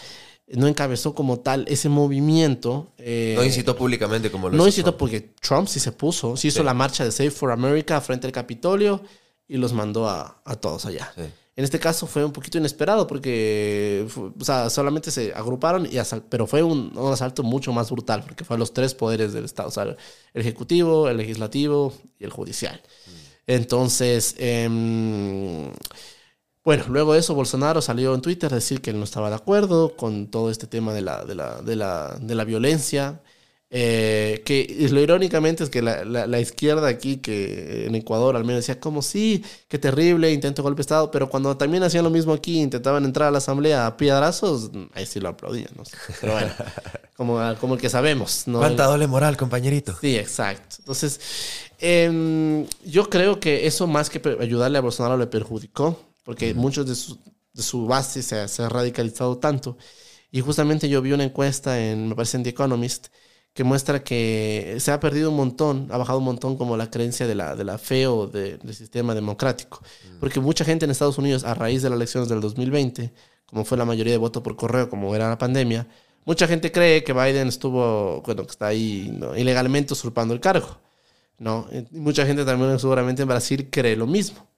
no 0.48 0.68
encabezó 0.68 1.14
como 1.14 1.40
tal 1.40 1.64
ese 1.68 1.88
movimiento. 1.88 2.92
eh, 2.98 3.32
No 3.36 3.42
incitó 3.44 3.74
públicamente 3.74 4.30
como 4.30 4.48
lo 4.50 4.56
no 4.56 4.62
hizo 4.64 4.68
incitó 4.68 4.90
Trump. 4.90 4.98
porque 4.98 5.20
Trump 5.40 5.66
sí 5.68 5.80
se 5.80 5.92
puso, 5.92 6.36
sí 6.36 6.48
hizo 6.48 6.60
Sí. 6.60 6.64
la 6.64 6.74
marcha 6.74 7.04
de 7.04 7.10
Save 7.10 7.30
for 7.30 7.50
America 7.50 8.00
frente 8.00 8.26
al 8.26 8.32
Capitolio 8.32 9.02
y 9.48 9.56
los 9.56 9.72
mandó 9.72 10.08
a, 10.08 10.40
a 10.44 10.54
todos 10.56 10.84
allá. 10.86 11.10
Sí. 11.16 11.22
En 11.56 11.62
este 11.64 11.78
caso 11.78 12.06
fue 12.08 12.24
un 12.24 12.32
poquito 12.32 12.58
inesperado 12.58 13.06
porque 13.06 14.06
o 14.40 14.44
sea, 14.44 14.68
solamente 14.70 15.10
se 15.12 15.32
agruparon, 15.34 15.86
y 15.86 15.96
asal- 15.98 16.24
pero 16.28 16.46
fue 16.48 16.62
un, 16.64 16.92
un 16.98 17.12
asalto 17.12 17.42
mucho 17.44 17.72
más 17.72 17.90
brutal 17.90 18.22
porque 18.24 18.44
fue 18.44 18.56
a 18.56 18.58
los 18.58 18.72
tres 18.74 18.92
poderes 18.92 19.32
del 19.32 19.44
Estado, 19.44 19.68
o 19.68 19.72
sea, 19.72 19.84
el 19.84 19.96
ejecutivo, 20.34 21.08
el 21.08 21.16
legislativo 21.16 21.94
y 22.18 22.24
el 22.24 22.30
judicial. 22.30 22.80
Entonces, 23.46 24.34
em, 24.38 25.70
bueno, 26.64 26.84
luego 26.88 27.12
de 27.12 27.20
eso 27.20 27.34
Bolsonaro 27.34 27.82
salió 27.82 28.14
en 28.14 28.22
Twitter 28.22 28.50
a 28.52 28.56
decir 28.56 28.80
que 28.80 28.90
él 28.90 28.98
no 28.98 29.04
estaba 29.04 29.28
de 29.28 29.36
acuerdo 29.36 29.96
con 29.96 30.28
todo 30.30 30.50
este 30.50 30.66
tema 30.66 30.94
de 30.94 31.02
la, 31.02 31.24
de 31.24 31.34
la, 31.34 31.60
de 31.62 31.76
la, 31.76 32.16
de 32.20 32.34
la 32.34 32.44
violencia. 32.44 33.20
Eh, 33.76 34.42
que 34.46 34.86
lo 34.92 35.00
irónicamente 35.00 35.64
es 35.64 35.70
que 35.70 35.82
la, 35.82 36.04
la- 36.04 36.28
la 36.28 36.38
izquierda 36.38 36.86
aquí, 36.86 37.16
que 37.16 37.86
en 37.86 37.96
Ecuador 37.96 38.36
al 38.36 38.44
menos 38.44 38.60
decía 38.60 38.78
como 38.78 39.02
sí, 39.02 39.44
qué 39.68 39.78
terrible, 39.80 40.32
intento 40.32 40.62
golpe 40.62 40.76
de 40.78 40.82
Estado, 40.82 41.10
pero 41.10 41.28
cuando 41.28 41.56
también 41.56 41.82
hacían 41.82 42.04
lo 42.04 42.10
mismo 42.10 42.32
aquí, 42.32 42.60
intentaban 42.60 43.04
entrar 43.04 43.28
a 43.28 43.30
la 43.32 43.38
asamblea 43.38 43.86
a 43.86 43.96
piedrazos, 43.96 44.70
ahí 44.94 45.06
sí 45.06 45.18
lo 45.18 45.30
aplaudían, 45.30 45.70
no. 45.76 45.82
Pero 46.20 46.34
bueno, 46.34 46.52
como, 47.16 47.40
como 47.60 47.74
el 47.74 47.80
que 47.80 47.88
sabemos. 47.90 48.44
¿no? 48.46 48.60
¿Cuánta 48.60 48.84
doble 48.86 49.08
moral, 49.08 49.36
compañerito? 49.36 49.96
Sí, 50.00 50.16
exacto. 50.16 50.76
Entonces, 50.78 51.20
em, 51.78 52.66
yo 52.84 53.10
creo 53.10 53.40
que 53.40 53.66
eso 53.66 53.86
más 53.88 54.08
que 54.08 54.22
ayudarle 54.40 54.78
a 54.78 54.82
Bolsonaro 54.82 55.16
le 55.16 55.26
perjudicó, 55.26 55.98
porque 56.24 56.54
muchos 56.54 56.86
de 56.88 56.94
su, 56.96 57.18
de 57.52 57.62
su 57.62 57.86
base 57.86 58.22
se, 58.22 58.48
se 58.48 58.62
ha 58.64 58.68
radicalizado 58.68 59.38
tanto. 59.38 59.76
Y 60.32 60.40
justamente 60.40 60.88
yo 60.88 61.00
vi 61.02 61.12
una 61.12 61.24
encuesta 61.24 61.80
en, 61.80 62.08
me 62.08 62.16
parece 62.16 62.36
en 62.38 62.42
The 62.42 62.50
Economist, 62.50 63.08
que 63.52 63.62
muestra 63.62 64.02
que 64.02 64.76
se 64.80 64.90
ha 64.90 64.98
perdido 64.98 65.30
un 65.30 65.36
montón, 65.36 65.86
ha 65.92 65.96
bajado 65.96 66.18
un 66.18 66.24
montón 66.24 66.56
como 66.56 66.76
la 66.76 66.90
creencia 66.90 67.26
de 67.28 67.36
la, 67.36 67.54
de 67.54 67.62
la 67.64 67.78
fe 67.78 68.06
o 68.08 68.26
de- 68.26 68.58
del 68.58 68.74
sistema 68.74 69.14
democrático. 69.14 69.80
Porque 70.18 70.40
mucha 70.40 70.64
gente 70.64 70.84
en 70.86 70.90
Estados 70.90 71.18
Unidos, 71.18 71.44
a 71.44 71.54
raíz 71.54 71.82
de 71.82 71.90
las 71.90 71.96
elecciones 71.96 72.28
del 72.28 72.40
2020, 72.40 73.12
como 73.46 73.64
fue 73.64 73.78
la 73.78 73.84
mayoría 73.84 74.12
de 74.12 74.18
voto 74.18 74.42
por 74.42 74.56
correo, 74.56 74.90
como 74.90 75.14
era 75.14 75.28
la 75.28 75.38
pandemia, 75.38 75.86
mucha 76.24 76.48
gente 76.48 76.72
cree 76.72 77.04
que 77.04 77.12
Biden 77.12 77.46
estuvo, 77.48 78.22
bueno, 78.22 78.42
que 78.44 78.50
está 78.50 78.66
ahí 78.68 79.14
¿no? 79.16 79.36
ilegalmente 79.36 79.92
usurpando 79.92 80.34
el 80.34 80.40
cargo. 80.40 80.80
¿no? 81.38 81.68
Y 81.72 81.96
mucha 81.96 82.26
gente 82.26 82.44
también 82.44 82.78
seguramente 82.80 83.22
en 83.22 83.28
Brasil 83.28 83.68
cree 83.70 83.96
lo 83.96 84.06
mismo. 84.06 84.48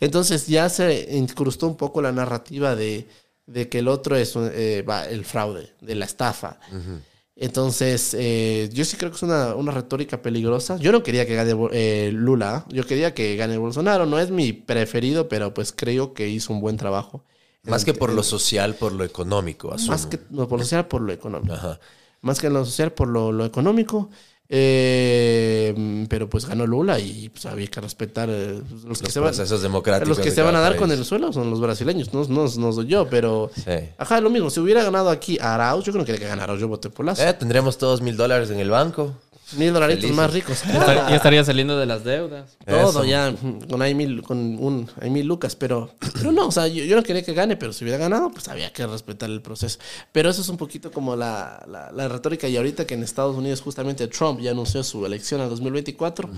Entonces 0.00 0.46
ya 0.46 0.68
se 0.68 1.08
incrustó 1.16 1.66
un 1.66 1.76
poco 1.76 2.00
la 2.02 2.12
narrativa 2.12 2.74
de, 2.76 3.06
de 3.46 3.68
que 3.68 3.78
el 3.80 3.88
otro 3.88 4.16
es 4.16 4.34
un- 4.36 4.50
eh, 4.52 4.82
va, 4.82 5.04
el 5.06 5.24
fraude, 5.24 5.74
de 5.80 5.94
la 5.94 6.04
estafa. 6.04 6.58
Entonces, 7.36 8.14
eh, 8.18 8.68
yo 8.72 8.84
sí 8.84 8.96
creo 8.96 9.10
que 9.10 9.16
es 9.16 9.22
una, 9.22 9.54
una 9.54 9.72
retórica 9.72 10.20
peligrosa. 10.20 10.76
Yo 10.76 10.92
no 10.92 11.02
quería 11.02 11.26
que 11.26 11.34
gane 11.34 11.54
eh, 11.72 12.10
Lula, 12.12 12.66
yo 12.68 12.84
quería 12.86 13.14
que 13.14 13.36
gane 13.36 13.56
Bolsonaro. 13.56 14.04
No 14.04 14.18
es 14.18 14.30
mi 14.30 14.52
preferido, 14.52 15.28
pero 15.28 15.54
pues 15.54 15.72
creo 15.72 16.12
que 16.12 16.28
hizo 16.28 16.52
un 16.52 16.60
buen 16.60 16.76
trabajo. 16.76 17.24
Más 17.62 17.84
que 17.84 17.94
por 17.94 18.12
lo 18.12 18.22
social, 18.22 18.74
por 18.74 18.92
lo 18.92 19.04
económico, 19.04 19.72
asumo. 19.72 19.92
Más 19.92 20.06
que 20.06 20.18
no, 20.30 20.48
por 20.48 20.58
lo 20.58 20.64
social, 20.64 20.86
por 20.88 21.00
lo 21.02 21.12
económico. 21.12 21.54
Ajá. 21.54 21.80
Más 22.22 22.40
que 22.40 22.50
lo 22.50 22.64
social, 22.64 22.92
por 22.92 23.08
lo, 23.08 23.32
lo 23.32 23.44
económico. 23.46 24.10
Eh, 24.52 26.06
pero 26.08 26.28
pues 26.28 26.46
ganó 26.46 26.66
Lula 26.66 26.98
y 26.98 27.28
pues 27.28 27.46
había 27.46 27.68
que 27.68 27.80
respetar 27.80 28.28
eh, 28.30 28.60
los, 28.84 29.00
que 29.00 29.10
se 29.10 29.20
van. 29.20 29.32
democráticos. 29.62 30.08
Los 30.08 30.18
que 30.18 30.32
se 30.32 30.42
van 30.42 30.56
a 30.56 30.60
dar 30.60 30.74
con 30.74 30.90
el 30.90 31.04
suelo 31.04 31.32
son 31.32 31.50
los 31.50 31.60
brasileños, 31.60 32.12
no, 32.12 32.24
no, 32.24 32.48
no 32.48 32.72
soy 32.72 32.86
yo, 32.86 33.08
pero. 33.08 33.50
Sí. 33.54 33.70
Ajá, 33.96 34.20
lo 34.20 34.28
mismo. 34.28 34.50
Si 34.50 34.58
hubiera 34.58 34.82
ganado 34.82 35.08
aquí 35.08 35.38
Arauz, 35.40 35.84
yo 35.84 35.92
creo 35.92 36.04
que 36.04 36.18
que 36.18 36.26
ganara. 36.26 36.56
Yo 36.56 36.66
voté 36.66 36.90
por 36.90 37.06
Lazo. 37.06 37.22
Eh, 37.22 37.32
tendríamos 37.34 37.78
todos 37.78 38.02
mil 38.02 38.16
dólares 38.16 38.50
en 38.50 38.58
el 38.58 38.70
banco. 38.70 39.14
Mil 39.54 39.72
dolaritos 39.72 40.02
felices. 40.02 40.16
más 40.16 40.32
ricos. 40.32 40.62
Ya 40.66 40.78
estar- 40.80 41.08
ya 41.10 41.16
estaría 41.16 41.44
saliendo 41.44 41.78
de 41.78 41.86
las 41.86 42.04
deudas. 42.04 42.56
Todo 42.64 42.90
Eso. 42.90 43.04
ya, 43.04 43.34
con 43.68 43.82
hay 43.82 43.94
mil, 43.94 44.22
con 44.22 44.38
un, 44.38 44.88
hay 45.00 45.10
mil 45.10 45.26
lucas, 45.26 45.56
pero, 45.56 45.94
pero 46.14 46.32
no, 46.32 46.46
o 46.48 46.52
sea, 46.52 46.66
yo, 46.68 46.84
yo 46.84 46.96
no 46.96 47.02
quería 47.02 47.22
que 47.22 47.34
gane, 47.34 47.56
pero 47.56 47.72
si 47.72 47.84
hubiera 47.84 47.98
ganado, 47.98 48.30
pues 48.30 48.48
había 48.48 48.72
que 48.72 48.86
respetar 48.86 49.28
el 49.30 49.42
proceso. 49.42 49.78
Pero 50.12 50.30
eso 50.30 50.40
es 50.42 50.48
un 50.48 50.56
poquito 50.56 50.90
como 50.92 51.16
la, 51.16 51.64
la, 51.68 51.90
la 51.92 52.08
retórica, 52.08 52.48
y 52.48 52.56
ahorita 52.56 52.86
que 52.86 52.94
en 52.94 53.02
Estados 53.02 53.36
Unidos 53.36 53.60
justamente 53.60 54.06
Trump 54.08 54.40
ya 54.40 54.50
anunció 54.52 54.82
su 54.84 55.04
elección 55.06 55.40
al 55.40 55.48
2024, 55.50 56.28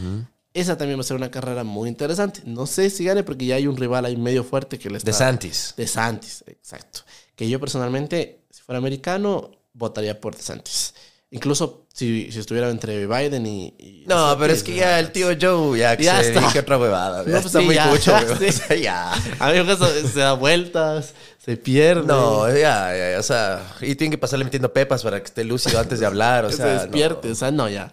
esa 0.54 0.76
también 0.76 0.98
va 0.98 1.02
a 1.02 1.04
ser 1.04 1.16
una 1.16 1.30
carrera 1.30 1.64
muy 1.64 1.88
interesante. 1.88 2.42
No 2.44 2.66
sé 2.66 2.90
si 2.90 3.04
gane 3.04 3.22
porque 3.22 3.46
ya 3.46 3.54
hay 3.56 3.66
un 3.66 3.76
rival 3.76 4.04
ahí 4.04 4.16
medio 4.16 4.44
fuerte 4.44 4.78
que 4.78 4.90
le 4.90 4.98
está... 4.98 5.10
De 5.10 5.16
Santis. 5.16 5.72
De 5.76 5.86
Santis, 5.86 6.44
exacto. 6.46 7.00
Que 7.34 7.48
yo 7.48 7.58
personalmente, 7.58 8.44
si 8.50 8.60
fuera 8.62 8.76
americano, 8.78 9.50
votaría 9.72 10.20
por 10.20 10.36
De 10.36 10.42
Santis. 10.42 10.94
Incluso 11.34 11.86
si, 11.92 12.30
si 12.30 12.38
estuviera 12.40 12.68
entre 12.68 13.06
Biden 13.06 13.46
y... 13.46 13.74
y 13.78 14.04
No, 14.06 14.36
pero 14.38 14.52
es 14.52 14.62
que 14.62 14.74
ya 14.74 15.00
el 15.00 15.12
tío 15.12 15.28
Joe 15.40 15.78
ya, 15.78 15.96
Ya 15.96 16.22
se 16.22 16.34
está. 16.34 16.46
otra 16.60 16.76
huevada. 16.78 17.18
No, 17.24 17.24
pues 17.32 17.46
está 17.46 17.60
sí, 17.60 17.64
muy 17.64 17.74
ya, 17.74 17.90
cucho, 17.90 18.10
ya, 18.12 18.18
weón. 18.26 18.38
sí. 18.38 18.44
O 18.48 18.52
sea, 18.52 18.76
ya. 18.76 19.12
A 19.38 19.50
mí 19.50 19.58
eso 19.58 20.08
se 20.08 20.20
da 20.20 20.34
vueltas, 20.34 21.14
se 21.42 21.56
pierde. 21.56 22.04
No, 22.06 22.48
ya, 22.50 22.94
ya, 23.12 23.18
o 23.18 23.22
sea, 23.22 23.62
y 23.80 23.94
tienen 23.94 24.10
que 24.10 24.18
pasarle 24.18 24.44
metiendo 24.44 24.72
pepas 24.72 25.02
para 25.02 25.18
que 25.20 25.24
esté 25.26 25.42
lúcido 25.44 25.80
antes 25.80 26.00
de 26.00 26.06
hablar, 26.06 26.44
o 26.44 26.48
que 26.50 26.56
sea. 26.56 26.66
se 26.66 26.72
despierte, 26.86 27.28
no. 27.28 27.32
o 27.32 27.36
sea, 27.36 27.50
no, 27.50 27.68
ya. 27.68 27.90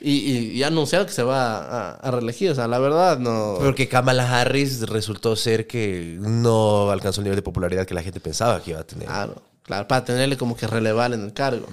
Y, 0.00 0.12
y, 0.12 0.38
y 0.52 0.62
ha 0.62 0.68
anunciado 0.68 1.06
que 1.06 1.12
se 1.12 1.22
va 1.24 1.56
a, 1.58 1.90
a 1.94 2.10
reelegir, 2.12 2.50
o 2.50 2.54
sea, 2.54 2.68
la 2.68 2.78
verdad, 2.78 3.18
no. 3.18 3.56
Porque 3.58 3.88
Kamala 3.88 4.40
Harris 4.40 4.82
resultó 4.88 5.34
ser 5.34 5.66
que 5.66 6.16
no 6.20 6.90
alcanzó 6.90 7.20
el 7.20 7.24
nivel 7.24 7.36
de 7.36 7.42
popularidad 7.42 7.84
que 7.86 7.94
la 7.94 8.02
gente 8.02 8.20
pensaba 8.20 8.62
que 8.62 8.70
iba 8.72 8.80
a 8.80 8.84
tener. 8.84 9.06
Claro, 9.08 9.42
claro, 9.66 9.86
para 9.86 10.04
tenerle 10.04 10.36
como 10.38 10.56
que 10.56 10.66
relevar 10.66 11.12
en 11.12 11.24
el 11.24 11.32
cargo. 11.34 11.66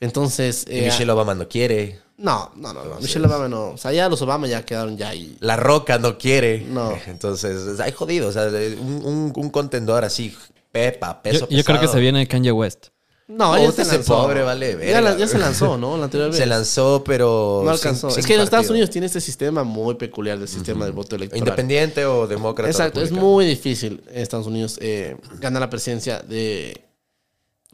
Entonces. 0.00 0.64
Y 0.68 0.78
eh, 0.78 0.82
Michelle 0.86 1.10
Obama 1.10 1.34
no 1.34 1.48
quiere. 1.48 2.00
No, 2.18 2.52
no, 2.56 2.72
no, 2.72 2.84
no. 2.84 3.00
Michelle 3.00 3.26
Obama 3.26 3.48
no. 3.48 3.70
O 3.70 3.76
sea, 3.78 3.92
ya 3.92 4.08
los 4.08 4.22
Obama 4.22 4.46
ya 4.46 4.64
quedaron 4.64 4.96
ya 4.96 5.08
ahí. 5.08 5.36
La 5.40 5.56
Roca 5.56 5.98
no 5.98 6.18
quiere. 6.18 6.60
No. 6.68 6.92
Entonces, 7.06 7.80
hay 7.80 7.92
jodido. 7.92 8.28
O 8.28 8.32
sea, 8.32 8.44
un, 8.46 9.02
un, 9.04 9.32
un 9.34 9.50
contendor 9.50 10.04
así, 10.04 10.36
pepa, 10.70 11.16
Yo, 11.16 11.22
peso 11.22 11.48
yo 11.48 11.64
creo 11.64 11.80
que 11.80 11.88
se 11.88 11.98
viene 11.98 12.26
Kanye 12.28 12.52
West. 12.52 12.86
No, 13.28 13.52
Puta, 13.54 13.62
ya 13.62 13.84
se 13.84 13.96
lanzó. 13.96 14.14
pobre 14.22 14.42
vale 14.42 14.76
ya, 14.90 15.00
la- 15.00 15.16
ya 15.16 15.26
se 15.26 15.38
lanzó, 15.38 15.78
¿no? 15.78 15.96
La 15.96 16.04
anterior 16.04 16.28
vez. 16.30 16.36
Se 16.38 16.44
lanzó, 16.44 17.02
pero. 17.04 17.62
No 17.64 17.70
alcanzó. 17.70 18.10
sin 18.10 18.20
es 18.20 18.26
que 18.26 18.34
en 18.34 18.40
Estados. 18.40 18.68
Unidos 18.68 18.90
tiene 18.90 19.06
este 19.06 19.20
sistema 19.20 19.64
muy 19.64 19.94
peculiar 19.94 20.38
del 20.38 20.48
sistema 20.48 20.84
del 20.84 20.92
voto 20.92 21.16
electoral. 21.16 21.38
Independiente 21.38 22.04
o 22.04 22.26
demócrata. 22.26 22.68
Exacto, 22.70 23.00
es 23.00 23.10
muy 23.12 23.46
difícil 23.46 24.02
en 24.10 24.20
Estados 24.20 24.46
Unidos 24.46 24.76
eh, 24.82 25.16
ganar 25.38 25.60
la 25.62 25.70
presidencia 25.70 26.18
de 26.20 26.84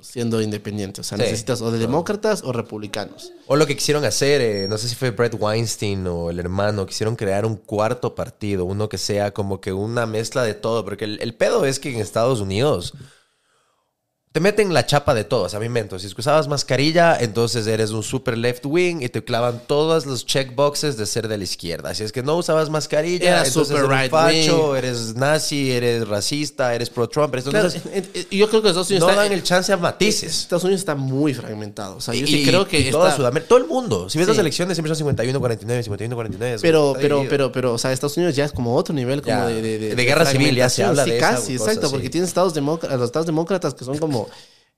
siendo 0.00 0.40
independiente. 0.40 1.00
O 1.00 1.04
sea, 1.04 1.18
Sí. 1.18 1.24
necesitas 1.24 1.60
o 1.60 1.70
de 1.70 1.78
demócratas 1.78 2.42
o 2.44 2.52
republicanos. 2.52 3.32
O 3.46 3.56
lo 3.56 3.66
que 3.66 3.76
quisieron 3.76 4.04
hacer, 4.04 4.40
eh, 4.40 4.66
no 4.68 4.78
sé 4.78 4.88
si 4.88 4.94
fue 4.94 5.10
Brett 5.10 5.34
Weinstein 5.38 6.06
o 6.06 6.30
el 6.30 6.38
hermano, 6.38 6.86
quisieron 6.86 7.16
crear 7.16 7.44
un 7.44 7.56
cuarto 7.56 8.14
partido, 8.14 8.64
uno 8.64 8.88
que 8.88 8.98
sea 8.98 9.32
como 9.32 9.60
que 9.60 9.72
una 9.72 10.06
mezcla 10.06 10.42
de 10.44 10.54
todo, 10.54 10.84
porque 10.84 11.04
el, 11.04 11.18
el 11.20 11.34
pedo 11.34 11.64
es 11.64 11.78
que 11.80 11.92
en 11.94 12.00
Estados 12.00 12.40
Unidos 12.40 12.94
te 14.38 14.42
meten 14.42 14.72
la 14.72 14.86
chapa 14.86 15.14
de 15.14 15.24
todo, 15.24 15.42
o 15.42 15.48
sea, 15.48 15.58
me 15.58 15.66
invento, 15.66 15.98
si 15.98 16.06
es 16.06 16.14
que 16.14 16.20
usabas 16.20 16.46
mascarilla, 16.46 17.16
entonces 17.18 17.66
eres 17.66 17.90
un 17.90 18.04
super 18.04 18.38
left 18.38 18.64
wing 18.66 19.00
y 19.02 19.08
te 19.08 19.24
clavan 19.24 19.60
todos 19.66 20.06
los 20.06 20.24
checkboxes 20.26 20.96
de 20.96 21.06
ser 21.06 21.26
de 21.26 21.36
la 21.38 21.42
izquierda. 21.42 21.92
Si 21.92 22.04
es 22.04 22.12
que 22.12 22.22
no 22.22 22.36
usabas 22.36 22.70
mascarilla, 22.70 23.30
Era 23.30 23.44
entonces 23.44 23.76
super 23.76 23.90
eres 23.90 24.00
right 24.02 24.10
facho, 24.12 24.70
wing. 24.70 24.76
eres 24.78 25.16
nazi, 25.16 25.72
eres 25.72 26.06
racista, 26.06 26.72
eres 26.72 26.88
pro 26.88 27.08
Trump, 27.08 27.34
entonces 27.34 27.82
Claro, 27.82 28.00
yo 28.30 28.48
creo 28.48 28.62
que 28.62 28.68
Estados 28.68 28.88
Unidos 28.90 29.06
no 29.08 29.10
está, 29.10 29.22
dan 29.24 29.32
el 29.32 29.42
chance 29.42 29.72
a 29.72 29.76
matices. 29.76 30.42
Estados 30.42 30.62
Unidos 30.62 30.82
está 30.82 30.94
muy 30.94 31.34
fragmentado. 31.34 31.96
O 31.96 32.00
sea, 32.00 32.14
yo 32.14 32.24
Y- 32.24 32.28
sí 32.28 32.44
creo 32.46 32.68
que 32.68 32.78
y 32.78 32.90
toda 32.92 33.06
está- 33.08 33.16
Sudamérica, 33.16 33.48
todo 33.48 33.58
el 33.58 33.66
mundo. 33.66 34.08
Si 34.08 34.18
ves 34.18 34.26
Sí. 34.26 34.30
las 34.34 34.38
elecciones 34.38 34.76
siempre 34.76 34.90
son 34.94 34.98
51-49, 34.98 35.82
51-49. 35.82 36.58
pero, 36.62 36.90
está 36.90 37.00
pero, 37.00 37.16
dividido. 37.16 37.30
pero, 37.30 37.50
pero, 37.52 37.72
o 37.74 37.78
sea, 37.78 37.90
Estados 37.92 38.16
Unidos 38.16 38.36
ya 38.36 38.44
es 38.44 38.52
como 38.52 38.76
otro 38.76 38.94
nivel 38.94 39.20
como 39.20 39.34
Ya, 39.36 39.46
de, 39.46 39.60
de, 39.62 39.96
de 39.96 40.04
guerra 40.04 40.26
civil, 40.26 40.54
ya 40.54 40.68
se 40.68 40.84
habla 40.84 41.02
Sí, 41.02 41.10
de 41.10 41.18
esa 41.18 41.30
casi, 41.30 41.56
cosa, 41.56 41.70
exacto, 41.70 41.88
sí. 41.88 41.92
porque 41.92 42.08
tienes 42.10 42.28
estados 42.28 42.54
demócratas, 42.54 42.96
los 43.00 43.06
estados 43.08 43.26
demócratas 43.26 43.74
que 43.74 43.84
son 43.84 43.98
como 44.04 44.27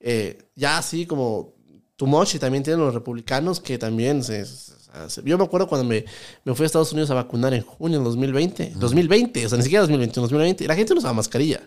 eh, 0.00 0.38
ya 0.54 0.78
así 0.78 1.06
como 1.06 1.54
too 1.96 2.06
much 2.06 2.34
y 2.34 2.38
también 2.38 2.62
tienen 2.62 2.80
los 2.84 2.94
republicanos 2.94 3.60
que 3.60 3.76
también 3.78 4.22
se, 4.24 4.44
se- 4.46 5.22
yo 5.24 5.36
me 5.38 5.44
acuerdo 5.44 5.68
cuando 5.68 5.86
me, 5.86 6.04
me 6.44 6.54
fui 6.54 6.64
a 6.64 6.66
Estados 6.66 6.92
Unidos 6.92 7.10
a 7.10 7.14
vacunar 7.14 7.52
en 7.54 7.62
junio 7.62 7.98
del 7.98 8.04
2020, 8.04 8.72
2020, 8.76 9.46
o 9.46 9.48
sea, 9.48 9.58
ni 9.58 9.64
siquiera 9.64 9.82
2021, 9.82 10.22
2020, 10.26 10.64
y 10.64 10.66
la 10.66 10.74
gente 10.74 10.94
no 10.94 10.98
usaba 10.98 11.14
mascarilla. 11.14 11.60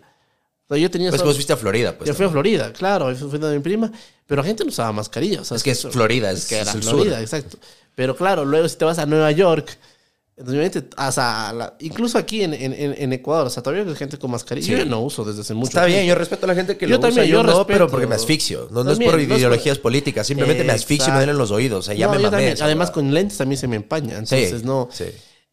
O 0.65 0.73
sea, 0.73 0.77
yo 0.81 0.89
tenía 0.89 1.09
Pues 1.09 1.21
vos 1.21 1.35
fuiste 1.35 1.53
a 1.53 1.57
Florida, 1.57 1.95
pues. 1.97 2.07
yo 2.07 2.13
fui 2.15 2.25
a. 2.25 2.29
Florida, 2.29 2.73
claro, 2.73 3.13
fui 3.15 3.37
de 3.37 3.53
mi 3.55 3.59
prima, 3.61 3.91
pero 4.25 4.41
la 4.41 4.47
gente 4.47 4.63
no 4.63 4.69
usaba 4.69 4.91
mascarilla. 4.93 5.41
O 5.41 5.45
sea, 5.45 5.57
Es 5.57 5.63
que 5.63 5.71
es 5.71 5.81
Florida, 5.87 6.31
es- 6.31 6.47
que 6.47 6.55
era 6.55 6.69
es 6.71 6.75
el 6.75 6.83
Florida, 6.83 7.15
sur. 7.15 7.21
exacto. 7.21 7.57
Pero 7.95 8.15
claro, 8.15 8.43
luego 8.45 8.67
si 8.67 8.75
te 8.77 8.85
vas 8.85 8.97
a 8.97 9.05
Nueva 9.05 9.29
York, 9.31 9.77
en 10.35 10.45
2020, 10.45 10.83
o 10.97 11.11
sea, 11.11 11.53
la- 11.53 11.73
incluso 11.79 12.17
aquí 12.17 12.41
en, 12.43 12.53
en, 12.55 12.73
en- 12.73 13.13
Ecuador, 13.13 13.45
o 13.47 13.49
sea, 13.49 13.61
todavía 13.61 13.83
hay 13.87 13.95
gente 13.95 14.17
con 14.17 14.31
mascarilla. 14.31 14.65
Sí. 14.65 14.71
Yo 14.71 14.77
ya 14.79 14.85
no 14.85 15.01
uso 15.01 15.23
desde 15.23 15.41
hace 15.41 15.53
mucho 15.53 15.69
Está 15.69 15.85
bien, 15.85 16.05
yo 16.07 16.15
respeto 16.15 16.45
a 16.45 16.47
la 16.47 16.55
gente 16.55 16.75
que 16.75 16.87
Yo 16.87 16.95
lo 16.95 16.99
también, 17.01 17.25
usa, 17.25 17.31
yo 17.31 17.43
yo, 17.43 17.43
no, 17.59 17.67
pero 17.67 17.87
porque 17.87 18.07
me 18.07 18.15
asfixio. 18.15 18.67
No, 18.71 18.83
no 18.83 18.91
es 18.91 18.97
por 18.97 19.13
no 19.13 19.19
es 19.19 19.27
por- 19.27 19.37
ideologías 19.37 19.77
políticas, 19.77 20.25
simplemente 20.25 20.63
me 20.63 20.73
asfixio 20.73 21.09
y 21.09 21.11
me 21.11 21.17
duelen 21.17 21.37
los 21.37 21.51
oídos. 21.51 21.79
O 21.79 21.83
sea, 21.83 21.93
ya 21.93 22.07
No, 22.07 22.13
me 22.13 22.17
yo 22.17 22.23
mamé. 22.23 22.31
también. 22.31 22.53
esa 22.53 22.65
Además, 22.65 22.89
con 22.91 23.13
lentes 23.13 23.37
también 23.37 23.59
se 23.59 23.67
me 23.67 23.75
empaña. 23.75 24.25
Sí, 24.25 24.35
Entonces, 24.35 24.63
no. 24.63 24.89
sí. 24.91 25.05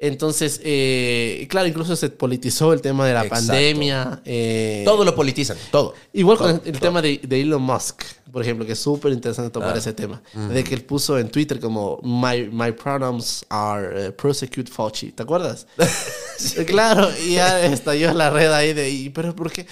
Entonces, 0.02 0.60
eh, 0.64 1.46
claro, 1.50 1.68
incluso 1.68 1.94
se 1.94 2.08
politizó 2.08 2.72
el 2.72 2.80
tema 2.80 3.06
de 3.06 3.12
la 3.12 3.24
Exacto. 3.24 3.46
pandemia. 3.48 4.22
eh, 4.24 4.82
Todo 4.84 5.04
lo 5.04 5.14
politizan, 5.14 5.58
todo. 5.70 5.92
Igual 6.14 6.38
con 6.38 6.50
el, 6.50 6.60
todo. 6.60 6.80
tema 6.80 7.02
de, 7.02 7.20
de 7.22 7.40
Elon 7.42 7.60
Musk, 7.60 8.02
por 8.32 8.40
ejemplo, 8.40 8.64
que 8.64 8.72
es 8.72 8.78
súper 8.78 9.12
interesante 9.12 9.50
tocar 9.50 9.74
Ah. 9.74 9.78
ese 9.78 9.92
tema. 9.92 10.22
De 10.52 10.64
que 10.64 10.74
él 10.74 10.84
puso 10.84 11.18
en 11.18 11.28
Twitter 11.28 11.60
como 11.60 12.00
My, 12.02 12.48
my 12.50 12.72
pronouns 12.72 13.44
are 13.50 14.06
eh, 14.06 14.10
prosecute 14.12 14.70
Fauci. 14.72 15.12
¿Te 15.12 15.22
acuerdas? 15.22 15.66
Claro, 16.66 17.10
y 17.26 17.34
ya 17.34 17.66
estalló 17.66 18.14
la 18.14 18.30
red 18.30 18.50
ahí 18.50 18.72
de. 18.72 18.88
¿y 18.90 19.10
¿Pero 19.10 19.36
por 19.36 19.52
qué? 19.52 19.66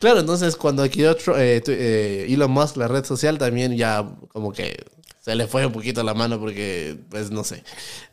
Claro, 0.00 0.18
entonces 0.18 0.56
cuando 0.56 0.82
adquirió 0.82 1.12
eh, 1.36 1.62
eh, 1.64 2.26
Elon 2.28 2.50
Musk 2.50 2.76
la 2.76 2.88
red 2.88 3.04
social 3.04 3.38
también 3.38 3.76
ya 3.76 4.04
como 4.32 4.52
que 4.52 4.84
se 5.20 5.36
le 5.36 5.46
fue 5.46 5.64
un 5.64 5.70
poquito 5.72 6.02
la 6.02 6.14
mano 6.14 6.40
porque, 6.40 6.96
pues 7.08 7.30
no 7.30 7.44
sé, 7.44 7.62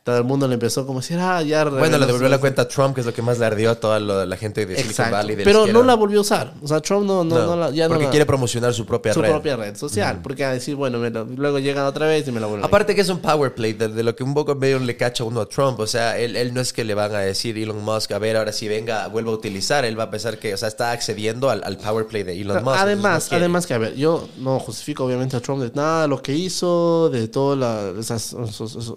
todo 0.04 0.18
el 0.18 0.24
mundo 0.24 0.48
le 0.48 0.56
empezó 0.56 0.86
como 0.88 1.02
si 1.02 1.14
era 1.14 1.42
ya... 1.44 1.64
Bueno, 1.66 1.98
le 1.98 2.06
devolvió 2.06 2.28
su- 2.28 2.32
la 2.32 2.38
cuenta 2.40 2.64
a 2.64 2.68
Trump, 2.68 2.96
que 2.96 3.02
es 3.02 3.06
lo 3.08 3.14
que 3.14 3.22
más 3.22 3.38
le 3.40 3.46
ardió 3.46 3.72
a 3.72 3.76
toda 3.76 4.00
la 4.00 4.38
gente 4.38 4.66
de 4.66 4.74
Silicon 4.76 4.92
Exacto. 4.92 5.12
Valley. 5.16 5.36
de 5.36 5.44
Pero 5.44 5.68
no 5.68 5.84
la 5.84 5.94
volvió 5.96 6.20
a 6.20 6.22
usar. 6.22 6.54
O 6.64 6.68
sea, 6.68 6.80
Trump 6.82 7.06
no, 7.06 7.24
no, 7.24 7.36
No, 7.38 7.46
no 7.48 7.56
la, 7.56 7.70
ya 7.72 7.84
no 7.88 7.90
porque 7.90 8.06
la- 8.06 8.10
quiere 8.12 8.26
promocionar 8.26 8.74
su 8.74 8.86
propia 8.86 9.14
su 9.14 9.22
red. 9.22 9.30
propia 9.30 9.56
red 9.58 9.76
social. 9.76 10.20
Porque 10.24 10.46
a 10.46 10.52
decir, 10.52 10.76
bueno, 10.76 10.98
me 11.00 11.10
lo- 11.10 11.26
luego 11.26 11.60
llegan 11.60 11.86
otra 11.86 12.08
vez 12.08 12.28
y 12.28 12.32
me 12.32 12.40
la 12.40 12.48
vuelven. 12.48 12.64
a- 12.64 12.68
Aparte 12.68 12.96
que 12.96 13.02
es 13.02 13.10
un 13.10 13.20
power 13.20 13.54
play, 13.54 13.74
de, 13.74 13.90
de 13.90 14.04
lo 14.04 14.16
que 14.16 14.24
un 14.24 14.34
poco 14.34 14.56
medio 14.56 14.80
le 14.80 14.96
cacha 14.98 15.24
uno 15.24 15.42
a 15.42 15.46
Trump. 15.48 15.80
O 15.80 15.88
sea, 15.88 16.18
él, 16.18 16.36
él 16.36 16.54
no 16.54 16.62
es 16.62 16.74
que 16.74 16.84
le 16.84 16.94
van 16.96 17.14
a 17.14 17.20
decir 17.20 17.58
Elon 17.58 17.84
Musk, 17.84 18.12
a 18.14 18.20
ver, 18.20 18.38
ahora 18.38 18.52
si 18.52 18.68
venga, 18.68 19.08
vuelva 19.08 19.32
a 19.32 19.36
utilizar. 19.36 19.86
Él 19.86 20.00
va 20.00 20.04
a 20.06 20.10
pensar 20.10 20.40
que, 20.40 20.54
o 20.54 20.58
sea, 20.58 20.68
está 20.70 20.92
accediendo 20.92 21.50
al, 21.50 21.62
al 21.64 21.78
power 21.78 22.06
play 22.08 22.24
de 22.24 22.40
Elon 22.40 22.64
Musk. 22.64 22.78
además, 22.80 23.28
no 23.32 23.38
además 23.38 23.68
que, 23.68 23.74
a 23.74 23.78
ver, 23.78 23.96
yo 23.96 24.28
no 24.38 24.60
justifico 24.60 25.04
obviamente 25.06 25.36
a 25.36 25.40
Trump 25.42 25.62
de 25.62 25.72
nada 25.76 26.08
lo 26.08 26.22
que 26.22 26.34
hizo, 26.34 27.10
de 27.10 27.28
todo, 27.28 27.56
la, 27.56 27.92
esas- 28.00 28.36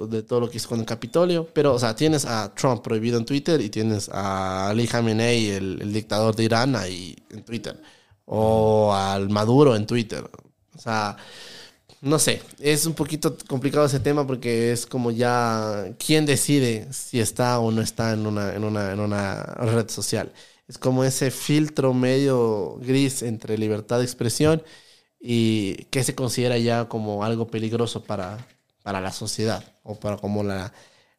de 0.08 0.22
todo 0.22 0.40
lo 0.40 0.50
que 0.50 0.56
hizo 0.58 0.68
con 0.68 0.80
el 0.80 0.86
Capitolio, 1.02 1.48
pero, 1.52 1.74
o 1.74 1.78
sea, 1.80 1.96
tienes 1.96 2.24
a 2.24 2.54
Trump 2.54 2.80
prohibido 2.80 3.18
en 3.18 3.24
Twitter 3.24 3.60
y 3.60 3.70
tienes 3.70 4.08
a 4.08 4.68
Ali 4.68 4.86
Khamenei, 4.86 5.50
el, 5.50 5.82
el 5.82 5.92
dictador 5.92 6.36
de 6.36 6.44
Irán, 6.44 6.76
ahí 6.76 7.16
en 7.30 7.42
Twitter, 7.44 7.76
o 8.24 8.94
al 8.94 9.28
Maduro 9.28 9.74
en 9.74 9.84
Twitter. 9.84 10.22
O 10.76 10.78
sea, 10.78 11.16
no 12.02 12.20
sé, 12.20 12.40
es 12.60 12.86
un 12.86 12.94
poquito 12.94 13.36
complicado 13.48 13.86
ese 13.86 13.98
tema 13.98 14.24
porque 14.24 14.70
es 14.70 14.86
como 14.86 15.10
ya 15.10 15.92
quién 15.98 16.24
decide 16.24 16.86
si 16.92 17.18
está 17.18 17.58
o 17.58 17.72
no 17.72 17.82
está 17.82 18.12
en 18.12 18.24
una, 18.24 18.54
en 18.54 18.62
una, 18.62 18.92
en 18.92 19.00
una 19.00 19.42
red 19.42 19.88
social. 19.90 20.32
Es 20.68 20.78
como 20.78 21.02
ese 21.02 21.32
filtro 21.32 21.94
medio 21.94 22.76
gris 22.80 23.22
entre 23.22 23.58
libertad 23.58 23.98
de 23.98 24.04
expresión 24.04 24.62
y 25.20 25.86
que 25.90 26.04
se 26.04 26.14
considera 26.14 26.58
ya 26.58 26.88
como 26.88 27.24
algo 27.24 27.48
peligroso 27.48 28.04
para, 28.04 28.46
para 28.84 29.00
la 29.00 29.10
sociedad 29.10 29.64
o 29.82 29.98
para 29.98 30.16
como 30.16 30.44
la 30.44 30.72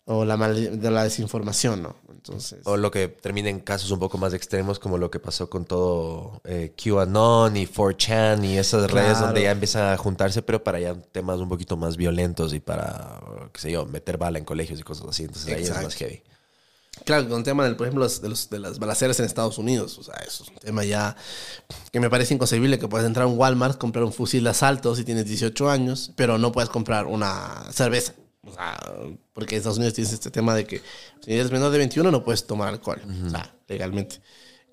o 0.05 0.25
la 0.25 0.35
mal- 0.38 0.80
de 0.81 0.91
la 0.91 1.03
desinformación, 1.03 1.84
¿no? 1.84 1.95
Entonces, 2.09 2.61
O 2.65 2.77
lo 2.77 2.89
que 2.89 3.09
termina 3.09 3.49
en 3.49 3.59
casos 3.59 3.91
un 3.91 3.99
poco 3.99 4.17
más 4.17 4.34
extremos, 4.34 4.80
como 4.80 4.97
lo 4.97 5.11
que 5.11 5.19
pasó 5.19 5.49
con 5.49 5.65
todo 5.65 6.41
eh, 6.45 6.73
QAnon 6.81 7.57
y 7.57 7.67
4chan 7.67 8.45
y 8.45 8.57
esas 8.57 8.89
redes 8.89 9.19
donde 9.19 9.43
ya 9.43 9.51
empiezan 9.51 9.91
a 9.93 9.97
juntarse, 9.97 10.41
pero 10.41 10.63
para 10.63 10.80
ya 10.80 10.95
temas 10.95 11.39
un 11.39 11.49
poquito 11.49 11.75
más 11.75 11.97
violentos 11.97 12.53
y 12.53 12.59
para, 12.61 13.19
qué 13.51 13.59
sé 13.59 13.71
yo, 13.71 13.85
meter 13.85 14.17
bala 14.17 14.39
en 14.39 14.45
colegios 14.45 14.80
y 14.80 14.84
cosas 14.84 15.07
así. 15.07 15.23
Entonces 15.23 15.53
ahí 15.53 15.63
es 15.63 15.84
más 15.84 15.95
heavy. 15.95 16.23
Claro, 17.05 17.27
con 17.27 17.39
el 17.39 17.43
tema 17.43 17.65
del, 17.65 17.75
por 17.75 17.88
ejemplo, 17.88 18.07
de, 18.07 18.30
los, 18.30 18.49
de 18.49 18.59
las 18.59 18.80
balaceras 18.80 19.19
en 19.19 19.25
Estados 19.25 19.57
Unidos. 19.57 19.97
O 19.97 20.03
sea, 20.03 20.15
eso 20.25 20.43
es 20.43 20.49
un 20.49 20.57
tema 20.57 20.85
ya 20.85 21.17
que 21.91 21.99
me 21.99 22.09
parece 22.09 22.34
inconcebible 22.35 22.77
que 22.80 22.88
puedas 22.88 23.05
entrar 23.07 23.25
a 23.25 23.27
un 23.27 23.38
Walmart, 23.38 23.77
comprar 23.77 24.05
un 24.05 24.13
fusil 24.13 24.43
de 24.43 24.51
asalto 24.51 24.95
si 24.95 25.03
tienes 25.03 25.25
18 25.25 25.69
años, 25.69 26.11
pero 26.15 26.38
no 26.38 26.51
puedes 26.51 26.69
comprar 26.69 27.07
una 27.07 27.65
cerveza. 27.71 28.13
O 28.45 28.52
sea, 28.53 28.78
porque 29.34 29.56
en 29.56 29.60
Estados 29.60 29.78
Unidos 29.78 29.94
tienes 29.94 30.14
este 30.14 30.30
tema 30.30 30.53
de 30.56 30.65
que 30.65 30.82
si 31.22 31.34
eres 31.34 31.52
menor 31.52 31.72
de 31.72 31.78
21 31.78 32.11
no 32.11 32.24
puedes 32.24 32.45
tomar 32.45 32.68
alcohol. 32.70 33.02
O 33.26 33.30
sea, 33.30 33.53
legalmente. 33.68 34.20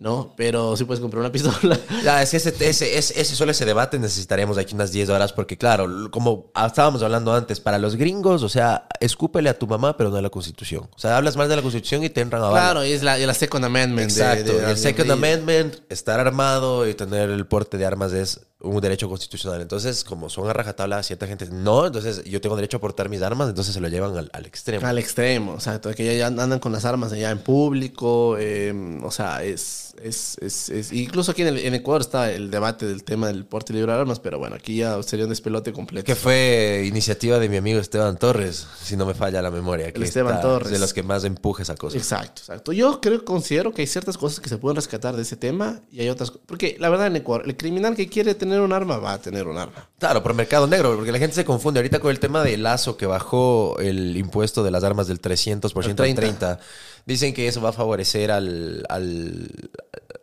¿No? 0.00 0.32
Pero 0.34 0.78
sí 0.78 0.84
puedes 0.84 0.98
comprar 0.98 1.20
una 1.20 1.30
pistola. 1.32 1.78
Ya, 2.02 2.22
es 2.22 2.30
que 2.30 2.38
ese, 2.38 2.48
ese, 2.58 2.96
ese, 2.96 3.20
ese- 3.20 3.36
solo 3.36 3.52
ese 3.52 3.66
debate 3.66 3.98
necesitaríamos 3.98 4.56
aquí 4.56 4.74
unas 4.74 4.92
10 4.92 5.10
horas 5.10 5.30
porque, 5.34 5.58
claro, 5.58 6.10
como 6.10 6.50
estábamos 6.66 7.02
hablando 7.02 7.34
antes, 7.34 7.60
para 7.60 7.76
los 7.76 7.96
gringos, 7.96 8.42
o 8.42 8.48
sea, 8.48 8.86
escúpele 8.98 9.50
a 9.50 9.58
tu 9.58 9.66
mamá, 9.66 9.98
pero 9.98 10.08
no 10.08 10.16
a 10.16 10.22
la 10.22 10.30
Constitución. 10.30 10.88
O 10.96 10.98
sea, 10.98 11.18
hablas 11.18 11.36
mal 11.36 11.50
de 11.50 11.56
la 11.56 11.60
Constitución 11.62 12.02
y 12.02 12.08
te 12.08 12.22
entran 12.22 12.42
a. 12.42 12.48
Claro, 12.48 12.82
y 12.82 12.92
es 12.92 13.02
la, 13.02 13.18
y 13.18 13.26
la 13.26 13.34
Second 13.34 13.66
Amendment. 13.66 14.10
Exacto. 14.10 14.52
de- 14.54 14.60
de- 14.62 14.70
el 14.70 14.78
Second 14.78 15.10
Amendment, 15.10 15.76
estar 15.90 16.18
armado 16.18 16.88
y 16.88 16.94
tener 16.94 17.28
el 17.28 17.46
porte 17.46 17.76
de 17.76 17.84
armas 17.84 18.14
es 18.14 18.40
un 18.60 18.80
derecho 18.80 19.08
constitucional. 19.08 19.60
Entonces, 19.60 20.04
como 20.04 20.28
son 20.28 20.48
a 20.48 20.52
rajatabla, 20.52 21.02
cierta 21.02 21.26
gente 21.26 21.46
no, 21.50 21.86
entonces 21.86 22.22
yo 22.24 22.40
tengo 22.40 22.56
derecho 22.56 22.76
a 22.76 22.80
portar 22.80 23.08
mis 23.08 23.22
armas, 23.22 23.48
entonces 23.48 23.72
se 23.74 23.80
lo 23.80 23.88
llevan 23.88 24.16
al, 24.16 24.30
al 24.32 24.46
extremo. 24.46 24.86
Al 24.86 24.98
extremo, 24.98 25.52
o 25.54 25.60
sea, 25.60 25.80
que 25.80 26.04
ya- 26.04 26.12
ya 26.12 26.26
andan 26.26 26.58
con 26.60 26.72
las 26.72 26.84
armas 26.84 27.12
allá 27.12 27.30
en 27.30 27.38
público, 27.38 28.36
eh, 28.38 28.98
o 29.02 29.10
sea, 29.10 29.42
es, 29.42 29.94
es, 30.02 30.36
es, 30.40 30.68
es- 30.68 30.92
incluso 30.92 31.32
aquí 31.32 31.42
en, 31.42 31.48
el- 31.48 31.58
en 31.58 31.74
Ecuador 31.74 32.00
está 32.02 32.30
el 32.32 32.50
debate 32.50 32.86
del 32.86 33.04
tema 33.04 33.28
del 33.28 33.44
porte 33.46 33.72
libre 33.72 33.92
de 33.92 33.98
armas, 33.98 34.20
pero 34.20 34.38
bueno, 34.38 34.56
aquí 34.56 34.76
ya 34.76 35.02
sería 35.02 35.24
un 35.24 35.30
despelote 35.30 35.72
completo. 35.72 36.04
Que 36.04 36.14
fue 36.14 36.84
iniciativa 36.86 37.38
de 37.38 37.48
mi 37.48 37.56
amigo 37.56 37.80
Esteban 37.80 38.16
Torres, 38.18 38.66
si 38.82 38.96
no 38.96 39.06
me 39.06 39.14
falla 39.14 39.40
la 39.42 39.50
memoria. 39.50 39.92
Que 39.92 40.02
Esteban 40.04 40.34
está- 40.36 40.42
Torres. 40.48 40.70
De 40.70 40.78
los 40.78 40.92
que 40.92 41.02
más 41.02 41.24
empuje 41.24 41.62
esa 41.62 41.76
cosa. 41.76 41.96
Exacto, 41.96 42.40
exacto. 42.42 42.72
Yo 42.72 43.00
creo, 43.00 43.24
considero 43.24 43.72
que 43.72 43.82
hay 43.82 43.86
ciertas 43.86 44.18
cosas 44.18 44.40
que 44.40 44.48
se 44.48 44.58
pueden 44.58 44.76
rescatar 44.76 45.16
de 45.16 45.22
ese 45.22 45.36
tema 45.36 45.80
y 45.90 46.00
hay 46.00 46.08
otras, 46.08 46.30
porque 46.30 46.76
la 46.78 46.88
verdad 46.90 47.06
en 47.06 47.16
Ecuador, 47.16 47.44
el 47.46 47.56
criminal 47.56 47.94
que 47.94 48.08
quiere 48.08 48.34
tener 48.34 48.49
un 48.58 48.72
arma 48.72 48.96
va 48.98 49.12
a 49.12 49.18
tener 49.20 49.46
un 49.46 49.58
arma. 49.58 49.86
Claro, 49.98 50.22
por 50.22 50.34
mercado 50.34 50.66
negro, 50.66 50.96
porque 50.96 51.12
la 51.12 51.18
gente 51.18 51.36
se 51.36 51.44
confunde 51.44 51.78
ahorita 51.78 52.00
con 52.00 52.10
el 52.10 52.18
tema 52.18 52.42
de 52.42 52.56
Lazo 52.56 52.96
que 52.96 53.06
bajó 53.06 53.76
el 53.78 54.16
impuesto 54.16 54.64
de 54.64 54.70
las 54.72 54.82
armas 54.82 55.06
del 55.06 55.20
300% 55.20 55.76
al 55.84 55.90
Al 55.90 55.94
30. 55.94 56.20
30. 56.22 56.58
Dicen 57.06 57.32
que 57.34 57.46
eso 57.46 57.60
va 57.60 57.68
a 57.68 57.72
favorecer 57.72 58.30
al, 58.30 58.84
al- 58.88 59.70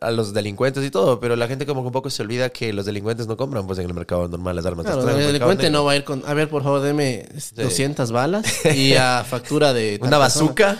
a 0.00 0.10
los 0.12 0.32
delincuentes 0.32 0.84
y 0.84 0.90
todo, 0.90 1.18
pero 1.18 1.34
la 1.34 1.48
gente 1.48 1.66
como 1.66 1.80
que 1.82 1.86
un 1.88 1.92
poco 1.92 2.08
se 2.08 2.22
olvida 2.22 2.50
que 2.50 2.72
los 2.72 2.86
delincuentes 2.86 3.26
no 3.26 3.36
compran 3.36 3.66
pues 3.66 3.78
en 3.80 3.86
el 3.86 3.94
mercado 3.94 4.28
normal 4.28 4.54
las 4.54 4.64
armas. 4.66 4.86
Claro, 4.86 5.08
el 5.10 5.26
delincuente 5.26 5.64
negro. 5.64 5.78
no 5.80 5.84
va 5.84 5.92
a 5.92 5.96
ir 5.96 6.04
con, 6.04 6.22
a 6.26 6.34
ver, 6.34 6.48
por 6.48 6.62
favor, 6.62 6.80
deme 6.80 7.26
200 7.56 8.12
balas 8.12 8.64
y 8.74 8.94
a 8.94 9.24
factura 9.28 9.72
de... 9.72 9.98
tal 9.98 10.08
Una 10.08 10.18
persona. 10.20 10.44
bazooka. 10.46 10.78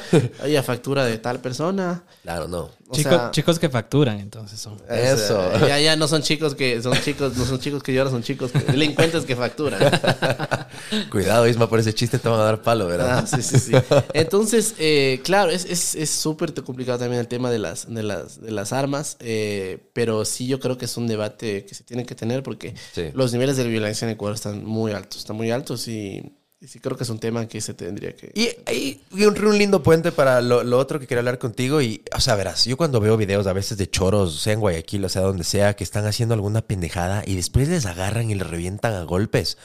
Y 0.49 0.55
a 0.57 0.63
factura 0.63 1.05
de 1.05 1.19
tal 1.19 1.41
persona. 1.41 2.05
Claro, 2.23 2.47
no. 2.47 2.71
O 2.91 2.95
Chicos, 2.95 3.13
sea- 3.13 3.31
chicos 3.33 3.59
que 3.59 3.69
facturan, 3.69 4.19
entonces 4.19 4.59
son. 4.59 4.79
Eso. 4.89 5.51
Ya, 5.69 5.79
ya 5.79 5.95
no 5.97 6.09
son 6.09 6.23
chicos 6.23 6.55
que 6.55 6.81
son 6.83 6.95
chicos, 7.03 7.37
no 7.37 7.45
son 7.45 7.59
chicos 7.61 7.83
que 7.83 7.93
lloran, 7.93 8.11
son 8.13 8.23
chicos 8.23 8.51
que- 8.51 8.61
delincuentes 8.61 9.25
que 9.27 9.37
facturan. 9.37 9.79
Cuidado, 11.11 11.47
Isma, 11.47 11.69
por 11.69 11.79
ese 11.81 11.93
chiste 11.95 12.19
te 12.19 12.29
van 12.29 12.41
a 12.41 12.45
dar 12.45 12.63
palo, 12.63 12.87
¿verdad? 12.87 13.19
Ah, 13.19 13.27
sí, 13.27 13.43
sí, 13.43 13.59
sí. 13.59 13.73
Entonces, 14.15 14.75
eh, 14.79 15.21
claro, 15.25 15.51
es 15.51 15.65
es- 15.67 15.95
es 15.95 16.11
súper 16.11 16.55
complicado 16.65 16.99
también 16.99 17.21
el 17.21 17.29
tema 17.29 17.51
de 17.51 17.59
las, 17.59 17.93
de 17.93 18.03
las, 18.03 18.41
de 18.41 18.51
las 18.51 18.73
armas, 18.73 19.17
eh, 19.21 19.79
pero 19.93 20.25
sí 20.25 20.47
yo 20.47 20.59
creo 20.61 20.79
que 20.79 20.87
es 20.87 20.97
un 20.97 21.07
debate 21.07 21.65
que 21.67 21.75
se 21.75 21.85
tiene 21.85 22.07
que 22.07 22.15
tener 22.15 22.43
porque 22.43 22.75
Sí. 22.95 23.11
los 23.15 23.33
niveles 23.33 23.57
de 23.57 23.65
violencia 23.69 24.07
en 24.07 24.13
Ecuador 24.13 24.35
están 24.35 24.65
muy 24.65 24.93
altos, 24.93 25.19
están 25.19 25.37
muy 25.37 25.51
altos 25.51 25.89
y, 25.89 26.33
y 26.61 26.67
sí 26.67 26.81
creo 26.81 26.97
que 26.97 27.05
es 27.05 27.11
un 27.11 27.21
tema 27.21 27.47
que 27.47 27.61
se 27.61 27.73
tendría 27.73 28.17
que... 28.17 28.33
Y 28.35 28.49
hay 28.67 29.01
un, 29.13 29.47
un 29.47 29.59
lindo 29.59 29.81
puente 29.81 30.11
para 30.11 30.41
lo, 30.41 30.65
lo 30.65 30.79
otro 30.79 30.99
que 30.99 31.07
quería 31.07 31.21
hablar 31.21 31.39
contigo. 31.39 31.81
Y, 31.81 32.03
o 32.13 32.21
sea, 32.21 32.35
verás, 32.35 32.65
yo 32.65 32.77
cuando 32.77 32.99
veo 32.99 33.17
videos 33.17 33.47
a 33.47 33.53
veces 33.53 33.79
de 33.79 33.89
choros, 33.89 34.41
sea 34.41 34.55
en 34.55 34.61
Guayaquil, 34.61 35.05
o 35.05 35.09
sea, 35.09 35.23
donde 35.23 35.45
sea, 35.45 35.77
que 35.77 35.85
están 35.85 36.05
haciendo 36.07 36.35
alguna 36.35 36.63
pendejada 36.63 37.23
y 37.25 37.37
después 37.37 37.69
les 37.69 37.87
agarran 37.87 38.31
y 38.31 38.35
les 38.35 38.47
revientan 38.47 38.95
a 38.95 39.05
golpes. 39.05 39.57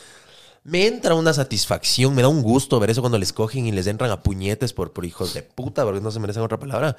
Me 0.64 0.86
entra 0.86 1.16
una 1.16 1.34
satisfacción, 1.34 2.14
me 2.14 2.22
da 2.22 2.28
un 2.28 2.44
gusto 2.44 2.80
ver 2.80 2.92
eso 2.92 3.02
cuando 3.02 3.18
les 3.18 3.34
cogen 3.34 3.66
y 3.66 3.72
les 3.72 3.88
entran 3.88 4.12
a 4.12 4.22
puñetes 4.22 4.72
por, 4.72 4.94
por 4.94 5.04
hijos 5.04 5.34
de 5.34 5.42
puta, 5.42 5.84
porque 5.84 6.00
no 6.00 6.12
se 6.12 6.20
merecen 6.20 6.44
otra 6.44 6.60
palabra. 6.60 6.96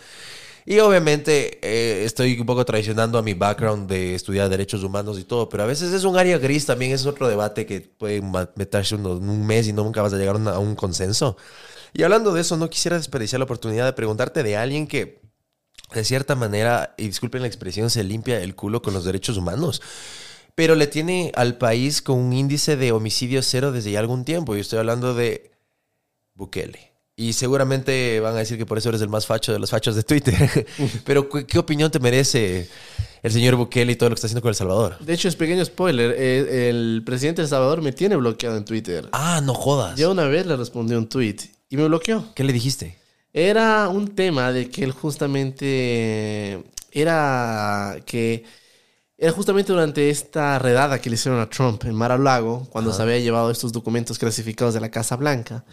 Y 0.66 0.78
obviamente 0.78 1.58
eh, 1.62 2.04
estoy 2.04 2.40
un 2.40 2.46
poco 2.46 2.64
traicionando 2.64 3.18
a 3.18 3.22
mi 3.22 3.34
background 3.34 3.88
de 3.88 4.14
estudiar 4.14 4.48
derechos 4.48 4.82
humanos 4.82 5.18
y 5.18 5.24
todo, 5.24 5.48
pero 5.48 5.62
a 5.62 5.66
veces 5.66 5.92
es 5.92 6.04
un 6.04 6.16
área 6.16 6.38
gris 6.38 6.64
también, 6.64 6.92
es 6.92 7.04
otro 7.04 7.28
debate 7.28 7.66
que 7.66 7.82
puede 7.82 8.22
meterse 8.56 8.94
un 8.94 9.46
mes 9.46 9.68
y 9.68 9.74
nunca 9.74 10.00
vas 10.00 10.14
a 10.14 10.16
llegar 10.16 10.36
a 10.36 10.58
un 10.58 10.74
consenso. 10.74 11.36
Y 11.92 12.02
hablando 12.02 12.32
de 12.32 12.40
eso, 12.40 12.56
no 12.56 12.70
quisiera 12.70 12.96
desperdiciar 12.96 13.40
la 13.40 13.44
oportunidad 13.44 13.84
de 13.84 13.92
preguntarte 13.92 14.42
de 14.42 14.56
alguien 14.56 14.86
que, 14.86 15.20
de 15.92 16.04
cierta 16.04 16.34
manera, 16.34 16.94
y 16.96 17.06
disculpen 17.06 17.42
la 17.42 17.48
expresión, 17.48 17.90
se 17.90 18.02
limpia 18.02 18.40
el 18.40 18.54
culo 18.54 18.80
con 18.82 18.94
los 18.94 19.04
derechos 19.04 19.36
humanos. 19.36 19.82
Pero 20.54 20.76
le 20.76 20.86
tiene 20.86 21.30
al 21.34 21.58
país 21.58 22.00
con 22.00 22.18
un 22.18 22.32
índice 22.32 22.76
de 22.76 22.92
homicidio 22.92 23.42
cero 23.42 23.70
desde 23.70 23.92
ya 23.92 24.00
algún 24.00 24.24
tiempo. 24.24 24.56
Y 24.56 24.60
estoy 24.60 24.78
hablando 24.78 25.14
de 25.14 25.52
Bukele. 26.34 26.93
Y 27.16 27.32
seguramente 27.34 28.18
van 28.18 28.34
a 28.34 28.38
decir 28.38 28.58
que 28.58 28.66
por 28.66 28.76
eso 28.76 28.88
eres 28.88 29.00
el 29.00 29.08
más 29.08 29.24
facho 29.24 29.52
de 29.52 29.60
los 29.60 29.70
fachos 29.70 29.94
de 29.94 30.02
Twitter. 30.02 30.66
Pero, 31.04 31.28
¿qué, 31.28 31.46
qué 31.46 31.58
opinión 31.58 31.90
te 31.90 32.00
merece 32.00 32.68
el 33.22 33.30
señor 33.30 33.54
Bukele 33.54 33.92
y 33.92 33.96
todo 33.96 34.08
lo 34.08 34.14
que 34.14 34.18
está 34.18 34.26
haciendo 34.26 34.42
con 34.42 34.48
El 34.48 34.56
Salvador? 34.56 34.98
De 34.98 35.14
hecho, 35.14 35.28
es 35.28 35.36
pequeño 35.36 35.64
spoiler, 35.64 36.14
eh, 36.18 36.68
el 36.70 37.02
presidente 37.06 37.42
de 37.42 37.44
El 37.44 37.50
Salvador 37.50 37.82
me 37.82 37.92
tiene 37.92 38.16
bloqueado 38.16 38.56
en 38.56 38.64
Twitter. 38.64 39.08
Ah, 39.12 39.40
no 39.44 39.54
jodas. 39.54 39.96
Yo 39.96 40.10
una 40.10 40.26
vez 40.26 40.44
le 40.46 40.56
respondí 40.56 40.94
un 40.94 41.08
tweet 41.08 41.36
y 41.68 41.76
me 41.76 41.86
bloqueó. 41.86 42.32
¿Qué 42.34 42.42
le 42.42 42.52
dijiste? 42.52 42.98
Era 43.32 43.88
un 43.88 44.14
tema 44.14 44.52
de 44.52 44.68
que 44.68 44.82
él 44.82 44.92
justamente 44.92 46.64
era 46.90 47.96
que 48.06 48.44
era 49.16 49.32
justamente 49.32 49.72
durante 49.72 50.10
esta 50.10 50.58
redada 50.58 51.00
que 51.00 51.08
le 51.08 51.14
hicieron 51.14 51.40
a 51.40 51.48
Trump 51.48 51.84
en 51.84 51.94
Mar 51.94 52.12
a 52.12 52.18
Lago, 52.18 52.66
cuando 52.70 52.92
se 52.92 53.02
había 53.02 53.18
llevado 53.18 53.50
estos 53.50 53.72
documentos 53.72 54.18
clasificados 54.18 54.74
de 54.74 54.80
la 54.80 54.90
Casa 54.90 55.16
Blanca. 55.16 55.64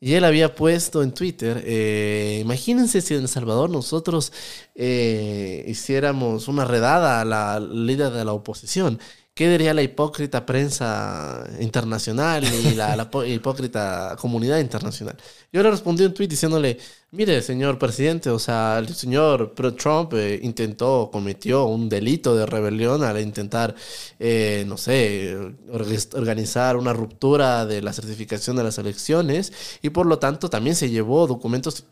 Y 0.00 0.14
él 0.14 0.24
había 0.24 0.54
puesto 0.54 1.02
en 1.02 1.12
Twitter, 1.12 1.60
eh, 1.66 2.38
imagínense 2.40 3.00
si 3.00 3.14
en 3.14 3.22
El 3.22 3.28
Salvador 3.28 3.68
nosotros 3.68 4.32
eh, 4.76 5.64
hiciéramos 5.66 6.46
una 6.46 6.64
redada 6.64 7.20
a 7.20 7.24
la 7.24 7.58
líder 7.58 8.12
de 8.12 8.24
la 8.24 8.32
oposición. 8.32 9.00
¿Qué 9.38 9.48
diría 9.48 9.72
la 9.72 9.82
hipócrita 9.82 10.44
prensa 10.44 11.48
internacional 11.60 12.42
y 12.42 12.74
la, 12.74 13.08
hipócrita 13.24 14.16
comunidad 14.20 14.58
internacional? 14.58 15.16
Yo 15.52 15.62
le 15.62 15.70
respondí 15.70 16.02
un 16.02 16.12
tweet 16.12 16.26
diciéndole, 16.26 16.76
mire, 17.12 17.40
señor 17.40 17.78
presidente, 17.78 18.30
o 18.30 18.40
sea, 18.40 18.78
el 18.80 18.92
señor 18.96 19.54
Trump 19.78 20.12
eh, 20.14 20.40
intentó, 20.42 21.08
cometió 21.12 21.66
un 21.66 21.88
delito 21.88 22.34
de 22.34 22.46
rebelión 22.46 23.04
al 23.04 23.20
intentar, 23.20 23.76
eh, 24.18 24.64
no 24.66 24.76
sé, 24.76 25.36
orga- 25.70 26.18
organizar 26.18 26.76
una 26.76 26.92
ruptura 26.92 27.64
de 27.64 27.80
la 27.80 27.92
certificación 27.92 28.56
de 28.56 28.64
las 28.64 28.78
elecciones 28.78 29.52
y 29.82 29.90
por 29.90 30.06
lo 30.06 30.18
tanto 30.18 30.50
también 30.50 30.74
se 30.74 30.90
llevó 30.90 31.28
documentos 31.28 31.84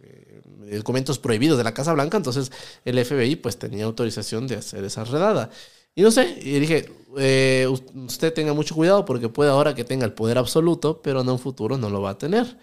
eh, 0.00 0.76
documentos 0.76 1.18
prohibidos 1.18 1.58
de 1.58 1.64
la 1.64 1.74
Casa 1.74 1.92
Blanca, 1.92 2.18
entonces 2.18 2.52
el 2.84 3.04
FBI 3.04 3.34
pues 3.34 3.58
tenía 3.58 3.84
autorización 3.84 4.46
de 4.46 4.58
hacer 4.58 4.84
esa 4.84 5.02
redada. 5.02 5.50
Y 5.94 6.02
no 6.02 6.10
sé, 6.10 6.38
y 6.42 6.58
dije, 6.58 6.86
eh, 7.18 7.66
us- 7.70 7.82
usted 7.94 8.32
tenga 8.34 8.52
mucho 8.52 8.74
cuidado 8.74 9.04
porque 9.04 9.28
puede 9.28 9.50
ahora 9.50 9.74
que 9.74 9.84
tenga 9.84 10.04
el 10.04 10.12
poder 10.12 10.38
absoluto, 10.38 11.00
pero 11.02 11.20
en 11.20 11.28
un 11.28 11.38
futuro 11.38 11.78
no 11.78 11.88
lo 11.88 12.02
va 12.02 12.10
a 12.10 12.18
tener. 12.18 12.56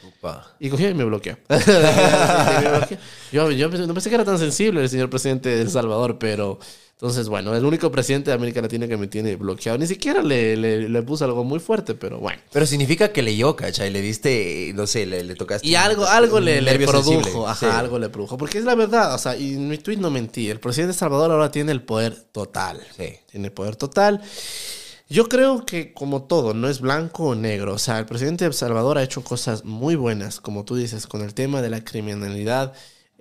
Y 0.59 0.69
cogí 0.69 0.85
y 0.87 0.93
me 0.93 1.05
bloqueó. 1.05 1.37
Yo, 3.31 3.51
yo 3.51 3.69
no 3.69 3.93
pensé 3.93 4.09
que 4.09 4.15
era 4.15 4.25
tan 4.25 4.37
sensible 4.37 4.81
el 4.81 4.89
señor 4.89 5.09
presidente 5.09 5.49
de 5.49 5.61
El 5.61 5.69
Salvador, 5.69 6.17
pero 6.19 6.59
entonces, 7.01 7.29
bueno, 7.29 7.55
el 7.55 7.65
único 7.65 7.91
presidente 7.91 8.29
de 8.29 8.35
América 8.35 8.61
Latina 8.61 8.87
que 8.87 8.95
me 8.95 9.07
tiene 9.07 9.35
bloqueado. 9.35 9.75
Ni 9.79 9.87
siquiera 9.87 10.21
le, 10.21 10.55
le, 10.55 10.87
le 10.87 11.01
puse 11.01 11.23
algo 11.23 11.43
muy 11.43 11.57
fuerte, 11.59 11.95
pero 11.95 12.19
bueno. 12.19 12.39
Pero 12.53 12.67
significa 12.67 13.11
que 13.11 13.23
leyó, 13.23 13.55
¿cachai? 13.55 13.89
Le 13.89 14.01
diste, 14.03 14.71
no 14.75 14.85
sé, 14.85 15.07
le, 15.07 15.23
le 15.23 15.33
tocaste. 15.33 15.67
Y 15.67 15.73
algo, 15.73 16.05
algo 16.05 16.39
le, 16.39 16.61
le 16.61 16.77
produjo, 16.87 17.23
sensible. 17.23 17.43
ajá, 17.47 17.55
Sí. 17.55 17.65
algo 17.75 17.97
le 17.97 18.09
produjo. 18.09 18.37
Porque 18.37 18.59
es 18.59 18.65
la 18.65 18.75
verdad, 18.75 19.15
o 19.15 19.17
sea, 19.17 19.35
y 19.35 19.55
en 19.55 19.67
mi 19.67 19.79
tweet 19.79 19.97
no 19.97 20.11
mentí. 20.11 20.47
El 20.47 20.59
presidente 20.59 20.93
de 20.93 20.99
Salvador 20.99 21.31
ahora 21.31 21.49
tiene 21.49 21.71
el 21.71 21.81
poder 21.81 22.13
total. 22.31 22.79
Sí. 22.95 23.15
Tiene 23.31 23.47
el 23.47 23.51
poder 23.53 23.75
total. 23.77 24.21
Yo 25.09 25.27
creo 25.27 25.65
que 25.65 25.93
como 25.93 26.25
todo, 26.25 26.53
no 26.53 26.69
es 26.69 26.81
blanco 26.81 27.29
o 27.29 27.35
negro. 27.35 27.73
O 27.73 27.79
sea, 27.79 27.97
el 27.97 28.05
presidente 28.05 28.43
de 28.45 28.49
El 28.49 28.53
Salvador 28.53 28.99
ha 28.99 29.03
hecho 29.03 29.23
cosas 29.23 29.65
muy 29.65 29.95
buenas, 29.95 30.39
como 30.39 30.65
tú 30.65 30.75
dices, 30.75 31.07
con 31.07 31.21
el 31.23 31.33
tema 31.33 31.63
de 31.63 31.71
la 31.71 31.83
criminalidad. 31.83 32.73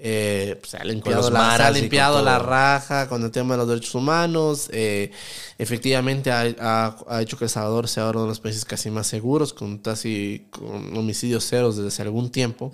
Eh, 0.02 0.56
pues, 0.58 0.70
se 0.70 0.76
ha 0.78 0.84
limpiado, 0.84 1.30
la, 1.30 1.38
se 1.56 1.62
ha 1.62 1.70
limpiado 1.82 2.24
raja 2.38 3.08
con 3.08 3.22
el 3.22 3.30
tema 3.30 3.54
de 3.54 3.58
los 3.58 3.68
derechos 3.68 3.94
humanos. 3.94 4.68
eh, 4.72 5.10
efectivamente 5.58 6.30
ha, 6.30 6.42
ha- 6.58 6.96
ha 7.08 7.20
hecho 7.22 7.36
que 7.36 7.44
El 7.44 7.50
Salvador 7.50 7.86
sea 7.86 8.08
uno 8.10 8.22
de 8.22 8.28
los 8.28 8.40
países 8.40 8.64
casi 8.64 8.90
más 8.90 9.06
seguros, 9.06 9.52
con 9.52 9.78
casi 9.78 10.46
con 10.50 10.96
homicidios 10.96 11.46
ceros 11.46 11.76
desde 11.76 11.88
hace 11.88 12.02
algún 12.02 12.30
tiempo. 12.30 12.72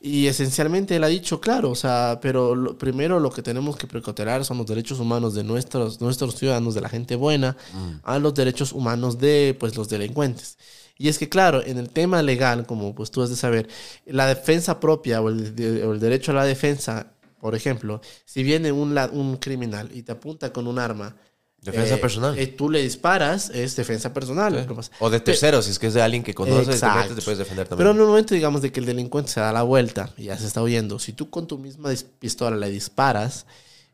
Y 0.00 0.26
esencialmente 0.28 0.94
él 0.94 1.02
ha 1.04 1.08
dicho, 1.08 1.40
claro, 1.40 1.70
o 1.70 1.74
sea, 1.74 2.20
pero 2.22 2.54
lo- 2.54 2.78
primero 2.78 3.18
lo 3.18 3.30
que 3.30 3.42
tenemos 3.42 3.76
que 3.76 3.86
precautelar 3.88 4.44
son 4.44 4.58
los 4.58 4.66
derechos 4.66 5.00
humanos 5.00 5.34
de 5.34 5.42
nuestros, 5.42 6.00
nuestros 6.00 6.36
ciudadanos, 6.36 6.74
de 6.74 6.80
la 6.80 6.88
gente 6.88 7.16
buena, 7.16 7.56
a 8.04 8.18
los 8.20 8.34
derechos 8.34 8.72
humanos 8.72 9.18
de 9.18 9.56
pues, 9.58 9.74
los 9.76 9.88
delincuentes. 9.88 10.58
Y 10.98 11.08
es 11.08 11.18
que, 11.18 11.28
claro, 11.28 11.62
en 11.64 11.78
el 11.78 11.90
tema 11.90 12.22
legal, 12.22 12.64
como 12.66 12.94
pues 12.94 13.10
tú 13.10 13.22
has 13.22 13.28
de 13.30 13.36
saber, 13.36 13.68
la 14.06 14.26
defensa 14.26 14.80
propia 14.80 15.20
o 15.20 15.28
el, 15.28 15.54
de- 15.54 15.84
o 15.84 15.92
el 15.92 16.00
derecho 16.00 16.32
a 16.32 16.34
la 16.34 16.44
defensa, 16.44 17.12
por 17.40 17.54
ejemplo, 17.54 18.00
si 18.24 18.42
viene 18.42 18.72
un, 18.72 18.96
un 19.12 19.36
criminal 19.36 19.90
y 19.92 20.02
te 20.02 20.12
apunta 20.12 20.52
con 20.52 20.66
un 20.66 20.78
arma, 20.78 21.14
Defensa 21.60 21.94
eh, 21.96 21.98
personal. 21.98 22.38
eh, 22.38 22.46
tú 22.46 22.70
le 22.70 22.80
disparas, 22.80 23.50
es 23.50 23.74
defensa 23.74 24.14
personal. 24.14 24.66
O 25.00 25.10
de 25.10 25.18
terceros, 25.20 25.64
si 25.64 25.72
es 25.72 25.78
que 25.80 25.88
es 25.88 25.94
de 25.94 26.02
alguien 26.02 26.22
que 26.22 26.32
conoces, 26.32 26.76
Exacto. 26.76 27.14
te 27.14 27.22
puedes 27.22 27.38
defender 27.38 27.66
también. 27.66 27.78
Pero 27.86 27.90
en 27.90 28.00
un 28.00 28.08
momento, 28.08 28.34
digamos, 28.34 28.62
de 28.62 28.70
que 28.70 28.78
el 28.80 28.86
delincuente 28.86 29.32
se 29.32 29.40
da 29.40 29.52
la 29.52 29.64
vuelta 29.64 30.10
y 30.16 30.24
ya 30.24 30.38
se 30.38 30.46
está 30.46 30.62
huyendo, 30.62 30.98
si 31.00 31.12
tú 31.12 31.28
con 31.28 31.46
tu 31.48 31.58
misma 31.58 31.90
pistola 32.20 32.56
le 32.56 32.70
disparas, 32.70 33.46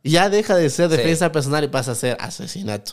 ya 0.05 0.29
deja 0.29 0.55
de 0.57 0.69
ser 0.69 0.91
Sí. 0.91 0.97
defensa 0.99 1.33
personal 1.33 1.65
y 1.65 1.69
pasa 1.69 1.93
a 1.93 1.95
ser 1.95 2.17
asesinato. 2.21 2.93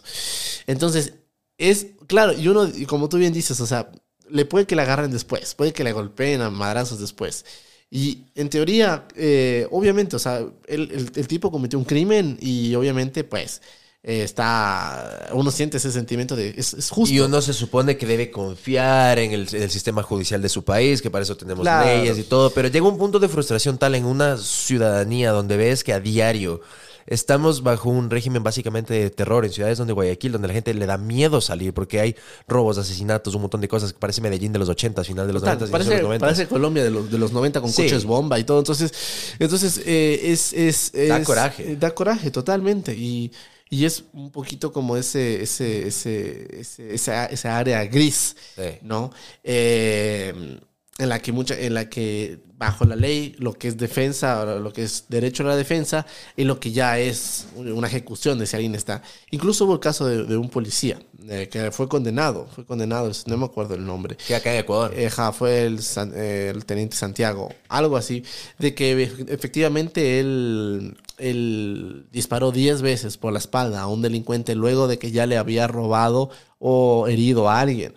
Entonces, 0.65 1.13
es 1.59 1.87
claro, 2.07 2.33
y 2.33 2.47
uno, 2.47 2.67
y 2.73 2.85
como 2.87 3.09
tú 3.09 3.17
bien 3.19 3.33
dices, 3.33 3.59
o 3.61 3.67
sea, 3.67 3.91
le 4.29 4.45
puede 4.45 4.65
que 4.65 4.75
le 4.75 4.81
agarren 4.83 5.11
después, 5.11 5.55
puede 5.55 5.73
que 5.73 5.83
le 5.83 5.91
golpeen 5.93 6.41
a 6.41 6.49
madrazos 6.49 6.99
después. 6.99 7.45
Y 7.91 8.25
en 8.35 8.49
teoría, 8.49 9.07
eh, 9.15 9.67
obviamente, 9.71 10.15
o 10.15 10.19
sea, 10.19 10.39
el, 10.67 10.91
el- 10.91 11.11
el 11.15 11.27
tipo 11.27 11.51
cometió 11.51 11.79
un 11.79 11.85
crimen 11.85 12.37
y 12.41 12.75
obviamente, 12.75 13.23
pues, 13.23 13.61
eh, 14.03 14.23
está, 14.23 15.29
uno 15.33 15.51
siente 15.51 15.77
ese 15.77 15.91
sentimiento 15.91 16.35
de, 16.35 16.53
es, 16.55 16.73
es 16.73 16.89
justo. 16.89 17.13
Y 17.13 17.19
uno 17.19 17.41
se 17.41 17.53
supone 17.53 17.97
que 17.97 18.05
debe 18.05 18.31
confiar 18.31 19.19
en 19.19 19.31
el, 19.33 19.47
en 19.53 19.63
el 19.63 19.71
sistema 19.71 20.03
judicial 20.03 20.41
de 20.41 20.49
su 20.49 20.63
país, 20.63 21.01
que 21.01 21.09
para 21.11 21.23
eso 21.23 21.35
tenemos 21.35 21.63
Claro. 21.63 21.85
leyes 21.85 22.17
y 22.19 22.23
todo, 22.23 22.51
pero 22.51 22.69
llega 22.69 22.87
un 22.87 22.97
punto 22.97 23.19
de 23.19 23.27
frustración 23.27 23.77
tal 23.77 23.95
en 23.95 24.05
una 24.05 24.37
ciudadanía 24.37 25.31
donde 25.31 25.57
ves 25.57 25.83
que 25.83 25.93
a 25.93 25.99
diario 25.99 26.61
estamos 27.09 27.63
bajo 27.63 27.89
un 27.89 28.09
régimen 28.09 28.43
básicamente 28.43 28.93
de 28.93 29.09
terror 29.09 29.43
en 29.43 29.51
ciudades 29.51 29.77
donde 29.77 29.93
Guayaquil, 29.93 30.31
donde 30.31 30.47
la 30.47 30.53
gente 30.53 30.73
le 30.73 30.85
da 30.85 30.97
miedo 30.97 31.41
salir 31.41 31.73
porque 31.73 31.99
hay 31.99 32.15
robos, 32.47 32.77
asesinatos, 32.77 33.35
un 33.35 33.41
montón 33.41 33.59
de 33.61 33.67
cosas 33.67 33.91
que 33.91 33.99
parece 33.99 34.21
Medellín 34.21 34.53
de 34.53 34.59
los 34.59 34.69
80, 34.69 35.03
final 35.03 35.27
de 35.27 35.33
los 35.33 35.41
Total, 35.41 35.57
90, 35.59 35.71
parece, 35.71 35.89
de 35.89 35.95
los 35.97 36.03
90. 36.03 36.25
parece 36.25 36.47
Colombia 36.47 36.83
de 36.83 36.91
los, 36.91 37.11
de 37.11 37.17
los 37.17 37.31
90 37.33 37.59
con 37.61 37.71
Sí. 37.71 37.81
coches 37.83 38.05
bomba 38.05 38.39
y 38.39 38.43
todo. 38.45 38.59
Entonces, 38.59 38.93
entonces 39.39 39.81
eh, 39.85 40.21
es, 40.31 40.53
es, 40.53 40.91
Da 41.09 41.23
coraje. 41.23 41.71
eh, 41.73 41.75
Da 41.77 41.91
coraje, 41.93 42.31
totalmente. 42.31 42.93
Y, 42.95 43.31
y 43.71 43.85
es 43.85 44.03
un 44.13 44.31
poquito 44.31 44.71
como 44.71 44.95
ese, 44.97 45.41
ese, 45.43 45.87
ese, 45.87 46.59
ese- 46.61 46.93
esa, 46.93 47.25
esa 47.25 47.57
área 47.57 47.83
gris, 47.85 48.35
Sí. 48.55 48.63
¿no? 48.81 49.11
Eh, 49.43 50.59
en 50.99 51.09
la 51.09 51.19
que 51.19 51.31
mucha, 51.31 51.59
en 51.59 51.73
la 51.73 51.89
que 51.89 52.39
bajo 52.57 52.83
la 52.85 52.97
ley 52.97 53.35
lo 53.39 53.53
que 53.53 53.69
es 53.69 53.77
defensa, 53.77 54.43
lo 54.59 54.73
que 54.73 54.83
es 54.83 55.05
derecho 55.07 55.43
a 55.43 55.47
la 55.47 55.55
defensa 55.55 56.05
y 56.35 56.43
lo 56.43 56.59
que 56.59 56.71
ya 56.71 56.99
es 56.99 57.47
una 57.55 57.87
ejecución 57.87 58.37
de 58.37 58.45
si 58.45 58.55
alguien 58.57 58.75
está. 58.75 59.01
Incluso 59.31 59.63
hubo 59.65 59.73
el 59.75 59.79
caso 59.79 60.05
de, 60.05 60.25
de 60.25 60.35
un 60.35 60.49
policía 60.49 60.99
eh, 61.29 61.47
que 61.49 61.71
fue 61.71 61.87
condenado, 61.87 62.47
fue 62.53 62.65
condenado, 62.65 63.09
no 63.27 63.37
me 63.37 63.45
acuerdo 63.45 63.75
el 63.75 63.85
nombre. 63.85 64.17
Que 64.27 64.35
acá 64.35 64.53
en 64.53 64.59
Ecuador. 64.59 64.91
Eh, 64.93 65.09
ja, 65.09 65.31
fue 65.31 65.63
el, 65.67 65.79
eh, 66.15 66.51
el 66.53 66.65
teniente 66.65 66.97
Santiago, 66.97 67.49
algo 67.69 67.95
así, 67.95 68.23
de 68.57 68.75
que 68.75 69.07
ef- 69.07 69.29
efectivamente 69.29 70.19
él, 70.19 70.97
él 71.17 72.07
disparó 72.11 72.51
10 72.51 72.81
veces 72.81 73.17
por 73.17 73.31
la 73.31 73.39
espalda 73.39 73.81
a 73.81 73.87
un 73.87 74.01
delincuente 74.01 74.53
luego 74.55 74.87
de 74.89 74.99
que 74.99 75.11
ya 75.11 75.25
le 75.25 75.37
había 75.37 75.67
robado 75.67 76.29
o 76.59 77.07
herido 77.07 77.49
a 77.49 77.59
alguien. 77.61 77.93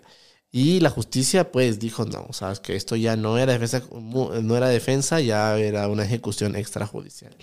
Y 0.55 0.81
la 0.81 0.91
justicia 0.91 1.51
pues 1.51 1.79
dijo, 1.79 2.05
no, 2.05 2.27
sabes 2.31 2.59
que 2.59 2.75
esto 2.75 2.95
ya 2.95 3.15
no 3.15 3.39
era 3.39 3.53
defensa, 3.53 3.81
no 3.91 4.55
era 4.55 4.69
defensa, 4.69 5.19
ya 5.19 5.57
era 5.57 5.87
una 5.87 6.05
ejecución 6.05 6.55
extrajudicial. 6.55 7.35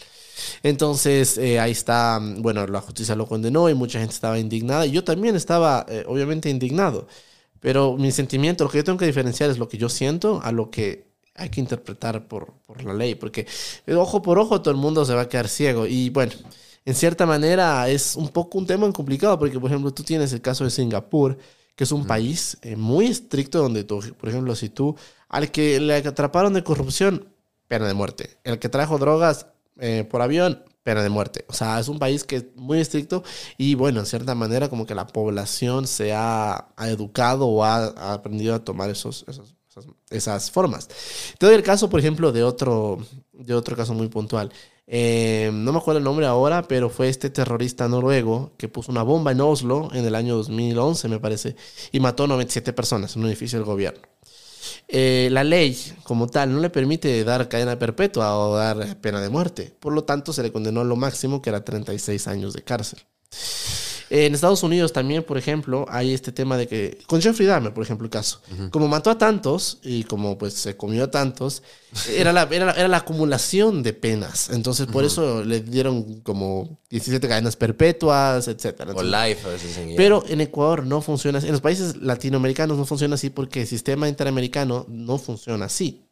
Entonces, 0.63 1.37
eh, 1.37 1.59
ahí 1.59 1.73
está, 1.73 2.21
bueno, 2.39 2.65
la 2.69 2.81
justicia 2.81 3.17
lo 3.17 3.27
condenó 3.27 3.69
y 3.69 3.75
mucha 3.75 3.99
gente 3.99 4.15
estaba 4.15 4.39
indignada. 4.39 4.87
Yo 4.87 5.03
también 5.03 5.35
estaba, 5.35 5.85
eh, 5.89 6.05
obviamente, 6.07 6.51
indignado. 6.51 7.09
Pero 7.59 7.97
mi 7.97 8.13
sentimiento, 8.13 8.63
lo 8.63 8.71
que 8.71 8.79
yo 8.79 8.85
tengo 8.85 8.99
que 8.99 9.07
diferenciar 9.07 9.51
es 9.51 9.59
lo 9.59 9.69
que 9.69 9.77
yo 9.77 9.89
siento 9.89 10.41
a 10.45 10.53
lo 10.53 10.71
que 10.71 11.11
hay 11.35 11.49
que 11.51 11.61
interpretar 11.61 12.29
por, 12.29 12.55
por 12.67 12.85
la 12.85 12.95
ley. 12.95 13.17
Porque 13.17 13.45
eh, 13.89 13.95
ojo 13.95 14.23
por 14.23 14.39
ojo 14.39 14.63
todo 14.63 14.71
el 14.73 14.81
mundo 14.81 15.05
se 15.05 15.15
va 15.15 15.23
a 15.23 15.29
quedar 15.29 15.49
ciego. 15.49 15.85
Y 15.87 16.11
bueno, 16.11 16.33
en 16.85 16.95
cierta 16.95 17.27
manera 17.27 17.89
es 17.89 18.17
un 18.17 18.29
poco 18.29 18.59
un 18.59 18.67
tema 18.67 18.91
complicado 18.93 19.37
porque, 19.39 19.59
por 19.59 19.71
ejemplo, 19.71 19.93
tú 19.93 20.05
tienes 20.05 20.33
el 20.33 20.41
caso 20.41 20.65
de 20.65 20.71
Singapur, 20.71 21.39
que 21.81 21.85
es 21.85 21.93
un 21.93 22.05
país 22.07 22.59
eh, 22.61 22.77
muy 22.77 23.07
estricto 23.07 23.59
donde, 23.63 23.85
tú, 23.85 24.01
por 24.19 24.29
ejemplo, 24.29 24.55
si 24.55 24.69
tú 24.69 24.97
al 25.31 25.51
que 25.51 25.81
le 25.81 25.95
atraparon 25.95 26.53
de 26.53 26.63
corrupción, 26.63 27.33
pena 27.69 27.87
de 27.89 27.95
muerte. 27.95 28.37
El 28.45 28.59
que 28.59 28.69
trajo 28.69 28.99
drogas 28.99 29.47
eh, 29.79 30.05
por 30.11 30.21
avión, 30.21 30.63
pena 30.83 31.03
de 31.03 31.09
muerte. 31.09 31.47
O 31.49 31.55
sea, 31.55 31.81
es 31.81 31.89
un 31.89 31.99
país 31.99 32.25
que 32.25 32.37
es 32.37 32.45
muy 32.55 32.81
estricto 32.81 33.23
y 33.57 33.77
bueno, 33.77 34.01
en 34.01 34.05
cierta 34.07 34.35
manera 34.35 34.69
como 34.69 34.85
que 34.85 34.95
la 34.95 35.07
población 35.07 35.87
se 35.87 36.13
ha, 36.13 36.69
ha 36.77 36.89
educado 36.91 37.47
o 37.47 37.65
ha, 37.65 37.77
ha 37.97 38.13
aprendido 38.13 38.55
a 38.55 38.63
tomar 38.63 38.91
esos, 38.91 39.25
esos- 39.27 39.55
esas, 39.71 39.87
esas 40.11 40.51
formas. 40.51 40.87
Te 41.39 41.47
doy 41.47 41.55
el 41.55 41.63
caso, 41.63 41.89
por 41.89 42.01
ejemplo, 42.01 42.31
de 42.31 42.43
otro, 42.45 42.99
de 43.33 43.55
otro 43.55 43.75
caso 43.75 43.95
muy 43.95 44.09
puntual. 44.09 44.53
Eh, 44.93 45.51
no 45.53 45.73
me 45.73 45.79
acuerdo 45.79 45.99
el 45.99 46.05
nombre 46.05 46.27
ahora, 46.27 46.67
pero 46.67 46.91
fue 46.91 47.09
este 47.09 47.31
terrorista 47.31 47.87
noruego 47.87 48.51
que 48.57 48.67
puso 48.67 48.91
una 48.91 49.05
bomba 49.05 49.31
en 49.31 49.41
Oslo 49.41 49.89
en 49.93 50.05
el 50.05 50.17
año 50.17 50.35
2011, 50.37 51.07
me 51.09 51.21
parece, 51.21 51.55
y 51.93 52.01
mató 52.01 52.25
a 52.25 52.27
97 52.27 52.73
personas 52.73 53.15
en 53.15 53.23
un 53.23 53.29
edificio 53.29 53.57
del 53.61 53.67
gobierno. 53.67 54.03
Eh, 54.89 55.29
la 55.31 55.45
ley 55.45 55.79
como 56.03 56.27
tal 56.27 56.53
no 56.53 56.59
le 56.59 56.71
permite 56.71 57.23
dar 57.23 57.49
cadena 57.49 57.79
perpetua 57.79 58.37
o 58.37 58.57
dar 58.57 59.01
pena 59.01 59.21
de 59.21 59.29
muerte. 59.29 59.73
Por 59.79 59.93
lo 59.93 60.03
tanto, 60.03 60.33
se 60.33 60.43
le 60.43 60.51
condenó 60.51 60.81
a 60.81 60.85
lo 60.85 60.97
máximo, 60.97 61.41
que 61.41 61.51
era 61.51 61.65
36 61.65 62.27
años 62.27 62.53
de 62.53 62.63
cárcel. 62.63 62.99
En 64.11 64.35
Estados 64.35 64.63
Unidos 64.65 64.93
también, 64.93 65.23
por 65.23 65.39
ejemplo, 65.39 65.87
hay 65.89 66.13
este 66.13 66.33
tema 66.33 66.57
de 66.57 66.67
que, 66.67 66.99
con 67.07 67.23
Jeffrey 67.23 67.47
Dahmer, 67.47 67.73
por 67.73 67.85
ejemplo, 67.85 68.05
el 68.05 68.11
caso, 68.11 68.41
como 68.71 68.89
mató 68.89 69.09
a 69.09 69.17
tantos 69.19 69.79
y 69.85 70.03
como 70.03 70.37
pues 70.37 70.55
se 70.55 70.77
comió 70.77 71.05
a 71.05 71.11
tantos, 71.13 71.63
era 72.17 72.33
la, 72.33 72.43
era, 72.51 72.67
la- 72.67 72.73
era 72.73 72.89
la 72.89 72.97
acumulación 72.99 73.85
de 73.85 73.93
penas. 73.93 74.51
Entonces, 74.51 74.87
por 74.87 75.05
eso 75.05 75.45
le 75.45 75.61
dieron 75.61 76.21
como 76.23 76.81
17 76.91 77.29
cadenas 77.29 77.55
perpetuas, 77.55 78.49
etcétera. 78.49 78.93
O 78.95 79.03
life 79.05 79.47
a 79.47 79.51
veces 79.51 79.77
en 79.77 79.95
pero 79.97 80.25
en 80.29 80.41
Ecuador 80.41 80.85
no 80.85 81.01
funciona 81.03 81.39
así. 81.39 81.47
En 81.47 81.53
los 81.53 81.61
países 81.61 81.97
latinoamericanos 81.97 82.77
no 82.77 82.85
funciona 82.87 83.15
así 83.15 83.31
porque 83.31 83.61
el 83.63 83.67
sistema 83.69 84.09
interamericano 84.09 84.87
no 84.89 85.19
funciona 85.19 85.67
así. 85.67 86.05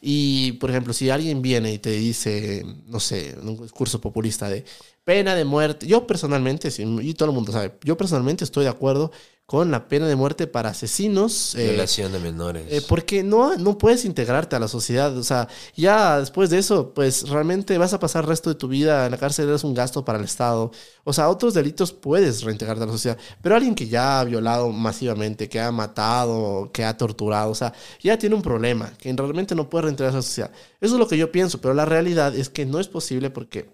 Y, 0.00 0.52
por 0.52 0.70
ejemplo, 0.70 0.92
si 0.92 1.10
alguien 1.10 1.42
viene 1.42 1.72
y 1.72 1.78
te 1.78 1.90
dice, 1.90 2.64
no 2.86 2.98
sé, 3.00 3.36
un 3.40 3.62
discurso 3.62 4.00
populista 4.00 4.48
de 4.48 4.64
pena 5.04 5.34
de 5.34 5.44
muerte, 5.44 5.86
yo 5.86 6.06
personalmente, 6.06 6.68
y 6.78 7.14
todo 7.14 7.28
el 7.28 7.34
mundo 7.34 7.52
sabe, 7.52 7.74
yo 7.82 7.96
personalmente 7.96 8.44
estoy 8.44 8.64
de 8.64 8.70
acuerdo 8.70 9.10
con 9.44 9.70
la 9.70 9.86
pena 9.88 10.06
de 10.06 10.16
muerte 10.16 10.46
para 10.46 10.70
asesinos. 10.70 11.54
eh, 11.56 11.64
Violación 11.70 12.10
de 12.12 12.18
menores. 12.20 12.64
eh, 12.70 12.80
porque 12.88 13.22
no, 13.22 13.54
no 13.56 13.76
puedes 13.76 14.04
integrarte 14.06 14.56
a 14.56 14.60
la 14.60 14.68
sociedad. 14.68 15.14
O 15.18 15.22
sea, 15.24 15.46
ya 15.76 16.20
después 16.20 16.48
de 16.48 16.58
eso, 16.58 16.94
pues 16.94 17.28
realmente 17.28 17.76
vas 17.76 17.92
a 17.92 17.98
pasar 17.98 18.22
el 18.24 18.28
resto 18.30 18.48
de 18.48 18.54
tu 18.56 18.68
vida 18.68 19.04
en 19.04 19.10
la 19.10 19.18
cárcel, 19.18 19.48
eres 19.48 19.64
un 19.64 19.74
gasto 19.74 20.04
para 20.06 20.18
el 20.18 20.24
Estado. 20.24 20.70
O 21.04 21.12
sea, 21.12 21.28
otros 21.28 21.52
delitos 21.52 21.92
puedes 21.92 22.42
reintegrarte 22.44 22.84
a 22.84 22.86
la 22.86 22.92
sociedad. 22.92 23.18
Pero 23.42 23.54
alguien 23.56 23.74
que 23.74 23.88
ya 23.88 24.20
ha 24.20 24.24
violado 24.24 24.70
masivamente, 24.70 25.48
que 25.50 25.60
ha 25.60 25.70
matado, 25.72 26.70
que 26.72 26.84
ha 26.84 26.96
torturado, 26.96 27.50
o 27.50 27.54
sea, 27.54 27.74
ya 28.00 28.16
tiene 28.16 28.36
un 28.36 28.42
problema, 28.42 28.92
que 28.96 29.12
realmente 29.12 29.54
no 29.54 29.68
puede 29.68 29.82
reintegrarse 29.86 30.16
a 30.16 30.20
la 30.20 30.22
sociedad. 30.22 30.50
Eso 30.80 30.94
es 30.94 30.98
lo 30.98 31.08
que 31.08 31.18
yo 31.18 31.30
pienso, 31.30 31.60
pero 31.60 31.74
la 31.74 31.84
realidad 31.84 32.34
es 32.34 32.48
que 32.48 32.64
no 32.64 32.80
es 32.80 32.88
posible 32.88 33.28
porque 33.28 33.68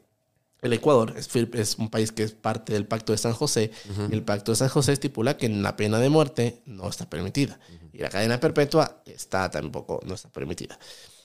el 0.61 0.73
Ecuador 0.73 1.15
es, 1.17 1.77
un 1.79 1.89
país 1.89 2.11
que 2.11 2.25
es 2.25 2.33
parte 2.33 2.73
del 2.73 2.87
Pacto 2.87 3.13
de 3.13 3.19
San 3.19 3.33
José. 3.33 3.71
y 4.11 4.13
el 4.13 4.23
Pacto 4.23 4.53
de 4.53 4.57
San 4.57 4.69
José 4.69 4.93
estipula 4.93 5.37
que 5.37 5.49
la 5.49 5.77
pena 5.77 5.99
de 5.99 6.09
muerte 6.09 6.63
no 6.67 6.89
está 6.89 7.09
permitida. 7.09 7.59
Y 7.93 7.99
la 7.99 8.09
cadena 8.09 8.41
perpetua 8.41 9.03
está 9.07 9.51
tampoco, 9.51 10.01
no 10.05 10.15
está 10.15 10.29
permitida. 10.31 10.79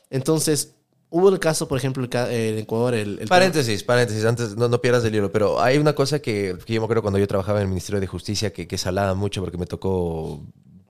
Entonces, 0.10 0.76
hubo 1.10 1.30
el 1.30 1.40
caso, 1.40 1.68
por 1.68 1.78
ejemplo, 1.78 2.08
en 2.12 2.60
Ecuador, 2.60 2.94
el... 2.94 3.20
el 3.20 3.28
Paréntesis, 3.28 3.84
paréntesis, 3.84 4.24
antes 4.26 4.56
no, 4.56 4.68
no 4.68 4.82
pierdas 4.82 5.04
el 5.06 5.16
hilo, 5.16 5.32
pero 5.32 5.62
hay 5.62 5.78
una 5.78 5.94
cosa 5.94 6.20
que, 6.20 6.58
que 6.66 6.74
yo 6.74 6.82
me 6.82 6.86
acuerdo 6.86 7.02
cuando 7.02 7.20
yo 7.20 7.28
trabajaba 7.28 7.60
en 7.60 7.64
el 7.64 7.70
Ministerio 7.70 8.00
de 8.00 8.08
Justicia 8.08 8.54
que, 8.54 8.68
que 8.68 8.78
salaba 8.78 9.16
mucho 9.16 9.42
porque 9.42 9.58
me 9.58 9.66
tocó 9.66 10.44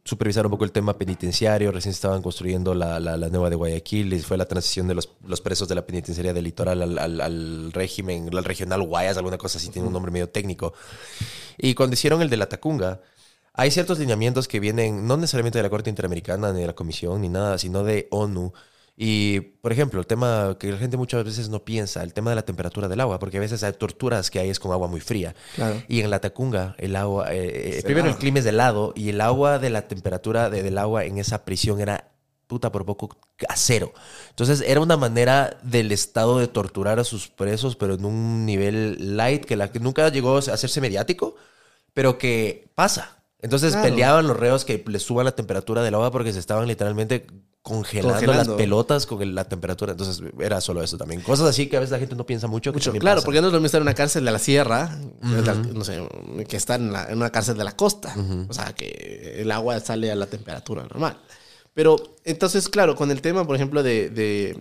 supervisar 0.06 0.46
un 0.46 0.52
poco 0.52 0.66
el 0.66 0.72
tema 0.72 0.98
penitenciario, 0.98 1.72
recién 1.72 1.92
estaban 1.92 2.22
construyendo 2.22 2.74
la, 2.74 3.00
la, 3.00 3.16
la 3.16 3.30
nueva 3.30 3.50
de 3.50 3.56
Guayaquil 3.56 4.14
y 4.14 4.20
fue 4.20 4.38
la 4.38 4.46
transición 4.46 4.88
de 4.88 4.96
los, 4.96 5.10
los 5.26 5.40
presos 5.40 5.68
de 5.68 5.76
la 5.76 5.86
penitenciaría 5.86 6.34
del 6.34 6.44
litoral 6.44 6.82
al, 6.82 6.98
al, 6.98 7.22
al 7.22 7.72
régimen, 7.72 8.30
al 8.36 8.44
regional 8.44 8.82
Guayas, 8.84 9.18
alguna 9.18 9.38
cosa 9.38 9.58
así, 9.58 9.70
tiene 9.70 9.88
un 9.88 9.94
nombre 9.94 10.12
medio 10.12 10.30
técnico. 10.30 10.74
Y 11.58 11.74
cuando 11.74 11.94
hicieron 11.94 12.22
el 12.22 12.30
de 12.30 12.38
la 12.38 12.50
Tacunga, 12.50 13.02
hay 13.54 13.72
ciertos 13.72 14.00
lineamientos 14.00 14.48
que 14.48 14.60
vienen 14.60 15.08
no 15.08 15.16
necesariamente 15.16 15.60
de 15.60 15.64
la 15.64 15.70
Corte 15.70 15.90
Interamericana, 15.90 16.52
ni 16.52 16.62
de 16.62 16.68
la 16.68 16.74
Comisión, 16.74 17.22
ni 17.22 17.30
nada, 17.30 17.58
sino 17.58 17.84
de 17.84 18.08
ONU. 18.10 18.52
Y, 18.96 19.40
por 19.40 19.72
ejemplo, 19.72 20.00
el 20.00 20.06
tema 20.06 20.56
que 20.60 20.72
la 20.72 20.78
gente 20.78 20.98
muchas 20.98 21.24
veces 21.24 21.50
no 21.50 21.64
piensa, 21.66 22.04
el 22.04 22.14
tema 22.14 22.30
de 22.30 22.36
la 22.36 22.44
temperatura 22.44 22.88
del 22.88 23.00
agua, 23.02 23.18
porque 23.18 23.38
a 23.38 23.40
veces 23.40 23.64
hay 23.64 23.74
torturas 23.74 24.30
que 24.30 24.38
hay 24.40 24.50
es 24.50 24.60
con 24.60 24.72
agua 24.72 24.88
muy 24.88 25.00
fría. 25.02 25.34
Claro. 25.56 25.82
Y 25.88 26.02
en 26.02 26.12
la 26.12 26.20
Tacunga, 26.20 26.76
el 26.78 26.96
agua, 26.96 27.34
eh, 27.34 27.80
eh, 27.80 27.82
primero 27.84 28.08
el 28.08 28.16
clima 28.18 28.38
es 28.38 28.44
de 28.44 28.52
helado 28.52 28.94
y 28.96 29.10
el 29.10 29.20
agua 29.22 29.58
de 29.58 29.72
la 29.72 29.88
temperatura 29.88 30.50
de- 30.52 30.62
del 30.62 30.78
agua 30.78 31.06
en 31.06 31.18
esa 31.18 31.44
prisión 31.44 31.82
era 31.82 32.12
puta 32.46 32.72
por 32.72 32.86
poco 32.86 33.18
a 33.50 33.56
cero. 33.56 33.94
Entonces 34.30 34.62
era 34.68 34.80
una 34.80 34.96
manera 34.96 35.58
del 35.64 35.92
Estado 35.92 36.38
de 36.38 36.48
torturar 36.48 37.00
a 37.00 37.04
sus 37.04 37.30
presos, 37.30 37.76
pero 37.76 37.96
en 37.96 38.06
un 38.06 38.46
nivel 38.46 39.18
light 39.18 39.44
que, 39.46 39.56
la, 39.56 39.72
que 39.72 39.80
nunca 39.80 40.08
llegó 40.10 40.36
a 40.36 40.40
hacerse 40.40 40.82
mediático, 40.82 41.36
pero 41.96 42.20
que 42.20 42.68
pasa. 42.76 43.13
Entonces 43.44 43.74
Claro. 43.74 43.90
peleaban 43.90 44.26
los 44.28 44.36
reos 44.38 44.66
que 44.66 44.84
les 44.88 45.04
suban 45.04 45.26
la 45.26 45.34
temperatura 45.34 45.84
del 45.84 45.94
agua 45.94 46.10
porque 46.12 46.34
se 46.34 46.40
estaban 46.40 46.68
literalmente 46.68 47.28
congelando, 47.62 48.14
Congelando. 48.16 48.52
las 48.54 48.58
pelotas 48.58 49.06
con 49.06 49.36
la 49.36 49.46
temperatura. 49.46 49.92
Entonces 49.92 50.22
era 50.40 50.60
solo 50.60 50.82
eso 50.82 50.98
también. 50.98 51.22
Cosas 51.22 51.48
así 51.48 51.68
que 51.68 51.78
a 51.78 51.80
veces 51.80 51.92
la 51.92 52.00
gente 52.00 52.16
no 52.16 52.26
piensa 52.26 52.48
mucho. 52.48 52.72
que 52.72 52.78
Mucho, 52.78 52.86
también 52.90 53.02
claro, 53.02 53.18
pasa. 53.18 53.26
porque 53.26 53.40
no 53.42 53.48
es 53.48 53.54
lo 53.54 53.60
mismo 53.60 53.66
estar 53.68 53.80
en 53.80 53.84
una 53.88 53.94
cárcel 53.94 54.26
de 54.26 54.32
la 54.32 54.40
sierra, 54.40 54.98
no 55.74 55.84
sé, 55.84 56.02
que 56.48 56.58
estar 56.58 56.80
en, 56.80 56.92
la- 56.92 57.06
en 57.10 57.18
una 57.18 57.30
cárcel 57.30 57.58
de 57.58 57.64
la 57.64 57.74
costa. 57.76 58.16
O 58.50 58.54
sea, 58.54 58.74
que 58.74 59.36
el 59.40 59.52
agua 59.52 59.80
sale 59.82 60.12
a 60.12 60.16
la 60.16 60.26
temperatura 60.26 60.84
normal. 60.84 61.20
Pero 61.74 61.96
entonces, 62.24 62.68
claro, 62.70 62.96
con 62.96 63.12
el 63.12 63.22
tema, 63.22 63.46
por 63.46 63.56
ejemplo, 63.56 63.82
de... 63.84 64.10
de, 64.10 64.58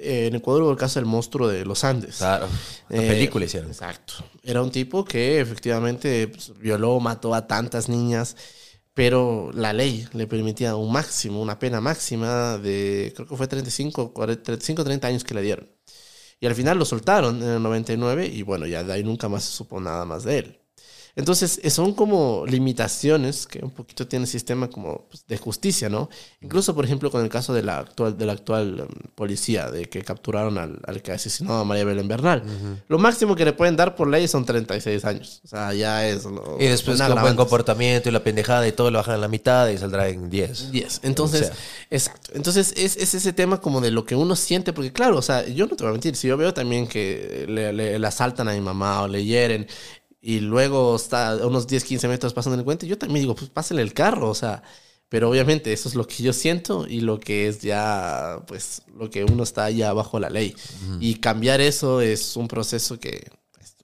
eh, 0.00 0.26
en 0.28 0.34
Ecuador 0.36 0.62
hubo 0.62 0.70
el 0.72 0.76
caso 0.76 0.98
del 1.00 1.06
monstruo 1.06 1.48
de 1.48 1.64
los 1.64 1.84
Andes. 1.84 2.16
Claro. 2.18 2.48
La 2.88 3.02
Eh, 3.02 3.08
película 3.08 3.44
hicieron. 3.44 3.70
Exacto. 3.70 4.14
Era 4.42 4.62
un 4.62 4.70
tipo 4.70 5.04
que 5.04 5.40
efectivamente 5.40 6.28
pues, 6.28 6.52
violó, 6.58 7.00
mató 7.00 7.34
a 7.34 7.46
tantas 7.46 7.88
niñas, 7.88 8.36
pero 8.94 9.50
la 9.54 9.72
ley 9.72 10.06
le 10.12 10.26
permitía 10.26 10.74
un 10.76 10.92
máximo, 10.92 11.40
una 11.40 11.58
pena 11.58 11.80
máxima 11.80 12.58
de, 12.58 13.12
creo 13.14 13.28
que 13.28 13.36
fue 13.36 13.46
35, 13.46 14.12
40, 14.12 14.42
35 14.42 14.84
30 14.84 15.06
años 15.08 15.24
que 15.24 15.34
le 15.34 15.42
dieron. 15.42 15.70
Y 16.40 16.46
al 16.46 16.54
final 16.54 16.78
lo 16.78 16.84
soltaron 16.84 17.42
en 17.42 17.48
el 17.48 17.62
99 17.62 18.26
y 18.26 18.42
bueno, 18.42 18.66
ya 18.66 18.84
de 18.84 18.92
ahí 18.92 19.02
nunca 19.04 19.28
más 19.28 19.44
se 19.44 19.52
supo 19.56 19.80
nada 19.80 20.04
más 20.04 20.24
de 20.24 20.38
él. 20.38 20.57
Entonces, 21.18 21.58
eh, 21.64 21.70
son 21.70 21.94
como 21.94 22.44
limitaciones 22.46 23.46
que 23.48 23.58
un 23.64 23.70
poquito 23.72 24.06
tiene 24.06 24.24
el 24.24 24.30
sistema 24.30 24.68
como 24.70 25.06
pues, 25.10 25.24
de 25.26 25.36
justicia, 25.36 25.88
¿no? 25.88 26.08
Incluso, 26.40 26.74
por 26.76 26.84
ejemplo, 26.84 27.10
con 27.10 27.22
el 27.24 27.28
caso 27.28 27.52
de 27.52 27.62
la 27.64 27.78
actual, 27.80 28.16
de 28.16 28.24
la 28.24 28.32
actual 28.34 28.82
um, 28.88 29.10
policía, 29.16 29.68
de 29.68 29.86
que 29.86 30.02
capturaron 30.02 30.58
al, 30.58 30.78
al 30.86 31.02
que 31.02 31.10
asesinó 31.10 31.58
a 31.58 31.64
María 31.64 31.84
Belén 31.84 32.06
Bernal. 32.06 32.44
Lo 32.86 32.98
máximo 32.98 33.34
que 33.34 33.44
le 33.44 33.52
pueden 33.52 33.74
dar 33.74 33.96
por 33.96 34.06
ley 34.08 34.28
son 34.28 34.44
36 34.44 35.04
años. 35.04 35.40
O 35.44 35.48
sea, 35.48 35.74
ya 35.74 36.06
es... 36.08 36.24
lo- 36.24 36.56
Y 36.60 36.66
después 36.66 36.98
con 36.98 37.08
buen 37.22 37.34
comportamiento 37.36 38.08
y 38.08 38.12
la 38.12 38.22
pendejada 38.22 38.68
y 38.68 38.72
todo 38.72 38.90
lo 38.92 38.98
bajan 38.98 39.16
a 39.16 39.18
la 39.18 39.28
mitad 39.28 39.68
y 39.70 39.76
saldrá 39.76 40.08
en 40.08 40.30
10. 40.30 40.70
10. 40.70 41.00
Entonces, 41.02 41.42
O 41.42 41.44
sea. 41.46 41.54
exacto. 41.90 42.30
Entonces, 42.34 42.72
es, 42.76 42.96
es 42.96 43.14
ese 43.14 43.32
tema 43.32 43.60
como 43.60 43.80
de 43.80 43.90
lo 43.90 44.04
que 44.04 44.14
uno 44.14 44.36
siente, 44.36 44.72
porque 44.72 44.92
claro, 44.92 45.16
o 45.18 45.22
sea, 45.22 45.44
yo 45.48 45.66
no 45.66 45.74
te 45.74 45.82
voy 45.82 45.88
a 45.90 45.92
mentir, 45.92 46.14
si 46.14 46.28
yo 46.28 46.36
veo 46.36 46.54
también 46.54 46.86
que 46.86 47.44
le, 47.48 47.72
le- 47.72 47.98
le 47.98 48.06
asaltan 48.06 48.48
a 48.48 48.52
mi 48.52 48.60
mamá 48.60 49.02
o 49.02 49.08
le 49.08 49.24
hieren 49.24 49.66
y 50.20 50.40
luego 50.40 50.96
está 50.96 51.30
a 51.30 51.46
unos 51.46 51.66
10, 51.66 51.84
15 51.84 52.08
metros 52.08 52.34
pasando 52.34 52.58
el 52.58 52.64
puente, 52.64 52.86
yo 52.86 52.98
también 52.98 53.22
digo, 53.22 53.34
pues 53.34 53.50
pásale 53.50 53.82
el 53.82 53.94
carro, 53.94 54.30
o 54.30 54.34
sea, 54.34 54.62
pero 55.08 55.30
obviamente 55.30 55.72
eso 55.72 55.88
es 55.88 55.94
lo 55.94 56.06
que 56.06 56.22
yo 56.22 56.32
siento 56.32 56.86
y 56.86 57.00
lo 57.00 57.18
que 57.18 57.48
es 57.48 57.60
ya, 57.60 58.42
pues, 58.46 58.82
lo 58.94 59.08
que 59.08 59.24
uno 59.24 59.42
está 59.42 59.70
ya 59.70 59.92
bajo 59.92 60.18
la 60.20 60.28
ley. 60.28 60.54
Y 61.00 61.14
cambiar 61.16 61.60
eso 61.60 62.00
es 62.02 62.36
un 62.36 62.46
proceso 62.46 63.00
que 63.00 63.30
pues, 63.52 63.76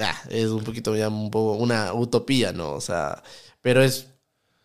ah, 0.00 0.16
es 0.30 0.50
un 0.50 0.62
poquito 0.62 0.94
ya 0.94 1.08
un 1.08 1.30
poco 1.30 1.54
una 1.54 1.92
utopía, 1.94 2.52
¿no? 2.52 2.74
O 2.74 2.80
sea, 2.80 3.22
pero 3.60 3.82
es 3.82 4.06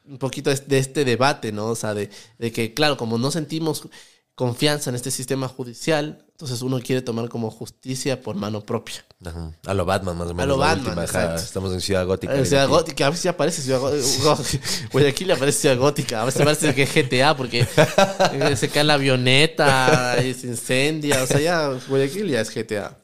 un 0.05 0.19
poquito 0.19 0.53
de 0.53 0.77
este 0.77 1.03
debate, 1.03 1.51
¿no? 1.51 1.67
O 1.67 1.75
sea, 1.75 1.95
de, 1.95 2.09
de 2.37 2.51
que, 2.51 2.73
claro, 2.75 2.95
como 2.95 3.17
no 3.17 3.31
sentimos 3.31 3.87
confianza 4.35 4.89
en 4.89 4.95
este 4.95 5.11
sistema 5.11 5.47
judicial, 5.47 6.25
entonces 6.31 6.61
uno 6.63 6.79
quiere 6.79 7.01
tomar 7.01 7.29
como 7.29 7.51
justicia 7.51 8.21
por 8.21 8.35
mano 8.35 8.61
propia. 8.61 9.05
Ajá. 9.23 9.51
A 9.65 9.73
lo 9.73 9.85
Batman, 9.85 10.17
más 10.17 10.29
o 10.29 10.33
menos. 10.33 10.57
lo 10.57 10.57
la 10.57 10.73
Batman, 10.73 10.99
última. 10.99 11.35
Estamos 11.35 11.71
en 11.73 11.81
Ciudad 11.81 12.05
Gótica. 12.05 12.35
Eh, 12.35 12.45
Ciudad 12.45 12.67
Gótica, 12.67 13.07
a 13.07 13.09
veces 13.11 13.23
ya 13.23 13.31
aparece 13.31 13.61
Ciudad 13.61 13.79
Gótica. 13.79 14.37
Guayaquil 14.91 15.31
aparece 15.31 15.59
Ciudad 15.59 15.77
Gótica. 15.77 16.21
A 16.21 16.25
veces 16.25 16.41
parece 16.41 16.73
que 16.73 16.83
es 16.83 16.93
GTA 16.93 17.37
porque 17.37 17.61
eh, 17.61 18.55
se 18.55 18.69
cae 18.69 18.83
la 18.83 18.95
avioneta 18.95 20.17
y 20.23 20.33
se 20.33 20.47
incendia. 20.47 21.21
O 21.23 21.27
sea, 21.27 21.39
ya 21.39 21.69
Guayaquil 21.87 22.27
ya 22.29 22.41
es 22.41 22.53
GTA. 22.53 22.97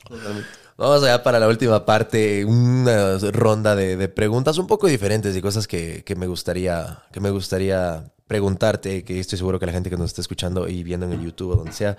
Vamos 0.77 1.03
allá 1.03 1.21
para 1.21 1.39
la 1.39 1.47
última 1.47 1.85
parte, 1.85 2.43
una 2.45 3.17
ronda 3.17 3.75
de, 3.75 3.97
de 3.97 4.07
preguntas 4.07 4.57
un 4.57 4.65
poco 4.65 4.87
diferentes 4.87 5.35
y 5.35 5.41
cosas 5.41 5.67
que, 5.67 6.03
que 6.05 6.15
me 6.15 6.25
gustaría, 6.25 7.03
que 7.11 7.19
me 7.19 7.29
gustaría 7.29 8.11
preguntarte, 8.29 9.03
que 9.03 9.19
estoy 9.19 9.39
seguro 9.39 9.59
que 9.59 9.65
la 9.65 9.71
gente 9.71 9.89
que 9.89 9.97
nos 9.97 10.05
está 10.11 10.21
escuchando 10.21 10.67
y 10.67 10.83
viendo 10.83 11.07
en 11.07 11.13
el 11.13 11.21
YouTube 11.21 11.49
o 11.49 11.55
donde 11.55 11.73
sea, 11.73 11.97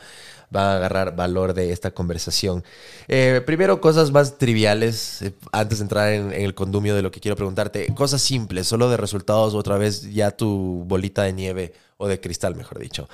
va 0.54 0.72
a 0.72 0.76
agarrar 0.76 1.16
valor 1.16 1.54
de 1.54 1.72
esta 1.72 1.90
conversación. 1.90 2.62
Eh, 3.08 3.42
primero, 3.44 3.80
cosas 3.80 4.12
más 4.12 4.38
triviales, 4.38 5.22
eh, 5.22 5.34
antes 5.50 5.78
de 5.78 5.82
entrar 5.82 6.12
en, 6.12 6.32
el 6.32 6.54
condumio 6.54 6.94
de 6.94 7.02
lo 7.02 7.10
que 7.10 7.18
quiero 7.18 7.34
preguntarte. 7.34 7.92
Cosas 7.96 8.22
simples, 8.22 8.68
solo 8.68 8.88
de 8.88 8.96
resultados, 8.96 9.54
otra 9.54 9.76
vez 9.76 10.02
ya 10.12 10.30
tu 10.30 10.84
bolita 10.86 11.24
de 11.24 11.32
nieve 11.32 11.74
o 11.96 12.06
de 12.06 12.20
cristal, 12.20 12.54
mejor 12.54 12.78
dicho. 12.78 13.08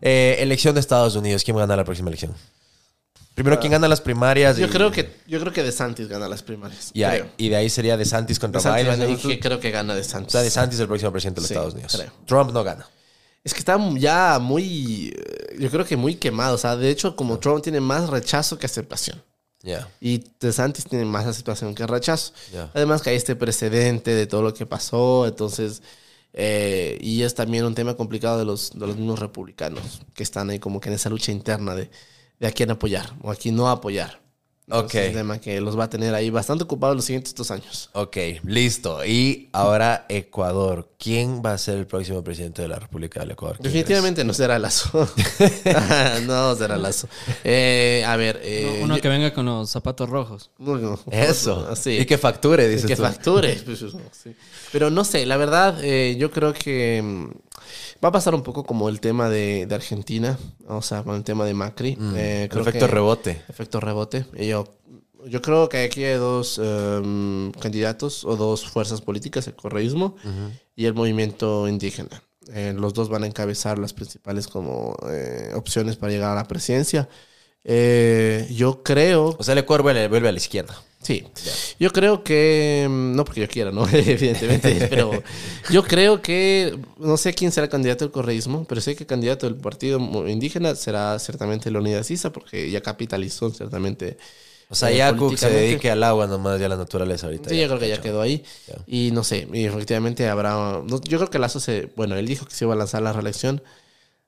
Eh, 0.00 0.36
elección 0.38 0.74
de 0.74 0.80
Estados 0.80 1.16
Unidos, 1.16 1.42
¿quién 1.42 1.56
va 1.56 1.62
a 1.62 1.64
ganar 1.64 1.78
la 1.78 1.84
próxima 1.84 2.08
elección? 2.08 2.34
Primero, 3.34 3.58
¿quién 3.58 3.72
gana 3.72 3.88
las 3.88 4.00
primarias? 4.00 4.56
Yo 4.56 4.66
y- 4.66 4.70
creo 4.70 4.90
que 4.92 5.10
yo 5.26 5.40
creo 5.40 5.52
que 5.52 5.62
DeSantis 5.62 6.06
gana 6.08 6.28
las 6.28 6.42
primarias. 6.42 6.90
ya, 6.94 7.10
creo. 7.10 7.26
y 7.36 7.48
de 7.48 7.56
ahí 7.56 7.68
sería 7.68 7.96
DeSantis 7.96 8.38
contra 8.38 8.60
DeSantis 8.60 8.84
Biden. 8.96 9.10
y 9.10 9.12
¿no? 9.22 9.28
que 9.28 9.40
creo 9.40 9.58
que 9.60 9.70
gana 9.72 9.92
O 9.92 9.96
DeSantis. 9.96 10.32
sea, 10.32 10.42
DeSantis 10.42 10.76
es 10.76 10.80
el 10.82 10.86
próximo 10.88 11.10
presidente 11.10 11.40
de 11.40 11.42
los 11.42 11.48
Sí, 11.48 11.54
Estados 11.54 11.74
Unidos. 11.74 11.96
creo. 11.96 12.12
Trump 12.26 12.52
no 12.52 12.62
gana. 12.62 12.86
Es 13.42 13.52
que 13.52 13.58
está 13.58 13.78
ya 13.96 14.38
muy, 14.40 15.14
yo 15.58 15.68
creo 15.70 15.84
que 15.84 15.96
muy 15.96 16.14
quemado. 16.14 16.54
O 16.54 16.58
sea, 16.58 16.76
de 16.76 16.88
hecho, 16.90 17.14
como 17.16 17.38
Trump 17.40 17.62
tiene 17.62 17.80
más 17.80 18.08
rechazo 18.08 18.58
que 18.58 18.66
aceptación. 18.66 19.20
Ya. 19.62 19.88
Y 20.00 20.22
DeSantis 20.40 20.84
tiene 20.86 21.04
más 21.04 21.26
aceptación 21.26 21.74
que 21.74 21.86
rechazo. 21.86 22.32
Ya. 22.52 22.70
Además 22.74 23.02
que 23.02 23.10
hay 23.10 23.16
este 23.16 23.34
precedente 23.36 24.14
de 24.14 24.26
todo 24.26 24.42
lo 24.42 24.54
que 24.54 24.64
pasó, 24.66 25.26
entonces... 25.26 25.82
eh, 26.32 26.98
y 27.00 27.22
es 27.22 27.34
también 27.34 27.64
un 27.64 27.74
tema 27.74 27.94
complicado 27.94 28.38
de 28.38 28.44
los, 28.44 28.72
de 28.78 28.86
los 28.86 28.96
mismos 28.96 29.18
republicanos, 29.18 30.00
que 30.14 30.22
están 30.22 30.50
ahí 30.50 30.58
como 30.58 30.80
que 30.80 30.88
en 30.88 30.94
esa 30.96 31.08
lucha 31.10 31.30
interna 31.32 31.74
de, 31.74 31.90
de 32.44 32.48
a 32.48 32.52
quién 32.52 32.70
apoyar 32.70 33.14
o 33.22 33.30
a 33.30 33.36
quién 33.36 33.56
no 33.56 33.68
apoyar. 33.70 34.20
Ok. 34.70 34.94
Es 34.94 35.08
un 35.08 35.14
tema 35.14 35.38
que 35.38 35.60
los 35.60 35.78
va 35.78 35.84
a 35.84 35.90
tener 35.90 36.14
ahí 36.14 36.30
bastante 36.30 36.64
ocupados 36.64 36.96
los 36.96 37.04
siguientes 37.04 37.34
dos 37.34 37.50
años. 37.50 37.90
Ok, 37.92 38.16
listo. 38.44 39.04
Y 39.04 39.50
ahora 39.52 40.06
Ecuador. 40.08 40.88
¿Quién 40.98 41.42
va 41.44 41.52
a 41.52 41.58
ser 41.58 41.76
el 41.76 41.86
próximo 41.86 42.24
presidente 42.24 42.62
de 42.62 42.68
la 42.68 42.78
República 42.78 43.20
del 43.20 43.32
Ecuador? 43.32 43.56
¿Quién 43.58 43.64
Definitivamente 43.64 44.24
no 44.24 44.32
será 44.32 44.58
Lazo. 44.58 44.88
no 46.26 46.54
será 46.56 46.78
Lazo. 46.78 47.08
Eh, 47.44 48.02
a 48.06 48.16
ver. 48.16 48.40
eh, 48.42 48.80
Uno 48.82 48.98
que 48.98 49.08
venga 49.10 49.34
con 49.34 49.44
los 49.44 49.68
zapatos 49.68 50.08
rojos. 50.08 50.50
Eso. 51.10 51.68
así. 51.70 51.98
Y 51.98 52.06
que 52.06 52.16
facture, 52.16 52.64
Y 52.64 52.68
dices 52.68 52.86
que 52.86 52.96
tú. 52.96 53.02
facture. 53.02 53.60
pues, 53.66 53.80
sí. 54.12 54.34
Pero 54.72 54.88
no 54.90 55.04
sé, 55.04 55.26
la 55.26 55.36
verdad, 55.36 55.78
eh, 55.84 56.16
yo 56.18 56.30
creo 56.30 56.54
que 56.54 57.02
mm, 57.02 57.30
va 58.02 58.08
a 58.08 58.12
pasar 58.12 58.34
un 58.34 58.42
poco 58.42 58.64
como 58.64 58.88
el 58.88 59.00
tema 59.00 59.28
de, 59.28 59.66
de 59.66 59.74
Argentina, 59.74 60.38
o 60.68 60.80
sea, 60.82 61.02
con 61.02 61.16
el 61.16 61.24
tema 61.24 61.44
de 61.44 61.54
Macri. 61.54 61.90
Eh, 61.92 61.96
Mm, 61.98 62.16
El 62.16 62.48
creo 62.48 62.62
efecto 62.62 62.86
que- 62.86 62.92
rebote. 62.92 63.42
Efecto 63.48 63.80
rebote. 63.80 64.24
Y 64.38 64.48
yo, 64.48 64.64
yo 65.26 65.40
creo 65.42 65.68
que 65.68 65.84
aquí 65.84 66.04
hay 66.04 66.16
dos 66.18 66.60
em, 66.62 67.50
candidatos 67.52 68.24
o 68.24 68.36
dos 68.36 68.66
fuerzas 68.68 69.00
políticas, 69.00 69.46
el 69.46 69.54
correísmo 69.54 70.16
y 70.76 70.84
el 70.86 70.94
movimiento 70.94 71.66
indígena. 71.68 72.22
Eh, 72.52 72.74
los 72.76 72.92
dos 72.92 73.08
van 73.08 73.22
a 73.24 73.26
encabezar 73.26 73.78
las 73.78 73.94
principales 73.94 74.48
como 74.48 74.94
eh, 75.10 75.50
opciones 75.54 75.96
para 75.96 76.12
llegar 76.12 76.32
a 76.32 76.34
la 76.34 76.46
presidencia. 76.46 77.08
Eh, 77.66 78.46
yo 78.54 78.82
creo 78.82 79.34
O 79.38 79.42
sea, 79.42 79.52
el 79.52 79.58
Ecuador 79.60 79.82
vuelve, 79.82 80.08
vuelve 80.08 80.28
a 80.28 80.32
la 80.32 80.36
izquierda. 80.38 80.76
Sí, 81.04 81.22
yo 81.78 81.90
creo 81.90 82.24
que, 82.24 82.86
mm, 82.88 83.14
no 83.14 83.26
porque 83.26 83.42
yo 83.42 83.48
quiera, 83.48 83.70
¿no? 83.70 83.86
Evidentemente, 83.92 84.86
pero 84.88 85.10
yo 85.70 85.84
creo 85.84 86.22
que, 86.22 86.78
no 86.98 87.18
sé 87.18 87.34
quién 87.34 87.52
será 87.52 87.66
el 87.66 87.70
candidato 87.70 88.06
del 88.06 88.12
correísmo, 88.12 88.64
pero 88.64 88.80
sé 88.80 88.96
que 88.96 89.04
el 89.04 89.06
candidato 89.06 89.46
del 89.46 89.56
partido 89.56 89.98
indígena 90.26 90.74
será 90.74 91.18
ciertamente 91.18 91.70
Leonidas 91.70 92.10
Issa, 92.10 92.32
porque 92.32 92.70
ya 92.70 92.80
capitalizó 92.80 93.50
ciertamente. 93.50 94.16
O 94.70 94.74
sea, 94.74 94.90
eh, 94.90 94.96
ya 94.96 95.14
Cook 95.14 95.36
se 95.36 95.50
dedique 95.50 95.90
al 95.90 96.02
agua 96.02 96.26
nomás, 96.26 96.58
ya 96.58 96.66
a 96.66 96.70
la 96.70 96.76
naturaleza 96.76 97.26
ahorita. 97.26 97.50
Sí, 97.50 97.60
yo 97.60 97.66
creo 97.66 97.78
que 97.78 97.88
ya 97.88 98.00
quedó 98.00 98.22
ahí. 98.22 98.42
Ya. 98.66 98.76
Y 98.86 99.10
no 99.10 99.24
sé, 99.24 99.46
y 99.52 99.66
efectivamente 99.66 100.26
habrá. 100.28 100.82
no, 100.86 101.00
yo 101.02 101.18
creo 101.18 101.28
que 101.28 101.38
Lazo 101.38 101.60
se. 101.60 101.92
Bueno, 101.96 102.16
él 102.16 102.26
dijo 102.26 102.46
que 102.46 102.54
se 102.54 102.64
iba 102.64 102.72
a 102.72 102.76
lanzar 102.76 103.02
la 103.02 103.12
reelección. 103.12 103.62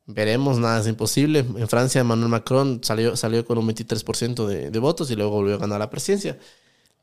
Veremos, 0.05 0.59
nada 0.59 0.81
es 0.81 0.86
imposible. 0.86 1.39
En 1.39 1.69
Francia, 1.69 2.03
Emmanuel 2.03 2.28
Macron 2.28 2.81
salió, 2.85 3.16
salió 3.16 3.44
con 3.44 3.59
un 3.59 3.66
23% 3.66 4.47
de, 4.47 4.70
de 4.70 4.78
votos 4.78 5.11
y 5.11 5.16
luego 5.16 5.32
volvió 5.32 5.55
a 5.57 5.59
ganar 5.59 5.81
la 5.81 5.90
presidencia. 5.90 6.39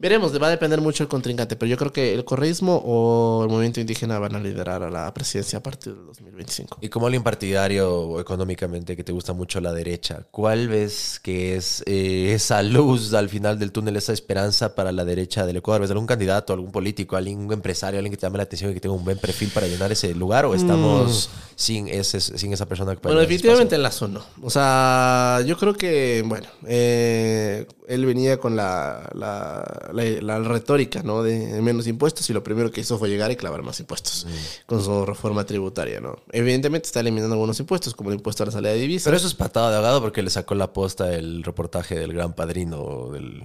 Veremos, 0.04 0.34
va 0.38 0.48
a 0.48 0.50
depender 0.50 0.82
mucho 0.82 1.02
el 1.04 1.08
contrincante, 1.08 1.56
pero 1.56 1.70
yo 1.70 1.78
creo 1.78 1.94
que 1.94 2.14
el 2.14 2.26
correísmo 2.26 2.76
o 2.86 3.44
el 3.44 3.50
movimiento 3.50 3.80
indígena 3.80 4.20
van 4.20 4.36
a 4.36 4.40
liderar 4.42 4.84
a 4.84 4.90
la 4.90 5.14
presidencia 5.14 5.60
a 5.60 5.64
partir 5.64 5.96
del 5.96 6.08
2025. 6.08 6.80
Y 6.82 6.90
como 6.90 7.06
alguien 7.06 7.24
partidario 7.24 7.90
o 7.90 8.20
económicamente 8.20 8.98
que 8.98 9.06
te 9.06 9.14
gusta 9.14 9.32
mucho 9.32 9.62
la 9.62 9.72
derecha, 9.72 10.28
¿cuál 10.30 10.68
ves 10.68 11.22
que 11.24 11.56
es 11.56 11.84
eh, 11.86 12.34
esa 12.34 12.62
luz 12.64 13.14
al 13.14 13.30
final 13.30 13.58
del 13.58 13.72
túnel, 13.72 13.96
esa 13.96 14.12
esperanza 14.12 14.76
para 14.76 14.92
la 14.92 15.06
derecha 15.06 15.46
del 15.46 15.56
Ecuador? 15.56 15.84
¿Ves 15.84 15.92
algún 15.92 16.06
candidato, 16.06 16.52
algún 16.52 16.74
político, 16.74 17.16
algún 17.16 17.54
empresario, 17.54 17.98
alguien 17.98 18.12
que 18.12 18.18
te 18.18 18.26
llame 18.26 18.40
la 18.40 18.44
atención 18.44 18.72
y 18.72 18.74
que 18.74 18.82
tenga 18.82 18.96
un 18.96 19.06
buen 19.06 19.20
perfil 19.20 19.52
para 19.54 19.68
llenar 19.68 19.90
ese 19.94 20.14
lugar? 20.14 20.44
¿O 20.44 20.54
estamos 20.54 21.30
sin, 21.56 21.88
ese, 21.88 22.20
sin 22.20 22.52
esa 22.52 22.66
persona 22.66 22.94
que 22.94 23.04
Mm. 23.04 23.04
Bueno, 23.04 23.22
definitivamente 23.22 23.76
en 23.76 23.84
Lazo 23.84 24.08
no. 24.08 24.22
O 24.42 24.50
sea, 24.50 25.40
yo 25.46 25.58
creo 25.58 25.74
que, 25.74 26.24
bueno, 26.26 26.48
eh, 26.66 27.66
él 27.88 28.06
venía 28.06 28.38
con 28.38 28.56
la, 28.56 29.10
la, 29.14 29.93
la- 29.94 30.40
la 30.40 30.40
retórica, 30.40 31.04
¿no? 31.04 31.24
De 31.24 31.62
menos 31.62 31.88
impuestos 31.88 32.30
y 32.30 32.34
lo 32.34 32.44
primero 32.44 32.72
que 32.72 32.82
hizo 32.82 32.98
fue 32.98 33.10
llegar 33.10 33.32
y 33.32 33.36
clavar 33.36 33.62
más 33.64 33.80
impuestos 33.80 34.28
con 34.66 34.84
su 34.84 35.06
reforma 35.06 35.46
tributaria, 35.46 36.00
¿no? 36.02 36.18
Evidentemente 36.32 36.88
está 36.88 37.00
eliminando 37.00 37.34
algunos 37.36 37.60
impuestos, 37.60 37.94
como 37.94 38.10
el 38.10 38.18
impuesto 38.18 38.44
a 38.44 38.48
la 38.48 38.52
salida 38.52 38.72
de 38.72 38.80
divisas. 38.80 39.06
Pero 39.06 39.18
eso 39.18 39.28
es 39.28 39.34
patada 39.36 39.70
de 39.72 39.78
ahogado 39.78 40.02
porque 40.02 40.22
le 40.22 40.30
sacó 40.30 40.56
la 40.56 40.74
posta 40.74 41.14
el 41.16 41.44
reportaje 41.44 41.98
del 41.98 42.12
gran 42.14 42.34
padrino, 42.34 43.10
del 43.12 43.44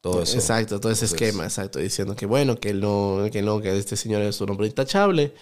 todo 0.00 0.22
eso. 0.22 0.36
Exacto, 0.36 0.78
todo 0.80 0.92
ese 0.92 1.04
Entonces- 1.06 1.28
esquema, 1.28 1.44
exacto, 1.44 1.78
diciendo 1.80 2.14
que 2.14 2.26
bueno, 2.26 2.56
que 2.56 2.72
no, 2.72 3.26
que 3.32 3.42
no, 3.42 3.60
que 3.60 3.76
este 3.76 3.96
señor 3.96 4.22
es 4.22 4.40
un 4.40 4.50
hombre 4.50 4.68
intachable. 4.68 5.34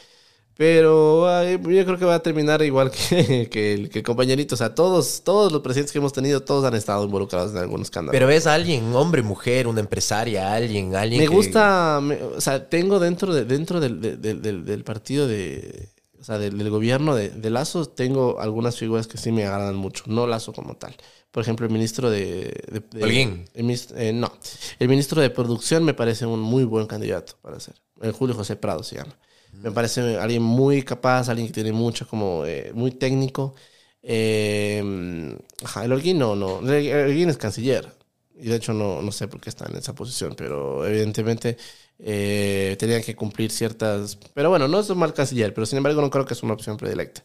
Pero 0.57 1.29
ay, 1.29 1.53
yo 1.63 1.85
creo 1.85 1.99
que 1.99 2.05
va 2.07 2.15
a 2.15 2.23
terminar 2.23 2.63
igual 2.63 2.91
que, 3.09 3.49
que 3.51 3.75
el, 3.75 3.91
que 3.91 3.99
el 3.99 4.05
compañerito. 4.05 4.55
O 4.55 4.59
sea, 4.59 4.75
todos, 4.75 5.23
todos 5.23 5.53
los 5.53 5.61
presidentes 5.61 5.93
que 5.93 5.99
hemos 5.99 6.13
tenido, 6.15 6.41
todos 6.43 6.65
han 6.65 6.75
estado 6.75 7.05
involucrados 7.05 7.53
en 7.53 7.59
algún 7.59 7.83
escándalo. 7.83 8.13
Pero 8.13 8.27
ves 8.27 8.47
a 8.47 8.55
alguien, 8.55 8.95
hombre, 8.95 9.23
mujer, 9.23 9.67
una 9.69 9.81
empresaria, 9.81 10.55
alguien, 10.55 10.95
alguien 10.97 11.23
me 11.23 11.29
que- 11.29 11.35
gusta, 11.35 12.01
me- 12.03 12.23
o 12.23 12.41
sea, 12.41 12.69
tengo 12.69 12.99
dentro, 12.99 13.35
de, 13.35 13.45
dentro 13.45 13.81
del, 13.81 14.01
de- 14.01 14.17
del- 14.17 14.41
del- 14.41 14.65
del 14.65 14.83
partido 14.85 15.29
de, 15.29 15.91
o 16.19 16.25
sea, 16.25 16.39
del, 16.39 16.57
del 16.57 16.71
gobierno 16.71 17.15
de, 17.15 17.29
de 17.29 17.51
Lazo, 17.51 17.85
tengo 17.87 18.41
algunas 18.41 18.77
figuras 18.79 19.07
que 19.07 19.19
sí 19.19 19.33
me 19.33 19.45
agradan 19.45 19.77
mucho, 19.77 20.05
no 20.07 20.27
Lazo 20.27 20.55
como 20.55 20.75
tal. 20.77 20.95
Por 21.33 21.43
ejemplo, 21.43 21.67
el 21.67 21.73
ministro 21.73 22.09
de... 22.09 22.65
de- 22.73 22.83
de- 22.99 23.05
Holguín. 23.05 23.45
el 23.53 23.65
minis- 23.67 23.93
eh, 23.95 24.15
no, 24.15 24.33
el 24.79 24.89
ministro 24.89 25.21
de 25.21 25.29
Producción 25.29 25.85
me 25.85 25.93
parece 25.93 26.25
un 26.25 26.41
muy 26.41 26.65
buen 26.65 26.87
candidato 26.87 27.35
para 27.43 27.61
ser. 27.61 27.75
El 28.01 28.13
Julio 28.13 28.35
José 28.35 28.57
Prado 28.57 28.83
se 28.83 28.97
llama. 28.97 29.15
Me 29.63 29.71
parece 29.73 30.19
alguien 30.19 30.43
muy 30.43 30.83
capaz, 30.83 31.29
alguien 31.29 31.49
que 31.49 31.55
tiene 31.55 31.73
mucho 31.73 32.07
como, 32.07 32.45
eh, 32.47 32.73
muy 32.75 32.93
técnico. 32.93 33.55
Eh, 34.03 35.37
ajá, 35.65 35.85
el 35.85 35.93
Holguín 35.93 36.19
no, 36.19 36.37
no. 36.37 36.61
El 36.61 37.07
Holguín 37.11 37.31
es 37.31 37.37
canciller. 37.37 37.93
Y 38.39 38.49
de 38.49 38.57
hecho 38.57 38.73
no, 38.75 39.01
no 39.01 39.13
sé 39.13 39.29
por 39.29 39.41
qué 39.41 39.49
está 39.49 39.67
en 39.67 39.77
esa 39.77 39.95
posición, 39.95 40.35
pero 40.37 40.87
evidentemente 40.87 41.57
eh, 41.99 42.77
tenían 42.79 43.03
que 43.03 43.17
cumplir 43.17 43.51
ciertas... 43.51 44.17
Pero 44.35 44.51
bueno, 44.51 44.69
no 44.69 44.81
es 44.81 44.91
un 44.91 44.99
mal 44.99 45.15
canciller, 45.15 45.55
pero 45.55 45.67
sin 45.67 45.79
embargo 45.79 46.03
no 46.03 46.11
creo 46.11 46.27
que 46.27 46.35
es 46.35 46.43
una 46.43 46.53
opción 46.53 46.77
predilecta. 46.77 47.23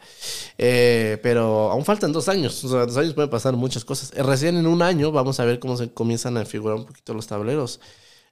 Eh, 0.58 1.20
pero 1.22 1.70
aún 1.70 1.84
faltan 1.84 2.14
dos 2.14 2.30
años, 2.30 2.64
o 2.64 2.70
sea, 2.70 2.86
dos 2.86 2.96
años 2.98 3.14
pueden 3.14 3.30
pasar 3.30 3.56
muchas 3.58 3.84
cosas. 3.84 4.14
Eh, 4.16 4.24
Recién 4.24 4.56
en 4.56 4.68
un 4.68 4.82
año 4.82 5.12
vamos 5.12 5.40
a 5.42 5.46
ver 5.46 5.60
cómo 5.60 5.76
se 5.76 5.94
comienzan 5.94 6.38
a 6.38 6.46
figurar 6.46 6.78
un 6.78 6.86
poquito 6.86 7.14
los 7.14 7.28
tableros 7.28 7.82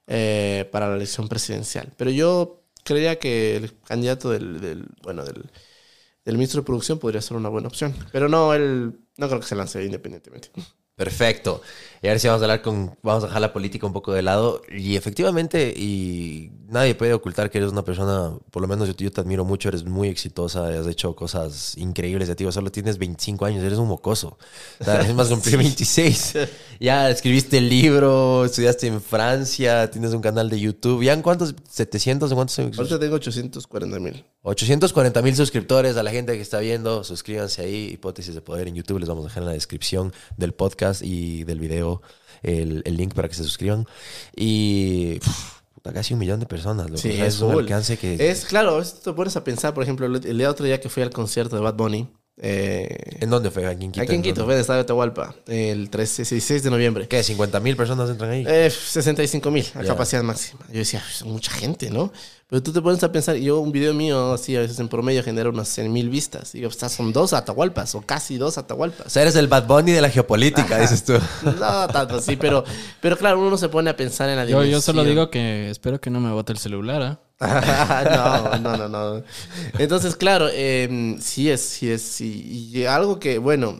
eh, 0.06 0.68
para 0.72 0.88
la 0.88 0.96
elección 0.96 1.28
presidencial. 1.28 1.92
Pero 1.98 2.10
yo 2.10 2.59
creía 2.84 3.18
que 3.18 3.56
el 3.56 3.78
candidato 3.82 4.30
del, 4.30 4.60
del- 4.60 4.86
bueno, 5.02 5.24
del, 5.24 5.44
del 6.24 6.36
ministro 6.36 6.60
de 6.62 6.66
Producción 6.66 6.98
podría 6.98 7.22
ser 7.22 7.36
una 7.36 7.48
buena 7.48 7.68
opción. 7.68 7.94
Pero 8.12 8.28
no, 8.28 8.54
él 8.54 8.98
no 9.16 9.28
creo 9.28 9.40
que 9.40 9.46
se 9.46 9.56
lance 9.56 9.84
independientemente. 9.84 10.50
Perfecto. 10.96 11.62
Y 12.02 12.08
ahora 12.08 12.18
sí 12.18 12.28
vamos 12.28 12.40
a 12.40 12.44
hablar 12.46 12.62
con, 12.62 12.96
vamos 13.02 13.24
a 13.24 13.26
dejar 13.26 13.42
la 13.42 13.52
política 13.52 13.86
un 13.86 13.92
poco 13.92 14.14
de 14.14 14.22
lado. 14.22 14.62
Y 14.74 14.96
efectivamente, 14.96 15.74
y 15.76 16.50
nadie 16.66 16.94
puede 16.94 17.12
ocultar 17.12 17.50
que 17.50 17.58
eres 17.58 17.70
una 17.70 17.84
persona, 17.84 18.32
por 18.50 18.62
lo 18.62 18.68
menos 18.68 18.88
yo, 18.88 18.94
yo 18.96 19.12
te 19.12 19.20
admiro 19.20 19.44
mucho, 19.44 19.68
eres 19.68 19.84
muy 19.84 20.08
exitosa, 20.08 20.68
has 20.68 20.86
hecho 20.86 21.14
cosas 21.14 21.76
increíbles 21.76 22.28
de 22.28 22.36
ti. 22.36 22.50
Solo 22.50 22.72
tienes 22.72 22.96
25 22.96 23.44
años, 23.44 23.62
eres 23.62 23.78
un 23.78 23.88
mocoso. 23.88 24.38
O 24.80 24.84
sea, 24.84 25.02
es 25.02 25.14
más 25.14 25.28
cumplir 25.30 25.58
26. 25.58 26.38
Ya 26.80 27.10
escribiste 27.10 27.58
el 27.58 27.68
libro, 27.68 28.46
estudiaste 28.46 28.86
en 28.86 29.02
Francia, 29.02 29.90
tienes 29.90 30.14
un 30.14 30.22
canal 30.22 30.48
de 30.48 30.58
YouTube. 30.58 31.02
¿Ya 31.02 31.12
en 31.12 31.20
cuántos? 31.20 31.54
¿700? 31.54 32.30
¿En 32.30 32.34
cuántos? 32.34 32.58
Ahorita 32.58 32.98
tengo 32.98 33.16
840 33.16 34.00
mil. 34.00 34.24
840 34.42 35.20
mil 35.20 35.36
suscriptores 35.36 35.98
a 35.98 36.02
la 36.02 36.10
gente 36.10 36.32
que 36.32 36.40
está 36.40 36.60
viendo. 36.60 37.04
Suscríbanse 37.04 37.60
ahí. 37.60 37.90
Hipótesis 37.92 38.34
de 38.34 38.40
Poder 38.40 38.68
en 38.68 38.74
YouTube. 38.74 39.00
Les 39.00 39.08
vamos 39.08 39.26
a 39.26 39.28
dejar 39.28 39.42
en 39.42 39.48
la 39.48 39.52
descripción 39.52 40.14
del 40.38 40.54
podcast 40.54 41.02
y 41.02 41.44
del 41.44 41.60
video 41.60 41.89
el, 42.42 42.82
el 42.84 42.96
link 42.96 43.14
para 43.14 43.28
que 43.28 43.34
se 43.34 43.44
suscriban. 43.44 43.86
Y 44.36 45.18
casi 45.94 46.14
un 46.14 46.20
millón 46.20 46.40
de 46.40 46.46
personas. 46.46 46.86
loco. 46.86 46.98
Sí, 46.98 47.10
O 47.10 47.12
sea, 47.12 47.26
es 47.26 47.34
es 47.36 47.40
un 47.40 47.52
alcance 47.52 47.98
que... 47.98 48.30
Es 48.30 48.44
claro, 48.44 48.80
esto 48.80 49.10
te 49.10 49.16
pones 49.16 49.36
a 49.36 49.44
pensar, 49.44 49.74
por 49.74 49.82
ejemplo, 49.82 50.06
el, 50.06 50.14
el 50.24 50.38
día 50.38 50.50
otro 50.50 50.66
día 50.66 50.80
que 50.80 50.88
fui 50.88 51.02
al 51.02 51.10
concierto 51.10 51.56
de 51.56 51.62
Bad 51.62 51.74
Bunny. 51.74 52.08
Eh, 52.42 53.18
¿En 53.20 53.28
dónde 53.28 53.50
fue? 53.50 53.66
Aquí 53.66 53.84
en 53.84 53.92
Quito. 53.92 54.02
aquí 54.02 54.14
en 54.14 54.22
Quito, 54.22 54.44
fue 54.44 54.54
en 54.54 54.58
el 54.58 54.60
Estadio 54.62 54.78
de 54.78 54.82
Atahualpa, 54.84 55.34
el 55.46 55.90
13, 55.90 56.22
16 56.22 56.62
de 56.62 56.70
noviembre. 56.70 57.06
¿Qué? 57.06 57.20
¿50 57.20 57.60
mil 57.60 57.76
personas 57.76 58.08
entran 58.08 58.30
ahí? 58.30 58.44
Eh, 58.48 58.70
65 58.70 59.50
mil 59.50 59.66
a 59.74 59.82
capacidad 59.84 60.22
máxima. 60.22 60.60
Yo 60.72 60.78
decía, 60.78 61.02
es 61.10 61.22
mucha 61.24 61.52
gente, 61.52 61.90
¿no? 61.90 62.10
Pero 62.48 62.62
tú 62.62 62.72
te 62.72 62.80
pones 62.82 63.00
a 63.04 63.12
pensar, 63.12 63.36
yo 63.36 63.60
un 63.60 63.70
video 63.70 63.94
mío 63.94 64.32
así 64.32 64.56
a 64.56 64.60
veces 64.60 64.80
en 64.80 64.88
promedio 64.88 65.22
genera 65.22 65.50
unas 65.50 65.68
100 65.68 65.92
mil 65.92 66.08
vistas. 66.08 66.52
Digo, 66.52 66.68
estas 66.68 66.90
son 66.92 67.12
dos 67.12 67.32
Atahualpas 67.32 67.94
o 67.94 68.00
casi 68.00 68.38
dos 68.38 68.56
O 68.56 68.60
Atahualpas. 68.60 69.12
sea, 69.12 69.22
eres 69.22 69.36
el 69.36 69.46
Bad 69.46 69.66
Bunny 69.66 69.92
de 69.92 70.00
la 70.00 70.08
geopolítica, 70.10 70.78
dices 70.80 71.04
tú. 71.04 71.12
No 71.44 71.86
tanto 71.88 72.16
así, 72.16 72.36
pero, 72.36 72.64
pero 73.00 73.16
claro, 73.18 73.38
uno 73.38 73.50
no 73.50 73.58
se 73.58 73.68
pone 73.68 73.90
a 73.90 73.96
pensar 73.96 74.28
en 74.30 74.36
la 74.36 74.46
Yo, 74.46 74.64
yo 74.64 74.80
solo 74.80 75.02
dimensión. 75.02 75.06
digo 75.26 75.30
que 75.30 75.70
espero 75.70 76.00
que 76.00 76.10
no 76.10 76.18
me 76.20 76.32
bote 76.32 76.52
el 76.52 76.58
celular, 76.58 77.02
¿ah? 77.02 77.20
no, 78.10 78.58
no, 78.58 78.76
no, 78.76 78.88
no. 78.88 79.24
Entonces, 79.78 80.14
claro, 80.14 80.48
eh, 80.52 81.16
sí 81.20 81.48
es, 81.48 81.62
sí 81.62 81.90
es, 81.90 82.02
sí. 82.02 82.70
Y 82.74 82.84
algo 82.84 83.18
que, 83.18 83.38
bueno, 83.38 83.78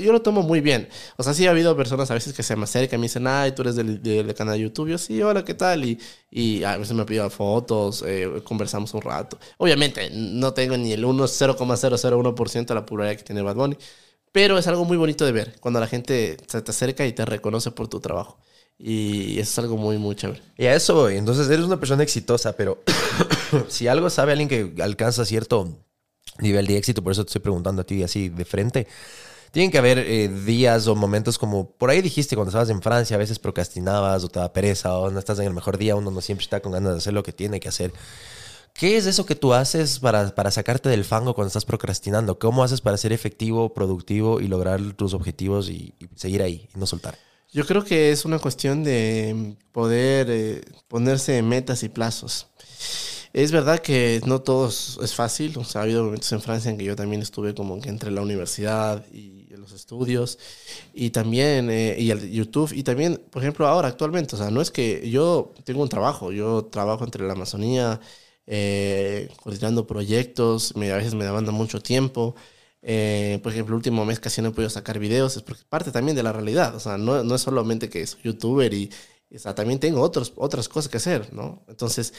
yo 0.00 0.12
lo 0.12 0.22
tomo 0.22 0.42
muy 0.42 0.60
bien. 0.60 0.88
O 1.16 1.24
sea, 1.24 1.34
sí 1.34 1.48
ha 1.48 1.50
habido 1.50 1.76
personas 1.76 2.08
a 2.12 2.14
veces 2.14 2.32
que 2.32 2.44
se 2.44 2.54
me 2.54 2.62
acercan 2.62 3.00
y 3.00 3.02
me 3.02 3.04
dicen, 3.06 3.26
ay, 3.26 3.52
tú 3.52 3.62
eres 3.62 3.74
del, 3.74 4.00
del 4.00 4.32
canal 4.34 4.54
de 4.54 4.60
YouTube. 4.60 4.88
Yo, 4.90 4.98
sí, 4.98 5.20
hola, 5.20 5.44
¿qué 5.44 5.54
tal? 5.54 5.84
Y, 5.84 5.98
y 6.30 6.62
a 6.62 6.76
veces 6.76 6.94
me 6.94 7.04
piden 7.04 7.28
fotos, 7.32 8.04
eh, 8.06 8.40
conversamos 8.44 8.94
un 8.94 9.02
rato. 9.02 9.36
Obviamente, 9.58 10.08
no 10.12 10.54
tengo 10.54 10.76
ni 10.76 10.92
el 10.92 11.04
1, 11.04 11.26
0,001% 11.26 12.74
de 12.74 12.80
la 12.80 12.86
popularidad 12.86 13.16
que 13.18 13.24
tiene 13.24 13.42
Bad 13.42 13.56
Bunny. 13.56 13.76
Pero 14.32 14.58
es 14.58 14.66
algo 14.68 14.84
muy 14.84 14.96
bonito 14.96 15.24
de 15.26 15.32
ver 15.32 15.56
cuando 15.60 15.80
la 15.80 15.86
gente 15.88 16.36
se 16.46 16.62
te 16.62 16.70
acerca 16.70 17.04
y 17.06 17.12
te 17.12 17.24
reconoce 17.24 17.70
por 17.72 17.88
tu 17.88 18.00
trabajo. 18.00 18.38
Y 18.84 19.38
eso 19.38 19.52
es 19.52 19.58
algo 19.60 19.76
muy, 19.76 19.96
muy 19.96 20.16
chévere. 20.16 20.42
Y 20.58 20.66
a 20.66 20.74
eso 20.74 20.94
voy. 20.96 21.16
Entonces, 21.16 21.48
eres 21.48 21.64
una 21.64 21.78
persona 21.78 22.02
exitosa, 22.02 22.56
pero 22.56 22.82
si 23.68 23.86
algo 23.86 24.10
sabe 24.10 24.32
alguien 24.32 24.48
que 24.48 24.82
alcanza 24.82 25.24
cierto 25.24 25.78
nivel 26.40 26.66
de 26.66 26.78
éxito, 26.78 27.00
por 27.00 27.12
eso 27.12 27.22
te 27.24 27.28
estoy 27.28 27.42
preguntando 27.42 27.82
a 27.82 27.84
ti 27.84 28.02
así 28.02 28.28
de 28.28 28.44
frente. 28.44 28.88
Tienen 29.52 29.70
que 29.70 29.78
haber 29.78 29.98
eh, 29.98 30.28
días 30.28 30.88
o 30.88 30.96
momentos 30.96 31.38
como, 31.38 31.70
por 31.70 31.90
ahí 31.90 32.02
dijiste, 32.02 32.34
cuando 32.34 32.48
estabas 32.48 32.70
en 32.70 32.82
Francia, 32.82 33.14
a 33.14 33.18
veces 33.18 33.38
procrastinabas 33.38 34.24
o 34.24 34.28
te 34.28 34.40
da 34.40 34.52
pereza 34.52 34.98
o 34.98 35.10
no 35.10 35.18
estás 35.20 35.38
en 35.38 35.46
el 35.46 35.54
mejor 35.54 35.78
día, 35.78 35.94
uno 35.94 36.10
no 36.10 36.20
siempre 36.20 36.42
está 36.42 36.58
con 36.58 36.72
ganas 36.72 36.92
de 36.92 36.98
hacer 36.98 37.12
lo 37.12 37.22
que 37.22 37.32
tiene 37.32 37.60
que 37.60 37.68
hacer. 37.68 37.92
¿Qué 38.74 38.96
es 38.96 39.06
eso 39.06 39.26
que 39.26 39.36
tú 39.36 39.54
haces 39.54 40.00
para, 40.00 40.34
para 40.34 40.50
sacarte 40.50 40.88
del 40.88 41.04
fango 41.04 41.34
cuando 41.34 41.48
estás 41.48 41.66
procrastinando? 41.66 42.40
¿Cómo 42.40 42.64
haces 42.64 42.80
para 42.80 42.96
ser 42.96 43.12
efectivo, 43.12 43.74
productivo 43.74 44.40
y 44.40 44.48
lograr 44.48 44.80
tus 44.94 45.14
objetivos 45.14 45.68
y, 45.68 45.94
y 46.00 46.08
seguir 46.16 46.42
ahí 46.42 46.68
y 46.74 46.78
no 46.78 46.86
soltar? 46.86 47.16
Yo 47.52 47.66
creo 47.66 47.84
que 47.84 48.10
es 48.12 48.24
una 48.24 48.38
cuestión 48.38 48.82
de 48.82 49.56
poder 49.72 50.28
eh, 50.30 50.62
ponerse 50.88 51.42
metas 51.42 51.82
y 51.82 51.88
plazos. 51.90 52.48
Es 53.32 53.52
verdad 53.52 53.78
que 53.80 54.20
no 54.26 54.40
todo 54.42 54.68
es 54.68 55.14
fácil. 55.14 55.54
Ha 55.74 55.80
habido 55.82 56.04
momentos 56.04 56.32
en 56.32 56.40
Francia 56.42 56.70
en 56.70 56.78
que 56.78 56.84
yo 56.84 56.96
también 56.96 57.22
estuve 57.22 57.54
como 57.54 57.80
que 57.80 57.88
entre 57.90 58.10
la 58.10 58.22
universidad 58.22 59.04
y 59.12 59.46
los 59.56 59.72
estudios 59.72 60.38
y 60.92 61.10
también 61.10 61.70
eh, 61.70 61.96
y 61.98 62.10
el 62.10 62.30
YouTube 62.32 62.72
y 62.74 62.82
también, 62.82 63.22
por 63.30 63.42
ejemplo, 63.42 63.66
ahora 63.68 63.88
actualmente. 63.88 64.34
O 64.36 64.38
sea, 64.38 64.50
no 64.50 64.60
es 64.62 64.70
que 64.70 65.08
yo 65.10 65.52
tengo 65.64 65.82
un 65.82 65.88
trabajo. 65.88 66.32
Yo 66.32 66.64
trabajo 66.66 67.04
entre 67.04 67.26
la 67.26 67.34
Amazonía, 67.34 68.00
eh, 68.46 69.28
coordinando 69.42 69.86
proyectos. 69.86 70.74
Me, 70.76 70.90
a 70.92 70.96
veces 70.96 71.14
me 71.14 71.24
demanda 71.24 71.52
mucho 71.52 71.80
tiempo. 71.80 72.34
Eh, 72.82 73.38
por 73.42 73.52
ejemplo, 73.52 73.74
el 73.74 73.76
último 73.78 74.04
mes 74.04 74.20
casi 74.20 74.42
no 74.42 74.48
he 74.48 74.52
podido 74.52 74.70
sacar 74.70 74.98
videos, 74.98 75.36
es 75.36 75.42
porque 75.42 75.62
parte 75.68 75.92
también 75.92 76.16
de 76.16 76.22
la 76.22 76.32
realidad. 76.32 76.74
O 76.74 76.80
sea, 76.80 76.98
no, 76.98 77.22
no 77.24 77.34
es 77.34 77.42
solamente 77.42 77.88
que 77.88 78.06
soy 78.06 78.22
youtuber 78.24 78.74
y, 78.74 78.90
o 79.34 79.38
sea, 79.38 79.54
también 79.54 79.80
tengo 79.80 80.00
otros, 80.02 80.32
otras 80.36 80.68
cosas 80.68 80.90
que 80.90 80.98
hacer, 80.98 81.32
¿no? 81.32 81.64
Entonces, 81.68 82.12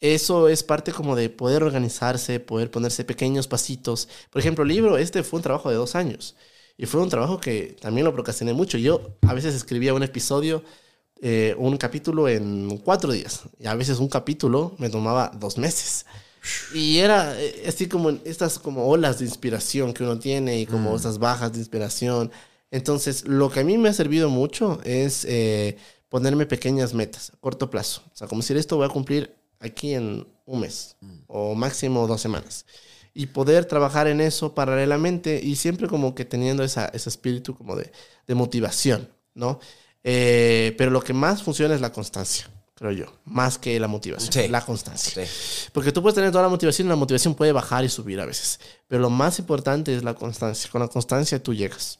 eso 0.00 0.48
es 0.48 0.62
parte 0.62 0.92
como 0.92 1.16
de 1.16 1.28
poder 1.30 1.62
organizarse, 1.62 2.38
poder 2.40 2.70
ponerse 2.70 3.04
pequeños 3.04 3.48
pasitos. 3.48 4.08
Por 4.30 4.40
ejemplo, 4.40 4.62
el 4.62 4.68
libro, 4.68 4.96
este 4.98 5.22
fue 5.24 5.38
un 5.38 5.42
trabajo 5.42 5.70
de 5.70 5.76
dos 5.76 5.94
años. 5.96 6.36
Y 6.76 6.86
fue 6.86 7.02
un 7.02 7.08
trabajo 7.08 7.40
que 7.40 7.76
también 7.80 8.04
lo 8.04 8.14
procrastiné 8.14 8.52
mucho. 8.52 8.78
Yo 8.78 9.18
a 9.22 9.34
veces 9.34 9.54
escribía 9.54 9.94
un 9.94 10.04
episodio, 10.04 10.62
eh, 11.20 11.54
un 11.58 11.76
capítulo 11.76 12.28
en 12.28 12.78
cuatro 12.78 13.12
días. 13.12 13.42
Y 13.58 13.66
a 13.66 13.74
veces 13.74 13.98
un 13.98 14.08
capítulo 14.08 14.76
me 14.78 14.88
tomaba 14.88 15.32
dos 15.34 15.58
meses. 15.58 16.06
Y 16.74 16.98
era 16.98 17.40
eh, 17.40 17.64
así 17.66 17.88
como 17.88 18.10
estas 18.24 18.58
como 18.58 18.86
olas 18.86 19.18
de 19.18 19.24
inspiración 19.24 19.92
que 19.92 20.04
uno 20.04 20.18
tiene 20.18 20.60
y 20.60 20.66
como 20.66 20.96
estas 20.96 21.18
bajas 21.18 21.52
de 21.52 21.58
inspiración. 21.58 22.30
Entonces, 22.70 23.26
lo 23.26 23.50
que 23.50 23.60
a 23.60 23.64
mí 23.64 23.78
me 23.78 23.88
ha 23.88 23.92
servido 23.92 24.28
mucho 24.28 24.80
es 24.84 25.24
eh, 25.24 25.76
ponerme 26.08 26.46
pequeñas 26.46 26.94
metas 26.94 27.30
a 27.30 27.36
corto 27.38 27.70
plazo. 27.70 28.02
O 28.12 28.16
sea, 28.16 28.28
como 28.28 28.42
decir, 28.42 28.56
esto 28.56 28.76
voy 28.76 28.86
a 28.86 28.90
cumplir 28.90 29.34
aquí 29.60 29.94
en 29.94 30.26
un 30.46 30.60
mes 30.60 30.96
o 31.26 31.54
máximo 31.54 32.06
dos 32.06 32.20
semanas. 32.20 32.66
Y 33.14 33.26
poder 33.26 33.64
trabajar 33.64 34.06
en 34.06 34.20
eso 34.20 34.54
paralelamente 34.54 35.40
y 35.42 35.56
siempre 35.56 35.88
como 35.88 36.14
que 36.14 36.24
teniendo 36.24 36.62
esa, 36.62 36.86
ese 36.86 37.08
espíritu 37.08 37.56
como 37.56 37.74
de, 37.74 37.90
de 38.26 38.34
motivación, 38.34 39.08
¿no? 39.34 39.58
Eh, 40.04 40.74
pero 40.78 40.90
lo 40.90 41.02
que 41.02 41.12
más 41.12 41.42
funciona 41.42 41.74
es 41.74 41.80
la 41.80 41.92
constancia, 41.92 42.48
creo 42.78 42.92
yo, 42.92 43.06
más 43.24 43.58
que 43.58 43.78
la 43.80 43.88
motivación, 43.88 44.32
Sí. 44.32 44.46
la 44.48 44.60
constancia. 44.64 45.26
Sí. 45.26 45.68
Porque 45.72 45.90
tú 45.90 46.00
puedes 46.00 46.14
tener 46.14 46.30
toda 46.30 46.44
la 46.44 46.48
motivación 46.48 46.86
y 46.86 46.90
la 46.90 46.96
motivación 46.96 47.34
puede 47.34 47.50
bajar 47.52 47.84
y 47.84 47.88
subir 47.88 48.20
a 48.20 48.24
veces. 48.26 48.60
Pero 48.86 49.02
lo 49.02 49.10
más 49.10 49.38
importante 49.40 49.94
es 49.96 50.04
la 50.04 50.14
constancia. 50.14 50.70
Con 50.70 50.80
la 50.80 50.88
constancia 50.88 51.42
tú 51.42 51.52
llegas. 51.54 51.98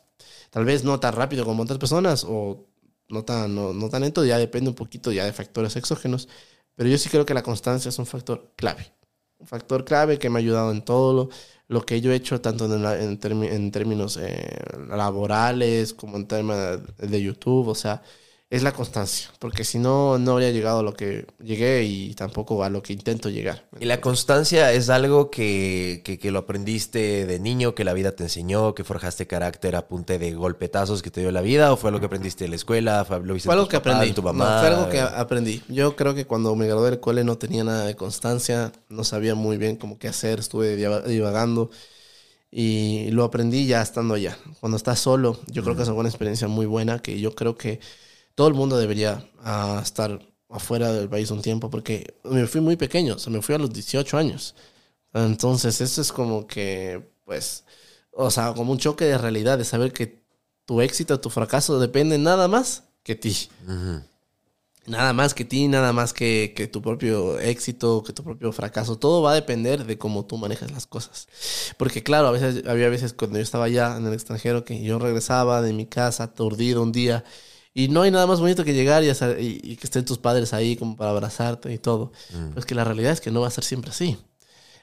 Tal 0.51 0.65
vez 0.65 0.85
no 0.85 1.01
tan 1.01 1.15
rápido 1.15 1.45
como 1.45 1.65
otras 1.65 1.79
personas 1.79 2.25
o 2.29 2.65
no 3.09 3.25
tan, 3.25 3.55
no, 3.55 3.73
no 3.73 3.89
tan 3.89 4.03
lento, 4.03 4.25
ya 4.25 4.39
depende 4.39 4.71
un 4.71 4.77
poquito 4.77 5.11
ya 5.13 5.25
de 5.25 5.33
factores 5.33 5.75
exógenos. 5.77 6.29
Pero 6.77 6.89
yo 6.89 6.97
sí 6.97 7.09
creo 7.09 7.27
que 7.27 7.35
la 7.35 7.43
constancia 7.43 7.89
es 7.89 7.99
un 7.99 8.07
factor 8.07 8.53
clave. 8.57 8.93
Un 9.39 9.47
factor 9.49 9.85
clave 9.85 10.19
que 10.19 10.31
me 10.31 10.39
ha 10.39 10.41
ayudado 10.41 10.71
en 10.71 10.83
todo 10.83 11.13
lo, 11.13 11.29
lo 11.69 11.85
que 11.85 12.01
yo 12.01 12.13
he 12.13 12.15
hecho, 12.17 12.41
tanto 12.41 12.67
en, 12.67 12.83
la- 12.83 13.01
en, 13.03 13.19
termi- 13.21 13.51
en 13.51 13.71
términos 13.73 14.17
eh, 14.21 14.59
laborales 14.89 15.93
como 15.95 16.17
en 16.17 16.27
temas 16.29 16.79
de 16.99 17.23
YouTube. 17.23 17.69
O 17.69 17.75
sea, 17.75 18.03
es 18.51 18.63
la 18.63 18.73
constancia. 18.73 19.29
Porque 19.39 19.63
si 19.63 19.79
no, 19.79 20.19
no 20.19 20.33
habría 20.33 20.51
llegado 20.51 20.79
a 20.81 20.83
lo 20.83 20.95
que 20.95 21.27
llegué 21.43 21.85
y 21.85 22.15
tampoco 22.15 22.65
a 22.65 22.71
lo 22.71 22.83
que 22.83 22.95
intento 22.95 23.29
llegar. 23.29 23.67
Y 23.79 23.85
la 23.85 24.01
constancia 24.01 24.73
es 24.73 24.89
algo 24.89 25.31
que, 25.31 26.01
que, 26.03 26.19
que 26.19 26.31
lo 26.31 26.39
aprendiste 26.41 27.27
de 27.27 27.39
niño, 27.41 27.75
que 27.75 27.85
la 27.85 27.93
vida 27.93 28.13
te 28.13 28.23
enseñó, 28.23 28.75
que 28.75 28.85
forjaste 28.85 29.27
carácter 29.27 29.77
a 29.77 29.87
punta 29.87 30.17
de 30.17 30.33
golpetazos 30.33 31.03
que 31.03 31.11
te 31.11 31.21
dio 31.21 31.31
la 31.31 31.43
vida, 31.43 31.73
o 31.73 31.77
fue 31.77 31.89
algo 31.89 32.01
que 32.01 32.07
aprendiste 32.07 32.45
en 32.47 32.51
la 32.51 32.57
escuela, 32.57 33.05
fue, 33.05 33.21
lo 33.21 33.35
viste 33.35 33.49
Fue 33.49 33.53
algo 33.53 33.67
tus 33.67 33.71
que 33.71 33.77
aprendí. 33.77 34.13
tu 34.13 34.23
No, 34.23 34.33
mamá. 34.33 34.61
fue 34.61 34.69
algo 34.69 34.89
que 34.89 35.01
a- 35.01 35.21
aprendí. 35.21 35.63
Yo 35.69 35.95
creo 35.95 36.15
que 36.15 36.25
cuando 36.27 36.57
me 36.57 36.67
gradué 36.67 36.91
del 36.91 37.01
cole 37.01 37.25
no 37.25 37.37
tenía 37.37 37.65
nada 37.65 37.85
de 37.85 37.97
constancia, 37.97 38.73
no 38.89 39.05
sabía 39.05 39.35
muy 39.35 39.59
bien 39.59 39.77
cómo 39.77 39.99
qué 39.99 40.09
hacer, 40.09 40.39
estuve 40.39 40.75
diva- 40.77 41.03
divagando 41.03 41.71
y 42.51 43.11
lo 43.11 43.25
aprendí 43.25 43.67
ya 43.67 43.83
estando 43.83 44.15
allá. 44.15 44.39
Cuando 44.61 44.77
estás 44.77 44.99
solo, 45.01 45.39
yo 45.49 45.63
creo 45.63 45.77
que 45.77 45.83
es 45.83 45.89
una 45.89 46.09
experiencia 46.09 46.49
muy 46.49 46.67
buena 46.67 47.01
que 47.01 47.21
yo 47.21 47.35
creo 47.35 47.57
que 47.57 47.81
todo 48.39 48.47
el 48.47 48.55
mundo 48.55 48.79
debería 48.79 49.29
ah, 49.43 49.81
estar 49.83 50.25
afuera 50.49 50.93
del 50.93 51.09
país 51.09 51.29
un 51.33 51.43
tiempo 51.43 51.71
porque 51.71 52.15
me 52.23 52.47
fui 52.47 52.61
muy 52.61 52.77
pequeño, 52.77 53.17
o 53.17 53.19
sea, 53.19 53.33
me 53.33 53.43
fui 53.43 53.57
a 53.57 53.59
los 53.59 53.73
18 53.73 54.17
años. 54.17 54.55
Entonces, 55.13 55.81
eso 55.81 56.01
es 56.01 56.13
como 56.13 56.47
que, 56.47 57.11
pues, 57.25 57.65
o 58.13 58.31
sea, 58.31 58.55
como 58.55 58.71
un 58.71 58.79
choque 58.79 59.07
de 59.07 59.19
realidad, 59.19 59.59
de 59.59 59.65
saber 59.65 59.93
que 59.93 60.23
tu 60.67 60.81
éxito, 60.81 61.19
tu 61.19 61.31
fracaso 61.31 61.81
depende 61.81 62.17
nada 62.17 62.47
más 62.47 62.85
que 63.03 63.17
ti. 63.17 63.49
Nada 64.87 65.13
más 65.13 65.35
que 65.35 65.45
ti, 65.45 65.67
nada 65.67 65.93
más 65.93 66.13
que, 66.13 66.53
que 66.55 66.69
tu 66.69 66.81
propio 66.81 67.41
éxito, 67.41 68.05
que 68.05 68.13
tu 68.13 68.23
propio 68.23 68.53
fracaso. 68.53 68.97
Todo 69.01 69.21
va 69.21 69.33
a 69.33 69.35
depender 69.35 69.85
de 69.85 69.99
cómo 69.99 70.27
tú 70.27 70.37
manejas 70.37 70.71
las 70.71 70.87
cosas. 70.87 71.27
Porque 71.77 72.05
claro, 72.05 72.29
a 72.29 72.31
veces 72.31 72.65
había 72.69 72.89
veces 72.89 73.15
cuando 73.15 73.39
yo 73.39 73.43
estaba 73.43 73.65
allá 73.65 73.97
en 73.97 74.07
el 74.07 74.15
extranjero 74.15 74.65
que 74.65 74.81
yo 74.81 75.01
regresaba 75.01 75.61
de 75.61 75.73
mi 75.73 75.87
casa 75.87 76.23
aturdido 76.23 76.85
un 76.85 76.93
día 76.93 77.25
y 77.83 77.89
no 77.89 78.03
hay 78.03 78.11
nada 78.11 78.27
más 78.27 78.41
bonito 78.41 78.65
que 78.65 78.75
llegar 78.75 79.05
y, 79.05 79.09
hacer- 79.11 79.41
y- 79.41 79.61
y 79.63 79.77
que 79.77 79.87
estén 79.87 80.05
tus 80.05 80.19
padres 80.19 80.53
ahí 80.53 80.77
como 80.77 80.97
para 80.97 81.11
abrazarte 81.11 81.73
y 81.73 81.79
todo. 81.79 82.13
Pues 82.55 82.67
que 82.67 82.75
la 82.75 82.85
realidad 82.85 83.13
es 83.13 83.21
que 83.21 83.31
no 83.31 83.41
va 83.43 83.49
a 83.49 83.51
ser 83.51 83.65
siempre 83.65 83.91
así. 83.91 84.19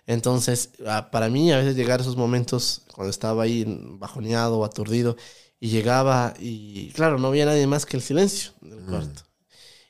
Entonces, 0.08 0.72
ah, 0.88 1.10
para 1.12 1.30
mí 1.30 1.52
a 1.52 1.58
veces 1.58 1.76
llegar 1.76 2.00
a 2.00 2.04
esos 2.04 2.16
momentos 2.18 2.84
cuando 2.94 3.10
estaba 3.12 3.44
ahí 3.44 3.66
bajoneado 4.00 4.60
o 4.60 4.66
aturdido 4.66 5.16
y 5.60 5.70
llegaba 5.70 6.34
y 6.40 6.92
claro, 6.94 7.18
no 7.20 7.30
había 7.30 7.46
nadie 7.46 7.68
más 7.68 7.86
que 7.86 7.98
el 7.98 8.04
silencio 8.04 8.52
del 8.62 8.80
cuarto. 8.86 9.24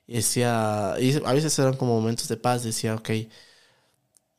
Y 0.07 0.15
decía, 0.15 0.95
y 0.99 1.15
a 1.25 1.33
veces 1.33 1.57
eran 1.59 1.75
como 1.77 1.95
momentos 1.99 2.27
de 2.29 2.37
paz, 2.37 2.63
decía, 2.63 2.95
ok, 2.95 3.09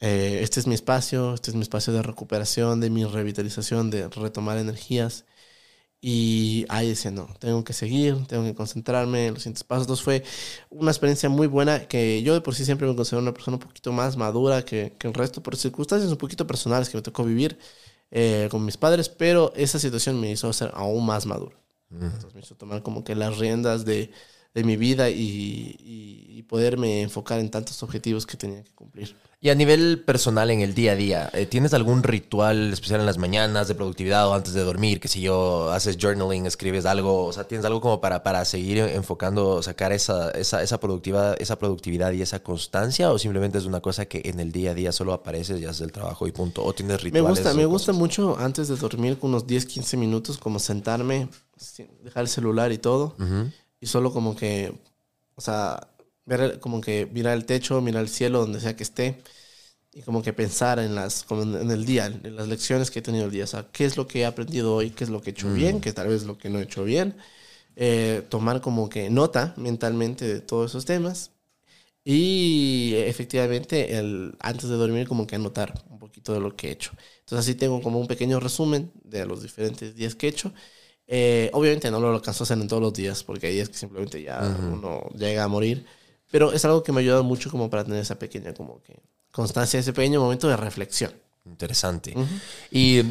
eh, 0.01 0.41
este 0.43 0.61
es 0.61 0.67
mi 0.67 0.75
espacio, 0.75 1.35
este 1.35 1.51
es 1.51 1.55
mi 1.57 1.63
espacio 1.63 1.93
de 1.93 2.03
recuperación, 2.03 2.81
de 2.81 2.91
mi 2.91 3.05
revitalización, 3.05 3.91
de 3.91 4.09
retomar 4.09 4.59
energías. 4.59 5.25
Y 6.01 6.67
ahí 6.69 6.89
decía, 6.91 7.11
no, 7.11 7.29
tengo 7.41 7.65
que 7.65 7.73
seguir, 7.73 8.27
tengo 8.27 8.45
que 8.45 8.55
concentrarme 8.55 9.27
en 9.27 9.35
los 9.35 9.43
siguientes 9.43 9.65
pasos. 9.65 9.85
Entonces 9.85 10.05
fue 10.05 10.25
una 10.71 10.91
experiencia 10.91 11.29
muy 11.29 11.47
buena 11.47 11.89
que 11.89 12.23
yo 12.23 12.35
de 12.35 12.41
por 12.41 12.55
sí 12.55 12.65
siempre 12.65 12.87
me 12.87 12.95
considero 12.95 13.23
una 13.23 13.33
persona 13.33 13.57
un 13.57 13.63
poquito 13.63 13.93
más 13.93 14.17
madura 14.17 14.65
que, 14.65 14.95
que 14.99 15.09
el 15.09 15.15
resto, 15.15 15.43
por 15.43 15.57
circunstancias 15.57 16.11
un 16.11 16.19
poquito 16.19 16.47
personales 16.47 16.89
que 16.89 16.97
me 16.97 17.03
tocó 17.03 17.25
vivir 17.25 17.59
eh, 18.11 18.49
con 18.51 18.65
mis 18.65 18.77
padres, 18.77 19.09
pero 19.09 19.53
esa 19.57 19.79
situación 19.79 20.21
me 20.21 20.31
hizo 20.31 20.53
ser 20.53 20.71
aún 20.75 21.05
más 21.05 21.27
maduro. 21.27 21.57
Entonces 21.91 22.35
me 22.35 22.41
hizo 22.41 22.57
tomar 22.57 22.83
como 22.83 23.05
que 23.05 23.15
las 23.15 23.39
riendas 23.39 23.85
de, 23.85 24.11
de 24.57 24.65
mi 24.65 24.77
vida 24.77 25.11
y, 25.11 25.77
y- 25.85 26.27
y 26.39 26.43
poderme 26.43 27.03
enfocar 27.03 27.39
en 27.41 27.51
tantos 27.51 27.83
objetivos 27.83 28.27
que 28.27 28.37
tenía 28.37 28.63
que 28.63 28.71
cumplir. 28.75 29.15
Y 29.41 29.51
a 29.51 29.55
nivel 29.55 30.03
personal, 30.03 30.51
en 30.51 30.61
el 30.63 30.75
día 30.75 30.93
a 30.93 30.97
día, 30.97 31.31
eh, 31.35 31.45
¿tienes 31.47 31.75
algún 31.75 32.03
ritual 32.03 32.73
especial 32.73 33.01
en 33.01 33.07
las 33.07 33.19
mañanas 33.19 33.69
de 33.69 33.75
productividad 33.75 34.27
o 34.29 34.35
antes 34.35 34.55
de 34.55 34.63
dormir? 34.63 34.99
Que 34.99 35.09
si 35.09 35.21
yo 35.21 35.71
haces 35.73 35.99
journaling, 36.01 36.47
escribes 36.47 36.87
algo, 36.87 37.25
o 37.27 37.33
sea, 37.35 37.45
¿tienes 37.45 37.65
algo 37.67 37.81
como 37.83 38.01
para, 38.01 38.23
para 38.23 38.45
seguir 38.47 38.79
enfocando, 38.79 39.63
sacar 39.63 39.93
esa, 39.93 40.31
esa, 40.31 40.63
esa, 40.63 40.81
productividad, 40.81 41.37
esa 41.41 41.57
productividad 41.59 42.13
y 42.13 42.23
esa 42.23 42.43
constancia? 42.43 43.13
¿O 43.13 43.19
simplemente 43.19 43.59
es 43.59 43.67
una 43.67 43.81
cosa 43.81 44.07
que 44.07 44.23
en 44.25 44.41
el 44.41 44.53
día 44.53 44.71
a 44.71 44.75
día 44.75 44.91
solo 44.93 45.13
apareces 45.13 45.61
y 45.61 45.67
haces 45.67 45.83
el 45.83 45.93
trabajo 45.93 46.27
y 46.27 46.33
punto? 46.33 46.65
¿O 46.65 46.73
tienes 46.73 46.97
Me 47.05 47.11
rituales? 47.11 47.29
gusta, 47.39 47.55
me 47.55 47.67
gusta 47.67 47.93
cosas? 47.93 48.01
mucho 48.01 48.39
antes 48.39 48.69
de 48.69 48.77
dormir, 48.77 49.19
con 49.19 49.31
unos 49.31 49.47
10, 49.47 49.67
15 49.67 49.97
minutos, 49.99 50.39
como 50.39 50.59
sentarme, 50.59 51.29
dejar 52.03 52.23
el 52.23 52.29
celular 52.29 52.73
y 52.73 52.79
todo, 52.79 53.15
Ujú. 53.19 53.51
Y 53.81 53.87
solo 53.87 54.13
como 54.13 54.37
que, 54.37 54.73
o 55.35 55.41
sea, 55.41 55.89
ver 56.25 56.61
como 56.61 56.81
que 56.81 57.07
mirar 57.07 57.37
el 57.37 57.47
techo, 57.47 57.81
mirar 57.81 58.03
el 58.03 58.09
cielo, 58.09 58.41
donde 58.41 58.61
sea 58.61 58.77
que 58.77 58.83
esté, 58.83 59.23
y 59.93 60.03
como 60.03 60.23
que 60.23 60.33
pensar 60.33 60.79
en 60.79 60.95
las, 60.95 61.25
como 61.25 61.43
en, 61.43 61.71
el 61.71 61.87
día, 61.87 62.07
en 62.07 62.37
las 62.37 62.49
lecciones 62.49 62.91
que 62.91 62.99
he 62.99 63.03
tenido 63.03 63.27
el 63.27 63.31
día, 63.31 63.45
o 63.45 63.47
sea, 63.47 63.69
qué 63.73 63.85
es 63.87 63.97
lo 63.97 64.07
que 64.07 64.21
he 64.21 64.27
aprendido 64.27 64.75
hoy, 64.75 64.91
qué 64.91 65.05
es 65.05 65.11
lo 65.11 65.23
que 65.23 65.31
he 65.31 65.33
hecho 65.33 65.53
bien, 65.53 65.81
qué 65.81 65.93
tal 65.93 66.09
vez 66.09 66.25
lo 66.25 66.37
que 66.39 66.51
no 66.51 66.59
he 66.59 66.65
hecho 66.65 66.85
bien, 66.85 67.17
eh, 67.77 68.23
tomar 68.29 68.61
como 68.61 68.89
que 68.89 69.11
nota 69.11 69.55
mentalmente 69.57 70.27
de 70.27 70.41
todos 70.41 70.73
esos 70.73 70.85
temas 70.85 71.31
y 72.05 72.93
efectivamente 72.95 73.99
el, 73.99 74.37
antes 74.39 74.71
de 74.71 74.77
dormir 74.77 75.09
como 75.09 75.27
que 75.27 75.37
anotar 75.37 75.83
un 75.91 75.99
poquito 75.99 76.33
de 76.33 76.41
lo 76.41 76.55
que 76.55 76.69
he 76.69 76.73
hecho. 76.73 76.93
Entonces 77.21 77.49
así 77.49 77.55
tengo 77.57 77.83
como 77.83 77.99
un 77.99 78.07
pequeño 78.07 78.39
resumen 78.39 78.93
de 79.03 79.27
los 79.27 79.43
diferentes 79.43 79.97
días 79.97 80.15
que 80.15 80.27
he 80.29 80.31
hecho. 80.31 80.53
Eh, 81.09 81.51
obviamente 81.53 81.91
no 81.91 82.01
lo 82.01 82.13
alcanzo 82.13 82.43
a 82.43 82.45
hacer 82.45 82.59
en 82.59 82.67
todos 82.69 82.83
los 82.83 82.93
días 82.93 83.23
porque 83.23 83.47
hay 83.47 83.55
días 83.55 83.69
que 83.69 83.77
simplemente 83.79 84.21
ya 84.23 84.41
uno 84.73 85.09
llega 85.17 85.45
a 85.45 85.49
morir. 85.49 85.87
Pero 86.31 86.53
es 86.53 86.65
algo 86.65 86.83
que 86.83 86.91
me 86.93 87.01
ha 87.01 87.03
ayudado 87.03 87.23
mucho 87.23 87.51
como 87.51 87.71
para 87.71 87.85
tener 87.85 88.01
esa 88.01 88.19
pequeña 88.19 88.53
como 88.53 88.83
que 88.83 88.99
constancia, 89.31 89.79
ese 89.79 89.93
pequeño 89.93 90.21
momento 90.21 90.49
de 90.49 90.57
reflexión. 90.57 91.13
Interesante. 91.45 92.13
Y, 92.73 93.03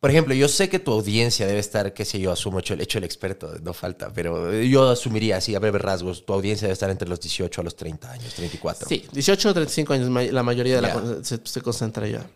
por 0.00 0.08
ejemplo, 0.10 0.32
yo 0.32 0.48
sé 0.48 0.70
que 0.70 0.78
tu 0.78 0.92
audiencia 0.92 1.46
debe 1.46 1.58
estar, 1.58 1.92
qué 1.92 2.06
sé 2.06 2.18
yo, 2.18 2.32
asumo 2.32 2.60
hecho, 2.60 2.72
hecho 2.74 2.96
el 2.96 3.04
experto, 3.04 3.52
no 3.62 3.74
falta, 3.74 4.10
pero 4.14 4.54
yo 4.62 4.88
asumiría 4.88 5.36
así, 5.36 5.54
a 5.54 5.58
breves 5.58 5.82
rasgos, 5.82 6.24
tu 6.24 6.32
audiencia 6.32 6.66
debe 6.66 6.72
estar 6.72 6.88
entre 6.88 7.06
los 7.08 7.20
18 7.20 7.60
a 7.60 7.64
los 7.64 7.76
30 7.76 8.10
años, 8.12 8.32
34. 8.34 8.88
Sí, 8.88 9.04
18 9.12 9.50
o 9.50 9.52
35 9.54 9.92
años 9.92 10.32
la 10.32 10.42
mayoría 10.42 10.76
de 10.76 10.80
la 10.82 10.88
Ya. 10.88 10.94
con- 10.94 11.24
se, 11.24 11.38
se 11.44 11.60
concentra 11.60 12.06
ya. 12.08 12.26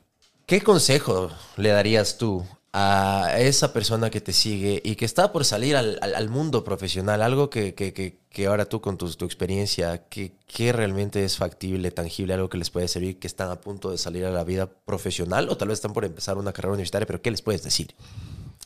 ¿Qué 0.45 0.61
consejo 0.61 1.31
le 1.57 1.71
darías 1.71 2.19
tú 2.19 2.45
a 2.75 3.35
esa 3.39 3.73
persona 3.73 4.09
que 4.11 4.21
te 4.23 4.33
sigue 4.33 4.81
y 4.85 4.97
que 4.97 5.05
está 5.05 5.31
por 5.33 5.45
salir 5.45 5.77
al, 5.77 5.99
al- 6.01 6.15
mundo 6.31 6.65
profesional? 6.65 7.21
Algo 7.23 7.51
que, 7.51 7.75
que- 7.75 7.93
que- 7.93 8.19
que 8.31 8.47
ahora 8.47 8.65
tú 8.67 8.81
con 8.81 8.97
tu, 8.97 9.11
tu 9.13 9.25
experiencia, 9.27 10.07
que, 10.09 10.33
realmente 10.73 11.23
es 11.25 11.37
factible, 11.37 11.91
tangible, 11.91 12.33
algo 12.35 12.49
que 12.49 12.57
les 12.59 12.71
puede 12.71 12.89
servir, 12.89 13.19
que 13.19 13.27
están 13.27 13.51
a 13.51 13.61
punto 13.61 13.91
de 13.91 13.99
salir 13.99 14.25
a 14.25 14.31
la 14.31 14.43
vida 14.45 14.67
profesional 14.67 15.49
o 15.51 15.57
tal 15.59 15.69
vez 15.69 15.77
están 15.79 15.93
por 15.93 16.05
empezar 16.07 16.39
una 16.39 16.53
carrera 16.53 16.73
universitaria, 16.73 17.07
pero 17.07 17.21
¿qué 17.21 17.31
les 17.31 17.43
puedes 17.43 17.63
decir? 17.63 17.95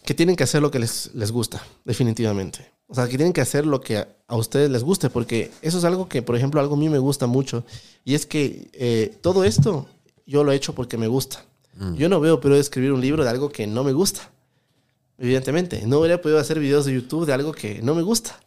que 0.04 0.14
tienen 0.14 0.36
que 0.36 0.44
hacer 0.44 0.62
lo 0.62 0.70
que 0.70 0.78
les, 0.78 1.10
les 1.14 1.32
gusta, 1.32 1.60
definitivamente. 1.84 2.70
O 2.86 2.94
sea, 2.94 3.08
que 3.08 3.16
tienen 3.16 3.32
que 3.32 3.40
hacer 3.40 3.66
lo 3.66 3.80
que 3.80 3.96
a, 3.96 4.08
a 4.28 4.36
ustedes 4.36 4.70
les 4.70 4.84
guste, 4.84 5.10
porque 5.10 5.50
eso 5.62 5.78
es 5.78 5.84
algo 5.84 6.08
que, 6.08 6.22
por 6.22 6.36
ejemplo, 6.36 6.60
algo 6.60 6.76
a 6.76 6.78
mí 6.78 6.88
me 6.88 6.98
gusta 6.98 7.26
mucho. 7.26 7.64
Y 8.04 8.14
es 8.14 8.24
que 8.24 8.70
eh, 8.74 9.18
todo 9.20 9.42
esto 9.42 9.88
yo 10.24 10.44
lo 10.44 10.52
he 10.52 10.54
hecho 10.54 10.76
porque 10.76 10.96
me 10.96 11.08
gusta. 11.08 11.44
Yo 11.96 12.08
no 12.08 12.20
veo, 12.20 12.40
pero 12.40 12.56
escribir 12.56 12.92
un 12.92 13.00
libro 13.00 13.22
de 13.24 13.30
algo 13.30 13.48
que 13.50 13.66
no 13.66 13.84
me 13.84 13.92
gusta. 13.92 14.30
Evidentemente, 15.18 15.82
no 15.86 16.00
hubiera 16.00 16.20
podido 16.20 16.38
hacer 16.38 16.58
videos 16.58 16.84
de 16.86 16.94
YouTube 16.94 17.26
de 17.26 17.32
algo 17.32 17.52
que 17.52 17.80
no 17.82 17.94
me 17.94 18.02
gusta. 18.02 18.38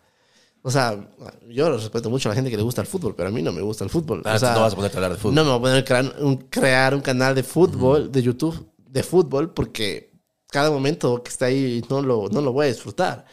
O 0.61 0.69
sea, 0.71 1.07
yo 1.49 1.71
respeto 1.71 2.09
mucho 2.09 2.27
a 2.29 2.31
la 2.31 2.35
gente 2.35 2.51
que 2.51 2.57
le 2.57 2.63
gusta 2.63 2.81
el 2.81 2.87
fútbol, 2.87 3.15
pero 3.15 3.29
a 3.29 3.31
mí 3.31 3.41
no 3.41 3.51
me 3.51 3.61
gusta 3.61 3.83
el 3.83 3.89
fútbol. 3.89 4.21
Ah, 4.25 4.35
o 4.35 4.39
sea, 4.39 4.53
no 4.53 4.61
vas 4.61 4.73
a 4.73 4.75
ponerte 4.75 4.97
a 4.97 4.99
hablar 4.99 5.11
de 5.13 5.17
fútbol. 5.17 5.35
no 5.35 5.43
me 5.45 5.49
voy 5.51 5.57
a 5.57 5.61
poner 5.61 5.77
a 5.77 5.85
crear 5.85 6.15
un, 6.21 6.37
crear 6.37 6.93
un 6.95 7.01
canal 7.01 7.33
de 7.33 7.43
fútbol, 7.43 8.11
de 8.11 8.21
YouTube, 8.21 8.67
de 8.87 9.01
fútbol, 9.03 9.53
porque 9.53 10.11
cada 10.51 10.69
momento 10.69 11.23
que 11.23 11.29
está 11.29 11.45
ahí 11.45 11.83
no 11.89 12.01
lo, 12.01 12.27
no 12.29 12.41
lo 12.41 12.51
voy 12.51 12.65
a 12.65 12.69
disfrutar. 12.69 13.25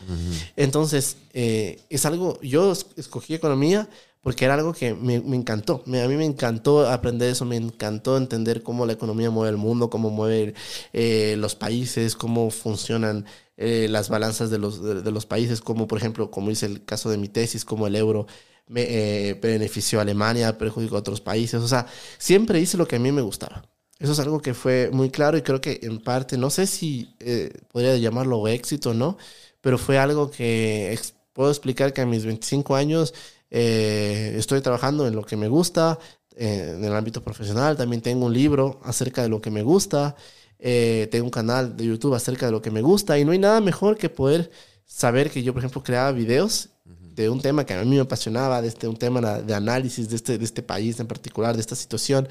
Entonces, 0.54 1.16
eh, 1.32 1.80
es 1.90 2.06
algo, 2.06 2.38
yo 2.42 2.72
es- 2.72 2.86
escogí 2.96 3.34
economía 3.34 3.88
porque 4.26 4.44
era 4.44 4.54
algo 4.54 4.72
que 4.72 4.92
me, 4.92 5.20
me 5.20 5.36
encantó. 5.36 5.84
A 5.86 6.08
mí 6.08 6.16
me 6.16 6.24
encantó 6.24 6.88
aprender 6.88 7.30
eso, 7.30 7.44
me 7.44 7.54
encantó 7.54 8.16
entender 8.16 8.64
cómo 8.64 8.84
la 8.84 8.92
economía 8.92 9.30
mueve 9.30 9.50
el 9.50 9.56
mundo, 9.56 9.88
cómo 9.88 10.10
mueve 10.10 10.52
eh, 10.92 11.36
los 11.38 11.54
países, 11.54 12.16
cómo 12.16 12.50
funcionan 12.50 13.24
eh, 13.56 13.86
las 13.88 14.08
balanzas 14.08 14.50
de 14.50 14.58
los, 14.58 14.82
de, 14.82 15.12
los 15.12 15.26
países, 15.26 15.60
como 15.60 15.86
por 15.86 15.98
ejemplo, 15.98 16.28
como 16.32 16.48
dice 16.48 16.66
el 16.66 16.84
caso 16.84 17.08
de 17.08 17.18
mi 17.18 17.28
tesis, 17.28 17.64
como 17.64 17.86
el 17.86 17.94
euro 17.94 18.26
me, 18.66 18.82
eh, 19.28 19.34
benefició 19.34 20.00
a 20.00 20.02
Alemania, 20.02 20.58
perjudicó 20.58 20.96
a 20.96 20.98
otros 20.98 21.20
países. 21.20 21.62
O 21.62 21.68
sea, 21.68 21.86
siempre 22.18 22.58
hice 22.58 22.76
lo 22.76 22.88
que 22.88 22.96
a 22.96 22.98
mí 22.98 23.12
me 23.12 23.22
gustaba. 23.22 23.62
Eso 24.00 24.10
es 24.10 24.18
algo 24.18 24.42
que 24.42 24.54
fue 24.54 24.90
muy 24.92 25.10
claro 25.10 25.38
y 25.38 25.42
creo 25.42 25.60
que 25.60 25.78
en 25.84 26.00
parte, 26.00 26.36
no 26.36 26.50
sé 26.50 26.66
si 26.66 27.14
eh, 27.20 27.52
podría 27.70 27.96
llamarlo 27.96 28.48
éxito 28.48 28.90
o 28.90 28.94
no, 28.94 29.18
pero 29.60 29.78
fue 29.78 29.98
algo 29.98 30.32
que 30.32 30.98
puedo 31.32 31.50
explicar 31.50 31.92
que 31.92 32.00
a 32.00 32.06
mis 32.06 32.24
25 32.24 32.74
años 32.74 33.14
eh, 33.50 34.34
estoy 34.36 34.60
trabajando 34.60 35.06
en 35.06 35.14
lo 35.14 35.24
que 35.24 35.36
me 35.36 35.48
gusta, 35.48 35.98
eh, 36.36 36.74
en 36.76 36.84
el 36.84 36.94
ámbito 36.94 37.22
profesional. 37.22 37.76
También 37.76 38.02
tengo 38.02 38.26
un 38.26 38.32
libro 38.32 38.80
acerca 38.84 39.22
de 39.22 39.28
lo 39.28 39.40
que 39.40 39.50
me 39.50 39.62
gusta. 39.62 40.16
eh, 40.58 41.08
tengo 41.10 41.24
un 41.26 41.30
canal 41.30 41.76
de 41.76 41.84
YouTube 41.86 42.14
acerca 42.14 42.46
de 42.46 42.52
lo 42.52 42.62
que 42.62 42.70
me 42.70 42.82
gusta. 42.82 43.18
Y 43.18 43.24
no 43.24 43.32
hay 43.32 43.38
nada 43.38 43.60
mejor 43.60 43.96
que 43.98 44.08
poder 44.08 44.50
saber 44.86 45.30
que 45.30 45.42
yo, 45.42 45.52
por 45.52 45.60
ejemplo, 45.60 45.82
creaba 45.82 46.12
videos 46.12 46.70
de 46.84 47.30
un 47.30 47.40
tema 47.40 47.64
que 47.64 47.74
a 47.74 47.82
mí 47.82 47.96
me 47.96 48.00
apasionaba, 48.00 48.60
de 48.60 48.68
este, 48.68 48.86
un 48.88 48.96
tema 48.96 49.20
de 49.40 49.54
análisis 49.54 50.08
de 50.08 50.16
este, 50.16 50.38
de 50.38 50.44
este 50.44 50.62
país 50.62 51.00
en 51.00 51.06
particular, 51.06 51.54
de 51.54 51.60
esta 51.60 51.74
situación, 51.74 52.28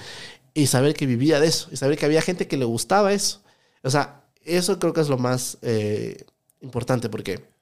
y 0.53 0.67
saber 0.67 0.93
que 0.93 1.05
vivía 1.07 1.39
de 1.39 1.47
eso, 1.47 1.69
y 1.71 1.75
saber 1.75 1.97
que 1.97 2.05
había 2.05 2.21
gente 2.21 2.47
que 2.47 2.55
le 2.55 2.65
gustaba 2.65 3.11
eso. 3.11 3.41
O 3.83 3.89
sea, 3.89 4.23
eso 4.43 4.77
creo 4.79 4.93
que 4.93 5.01
es 5.01 5.09
lo 5.09 5.17
más 5.17 5.57
eh, 5.63 6.23
importante, 6.61 7.09
porque 7.09 7.54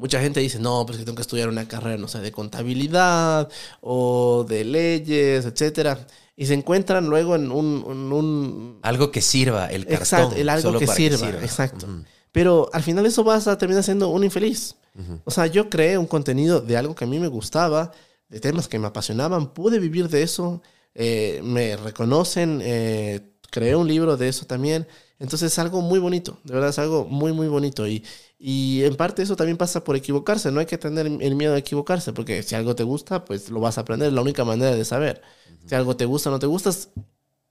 mucha 0.00 0.20
gente 0.20 0.40
dice, 0.40 0.58
no, 0.58 0.84
pues 0.86 0.98
que 0.98 1.04
tengo 1.04 1.16
que 1.16 1.22
estudiar 1.22 1.48
una 1.48 1.68
carrera, 1.68 1.98
no 1.98 2.08
sé, 2.08 2.20
de 2.20 2.32
contabilidad 2.32 3.48
o 3.82 4.44
de 4.48 4.64
leyes, 4.64 5.44
etcétera. 5.44 6.06
Y 6.36 6.46
se 6.46 6.54
encuentran 6.54 7.06
luego 7.08 7.36
en 7.36 7.52
un... 7.52 7.84
en 7.86 8.12
un 8.12 8.78
Algo 8.82 9.10
que 9.10 9.20
sirva, 9.20 9.66
el 9.66 9.84
cartón. 9.84 10.00
Exacto, 10.00 10.36
el 10.36 10.48
algo 10.48 10.78
que 10.78 10.86
sirva, 10.86 11.28
exacto. 11.28 11.86
Pero 12.32 12.70
al 12.72 12.82
final 12.82 13.04
eso 13.04 13.22
vas 13.24 13.46
a 13.46 13.58
terminar 13.58 13.84
siendo 13.84 14.08
un 14.08 14.24
infeliz. 14.24 14.74
O 15.24 15.30
sea, 15.30 15.46
yo 15.46 15.70
creé 15.70 15.98
un 15.98 16.06
contenido 16.06 16.60
de 16.60 16.76
algo 16.76 16.94
que 16.94 17.04
a 17.04 17.06
mí 17.06 17.18
me 17.18 17.28
gustaba, 17.28 17.92
de 18.28 18.40
temas 18.40 18.68
que 18.68 18.78
me 18.78 18.86
apasionaban, 18.86 19.52
pude 19.52 19.78
vivir 19.78 20.08
de 20.08 20.22
eso, 20.22 20.62
eh, 20.94 21.40
me 21.44 21.76
reconocen, 21.76 22.60
eh, 22.62 23.20
creé 23.50 23.76
un 23.76 23.86
libro 23.86 24.16
de 24.16 24.28
eso 24.28 24.46
también. 24.46 24.86
Entonces 25.18 25.52
es 25.52 25.58
algo 25.58 25.82
muy 25.82 25.98
bonito, 25.98 26.38
de 26.44 26.54
verdad 26.54 26.70
es 26.70 26.78
algo 26.78 27.04
muy, 27.04 27.32
muy 27.32 27.48
bonito. 27.48 27.86
Y, 27.86 28.04
y 28.40 28.84
en 28.84 28.96
parte 28.96 29.22
eso 29.22 29.36
también 29.36 29.58
pasa 29.58 29.84
por 29.84 29.96
equivocarse, 29.96 30.52
no 30.52 30.60
hay 30.60 30.66
que 30.66 30.78
tener 30.78 31.06
el 31.06 31.36
miedo 31.36 31.54
a 31.54 31.58
equivocarse, 31.58 32.12
porque 32.14 32.42
si 32.44 32.56
algo 32.56 32.74
te 32.76 32.84
gusta, 32.84 33.24
pues 33.26 33.50
lo 33.50 33.60
vas 33.60 33.78
a 33.78 33.82
aprender, 33.82 34.08
es 34.08 34.14
la 34.14 34.22
única 34.22 34.44
manera 34.46 34.74
de 34.76 34.84
saber. 34.86 35.22
Si 35.66 35.74
algo 35.76 35.96
te 35.96 36.06
gusta 36.06 36.30
o 36.30 36.32
no 36.32 36.40
te 36.40 36.46
gusta, 36.48 36.70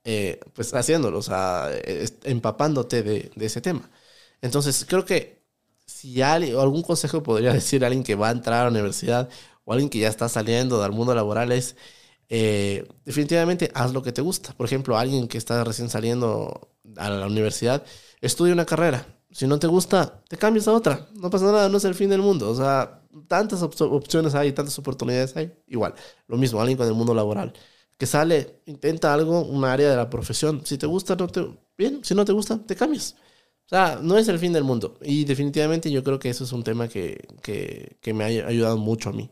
eh, 0.03 0.39
pues 0.53 0.73
haciéndolo, 0.73 1.19
o 1.19 1.21
sea, 1.21 1.69
es- 1.85 2.15
empapándote 2.23 3.03
de, 3.03 3.31
de 3.35 3.45
ese 3.45 3.61
tema. 3.61 3.89
Entonces, 4.41 4.85
creo 4.87 5.05
que 5.05 5.43
si 5.85 6.21
alguien, 6.21 6.55
o 6.55 6.61
algún 6.61 6.81
consejo 6.83 7.23
podría 7.23 7.53
decir 7.55 7.83
a 7.83 7.87
alguien 7.87 8.03
que 8.03 8.15
va 8.15 8.29
a 8.29 8.31
entrar 8.31 8.61
a 8.61 8.63
la 8.65 8.69
universidad 8.71 9.29
o 9.65 9.73
alguien 9.73 9.89
que 9.89 9.99
ya 9.99 10.07
está 10.09 10.29
saliendo 10.29 10.81
del 10.81 10.91
mundo 10.91 11.13
laboral 11.15 11.51
es, 11.51 11.75
eh, 12.29 12.87
definitivamente 13.05 13.71
haz 13.73 13.93
lo 13.93 14.03
que 14.03 14.11
te 14.11 14.21
gusta. 14.21 14.53
Por 14.53 14.65
ejemplo, 14.67 14.97
alguien 14.97 15.27
que 15.27 15.37
está 15.37 15.63
recién 15.63 15.89
saliendo 15.89 16.69
a 16.97 17.09
la 17.09 17.27
universidad, 17.27 17.85
estudia 18.21 18.53
una 18.53 18.65
carrera. 18.65 19.07
Si 19.31 19.45
no 19.47 19.59
te 19.59 19.67
gusta, 19.67 20.23
te 20.27 20.37
cambias 20.37 20.67
a 20.67 20.73
otra. 20.73 21.07
No 21.15 21.29
pasa 21.29 21.45
nada, 21.45 21.69
no 21.69 21.77
es 21.77 21.85
el 21.85 21.95
fin 21.95 22.09
del 22.09 22.21
mundo. 22.21 22.49
O 22.49 22.55
sea, 22.55 23.01
tantas 23.27 23.61
op- 23.61 23.79
opciones 23.81 24.33
hay, 24.35 24.51
tantas 24.53 24.77
oportunidades 24.79 25.35
hay. 25.37 25.53
Igual, 25.67 25.93
lo 26.27 26.37
mismo, 26.37 26.59
alguien 26.59 26.77
con 26.77 26.87
el 26.87 26.93
mundo 26.95 27.13
laboral. 27.13 27.53
Que 27.97 28.05
sale, 28.07 28.61
intenta 28.65 29.13
algo, 29.13 29.41
un 29.41 29.65
área 29.65 29.89
de 29.89 29.95
la 29.95 30.09
profesión. 30.09 30.61
Si 30.65 30.77
te 30.77 30.87
gusta, 30.87 31.15
no 31.15 31.27
te... 31.27 31.47
Bien, 31.77 32.03
si 32.03 32.15
no 32.15 32.25
te 32.25 32.31
gusta, 32.33 32.57
te 32.65 32.75
cambias. 32.75 33.15
O 33.65 33.69
sea, 33.69 33.99
no 34.01 34.17
es 34.17 34.27
el 34.29 34.39
fin 34.39 34.51
del 34.53 34.63
mundo. 34.63 34.97
Y 35.01 35.25
definitivamente 35.25 35.91
yo 35.91 36.03
creo 36.03 36.17
que 36.19 36.29
eso 36.29 36.43
es 36.43 36.51
un 36.51 36.63
tema 36.63 36.87
que, 36.87 37.27
que, 37.43 37.97
que 38.01 38.13
me 38.13 38.23
ha 38.23 38.27
ayudado 38.47 38.77
mucho 38.77 39.09
a 39.09 39.13
mí. 39.13 39.29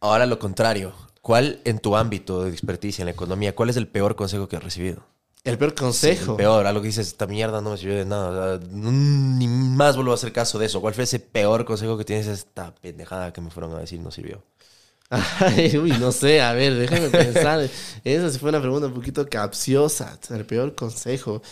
Ahora 0.00 0.26
lo 0.26 0.38
contrario. 0.38 0.92
¿Cuál 1.22 1.62
en 1.64 1.78
tu 1.78 1.96
ámbito 1.96 2.42
de 2.44 2.50
experticia 2.50 3.02
en 3.02 3.06
la 3.06 3.12
economía, 3.12 3.54
cuál 3.54 3.70
es 3.70 3.78
el 3.78 3.88
peor 3.88 4.16
consejo 4.16 4.48
que 4.48 4.56
has 4.56 4.64
recibido? 4.64 5.02
El 5.44 5.58
peor 5.58 5.74
consejo. 5.74 6.32
El 6.32 6.36
peor, 6.36 6.66
algo 6.66 6.80
que 6.80 6.86
dices, 6.88 7.08
esta 7.08 7.26
mierda 7.26 7.60
no 7.60 7.70
me 7.70 7.76
sirvió 7.76 7.96
de 7.96 8.04
nada. 8.04 8.54
o 8.56 8.60
sea, 8.60 8.68
ni 8.70 9.48
más 9.48 9.96
vuelvo 9.96 10.12
a 10.12 10.14
hacer 10.14 10.32
caso 10.32 10.58
de 10.58 10.66
eso. 10.66 10.80
¿Cuál 10.80 10.94
fue 10.94 11.04
ese 11.04 11.18
peor 11.18 11.64
consejo 11.64 11.98
que 11.98 12.04
tienes? 12.04 12.28
Esta 12.28 12.74
pendejada 12.76 13.32
que 13.32 13.40
me 13.40 13.50
fueron 13.50 13.74
a 13.74 13.80
decir 13.80 13.98
no 14.00 14.10
sirvió. 14.12 14.42
Ay, 15.10 15.76
uy, 15.78 15.90
no 15.92 16.12
sé, 16.12 16.40
a 16.40 16.52
ver, 16.54 16.74
déjame 16.74 17.10
pensar. 17.10 17.68
Esa 18.04 18.30
sí 18.30 18.38
fue 18.38 18.48
una 18.50 18.60
pregunta 18.60 18.86
un 18.86 18.94
poquito 18.94 19.28
capciosa. 19.28 20.18
El 20.30 20.46
peor 20.46 20.74
consejo 20.74 21.42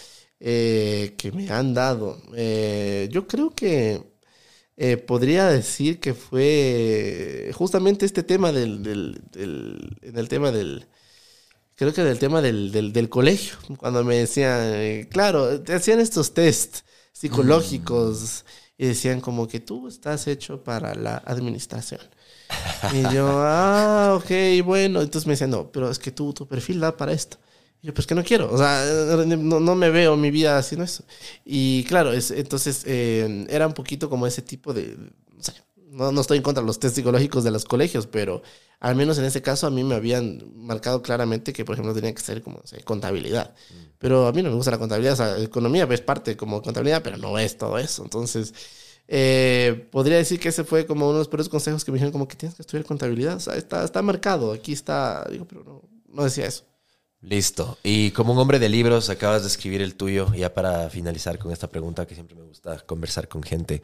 eh, 0.40 1.14
que 1.18 1.32
me 1.32 1.50
han 1.50 1.74
dado. 1.74 2.22
Eh, 2.34 3.08
yo 3.12 3.26
creo 3.26 3.50
que 3.54 4.02
eh, 4.76 4.96
podría 4.96 5.48
decir 5.48 6.00
que 6.00 6.14
fue 6.14 7.50
justamente 7.54 8.06
este 8.06 8.22
tema 8.22 8.52
del, 8.52 8.82
del, 8.82 9.20
del- 9.32 9.98
en 10.02 10.18
el 10.18 10.28
tema 10.28 10.50
del, 10.52 10.86
creo 11.80 11.94
que 11.94 12.02
del 12.02 12.18
tema 12.18 12.42
del, 12.42 12.72
del, 12.72 12.92
del 12.92 13.08
colegio, 13.08 13.54
cuando 13.78 14.04
me 14.04 14.16
decían, 14.16 14.60
eh, 14.74 15.08
claro, 15.10 15.62
te 15.62 15.72
hacían 15.72 15.98
estos 15.98 16.34
test 16.34 16.80
psicológicos 17.12 18.44
y 18.76 18.86
decían 18.88 19.22
como 19.22 19.48
que 19.48 19.60
tú 19.60 19.88
estás 19.88 20.26
hecho 20.26 20.62
para 20.62 20.94
la 20.94 21.16
administración. 21.24 22.02
Y 22.92 23.02
yo, 23.14 23.26
ah, 23.46 24.18
ok, 24.20 24.62
bueno. 24.62 25.00
Entonces 25.00 25.26
me 25.26 25.32
decían, 25.32 25.50
no, 25.50 25.72
pero 25.72 25.90
es 25.90 25.98
que 25.98 26.10
tú, 26.10 26.34
tu 26.34 26.46
perfil 26.46 26.80
da 26.80 26.94
para 26.96 27.12
esto. 27.12 27.38
Y 27.80 27.86
yo, 27.86 27.94
pues 27.94 28.06
que 28.06 28.14
no 28.14 28.24
quiero. 28.24 28.52
O 28.52 28.58
sea, 28.58 28.84
no, 29.26 29.60
no 29.60 29.74
me 29.74 29.88
veo 29.88 30.16
mi 30.18 30.30
vida 30.30 30.58
haciendo 30.58 30.84
eso. 30.84 31.04
Y 31.46 31.84
claro, 31.84 32.12
es, 32.12 32.30
entonces 32.30 32.82
eh, 32.86 33.46
era 33.48 33.66
un 33.66 33.72
poquito 33.74 34.10
como 34.10 34.26
ese 34.26 34.42
tipo 34.42 34.74
de... 34.74 34.98
o 35.38 35.42
sea, 35.42 35.54
no, 35.90 36.12
no 36.12 36.20
estoy 36.20 36.38
en 36.38 36.42
contra 36.42 36.62
de 36.62 36.66
los 36.66 36.78
test 36.78 36.96
psicológicos 36.96 37.44
de 37.44 37.50
los 37.50 37.64
colegios, 37.64 38.06
pero 38.06 38.42
al 38.78 38.96
menos 38.96 39.18
en 39.18 39.24
ese 39.24 39.42
caso 39.42 39.66
a 39.66 39.70
mí 39.70 39.84
me 39.84 39.94
habían 39.94 40.42
marcado 40.54 41.02
claramente 41.02 41.52
que, 41.52 41.64
por 41.64 41.74
ejemplo, 41.74 41.94
tenía 41.94 42.14
que 42.14 42.22
ser 42.22 42.42
como 42.42 42.62
contabilidad. 42.84 43.54
Pero 43.98 44.26
a 44.26 44.32
mí 44.32 44.42
no 44.42 44.50
me 44.50 44.56
gusta 44.56 44.70
la 44.70 44.78
contabilidad. 44.78 45.14
O 45.14 45.16
sea, 45.16 45.38
economía 45.38 45.86
es 45.90 46.00
parte 46.00 46.36
como 46.36 46.62
contabilidad, 46.62 47.02
pero 47.02 47.16
no 47.16 47.38
es 47.38 47.56
todo 47.56 47.78
eso. 47.78 48.02
Entonces... 48.02 48.54
Eh, 49.12 49.88
podría 49.90 50.18
decir 50.18 50.38
que 50.38 50.50
ese 50.50 50.62
fue 50.62 50.86
como 50.86 51.06
uno 51.06 51.14
de 51.14 51.18
los 51.18 51.26
peores 51.26 51.48
consejos 51.48 51.84
que 51.84 51.90
me 51.90 51.96
dijeron 51.96 52.12
como 52.12 52.28
que 52.28 52.36
tienes 52.36 52.54
que 52.54 52.62
estudiar 52.62 52.84
contabilidad. 52.84 53.34
O 53.34 53.40
sea, 53.40 53.56
está, 53.56 53.82
está 53.82 54.02
marcado, 54.02 54.52
aquí 54.52 54.72
está. 54.72 55.26
Digo, 55.28 55.46
pero 55.48 55.64
no, 55.64 55.82
no 56.14 56.22
decía 56.22 56.46
eso. 56.46 56.62
Listo. 57.20 57.76
Y 57.82 58.12
como 58.12 58.32
un 58.32 58.38
hombre 58.38 58.60
de 58.60 58.68
libros, 58.68 59.10
acabas 59.10 59.42
de 59.42 59.48
escribir 59.48 59.82
el 59.82 59.96
tuyo, 59.96 60.32
ya 60.34 60.54
para 60.54 60.88
finalizar 60.88 61.38
con 61.40 61.52
esta 61.52 61.68
pregunta 61.68 62.06
que 62.06 62.14
siempre 62.14 62.36
me 62.36 62.44
gusta 62.44 62.78
conversar 62.86 63.28
con 63.28 63.42
gente. 63.42 63.82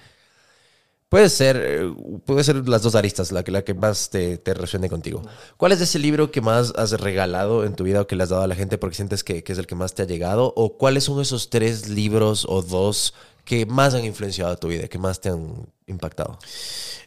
Puede 1.09 1.29
ser, 1.29 1.57
eh, 1.65 1.95
puede 2.25 2.43
ser 2.43 2.69
las 2.69 2.83
dos 2.83 2.97
aristas, 2.97 3.31
la 3.31 3.45
que, 3.45 3.53
la 3.53 3.63
que 3.63 3.75
más 3.75 4.11
te, 4.11 4.39
te 4.39 4.55
resuene 4.55 4.89
contigo. 4.89 5.23
¿Cuál 5.57 5.71
es 5.71 5.81
ese 5.81 6.01
libro 6.01 6.33
que 6.33 6.41
más 6.41 6.73
has 6.77 7.01
regalado 7.01 7.65
en 7.65 7.77
tu 7.77 7.85
vida 7.85 8.01
o 8.01 8.07
que 8.09 8.17
le 8.17 8.25
has 8.25 8.31
dado 8.31 8.43
a 8.43 8.49
la 8.49 8.57
gente 8.57 8.77
porque 8.77 8.97
sientes 8.97 9.23
que, 9.23 9.45
que 9.45 9.53
es 9.53 9.59
el 9.59 9.69
que 9.69 9.77
más 9.77 9.95
te 9.95 10.03
ha 10.03 10.07
llegado? 10.07 10.53
¿O 10.57 10.77
cuáles 10.77 11.05
son 11.05 11.21
esos 11.21 11.49
tres 11.49 11.89
libros 11.89 12.45
o 12.49 12.61
dos 12.61 13.15
que 13.47 13.65
más 13.65 13.95
han 13.95 14.05
influenciado 14.05 14.55
tu 14.59 14.69
vida, 14.69 14.89
que 14.89 14.99
más 14.99 15.21
te 15.21 15.31
han 15.31 15.67
impactado? 15.87 16.37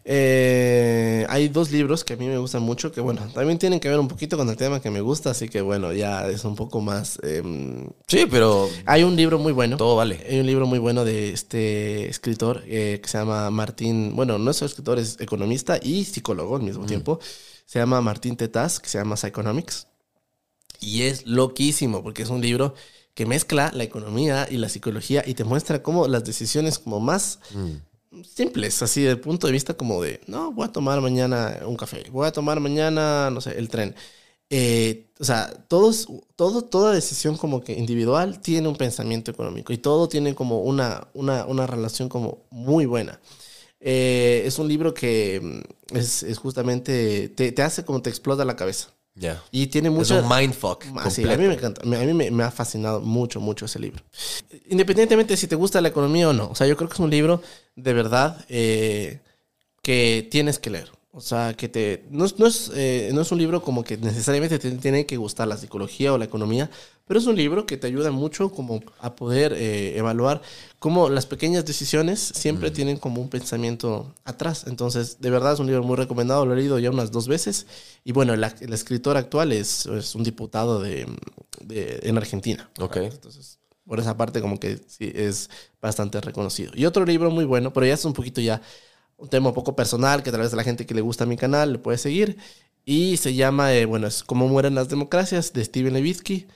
Eh, 0.05 1.25
hay 1.29 1.49
dos 1.49 1.69
libros 1.69 2.05
que 2.05 2.13
a 2.13 2.15
mí 2.15 2.25
me 2.25 2.37
gustan 2.37 2.63
mucho, 2.63 2.93
que 2.93 3.01
bueno, 3.01 3.21
también 3.33 3.59
tienen 3.59 3.81
que 3.81 3.89
ver 3.89 3.99
un 3.99 4.07
poquito 4.07 4.37
con 4.37 4.49
el 4.49 4.55
tema 4.55 4.81
que 4.81 4.89
me 4.89 5.01
gusta, 5.01 5.31
así 5.31 5.49
que 5.49 5.59
bueno, 5.61 5.91
ya 5.91 6.27
es 6.29 6.45
un 6.45 6.55
poco 6.55 6.79
más... 6.79 7.19
em, 7.23 7.89
Sí, 8.07 8.25
pero 8.31 8.69
hay 8.85 9.03
un 9.03 9.17
libro 9.17 9.37
muy 9.37 9.51
bueno. 9.51 9.75
todo 9.75 9.97
vale. 9.97 10.25
Hay 10.27 10.39
un 10.39 10.45
libro 10.47 10.65
muy 10.65 10.79
bueno 10.79 11.03
de 11.03 11.31
este 11.33 12.09
escritor 12.09 12.63
eh, 12.65 13.01
que 13.03 13.09
se 13.09 13.17
llama 13.17 13.51
Martín, 13.51 14.15
bueno, 14.15 14.37
no 14.39 14.49
es 14.49 14.61
escritor, 14.61 14.97
es 14.97 15.19
economista 15.19 15.77
y 15.81 16.05
psicólogo 16.05 16.55
al 16.55 16.63
mismo 16.63 16.85
tiempo. 16.85 17.19
Se 17.65 17.79
llama 17.79 17.99
Martín 17.99 18.37
Tetaz, 18.37 18.79
que 18.79 18.87
se 18.87 18.97
llama 18.97 19.17
Psychonomics. 19.17 19.87
Y 20.79 21.01
es 21.03 21.27
loquísimo 21.27 22.01
porque 22.01 22.23
es 22.23 22.29
un 22.29 22.39
libro 22.41 22.73
que 23.19 23.25
mezcla 23.25 23.69
la 23.75 23.83
economía 23.83 24.47
y 24.49 24.55
la 24.55 24.69
psicología 24.69 25.25
y 25.27 25.33
te 25.33 25.43
muestra 25.43 25.83
cómo 25.83 26.07
las 26.07 26.23
decisiones 26.23 26.79
como 26.79 27.01
más 27.01 27.39
simples, 28.23 28.81
así 28.81 29.01
del 29.01 29.19
punto 29.19 29.45
de 29.45 29.51
vista 29.51 29.73
como 29.73 30.01
de, 30.01 30.21
no, 30.27 30.53
voy 30.53 30.65
a 30.65 30.71
tomar 30.71 31.01
mañana 31.01 31.59
un 31.65 31.75
café, 31.75 32.05
voy 32.11 32.25
a 32.25 32.31
tomar 32.31 32.61
mañana, 32.61 33.29
no 33.29 33.41
sé, 33.41 33.59
el 33.59 33.67
tren. 33.67 33.93
Eh, 34.49 35.09
o 35.19 35.25
sea, 35.25 35.51
todos, 35.67 36.07
todo, 36.37 36.61
toda 36.61 36.93
decisión 36.93 37.35
como 37.35 37.59
que 37.59 37.73
individual 37.73 38.39
tiene 38.39 38.69
un 38.69 38.77
pensamiento 38.77 39.31
económico 39.31 39.73
y 39.73 39.77
todo 39.79 40.07
tiene 40.07 40.33
como 40.33 40.61
una, 40.61 41.09
una, 41.13 41.43
una 41.43 41.67
relación 41.67 42.07
como 42.07 42.45
muy 42.51 42.85
buena. 42.85 43.19
Eh, 43.81 44.43
es 44.45 44.59
un 44.59 44.69
libro 44.69 44.93
que 44.93 45.41
mm, 45.43 45.97
es, 45.97 46.23
es 46.23 46.37
justamente, 46.37 47.27
te, 47.27 47.51
te 47.51 47.63
hace 47.63 47.83
como 47.83 48.01
te 48.01 48.09
explota 48.09 48.45
la 48.45 48.55
cabeza. 48.55 48.93
Ya. 49.19 49.43
Y 49.51 49.67
tiene 49.67 49.89
Es 49.89 49.93
mucho... 49.93 50.19
un 50.23 50.29
mindfuck. 50.29 50.85
Ah, 50.95 51.09
sí, 51.09 51.23
a 51.29 51.35
mí 51.37 51.45
me 51.45 51.55
encanta. 51.55 51.81
A 51.81 51.85
mí 51.85 52.13
me, 52.13 52.31
me 52.31 52.43
ha 52.43 52.51
fascinado 52.51 53.01
mucho, 53.01 53.41
mucho 53.41 53.65
ese 53.65 53.77
libro. 53.77 54.01
Independientemente 54.69 55.33
de 55.33 55.37
si 55.37 55.47
te 55.47 55.55
gusta 55.55 55.81
la 55.81 55.89
economía 55.89 56.29
o 56.29 56.33
no. 56.33 56.47
O 56.49 56.55
sea, 56.55 56.67
yo 56.67 56.77
creo 56.77 56.87
que 56.87 56.93
es 56.93 56.99
un 57.01 57.09
libro 57.09 57.41
de 57.75 57.93
verdad 57.93 58.45
eh, 58.47 59.19
que 59.81 60.27
tienes 60.31 60.57
que 60.59 60.69
leer. 60.69 60.89
O 61.11 61.21
sea, 61.21 61.53
que 61.53 61.67
te. 61.67 62.05
No, 62.11 62.23
es- 62.23 62.37
no 62.39 62.47
es, 62.47 62.71
eh, 62.75 63.09
no 63.13 63.21
es 63.21 63.31
un 63.31 63.39
libro 63.39 63.61
como 63.61 63.83
que 63.83 63.97
necesariamente 63.97 64.57
te 64.59 64.71
tiene 64.71 65.05
que 65.05 65.17
gustar 65.17 65.47
la 65.47 65.57
psicología 65.57 66.13
o 66.13 66.17
la 66.17 66.25
economía, 66.25 66.69
pero 67.09 67.19
es 67.19 67.25
un 67.27 67.35
libro 67.35 67.65
que 67.65 67.75
te 67.77 67.87
ayuda 67.87 68.11
mucho 68.11 68.51
como 68.53 68.81
a 68.99 69.17
poder 69.17 69.53
eh, 69.53 69.97
evaluar 69.97 70.43
cómo 70.79 71.09
las 71.09 71.25
pequeñas 71.25 71.65
decisiones 71.65 72.19
siempre 72.21 72.71
tienen 72.71 72.97
como 72.97 73.19
un 73.21 73.29
pensamiento 73.29 74.13
atrás. 74.25 74.65
Entonces, 74.67 75.19
de 75.19 75.31
verdad 75.31 75.53
es 75.53 75.59
un 75.59 75.67
libro 75.67 75.83
muy 75.83 75.97
recomendado, 75.97 76.45
lo 76.45 76.53
he 76.53 76.57
leído 76.57 76.79
ya 76.79 76.91
unas 76.91 77.11
dos 77.11 77.27
veces. 77.27 77.65
Y 78.05 78.13
bueno, 78.13 78.35
el, 78.35 78.43
ac- 78.43 78.61
el 78.61 78.73
escritor 78.73 79.17
actual 79.17 79.51
es, 79.53 79.87
es 79.87 80.15
un 80.15 80.23
diputado 80.23 80.81
de, 80.81 81.07
de- 81.61 81.99
en 82.03 82.17
Argentina. 82.17 82.69
Ok. 82.79 82.97
Entonces, 82.97 83.59
por 83.85 83.99
esa 83.99 84.15
parte 84.15 84.41
como 84.41 84.59
que 84.59 84.79
sí 84.87 85.11
es 85.15 85.49
bastante 85.81 86.21
reconocido. 86.21 86.71
Y 86.75 86.85
otro 86.85 87.05
libro 87.05 87.31
muy 87.31 87.45
bueno, 87.45 87.73
pero 87.73 87.87
ya 87.87 87.95
es 87.95 88.05
un 88.05 88.13
poquito 88.13 88.39
ya 88.41 88.61
un 89.17 89.29
tema 89.29 89.49
un 89.49 89.55
poco 89.55 89.75
personal, 89.75 90.23
que 90.23 90.31
tal 90.31 90.41
vez 90.41 90.53
a 90.53 90.55
la 90.57 90.63
gente 90.63 90.85
que 90.85 90.93
le 90.95 91.01
gusta 91.01 91.25
mi 91.25 91.37
canal 91.37 91.73
le 91.73 91.79
puede 91.79 91.97
seguir. 91.97 92.37
Y 92.85 93.17
se 93.17 93.35
llama, 93.35 93.73
eh, 93.73 93.85
bueno, 93.85 94.07
es 94.07 94.23
Cómo 94.23 94.47
mueren 94.47 94.75
las 94.75 94.89
democracias, 94.89 95.53
de 95.53 95.63
Steven 95.65 95.93
Levitsky, 95.93 96.47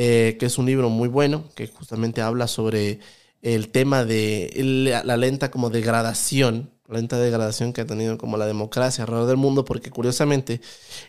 eh, 0.00 0.36
que 0.38 0.46
es 0.46 0.58
un 0.58 0.66
libro 0.66 0.90
muy 0.90 1.08
bueno, 1.08 1.42
que 1.56 1.66
justamente 1.66 2.22
habla 2.22 2.46
sobre 2.46 3.00
el 3.42 3.70
tema 3.70 4.04
de 4.04 5.02
la 5.04 5.16
lenta 5.16 5.50
como 5.50 5.70
degradación, 5.70 6.70
lenta 6.88 7.18
degradación 7.18 7.72
que 7.72 7.80
ha 7.80 7.84
tenido 7.84 8.16
como 8.16 8.36
la 8.36 8.46
democracia 8.46 9.02
alrededor 9.02 9.26
del 9.26 9.38
mundo, 9.38 9.64
porque 9.64 9.90
curiosamente, 9.90 10.60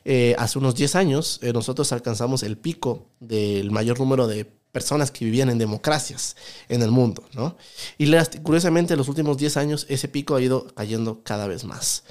eh, 0.06 0.36
hace 0.40 0.57
unos 0.57 0.74
10 0.74 0.95
años 0.95 1.40
eh, 1.44 1.53
nosotros 1.53 1.91
alcanzamos 1.91 2.41
el 2.41 2.57
pico 2.57 3.06
del 3.20 3.70
mayor 3.70 3.99
número 3.99 4.26
de 4.26 4.45
personas 4.72 5.11
que 5.11 5.24
vivían 5.24 5.52
en 5.52 5.60
democracias 5.60 6.36
en 6.68 6.82
el 6.82 6.90
mundo, 6.90 7.24
¿no? 7.36 7.57
Y 7.99 8.11
curiosamente, 8.41 8.95
en 8.95 8.98
los 8.98 9.07
últimos 9.07 9.38
10 9.38 9.57
años 9.57 9.86
ese 9.88 10.07
pico 10.07 10.36
ha 10.36 10.41
ido 10.41 10.66
cayendo 10.74 11.22
cada 11.24 11.45
vez 11.45 11.64
más. 11.64 12.06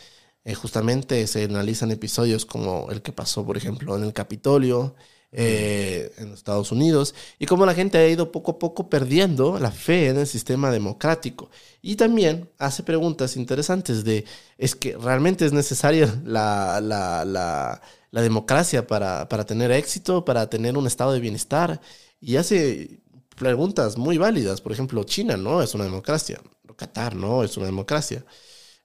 Justamente 0.54 1.26
se 1.26 1.44
analizan 1.44 1.90
episodios 1.90 2.46
como 2.46 2.88
el 2.92 3.02
que 3.02 3.12
pasó, 3.12 3.44
por 3.44 3.56
ejemplo, 3.56 3.96
en 3.96 4.04
el 4.04 4.12
Capitolio, 4.12 4.94
eh, 5.32 6.12
en 6.16 6.30
los 6.30 6.38
Estados 6.38 6.72
Unidos, 6.72 7.14
y 7.38 7.46
cómo 7.46 7.66
la 7.66 7.74
gente 7.74 7.98
ha 7.98 8.08
ido 8.08 8.32
poco 8.32 8.52
a 8.52 8.58
poco 8.58 8.88
perdiendo 8.88 9.58
la 9.58 9.70
fe 9.70 10.08
en 10.08 10.18
el 10.18 10.26
sistema 10.26 10.70
democrático. 10.70 11.50
Y 11.82 11.96
también 11.96 12.50
hace 12.58 12.82
preguntas 12.82 13.36
interesantes 13.36 14.04
de, 14.04 14.24
¿es 14.56 14.74
que 14.74 14.96
realmente 14.96 15.44
es 15.44 15.52
necesaria 15.52 16.20
la, 16.24 16.80
la, 16.80 17.24
la, 17.24 18.22
democracia 18.22 18.86
para, 18.86 19.28
para 19.28 19.44
tener 19.44 19.70
éxito, 19.70 20.24
para 20.24 20.48
tener 20.48 20.76
un 20.78 20.86
estado 20.86 21.12
de 21.12 21.20
bienestar? 21.20 21.80
Y 22.20 22.36
hace 22.36 23.00
preguntas 23.36 23.96
muy 23.96 24.18
válidas. 24.18 24.60
Por 24.60 24.72
ejemplo, 24.72 25.04
China 25.04 25.36
no 25.36 25.62
es 25.62 25.74
una 25.74 25.84
democracia. 25.84 26.40
Qatar 26.76 27.14
no 27.16 27.42
es 27.44 27.56
una 27.56 27.66
democracia. 27.66 28.24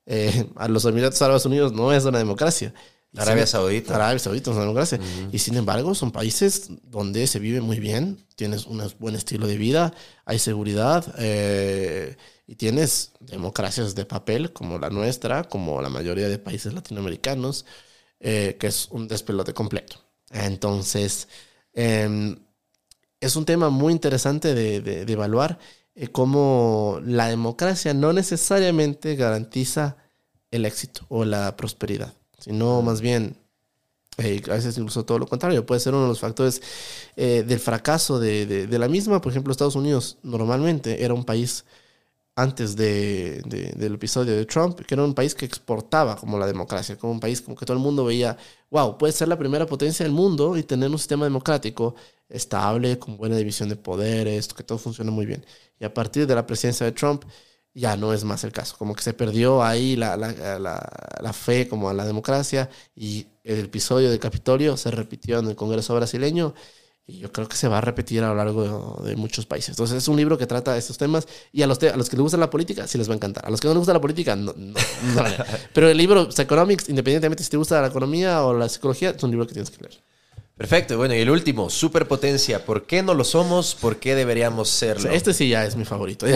Eh, 0.05 0.49
a 0.55 0.67
los 0.67 0.83
Emiratos 0.85 1.21
Árabes 1.21 1.45
Unidos 1.45 1.71
no 1.71 1.93
es 1.93 2.03
una 2.05 2.17
democracia. 2.17 2.73
Arabia 3.17 3.45
Saudita. 3.47 3.95
Arabia 3.95 4.19
Saudita 4.19 4.51
una 4.51 4.61
democracia. 4.61 4.99
Y 5.31 5.39
sin 5.39 5.55
embargo, 5.55 5.93
son 5.95 6.11
países 6.11 6.69
donde 6.83 7.27
se 7.27 7.39
vive 7.39 7.61
muy 7.61 7.79
bien, 7.79 8.25
tienes 8.35 8.65
un 8.65 8.81
buen 8.99 9.15
estilo 9.15 9.45
de 9.47 9.57
vida, 9.57 9.93
hay 10.25 10.39
seguridad 10.39 11.13
eh, 11.19 12.15
y 12.47 12.55
tienes 12.55 13.11
democracias 13.19 13.93
de 13.95 14.05
papel 14.05 14.51
como 14.53 14.79
la 14.79 14.89
nuestra, 14.89 15.43
como 15.43 15.81
la 15.81 15.89
mayoría 15.89 16.27
de 16.27 16.39
países 16.39 16.73
latinoamericanos, 16.73 17.65
eh, 18.19 18.57
que 18.59 18.67
es 18.67 18.87
un 18.91 19.07
despelote 19.07 19.53
completo. 19.53 19.97
Entonces, 20.31 21.27
em, 21.73 22.37
es 23.19 23.35
un 23.35 23.45
tema 23.45 23.69
muy 23.69 23.93
interesante 23.93 24.53
de, 24.53 24.81
de- 24.81 25.05
de 25.05 25.13
evaluar 25.13 25.59
eh, 25.95 26.07
cómo 26.07 26.99
la 27.05 27.27
democracia 27.27 27.93
no 27.93 28.11
necesariamente 28.13 29.15
garantiza 29.15 29.97
el 30.51 30.65
éxito 30.65 31.05
o 31.09 31.23
la 31.25 31.55
prosperidad, 31.55 32.13
sino 32.43 32.81
más 32.81 33.01
bien, 33.01 33.37
eh, 34.17 34.41
a 34.47 34.53
veces 34.55 34.77
incluso 34.77 35.05
todo 35.05 35.19
lo 35.19 35.27
contrario, 35.27 35.65
puede 35.65 35.79
ser 35.81 35.93
uno 35.93 36.03
de 36.03 36.09
los 36.09 36.19
factores 36.19 36.61
eh, 37.15 37.43
del 37.47 37.59
fracaso 37.59 38.19
de, 38.19 38.45
de- 38.45 38.67
de 38.67 38.79
la 38.79 38.87
misma. 38.89 39.21
Por 39.21 39.31
ejemplo, 39.31 39.51
Estados 39.51 39.75
Unidos 39.75 40.17
normalmente 40.23 41.03
era 41.03 41.13
un 41.13 41.25
país 41.25 41.65
antes 42.35 42.75
de, 42.75 43.41
de- 43.45 43.73
del 43.75 43.95
episodio 43.95 44.35
de 44.35 44.45
Trump, 44.45 44.79
que 44.81 44.95
era 44.95 45.03
un 45.03 45.13
país 45.13 45.35
que 45.35 45.45
exportaba 45.45 46.15
como 46.15 46.39
la 46.39 46.47
democracia, 46.47 46.97
como 46.97 47.13
un 47.13 47.19
país 47.19 47.41
como 47.41 47.55
que 47.57 47.65
todo 47.65 47.77
el 47.77 47.83
mundo 47.83 48.05
veía, 48.05 48.37
wow, 48.71 48.97
puede 48.97 49.13
ser 49.13 49.27
la 49.27 49.37
primera 49.37 49.65
potencia 49.67 50.03
del 50.05 50.13
mundo 50.13 50.57
y 50.57 50.63
tener 50.63 50.89
un 50.89 50.97
sistema 50.97 51.25
democrático 51.25 51.95
estable, 52.29 52.97
con 52.99 53.17
buena 53.17 53.37
división 53.37 53.69
de 53.69 53.75
poderes, 53.75 54.47
que 54.53 54.63
todo 54.63 54.79
funcione 54.79 55.11
muy 55.11 55.25
bien. 55.27 55.45
Y 55.79 55.85
a 55.85 55.93
partir 55.93 56.25
de 56.27 56.35
la 56.35 56.45
presidencia 56.47 56.85
de 56.85 56.91
Trump, 56.93 57.23
ya 57.73 57.97
no 57.97 58.13
es 58.13 58.23
más 58.23 58.43
el 58.43 58.51
caso. 58.51 58.75
Como 58.77 58.95
que 58.95 59.03
se 59.03 59.13
perdió 59.13 59.63
ahí 59.63 59.95
la, 59.95 60.15
la, 60.17 60.31
la, 60.59 60.89
la 61.21 61.33
fe 61.33 61.67
como 61.67 61.89
a 61.89 61.93
la 61.93 62.05
democracia 62.05 62.69
y 62.95 63.27
el 63.43 63.59
episodio 63.65 64.09
del 64.09 64.19
Capitolio 64.19 64.77
se 64.77 64.91
repitió 64.91 65.39
en 65.39 65.47
el 65.47 65.55
Congreso 65.55 65.95
brasileño 65.95 66.53
y 67.05 67.17
yo 67.19 67.31
creo 67.33 67.49
que 67.49 67.57
se 67.57 67.67
va 67.67 67.79
a 67.79 67.81
repetir 67.81 68.23
a 68.23 68.29
lo 68.29 68.35
largo 68.35 68.99
de, 69.03 69.09
de 69.09 69.15
muchos 69.17 69.45
países. 69.45 69.69
Entonces 69.71 69.97
es 69.97 70.07
un 70.07 70.15
libro 70.15 70.37
que 70.37 70.47
trata 70.47 70.77
estos 70.77 70.97
temas 70.97 71.27
y 71.51 71.61
a 71.61 71.67
los, 71.67 71.77
te- 71.79 71.89
a 71.89 71.97
los 71.97 72.09
que 72.09 72.15
les 72.15 72.21
gusta 72.23 72.37
la 72.37 72.49
política 72.49 72.87
sí 72.87 72.97
les 72.97 73.09
va 73.09 73.13
a 73.13 73.17
encantar. 73.17 73.45
A 73.45 73.49
los 73.49 73.59
que 73.59 73.67
no 73.67 73.73
les 73.73 73.79
gusta 73.79 73.93
la 73.93 74.01
política, 74.01 74.35
no. 74.35 74.53
no, 74.55 74.73
no. 75.01 75.23
Pero 75.73 75.89
el 75.89 75.97
libro 75.97 76.31
Psychonomics, 76.31 76.87
independientemente 76.89 77.43
si 77.43 77.49
te 77.49 77.57
gusta 77.57 77.81
la 77.81 77.87
economía 77.87 78.43
o 78.45 78.53
la 78.53 78.69
psicología, 78.69 79.09
es 79.11 79.23
un 79.23 79.31
libro 79.31 79.45
que 79.47 79.53
tienes 79.53 79.69
que 79.71 79.81
leer. 79.83 80.01
Perfecto. 80.55 80.97
Bueno, 80.97 81.15
y 81.15 81.17
el 81.17 81.31
último, 81.31 81.67
superpotencia. 81.69 82.63
¿Por 82.63 82.85
qué 82.85 83.01
no 83.01 83.15
lo 83.15 83.23
somos? 83.23 83.73
¿Por 83.73 83.97
qué 83.97 84.13
deberíamos 84.13 84.69
serlo? 84.69 85.09
este 85.09 85.33
sí 85.33 85.49
ya 85.49 85.65
es 85.65 85.75
mi 85.75 85.83
favorito. 85.83 86.27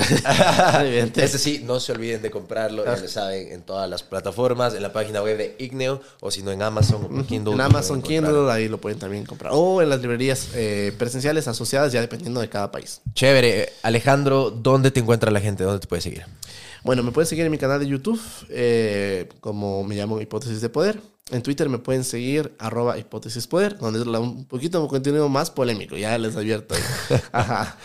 Este 1.17 1.37
sí, 1.37 1.61
no 1.63 1.79
se 1.79 1.91
olviden 1.91 2.21
de 2.21 2.31
comprarlo, 2.31 2.83
ya 2.83 2.97
lo 2.97 3.07
saben, 3.07 3.51
en 3.51 3.61
todas 3.61 3.89
las 3.89 4.03
plataformas, 4.03 4.73
en 4.73 4.81
la 4.81 4.91
página 4.91 5.21
web 5.21 5.37
de 5.37 5.55
Igneo, 5.59 6.01
o 6.19 6.31
si 6.31 6.41
no 6.41 6.51
en 6.51 6.61
Amazon 6.61 7.05
o 7.05 7.25
Kindle. 7.25 7.53
en 7.53 7.61
Amazon. 7.61 8.01
Kindle, 8.01 8.51
ahí 8.51 8.67
lo 8.67 8.79
pueden 8.79 8.97
también 8.97 9.25
comprar. 9.25 9.51
O 9.55 9.81
en 9.81 9.89
las 9.89 10.01
librerías 10.01 10.49
eh, 10.55 10.93
presenciales 10.97 11.47
asociadas, 11.47 11.91
ya 11.91 12.01
dependiendo 12.01 12.41
de 12.41 12.49
cada 12.49 12.71
país. 12.71 13.01
Chévere. 13.13 13.73
Alejandro, 13.83 14.49
¿dónde 14.49 14.91
te 14.91 14.99
encuentra 14.99 15.29
la 15.31 15.41
gente? 15.41 15.63
¿Dónde 15.63 15.79
te 15.79 15.87
puede 15.87 16.01
seguir? 16.01 16.25
Bueno, 16.83 17.03
me 17.03 17.11
pueden 17.11 17.27
seguir 17.27 17.45
en 17.45 17.51
mi 17.51 17.57
canal 17.57 17.79
de 17.79 17.87
YouTube, 17.87 18.21
eh, 18.49 19.29
como 19.41 19.83
me 19.83 19.95
llamo 19.95 20.21
Hipótesis 20.21 20.61
de 20.61 20.69
Poder. 20.69 20.99
En 21.29 21.41
Twitter 21.41 21.67
me 21.67 21.77
pueden 21.77 22.03
seguir, 22.03 22.55
arroba 22.57 22.97
Hipótesis 22.97 23.47
Poder, 23.47 23.77
donde 23.77 23.99
es 23.99 24.05
un 24.05 24.45
poquito 24.45 24.81
un 24.81 24.87
contenido 24.87 25.27
más 25.27 25.51
polémico, 25.51 25.97
ya 25.97 26.17
les 26.17 26.35
advierto. 26.37 26.75
Ajá, 27.31 27.75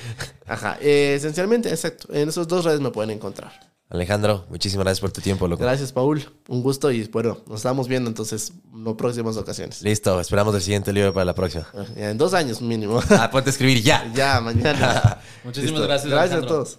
ajá. 0.47 0.78
Eh, 0.81 1.14
esencialmente, 1.16 1.69
exacto. 1.69 2.12
En 2.12 2.28
esas 2.28 2.47
dos 2.47 2.64
redes 2.64 2.81
me 2.81 2.90
pueden 2.90 3.10
encontrar. 3.10 3.73
Alejandro, 3.93 4.47
muchísimas 4.48 4.85
gracias 4.85 5.01
por 5.01 5.12
tu 5.12 5.20
tiempo, 5.20 5.47
loco. 5.47 5.62
Gracias, 5.62 5.93
Paul. 5.93 6.24
Un 6.48 6.62
gusto 6.62 6.90
y 6.90 7.05
bueno, 7.09 7.39
nos 7.47 7.56
estamos 7.56 7.89
viendo 7.89 8.09
entonces 8.09 8.52
en 8.73 8.97
próximas 8.97 9.36
ocasiones. 9.36 9.82
Listo, 9.82 10.19
esperamos 10.19 10.55
el 10.55 10.62
siguiente 10.62 10.94
libro 10.94 11.12
para 11.12 11.27
la 11.27 11.35
próxima. 11.35 11.66
Ya, 11.94 12.10
En 12.10 12.16
dos 12.16 12.32
años 12.32 12.62
mínimo. 12.62 13.02
Ah, 13.10 13.31
ponte 13.31 13.51
a 13.51 13.52
escribir 13.52 13.82
ya. 13.82 14.10
ya, 14.14 14.40
mañana. 14.40 15.20
Muchísimas 15.44 15.73
Listo. 15.73 15.86
gracias. 15.86 16.10
Gracias 16.10 16.43
a 16.43 16.47
todos. 16.47 16.78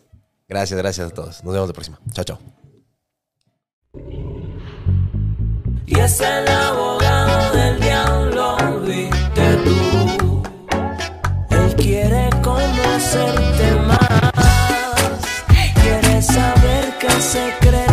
Gracias, 0.50 0.78
gracias 0.80 1.12
a 1.12 1.14
todos. 1.14 1.44
Nos 1.44 1.54
vemos 1.54 1.70
la 1.70 1.74
próxima. 1.74 2.00
Chao, 2.14 2.26
chao. 2.26 2.63
y 5.96 6.00
es 6.00 6.20
el 6.20 6.48
abogado 6.48 7.52
del 7.56 7.80
diablo, 7.80 8.58
viste 8.86 9.56
tú. 9.64 10.44
Él 11.50 11.76
quiere 11.76 12.30
conocerte 12.42 13.76
más, 13.88 14.32
quiere 15.82 16.22
saber 16.22 16.98
qué 17.00 17.12
secreto. 17.22 17.93